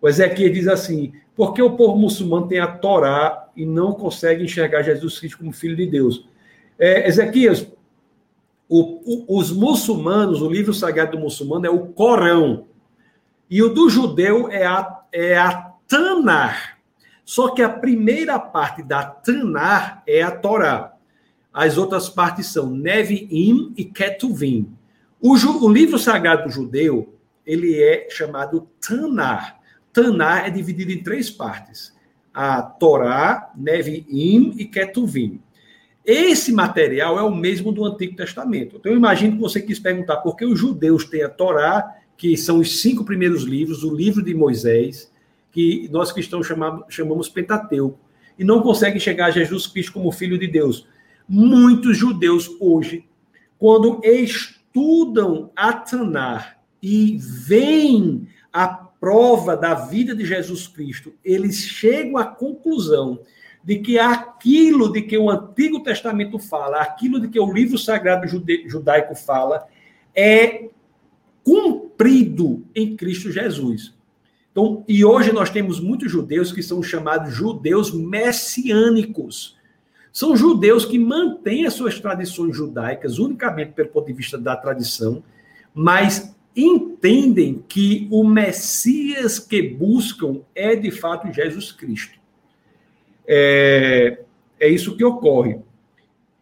O 0.00 0.08
Ezequiel 0.08 0.52
diz 0.52 0.68
assim: 0.68 1.12
por 1.38 1.54
que 1.54 1.62
o 1.62 1.76
povo 1.76 1.96
muçulmano 1.96 2.48
tem 2.48 2.58
a 2.58 2.66
Torá 2.66 3.48
e 3.56 3.64
não 3.64 3.92
consegue 3.92 4.44
enxergar 4.44 4.82
Jesus 4.82 5.18
Cristo 5.18 5.38
como 5.38 5.52
filho 5.52 5.76
de 5.76 5.86
Deus? 5.86 6.28
É, 6.78 7.08
Ezequias, 7.08 7.66
o, 8.68 9.24
o, 9.34 9.38
os 9.38 9.50
muçulmanos, 9.50 10.42
o 10.42 10.50
livro 10.50 10.74
sagrado 10.74 11.12
do 11.12 11.22
muçulmano 11.22 11.66
é 11.66 11.70
o 11.70 11.86
Corão. 11.86 12.66
E 13.50 13.62
o 13.62 13.72
do 13.72 13.88
judeu 13.88 14.50
é 14.50 14.66
a, 14.66 15.00
é 15.10 15.38
a 15.38 15.72
Tanar. 15.86 16.78
Só 17.24 17.50
que 17.50 17.62
a 17.62 17.68
primeira 17.68 18.38
parte 18.38 18.82
da 18.82 19.04
Tanar 19.04 20.02
é 20.06 20.22
a 20.22 20.30
Torá. 20.30 20.94
As 21.52 21.78
outras 21.78 22.08
partes 22.08 22.46
são 22.46 22.70
Nevi'im 22.70 23.72
e 23.76 23.84
Ketuvim. 23.84 24.76
O, 25.20 25.34
o, 25.34 25.72
livro 25.72 25.98
sagrado 25.98 26.48
judeu, 26.48 27.14
ele 27.44 27.82
é 27.82 28.08
chamado 28.08 28.68
Tanar. 28.80 29.58
Tanar 29.92 30.46
é 30.46 30.50
dividido 30.50 30.92
em 30.92 31.02
três 31.02 31.28
partes. 31.28 31.92
A 32.32 32.62
Torá, 32.62 33.50
Nevi'im 33.56 34.54
e 34.56 34.64
Ketuvim. 34.64 35.40
Esse 36.04 36.52
material 36.52 37.18
é 37.18 37.22
o 37.22 37.34
mesmo 37.34 37.72
do 37.72 37.84
Antigo 37.84 38.16
Testamento. 38.16 38.76
Então, 38.76 38.92
eu 38.92 38.96
imagino 38.96 39.34
que 39.34 39.42
você 39.42 39.60
quis 39.60 39.78
perguntar 39.78 40.18
por 40.18 40.36
que 40.36 40.44
os 40.44 40.58
judeus 40.58 41.04
têm 41.04 41.22
a 41.22 41.28
Torá, 41.28 41.96
que 42.16 42.36
são 42.36 42.60
os 42.60 42.80
cinco 42.80 43.04
primeiros 43.04 43.42
livros, 43.42 43.82
o 43.82 43.94
livro 43.94 44.22
de 44.22 44.34
Moisés, 44.34 45.12
que 45.50 45.88
nós 45.90 46.12
cristãos 46.12 46.46
chamamos, 46.46 46.84
chamamos 46.88 47.28
Pentateuco, 47.28 47.98
e 48.38 48.44
não 48.44 48.62
conseguem 48.62 49.00
chegar 49.00 49.26
a 49.26 49.30
Jesus 49.30 49.66
Cristo 49.66 49.94
como 49.94 50.12
Filho 50.12 50.38
de 50.38 50.46
Deus. 50.46 50.86
Muitos 51.28 51.98
judeus 51.98 52.48
hoje, 52.60 53.04
quando 53.58 54.00
estudam 54.04 54.57
estudam 54.78 55.50
a 55.56 56.54
e 56.80 57.18
veem 57.18 58.28
a 58.52 58.68
prova 58.68 59.56
da 59.56 59.74
vida 59.74 60.14
de 60.14 60.24
Jesus 60.24 60.68
Cristo, 60.68 61.12
eles 61.24 61.56
chegam 61.56 62.16
à 62.16 62.24
conclusão 62.24 63.20
de 63.64 63.80
que 63.80 63.98
aquilo 63.98 64.92
de 64.92 65.02
que 65.02 65.18
o 65.18 65.28
Antigo 65.28 65.82
Testamento 65.82 66.38
fala, 66.38 66.80
aquilo 66.80 67.20
de 67.20 67.28
que 67.28 67.38
o 67.38 67.52
livro 67.52 67.76
sagrado 67.76 68.26
judaico 68.66 69.14
fala, 69.14 69.66
é 70.14 70.68
cumprido 71.44 72.64
em 72.74 72.96
Cristo 72.96 73.30
Jesus. 73.30 73.94
Então, 74.52 74.84
e 74.88 75.04
hoje 75.04 75.32
nós 75.32 75.50
temos 75.50 75.80
muitos 75.80 76.10
judeus 76.10 76.52
que 76.52 76.62
são 76.62 76.82
chamados 76.82 77.34
judeus 77.34 77.92
messiânicos. 77.92 79.57
São 80.18 80.36
judeus 80.36 80.84
que 80.84 80.98
mantêm 80.98 81.64
as 81.64 81.74
suas 81.74 82.00
tradições 82.00 82.56
judaicas 82.56 83.20
unicamente 83.20 83.70
pelo 83.70 83.90
ponto 83.90 84.08
de 84.08 84.12
vista 84.12 84.36
da 84.36 84.56
tradição, 84.56 85.22
mas 85.72 86.34
entendem 86.56 87.64
que 87.68 88.08
o 88.10 88.24
Messias 88.24 89.38
que 89.38 89.62
buscam 89.62 90.40
é 90.56 90.74
de 90.74 90.90
fato 90.90 91.32
Jesus 91.32 91.70
Cristo. 91.70 92.18
É, 93.28 94.18
é 94.58 94.68
isso 94.68 94.96
que 94.96 95.04
ocorre. 95.04 95.60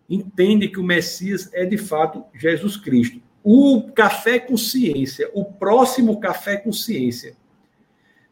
entende 0.09 0.69
que 0.69 0.81
o 0.81 0.83
Messias 0.83 1.51
é 1.53 1.67
de 1.67 1.77
fato 1.77 2.25
Jesus 2.33 2.79
Cristo. 2.79 3.21
O 3.45 3.91
café 3.95 4.39
com 4.39 4.57
ciência, 4.57 5.31
o 5.35 5.45
próximo 5.45 6.19
café 6.19 6.57
com 6.57 6.73
ciência, 6.73 7.37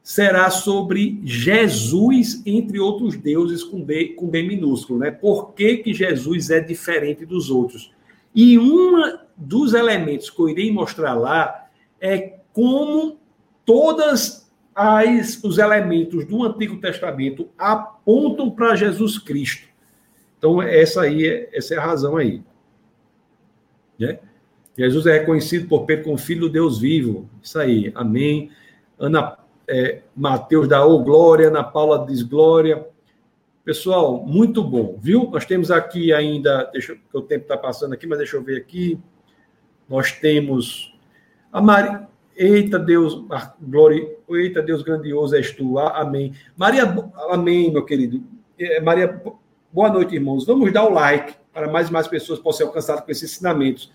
será 0.05 0.51
sobre 0.51 1.19
Jesus 1.25 2.43
entre 2.45 2.79
outros 2.79 3.17
deuses 3.17 3.65
com 3.65 3.83
B, 3.83 4.09
com 4.09 4.29
B 4.29 4.43
minúsculo, 4.43 4.99
né? 4.99 5.11
Por 5.11 5.55
que, 5.55 5.79
que 5.79 5.95
Jesus 5.95 6.51
é 6.51 6.61
diferente 6.61 7.25
dos 7.25 7.51
outros? 7.51 7.91
E 8.35 8.59
um 8.59 9.19
dos 9.35 9.73
elementos 9.73 10.29
que 10.29 10.39
eu 10.39 10.51
irei 10.51 10.71
mostrar 10.71 11.15
lá 11.15 11.69
é 11.99 12.35
como 12.53 13.19
todas 13.65 14.53
as, 14.75 15.43
os 15.43 15.57
elementos 15.57 16.27
do 16.27 16.45
Antigo 16.45 16.77
Testamento 16.77 17.49
apontam 17.57 18.51
para 18.51 18.77
Jesus 18.77 19.17
Cristo. 19.17 19.67
Então, 20.37 20.61
essa 20.61 21.01
aí 21.01 21.49
essa 21.51 21.75
é 21.75 21.79
a 21.79 21.85
razão 21.85 22.19
aí. 22.19 22.43
Né? 23.99 24.19
Jesus 24.77 25.07
é 25.07 25.21
reconhecido 25.21 25.67
por 25.67 25.87
Pedro 25.87 26.05
como 26.05 26.19
filho 26.19 26.43
do 26.43 26.51
Deus 26.51 26.79
vivo. 26.79 27.27
Isso 27.43 27.59
aí. 27.59 27.91
Amém. 27.95 28.51
Ana 28.99 29.39
é, 29.69 30.03
Mateus 30.15 30.69
dá 30.69 30.85
o 30.85 31.03
glória, 31.03 31.49
Ana 31.49 31.65
Paula 31.65 32.07
diz 32.07 32.23
glória. 32.23 32.87
Pessoal, 33.65 34.23
muito 34.27 34.63
bom, 34.63 34.99
viu? 35.01 35.31
Nós 35.31 35.47
temos 35.47 35.71
aqui 35.71 36.13
ainda, 36.13 36.65
deixa 36.73 36.97
o 37.13 37.23
tempo 37.23 37.45
está 37.45 37.57
passando 37.57 37.95
aqui, 37.95 38.07
mas 38.07 38.19
deixa 38.19 38.37
eu 38.37 38.43
ver 38.43 38.59
aqui. 38.59 38.99
Nós 39.89 40.13
temos 40.13 40.95
a 41.53 41.61
Maria. 41.61 42.07
Eita 42.37 42.81
Deus, 42.81 43.25
glória, 43.63 44.13
eita 44.29 44.61
Deus 44.61 44.83
grandioso 44.83 45.37
és 45.37 45.53
tu, 45.53 45.79
amém. 45.79 46.35
Maria, 46.57 46.83
amém, 47.31 47.73
meu 47.73 47.85
querido. 47.85 48.23
É, 48.59 48.81
Maria, 48.81 49.23
boa 49.73 49.89
noite, 49.89 50.17
irmãos. 50.17 50.45
Vamos 50.45 50.73
dar 50.73 50.85
o 50.85 50.93
like 50.93 51.35
para 51.53 51.71
mais 51.71 51.89
e 51.89 51.93
mais 51.93 52.09
pessoas 52.09 52.41
possam 52.41 52.59
ser 52.59 52.65
alcançadas 52.65 53.05
com 53.05 53.11
esses 53.13 53.31
ensinamentos. 53.31 53.93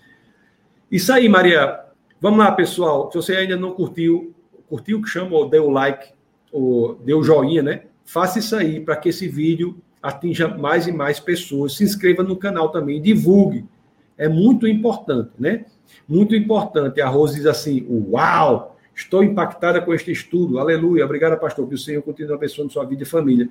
Isso 0.90 1.12
aí, 1.12 1.28
Maria. 1.28 1.84
Vamos 2.18 2.38
lá, 2.38 2.50
pessoal. 2.50 3.10
Se 3.12 3.18
você 3.18 3.36
ainda 3.36 3.56
não 3.56 3.72
curtiu, 3.72 4.34
curtiu, 4.70 5.02
que 5.02 5.08
chama, 5.08 5.36
ou 5.36 5.48
deu 5.48 5.68
like, 5.68 6.12
ou 6.52 6.94
deu 6.94 7.22
joinha, 7.22 7.62
né? 7.62 7.82
Faça 8.04 8.38
isso 8.38 8.54
aí 8.56 8.80
para 8.80 8.96
que 8.96 9.08
esse 9.08 9.28
vídeo 9.28 9.76
atinja 10.02 10.48
mais 10.48 10.86
e 10.86 10.92
mais 10.92 11.20
pessoas. 11.20 11.76
Se 11.76 11.84
inscreva 11.84 12.22
no 12.22 12.36
canal 12.36 12.70
também, 12.70 13.02
divulgue. 13.02 13.64
É 14.16 14.28
muito 14.28 14.66
importante, 14.66 15.30
né? 15.38 15.66
Muito 16.08 16.34
importante. 16.34 17.00
A 17.00 17.08
Rose 17.08 17.36
diz 17.36 17.46
assim: 17.46 17.86
Uau! 18.10 18.76
Estou 18.94 19.24
impactada 19.24 19.80
com 19.80 19.94
este 19.94 20.12
estudo. 20.12 20.58
Aleluia. 20.58 21.04
Obrigada, 21.04 21.36
pastor. 21.36 21.66
Que 21.66 21.74
o 21.74 21.78
Senhor 21.78 22.02
continue 22.02 22.34
abençoando 22.34 22.72
sua 22.72 22.84
vida 22.84 23.02
e 23.02 23.06
família. 23.06 23.48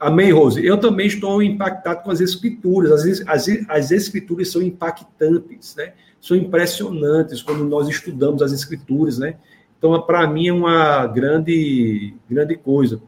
Amém, 0.00 0.32
Rose? 0.32 0.64
Eu 0.64 0.78
também 0.78 1.06
estou 1.06 1.42
impactado 1.42 2.02
com 2.02 2.10
as 2.10 2.20
escrituras. 2.20 2.90
As, 2.90 3.22
as, 3.26 3.48
as 3.68 3.90
escrituras 3.90 4.50
são 4.50 4.62
impactantes, 4.62 5.74
né? 5.76 5.92
São 6.20 6.36
impressionantes 6.36 7.42
quando 7.42 7.64
nós 7.64 7.88
estudamos 7.88 8.42
as 8.42 8.52
escrituras, 8.52 9.18
né? 9.18 9.36
Então, 9.78 10.00
para 10.02 10.26
mim, 10.26 10.48
é 10.48 10.52
uma 10.52 11.06
grande, 11.06 12.12
grande 12.28 12.56
coisa. 12.56 13.00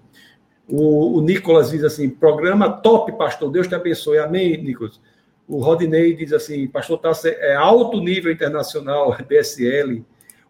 O, 0.69 1.19
o, 1.19 1.21
Nicolas 1.21 1.71
diz 1.71 1.83
assim: 1.83 2.09
programa 2.09 2.71
top, 2.71 3.13
pastor. 3.19 3.51
Deus 3.51 3.67
te 3.67 3.75
abençoe. 3.75 4.19
Amém, 4.19 4.57
Nicolas. 4.63 5.01
O 5.49 5.59
Rodinei 5.59 6.15
diz 6.15 6.33
assim: 6.33 6.67
pastor, 6.69 6.99
tá, 6.99 7.11
é 7.25 7.57
alto 7.57 8.01
nível 8.01 8.31
internacional, 8.33 9.17
BSL. 9.29 10.05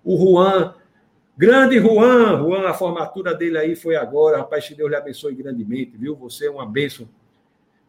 O 0.05 0.17
Juan, 0.19 0.75
grande 1.37 1.79
Juan, 1.79 2.39
Juan, 2.39 2.69
a 2.69 2.75
formatura 2.75 3.35
dele 3.35 3.57
aí 3.57 3.75
foi 3.75 3.97
agora. 3.97 4.39
Rapaz, 4.39 4.69
que 4.69 4.75
Deus 4.75 4.91
lhe 4.91 4.97
abençoe 4.97 5.35
grandemente, 5.35 5.97
viu? 5.97 6.15
Você 6.17 6.47
é 6.47 6.51
uma 6.51 6.67
bênção 6.67 7.09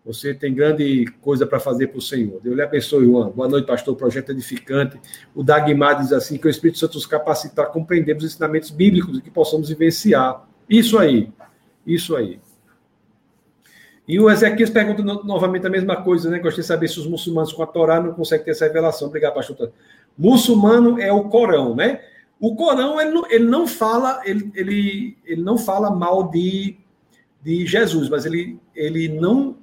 você 0.03 0.33
tem 0.33 0.53
grande 0.53 1.05
coisa 1.21 1.45
para 1.45 1.59
fazer 1.59 1.87
para 1.87 1.99
o 1.99 2.01
Senhor. 2.01 2.39
Deus 2.41 2.55
lhe 2.55 2.61
abençoe, 2.61 3.05
Juan. 3.05 3.29
Boa 3.29 3.47
noite, 3.47 3.67
pastor. 3.67 3.95
Projeto 3.95 4.31
edificante. 4.31 4.99
O 5.35 5.43
Dagmar 5.43 5.99
diz 6.01 6.11
assim: 6.11 6.37
que 6.37 6.47
o 6.47 6.49
Espírito 6.49 6.79
Santo 6.79 6.95
nos 6.95 7.05
capacita 7.05 7.61
a 7.61 7.65
compreender 7.67 8.17
os 8.17 8.23
ensinamentos 8.23 8.71
bíblicos 8.71 9.19
e 9.19 9.21
que 9.21 9.29
possamos 9.29 9.69
vivenciar. 9.69 10.47
Isso 10.67 10.97
aí. 10.97 11.31
Isso 11.85 12.15
aí. 12.15 12.39
E 14.07 14.19
o 14.19 14.29
Ezequiel 14.29 14.71
pergunta 14.71 15.03
novamente 15.03 15.67
a 15.67 15.69
mesma 15.69 16.01
coisa, 16.01 16.29
né? 16.29 16.39
Gostaria 16.39 16.63
de 16.63 16.67
saber 16.67 16.87
se 16.87 16.99
os 16.99 17.07
muçulmanos 17.07 17.53
com 17.53 17.61
a 17.61 17.67
Torá 17.67 18.01
não 18.01 18.13
conseguem 18.13 18.43
ter 18.43 18.51
essa 18.51 18.65
revelação. 18.65 19.07
Obrigado, 19.07 19.35
pastor. 19.35 19.71
Muçulmano 20.17 20.99
é 20.99 21.13
o 21.13 21.25
Corão, 21.29 21.75
né? 21.75 22.01
O 22.39 22.55
Corão, 22.55 22.99
ele 22.99 23.11
não, 23.11 23.31
ele 23.31 23.45
não 23.45 23.67
fala, 23.67 24.19
ele, 24.25 24.51
ele, 24.55 25.17
ele 25.23 25.43
não 25.43 25.59
fala 25.59 25.91
mal 25.91 26.29
de, 26.29 26.75
de 27.41 27.67
Jesus, 27.67 28.09
mas 28.09 28.25
ele, 28.25 28.59
ele 28.75 29.07
não 29.07 29.55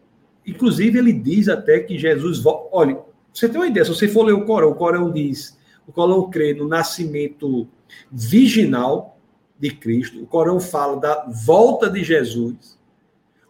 Inclusive, 0.48 0.98
ele 0.98 1.12
diz 1.12 1.48
até 1.48 1.80
que 1.80 1.98
Jesus. 1.98 2.42
Olha, 2.72 2.98
você 3.32 3.48
tem 3.48 3.60
uma 3.60 3.66
ideia, 3.66 3.84
se 3.84 3.94
você 3.94 4.08
for 4.08 4.24
ler 4.24 4.32
o 4.32 4.44
Corão, 4.44 4.70
o 4.70 4.74
Corão 4.74 5.12
diz, 5.12 5.58
o 5.86 5.92
Corão 5.92 6.28
crê 6.30 6.54
no 6.54 6.66
nascimento 6.66 7.68
virginal 8.10 9.18
de 9.58 9.70
Cristo, 9.70 10.22
o 10.22 10.26
Corão 10.26 10.58
fala 10.58 10.98
da 10.98 11.26
volta 11.44 11.90
de 11.90 12.02
Jesus. 12.02 12.78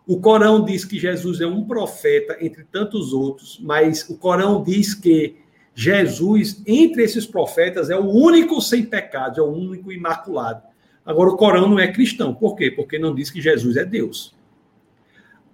O 0.06 0.20
Corão 0.20 0.64
diz 0.64 0.84
que 0.84 0.98
Jesus 0.98 1.40
é 1.40 1.46
um 1.46 1.64
profeta 1.64 2.36
entre 2.40 2.64
tantos 2.64 3.12
outros, 3.12 3.60
mas 3.62 4.08
o 4.08 4.16
Corão 4.16 4.62
diz 4.62 4.94
que 4.94 5.36
Jesus, 5.74 6.62
entre 6.66 7.04
esses 7.04 7.26
profetas, 7.26 7.90
é 7.90 7.96
o 7.96 8.08
único 8.08 8.60
sem 8.60 8.84
pecado, 8.84 9.38
é 9.38 9.42
o 9.42 9.52
único 9.52 9.92
imaculado. 9.92 10.62
Agora, 11.04 11.30
o 11.30 11.36
Corão 11.36 11.68
não 11.68 11.78
é 11.78 11.92
cristão. 11.92 12.34
Por 12.34 12.56
quê? 12.56 12.70
Porque 12.70 12.98
não 12.98 13.14
diz 13.14 13.30
que 13.30 13.40
Jesus 13.40 13.76
é 13.76 13.84
Deus. 13.84 14.34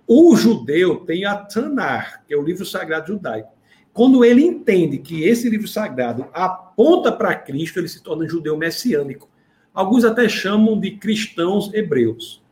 O 0.07 0.37
judeu 0.37 0.97
tem 0.97 1.25
a 1.25 1.35
Tanar, 1.35 2.23
que 2.27 2.35
é 2.35 2.37
o 2.37 2.43
livro 2.43 2.67
sagrado 2.67 3.07
judaico. 3.09 3.55
Quando 3.93 4.25
ele 4.25 4.45
entende 4.45 4.99
que 4.99 5.25
esse 5.25 5.49
livro 5.49 5.69
sagrado 5.69 6.27
aponta 6.33 7.11
para 7.11 7.35
Cristo, 7.35 7.79
ele 7.79 7.89
se 7.89 8.03
torna 8.03 8.29
judeu 8.29 8.57
messiânico. 8.57 9.31
Alguns 9.73 10.05
até 10.05 10.29
chamam 10.29 10.79
de 10.79 10.93
cristãos 10.93 11.73
hebreus. 11.73 12.43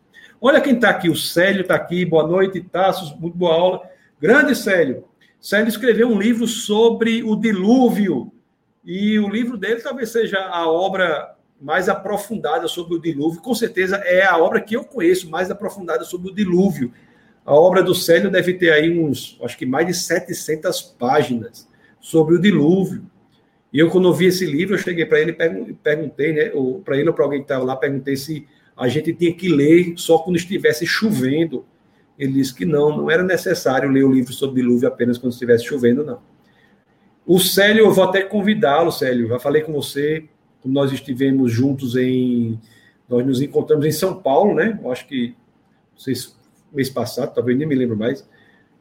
Olha 0.40 0.60
quem 0.60 0.74
está 0.74 0.90
aqui, 0.90 1.10
o 1.10 1.16
Célio 1.16 1.62
está 1.62 1.74
aqui, 1.74 2.04
boa 2.04 2.26
noite, 2.26 2.60
Tassos, 2.60 3.14
muito 3.18 3.36
boa 3.36 3.54
aula. 3.54 3.82
Grande 4.20 4.56
Célio. 4.56 5.04
Célio 5.40 5.68
escreveu 5.68 6.08
um 6.08 6.18
livro 6.18 6.46
sobre 6.46 7.22
o 7.22 7.36
dilúvio, 7.36 8.32
e 8.84 9.18
o 9.18 9.28
livro 9.28 9.56
dele 9.56 9.80
talvez 9.80 10.10
seja 10.10 10.38
a 10.38 10.68
obra 10.68 11.36
mais 11.60 11.88
aprofundada 11.88 12.66
sobre 12.66 12.94
o 12.94 13.00
dilúvio, 13.00 13.40
com 13.40 13.54
certeza 13.54 13.96
é 13.98 14.24
a 14.24 14.36
obra 14.36 14.60
que 14.60 14.74
eu 14.74 14.84
conheço 14.84 15.30
mais 15.30 15.50
aprofundada 15.50 16.04
sobre 16.04 16.30
o 16.30 16.34
dilúvio 16.34 16.92
a 17.44 17.54
obra 17.54 17.82
do 17.82 17.94
Célio 17.94 18.30
deve 18.30 18.54
ter 18.54 18.72
aí 18.72 18.98
uns, 18.98 19.38
acho 19.42 19.58
que 19.58 19.66
mais 19.66 19.86
de 19.86 19.94
700 19.94 20.80
páginas 20.98 21.68
sobre 22.00 22.36
o 22.36 22.40
dilúvio. 22.40 23.02
E 23.72 23.78
eu, 23.78 23.90
quando 23.90 24.08
eu 24.08 24.12
vi 24.12 24.26
esse 24.26 24.44
livro, 24.44 24.74
eu 24.74 24.78
cheguei 24.78 25.06
para 25.06 25.20
ele 25.20 25.32
e 25.32 25.72
perguntei, 25.72 26.32
né, 26.32 26.52
para 26.84 26.96
ele 26.96 27.08
ou 27.08 27.14
para 27.14 27.24
alguém 27.24 27.40
que 27.40 27.44
estava 27.44 27.64
lá, 27.64 27.74
perguntei 27.74 28.16
se 28.16 28.46
a 28.76 28.86
gente 28.86 29.12
tinha 29.12 29.32
que 29.32 29.48
ler 29.48 29.94
só 29.96 30.18
quando 30.18 30.36
estivesse 30.36 30.86
chovendo. 30.86 31.64
Ele 32.18 32.34
disse 32.34 32.54
que 32.54 32.64
não, 32.64 32.96
não 32.96 33.10
era 33.10 33.22
necessário 33.22 33.90
ler 33.90 34.04
o 34.04 34.12
livro 34.12 34.32
sobre 34.32 34.60
dilúvio 34.60 34.86
apenas 34.86 35.18
quando 35.18 35.32
estivesse 35.32 35.64
chovendo, 35.64 36.04
não. 36.04 36.20
O 37.26 37.38
Célio, 37.38 37.86
eu 37.86 37.92
vou 37.92 38.04
até 38.04 38.22
convidá-lo, 38.22 38.90
Célio, 38.92 39.28
já 39.28 39.38
falei 39.38 39.62
com 39.62 39.72
você, 39.72 40.28
nós 40.64 40.92
estivemos 40.92 41.50
juntos 41.50 41.96
em. 41.96 42.60
Nós 43.08 43.26
nos 43.26 43.40
encontramos 43.40 43.84
em 43.84 43.92
São 43.92 44.20
Paulo, 44.20 44.54
né? 44.54 44.78
Eu 44.82 44.90
acho 44.90 45.06
que 45.06 45.34
vocês 45.96 46.36
mês 46.74 46.90
passado, 46.90 47.34
talvez 47.34 47.56
nem 47.58 47.66
me 47.66 47.74
lembro 47.74 47.96
mais, 47.96 48.26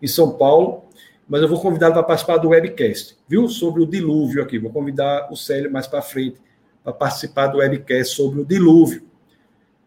em 0.02 0.08
São 0.08 0.32
Paulo, 0.32 0.86
mas 1.28 1.42
eu 1.42 1.48
vou 1.48 1.60
convidá-lo 1.62 1.94
para 1.94 2.04
participar 2.04 2.38
do 2.38 2.50
webcast, 2.50 3.18
viu? 3.28 3.48
Sobre 3.48 3.82
o 3.82 3.86
dilúvio 3.86 4.44
aqui. 4.44 4.60
Vou 4.60 4.72
convidar 4.72 5.32
o 5.32 5.36
Célio 5.36 5.72
mais 5.72 5.88
para 5.88 6.02
frente 6.02 6.38
para 6.84 6.92
participar 6.92 7.48
do 7.48 7.60
webcast 7.60 8.16
sobre 8.16 8.42
o 8.42 8.46
dilúvio. 8.46 9.04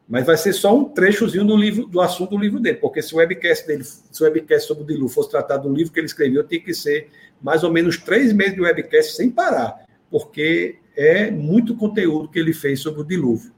Mas 0.09 0.27
vai 0.27 0.37
ser 0.37 0.53
só 0.53 0.77
um 0.77 0.85
trechozinho 0.85 1.45
do 1.45 1.57
livro, 1.57 1.87
do 1.87 2.01
assunto 2.01 2.31
do 2.31 2.39
livro 2.39 2.61
dele, 2.61 2.77
porque 2.77 3.03
se 3.03 3.15
o 3.15 3.19
webcast 3.19 3.67
dele, 3.67 3.85
se 3.85 4.23
o 4.23 4.25
webcast 4.25 4.69
sobre 4.69 4.85
o 4.85 4.87
dilúvio 4.87 5.09
fosse 5.09 5.31
tratado 5.31 5.69
do 5.69 5.75
livro 5.75 5.93
que 5.93 5.99
ele 5.99 6.07
escreveu, 6.07 6.45
tem 6.45 6.61
que 6.61 6.75
ser 6.75 7.11
mais 7.43 7.65
ou 7.65 7.73
menos 7.73 7.97
três 7.97 8.33
meses 8.33 8.55
de 8.55 8.61
webcast 8.61 9.15
sem 9.15 9.31
parar, 9.31 9.85
porque 10.11 10.77
é 10.97 11.31
muito 11.31 11.75
conteúdo 11.75 12.29
que 12.29 12.39
ele 12.39 12.53
fez 12.53 12.81
sobre 12.81 13.01
o 13.01 13.05
dilúvio. 13.05 13.53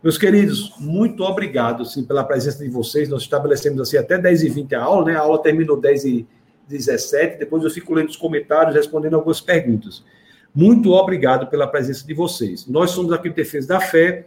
Meus 0.00 0.16
queridos, 0.16 0.74
muito 0.78 1.24
obrigado 1.24 1.82
assim, 1.82 2.04
pela 2.04 2.22
presença 2.22 2.62
de 2.62 2.70
vocês. 2.70 3.08
Nós 3.08 3.22
estabelecemos 3.22 3.80
assim, 3.80 3.96
até 3.96 4.16
10h20 4.16 4.72
a 4.74 4.82
aula, 4.82 5.06
né? 5.06 5.16
A 5.16 5.20
aula 5.20 5.42
terminou 5.42 5.80
10h17. 5.80 7.38
Depois 7.38 7.64
eu 7.64 7.70
fico 7.70 7.92
lendo 7.92 8.08
os 8.08 8.16
comentários, 8.16 8.76
respondendo 8.76 9.14
algumas 9.14 9.40
perguntas. 9.40 10.04
Muito 10.54 10.92
obrigado 10.92 11.48
pela 11.48 11.66
presença 11.66 12.06
de 12.06 12.14
vocês. 12.14 12.64
Nós 12.68 12.92
somos 12.92 13.12
aqui 13.12 13.28
no 13.28 13.34
Defesa 13.34 13.66
da 13.66 13.80
Fé. 13.80 14.26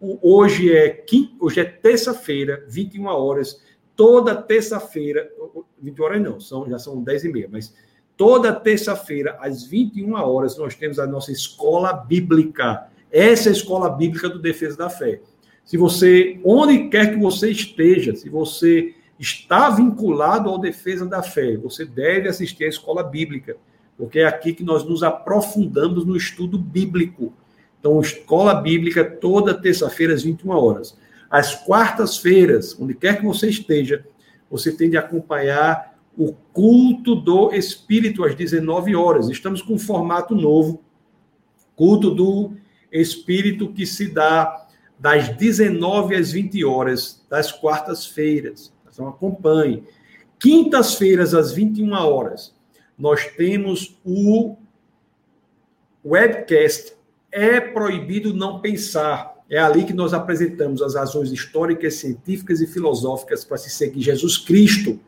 Hoje 0.00 0.76
é, 0.76 1.04
hoje 1.40 1.60
é 1.60 1.64
terça-feira, 1.64 2.64
21 2.68 3.06
horas. 3.06 3.62
Toda 3.94 4.34
terça-feira, 4.34 5.30
20 5.80 6.02
horas 6.02 6.22
não, 6.22 6.40
são, 6.40 6.68
já 6.68 6.78
são 6.80 7.00
10 7.00 7.24
e 7.24 7.28
meia, 7.28 7.48
mas 7.50 7.72
toda 8.16 8.52
terça-feira, 8.52 9.38
às 9.40 9.62
21 9.62 10.14
horas, 10.14 10.58
nós 10.58 10.74
temos 10.74 10.98
a 10.98 11.06
nossa 11.06 11.30
escola 11.30 11.92
bíblica 11.92 12.88
essa 13.14 13.48
é 13.48 13.50
a 13.50 13.54
escola 13.54 13.88
bíblica 13.88 14.28
do 14.28 14.38
defesa 14.38 14.76
da 14.76 14.90
fé. 14.90 15.20
Se 15.64 15.76
você, 15.76 16.40
onde 16.44 16.88
quer 16.88 17.12
que 17.12 17.18
você 17.18 17.50
esteja, 17.50 18.14
se 18.14 18.28
você 18.28 18.94
está 19.18 19.70
vinculado 19.70 20.48
ao 20.48 20.58
defesa 20.58 21.06
da 21.06 21.22
fé. 21.22 21.56
Você 21.58 21.84
deve 21.84 22.28
assistir 22.28 22.64
à 22.64 22.68
escola 22.68 23.02
bíblica, 23.02 23.56
porque 23.96 24.20
é 24.20 24.26
aqui 24.26 24.52
que 24.52 24.64
nós 24.64 24.84
nos 24.84 25.02
aprofundamos 25.02 26.04
no 26.04 26.16
estudo 26.16 26.58
bíblico. 26.58 27.32
Então, 27.78 28.00
escola 28.00 28.54
bíblica 28.54 29.04
toda 29.04 29.54
terça-feira 29.54 30.14
às 30.14 30.22
21 30.22 30.50
horas. 30.50 30.98
Às 31.30 31.54
quartas-feiras, 31.54 32.76
onde 32.80 32.94
quer 32.94 33.18
que 33.18 33.24
você 33.24 33.48
esteja, 33.48 34.06
você 34.50 34.72
tem 34.72 34.90
de 34.90 34.96
acompanhar 34.96 35.94
o 36.16 36.32
culto 36.52 37.14
do 37.14 37.52
Espírito 37.52 38.24
às 38.24 38.34
19 38.34 38.94
horas. 38.94 39.28
Estamos 39.28 39.60
com 39.60 39.74
um 39.74 39.78
formato 39.78 40.34
novo, 40.34 40.82
culto 41.74 42.10
do 42.10 42.52
Espírito 43.00 43.72
que 43.72 43.84
se 43.84 44.08
dá 44.08 44.66
das 44.98 45.28
19 45.36 46.14
às 46.14 46.32
20 46.32 46.64
horas 46.64 47.24
das 47.28 47.50
quartas-feiras. 47.50 48.72
Então 48.90 49.08
acompanhe. 49.08 49.82
Quintas-feiras 50.38 51.34
às 51.34 51.52
21 51.52 51.92
horas, 51.92 52.54
nós 52.98 53.26
temos 53.36 53.98
o 54.04 54.56
webcast 56.04 56.94
É 57.32 57.60
proibido 57.60 58.32
não 58.32 58.60
pensar. 58.60 59.34
É 59.50 59.58
ali 59.58 59.84
que 59.84 59.92
nós 59.92 60.14
apresentamos 60.14 60.80
as 60.80 60.94
razões 60.94 61.32
históricas, 61.32 61.94
científicas 61.94 62.60
e 62.60 62.66
filosóficas 62.66 63.44
para 63.44 63.56
se 63.56 63.70
seguir 63.70 64.00
Jesus 64.00 64.38
Cristo. 64.38 65.00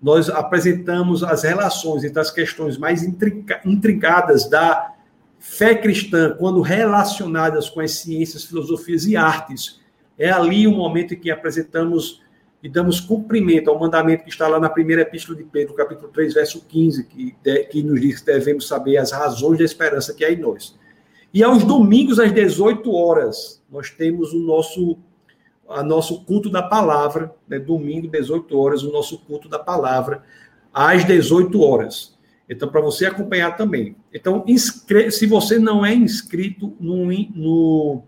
Nós 0.00 0.30
apresentamos 0.30 1.22
as 1.22 1.42
relações 1.42 2.04
entre 2.04 2.20
as 2.20 2.30
questões 2.30 2.78
mais 2.78 3.02
intrincadas 3.02 4.48
da 4.48 4.94
fé 5.50 5.74
cristã, 5.74 6.36
quando 6.38 6.60
relacionadas 6.60 7.70
com 7.70 7.80
as 7.80 7.92
ciências, 7.92 8.44
filosofias 8.44 9.06
e 9.06 9.16
artes. 9.16 9.80
É 10.18 10.30
ali 10.30 10.66
o 10.66 10.72
momento 10.72 11.14
em 11.14 11.18
que 11.18 11.30
apresentamos 11.30 12.20
e 12.62 12.68
damos 12.68 13.00
cumprimento 13.00 13.70
ao 13.70 13.78
mandamento 13.78 14.24
que 14.24 14.30
está 14.30 14.46
lá 14.46 14.60
na 14.60 14.68
primeira 14.68 15.02
epístola 15.02 15.38
de 15.38 15.44
Pedro, 15.44 15.74
capítulo 15.74 16.08
3, 16.08 16.34
verso 16.34 16.64
15, 16.66 17.04
que, 17.04 17.36
que 17.70 17.82
nos 17.82 18.00
diz 18.00 18.20
que 18.20 18.26
devemos 18.26 18.66
saber 18.66 18.98
as 18.98 19.10
razões 19.10 19.58
da 19.58 19.64
esperança 19.64 20.12
que 20.12 20.24
há 20.24 20.30
em 20.30 20.36
nós. 20.36 20.76
E 21.32 21.42
aos 21.42 21.64
domingos, 21.64 22.18
às 22.18 22.32
18 22.32 22.92
horas, 22.92 23.62
nós 23.70 23.90
temos 23.90 24.32
o 24.32 24.38
nosso, 24.38 24.98
a 25.68 25.82
nosso 25.82 26.24
culto 26.24 26.50
da 26.50 26.62
palavra, 26.62 27.34
né? 27.48 27.58
domingo, 27.58 28.08
18 28.08 28.58
horas, 28.58 28.82
o 28.82 28.92
nosso 28.92 29.18
culto 29.20 29.48
da 29.48 29.58
palavra, 29.58 30.22
às 30.72 31.04
18 31.04 31.60
horas. 31.62 32.17
Então, 32.48 32.68
para 32.68 32.80
você 32.80 33.04
acompanhar 33.04 33.56
também. 33.56 33.94
Então, 34.12 34.44
se 35.10 35.26
você 35.26 35.58
não 35.58 35.84
é 35.84 35.94
inscrito 35.94 36.74
no, 36.80 37.06
no 37.34 38.02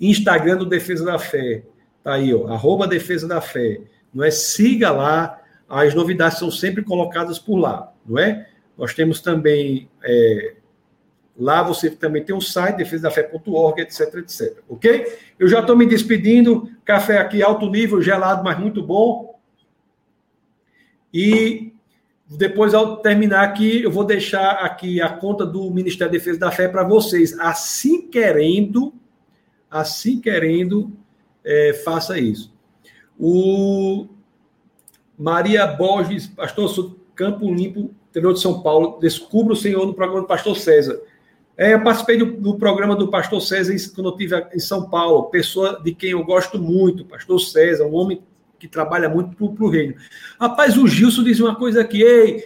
Instagram 0.00 0.56
do 0.56 0.66
Defesa 0.66 1.04
da 1.04 1.18
Fé, 1.18 1.62
tá 2.02 2.14
aí, 2.14 2.34
ó, 2.34 2.48
arroba 2.48 2.88
Defesa 2.88 3.28
da 3.28 3.40
Fé, 3.40 3.80
não 4.12 4.24
é? 4.24 4.30
Siga 4.30 4.90
lá, 4.90 5.40
as 5.68 5.94
novidades 5.94 6.38
são 6.38 6.50
sempre 6.50 6.82
colocadas 6.82 7.38
por 7.38 7.56
lá, 7.56 7.92
não 8.04 8.18
é? 8.18 8.48
Nós 8.76 8.92
temos 8.92 9.20
também, 9.20 9.88
é... 10.02 10.56
lá 11.38 11.62
você 11.62 11.88
também 11.90 12.24
tem 12.24 12.34
o 12.34 12.40
site, 12.40 12.76
defesadafé.org, 12.76 13.82
etc, 13.82 14.14
etc, 14.16 14.58
ok? 14.68 15.16
Eu 15.38 15.46
já 15.46 15.60
estou 15.60 15.76
me 15.76 15.86
despedindo, 15.86 16.68
café 16.84 17.18
aqui 17.18 17.40
alto 17.40 17.70
nível, 17.70 18.02
gelado, 18.02 18.42
mas 18.42 18.58
muito 18.58 18.82
bom. 18.82 19.38
E 21.12 21.73
depois, 22.36 22.74
ao 22.74 22.98
terminar 22.98 23.44
aqui, 23.44 23.82
eu 23.82 23.90
vou 23.90 24.04
deixar 24.04 24.52
aqui 24.64 25.00
a 25.00 25.08
conta 25.08 25.44
do 25.44 25.70
Ministério 25.70 26.12
da 26.12 26.18
Defesa 26.18 26.38
da 26.38 26.50
Fé 26.50 26.68
para 26.68 26.82
vocês. 26.82 27.38
Assim 27.38 28.08
querendo, 28.08 28.94
assim 29.70 30.20
querendo, 30.20 30.92
é, 31.44 31.72
faça 31.84 32.18
isso. 32.18 32.54
O 33.18 34.06
Maria 35.18 35.66
Borges, 35.66 36.26
pastor 36.26 36.68
sou 36.68 36.96
Campo 37.14 37.52
Limpo, 37.52 37.94
interior 38.10 38.32
de 38.32 38.40
São 38.40 38.62
Paulo, 38.62 38.98
descubra 39.00 39.52
o 39.52 39.56
Senhor 39.56 39.86
no 39.86 39.94
programa 39.94 40.22
do 40.22 40.28
pastor 40.28 40.56
César. 40.56 41.00
É, 41.56 41.74
eu 41.74 41.82
participei 41.82 42.18
do, 42.18 42.26
do, 42.32 42.58
programa 42.58 42.96
do 42.96 43.08
pastor 43.08 43.40
César 43.40 43.72
quando 43.94 44.08
eu 44.08 44.16
estive 44.16 44.46
em 44.52 44.58
São 44.58 44.88
Paulo, 44.90 45.24
pessoa 45.30 45.80
de 45.82 45.94
quem 45.94 46.10
eu 46.10 46.24
gosto 46.24 46.58
muito, 46.58 47.04
pastor 47.04 47.38
César, 47.40 47.84
um 47.84 47.94
homem 47.94 48.22
que 48.64 48.68
trabalha 48.68 49.10
muito 49.10 49.36
para 49.36 49.64
o 49.64 49.68
reino. 49.68 49.94
Rapaz, 50.40 50.78
o 50.78 50.88
Gilson 50.88 51.22
diz 51.22 51.38
uma 51.38 51.54
coisa 51.54 51.82
aqui, 51.82 52.02
ei, 52.02 52.42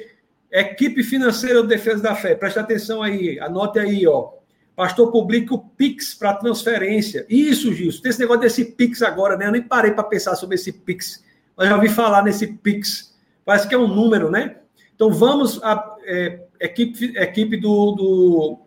equipe 0.50 1.04
financeira 1.04 1.62
do 1.62 1.68
Defesa 1.68 2.02
da 2.02 2.14
Fé, 2.16 2.34
presta 2.34 2.60
atenção 2.60 3.00
aí, 3.02 3.38
anote 3.38 3.78
aí, 3.78 4.04
ó. 4.04 4.30
Pastor 4.74 5.12
publica 5.12 5.54
o 5.54 5.58
Pix 5.58 6.14
para 6.14 6.34
transferência. 6.34 7.24
Isso, 7.28 7.72
Gilson, 7.72 8.02
tem 8.02 8.10
esse 8.10 8.18
negócio 8.18 8.42
desse 8.42 8.64
Pix 8.64 9.00
agora, 9.00 9.36
né? 9.36 9.46
Eu 9.46 9.52
nem 9.52 9.62
parei 9.62 9.92
para 9.92 10.02
pensar 10.02 10.34
sobre 10.34 10.56
esse 10.56 10.72
Pix, 10.72 11.24
mas 11.56 11.68
já 11.68 11.76
ouvi 11.76 11.88
falar 11.88 12.24
nesse 12.24 12.48
Pix. 12.48 13.16
Parece 13.44 13.68
que 13.68 13.74
é 13.74 13.78
um 13.78 13.86
número, 13.86 14.28
né? 14.28 14.56
Então 14.96 15.12
vamos, 15.12 15.62
a 15.62 15.96
é, 16.04 16.40
equipe, 16.60 17.16
equipe 17.16 17.56
do, 17.56 17.92
do, 17.92 18.58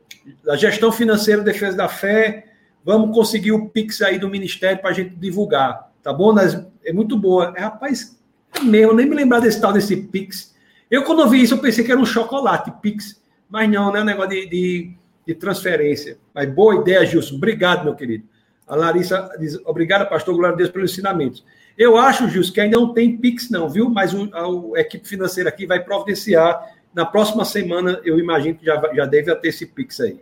da 0.46 0.56
gestão 0.56 0.90
financeira 0.90 1.42
do 1.42 1.46
Defesa 1.46 1.76
da 1.76 1.90
Fé, 1.90 2.46
vamos 2.84 3.14
conseguir 3.14 3.52
o 3.52 3.68
Pix 3.68 4.02
aí 4.02 4.18
do 4.18 4.30
Ministério 4.30 4.82
para 4.82 4.92
a 4.92 4.94
gente 4.94 5.16
divulgar, 5.16 5.91
tá 6.02 6.14
bom? 6.14 6.34
Nas, 6.34 6.66
é 6.84 6.94
muito 6.94 7.18
boa. 7.18 7.54
É, 7.56 7.62
rapaz, 7.62 8.20
é 8.56 8.64
meu, 8.64 8.96
nem 8.96 9.08
me 9.08 9.16
lembrar 9.16 9.40
desse 9.40 9.60
tal 9.60 9.74
desse 9.74 9.96
Pix. 9.96 10.54
Eu, 10.90 11.04
quando 11.04 11.28
vi 11.30 11.42
isso, 11.42 11.54
eu 11.54 11.60
pensei 11.60 11.84
que 11.84 11.92
era 11.92 12.00
um 12.00 12.06
chocolate, 12.06 12.72
Pix. 12.82 13.22
Mas 13.50 13.70
não, 13.70 13.92
né? 13.92 14.02
Um 14.02 14.06
negócio 14.06 14.32
de, 14.32 14.48
de, 14.48 14.94
de 15.28 15.36
transferência. 15.36 16.18
Mas 16.34 16.54
boa 16.54 16.76
ideia, 16.76 17.06
Gilson. 17.06 17.36
Obrigado, 17.36 17.84
meu 17.84 17.96
querido. 17.96 18.26
A 18.68 18.76
Larissa 18.76 19.30
diz: 19.40 19.58
obrigado, 19.66 20.08
pastor, 20.10 20.36
glória 20.36 20.54
a 20.54 20.58
Deus 20.58 20.70
pelos 20.70 20.92
ensinamentos. 20.92 21.46
Eu 21.78 21.98
acho, 21.98 22.30
Gilson, 22.30 22.54
que 22.54 22.62
ainda 22.62 22.78
não 22.78 22.94
tem 22.94 23.18
Pix, 23.18 23.50
não, 23.50 23.70
viu? 23.70 23.90
Mas 23.90 24.14
o, 24.14 24.30
a, 24.34 24.78
a 24.78 24.82
equipe 24.82 25.08
financeira 25.08 25.50
aqui 25.50 25.66
vai 25.66 25.84
providenciar. 25.84 26.62
Na 26.94 27.06
próxima 27.06 27.46
semana, 27.46 28.02
eu 28.04 28.20
imagino 28.20 28.56
que 28.56 28.66
já, 28.66 28.82
já 28.94 29.06
deve 29.06 29.34
ter 29.36 29.48
esse 29.48 29.66
Pix 29.66 30.00
aí. 30.02 30.20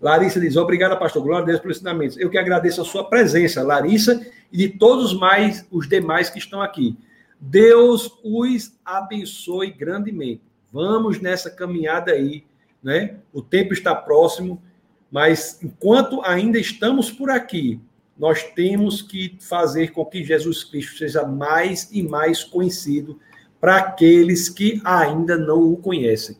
Larissa 0.00 0.40
diz: 0.40 0.56
Obrigado, 0.56 0.98
pastor. 0.98 1.22
Glória 1.22 1.42
a 1.42 1.46
Deus 1.46 1.60
pelos 1.60 1.76
ensinamentos. 1.76 2.16
Eu 2.16 2.30
que 2.30 2.38
agradeço 2.38 2.80
a 2.80 2.84
sua 2.84 3.04
presença, 3.04 3.62
Larissa, 3.62 4.26
e 4.52 4.56
de 4.56 4.68
todos 4.70 5.12
mais 5.12 5.66
os 5.70 5.88
demais 5.88 6.30
que 6.30 6.38
estão 6.38 6.62
aqui. 6.62 6.96
Deus 7.38 8.18
os 8.24 8.78
abençoe 8.84 9.70
grandemente. 9.70 10.42
Vamos 10.72 11.20
nessa 11.20 11.50
caminhada 11.50 12.12
aí, 12.12 12.44
né? 12.82 13.16
O 13.32 13.42
tempo 13.42 13.72
está 13.72 13.94
próximo, 13.94 14.62
mas 15.10 15.58
enquanto 15.62 16.22
ainda 16.22 16.58
estamos 16.58 17.10
por 17.10 17.30
aqui, 17.30 17.80
nós 18.16 18.42
temos 18.42 19.00
que 19.02 19.36
fazer 19.40 19.92
com 19.92 20.04
que 20.04 20.22
Jesus 20.22 20.62
Cristo 20.62 20.98
seja 20.98 21.26
mais 21.26 21.88
e 21.90 22.02
mais 22.02 22.44
conhecido 22.44 23.18
para 23.60 23.76
aqueles 23.76 24.48
que 24.48 24.80
ainda 24.84 25.36
não 25.36 25.72
o 25.72 25.76
conhecem. 25.76 26.36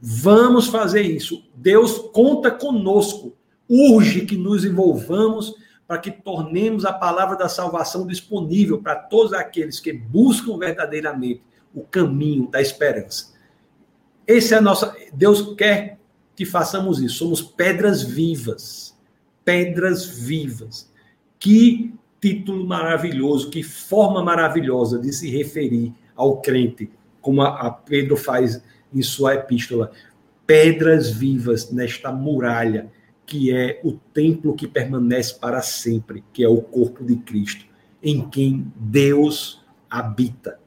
Vamos 0.00 0.66
fazer 0.66 1.02
isso. 1.02 1.44
Deus 1.54 1.98
conta 2.12 2.50
conosco. 2.50 3.36
Urge 3.68 4.24
que 4.24 4.36
nos 4.36 4.64
envolvamos 4.64 5.54
para 5.86 5.98
que 5.98 6.10
tornemos 6.10 6.84
a 6.84 6.92
palavra 6.92 7.36
da 7.36 7.48
salvação 7.48 8.06
disponível 8.06 8.80
para 8.80 8.94
todos 8.94 9.32
aqueles 9.32 9.78
que 9.78 9.92
buscam 9.92 10.56
verdadeiramente 10.56 11.42
o 11.74 11.82
caminho 11.82 12.48
da 12.48 12.60
esperança. 12.60 13.34
Esse 14.26 14.54
é 14.54 14.58
a 14.58 14.60
nossa. 14.60 14.94
Deus 15.12 15.54
quer 15.56 15.98
que 16.34 16.44
façamos 16.44 17.00
isso. 17.00 17.16
Somos 17.16 17.42
pedras 17.42 18.02
vivas. 18.02 18.96
Pedras 19.44 20.06
vivas. 20.06 20.90
Que 21.38 21.92
título 22.20 22.66
maravilhoso, 22.66 23.50
que 23.50 23.62
forma 23.62 24.22
maravilhosa 24.22 24.98
de 24.98 25.12
se 25.12 25.30
referir 25.30 25.92
ao 26.14 26.40
crente, 26.40 26.90
como 27.20 27.42
a 27.42 27.70
Pedro 27.70 28.16
faz 28.16 28.62
em 28.92 29.02
sua 29.02 29.34
epístola, 29.34 29.92
pedras 30.46 31.10
vivas 31.10 31.70
nesta 31.70 32.10
muralha, 32.10 32.90
que 33.24 33.54
é 33.54 33.80
o 33.84 33.92
templo 33.92 34.54
que 34.54 34.66
permanece 34.66 35.38
para 35.38 35.62
sempre, 35.62 36.24
que 36.32 36.42
é 36.42 36.48
o 36.48 36.60
corpo 36.60 37.04
de 37.04 37.16
Cristo, 37.16 37.64
em 38.02 38.28
quem 38.28 38.72
Deus 38.76 39.64
habita. 39.88 40.58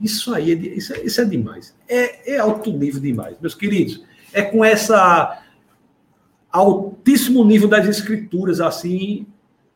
Isso 0.00 0.34
aí, 0.34 0.52
é, 0.52 0.54
isso, 0.54 0.92
é, 0.92 1.04
isso 1.04 1.20
é 1.20 1.24
demais. 1.24 1.74
É, 1.88 2.34
é 2.34 2.38
alto 2.38 2.72
nível 2.72 3.00
demais. 3.00 3.36
Meus 3.40 3.54
queridos, 3.54 4.04
é 4.32 4.42
com 4.42 4.64
essa 4.64 5.42
altíssimo 6.50 7.44
nível 7.44 7.68
das 7.68 7.86
escrituras, 7.86 8.60
assim, 8.60 9.26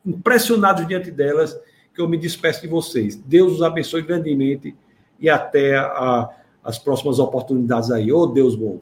impressionados 0.05 0.87
diante 0.87 1.11
delas, 1.11 1.57
que 1.93 2.01
eu 2.01 2.07
me 2.07 2.17
despeço 2.17 2.61
de 2.61 2.67
vocês. 2.67 3.15
Deus 3.15 3.53
os 3.53 3.61
abençoe 3.61 4.01
grandemente 4.01 4.75
e 5.19 5.29
até 5.29 5.77
a 5.77 6.29
as 6.63 6.77
próximas 6.77 7.19
oportunidades 7.19 7.91
aí. 7.91 8.11
Ô 8.11 8.19
oh, 8.19 8.27
Deus 8.27 8.55
bom. 8.55 8.79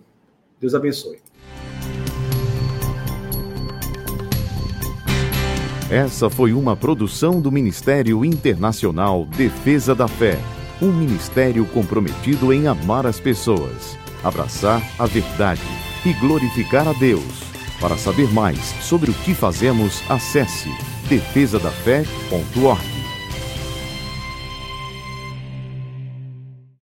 Deus 0.60 0.76
abençoe. 0.76 1.20
Essa 5.90 6.30
foi 6.30 6.54
uma 6.54 6.76
produção 6.76 7.42
do 7.42 7.52
Ministério 7.52 8.24
Internacional 8.24 9.26
Defesa 9.26 9.96
da 9.96 10.08
Fé, 10.08 10.38
um 10.80 10.92
ministério 10.92 11.66
comprometido 11.66 12.54
em 12.54 12.68
amar 12.68 13.08
as 13.08 13.20
pessoas, 13.20 13.98
abraçar 14.24 14.84
a 15.00 15.08
verdade 15.08 15.64
e 16.06 16.14
glorificar 16.14 16.88
a 16.88 16.94
Deus. 16.94 17.50
Para 17.80 17.98
saber 17.98 18.32
mais 18.32 18.60
sobre 18.84 19.10
o 19.10 19.14
que 19.14 19.34
fazemos, 19.34 20.04
acesse 20.10 20.70
defesadafé.org. 21.08 22.99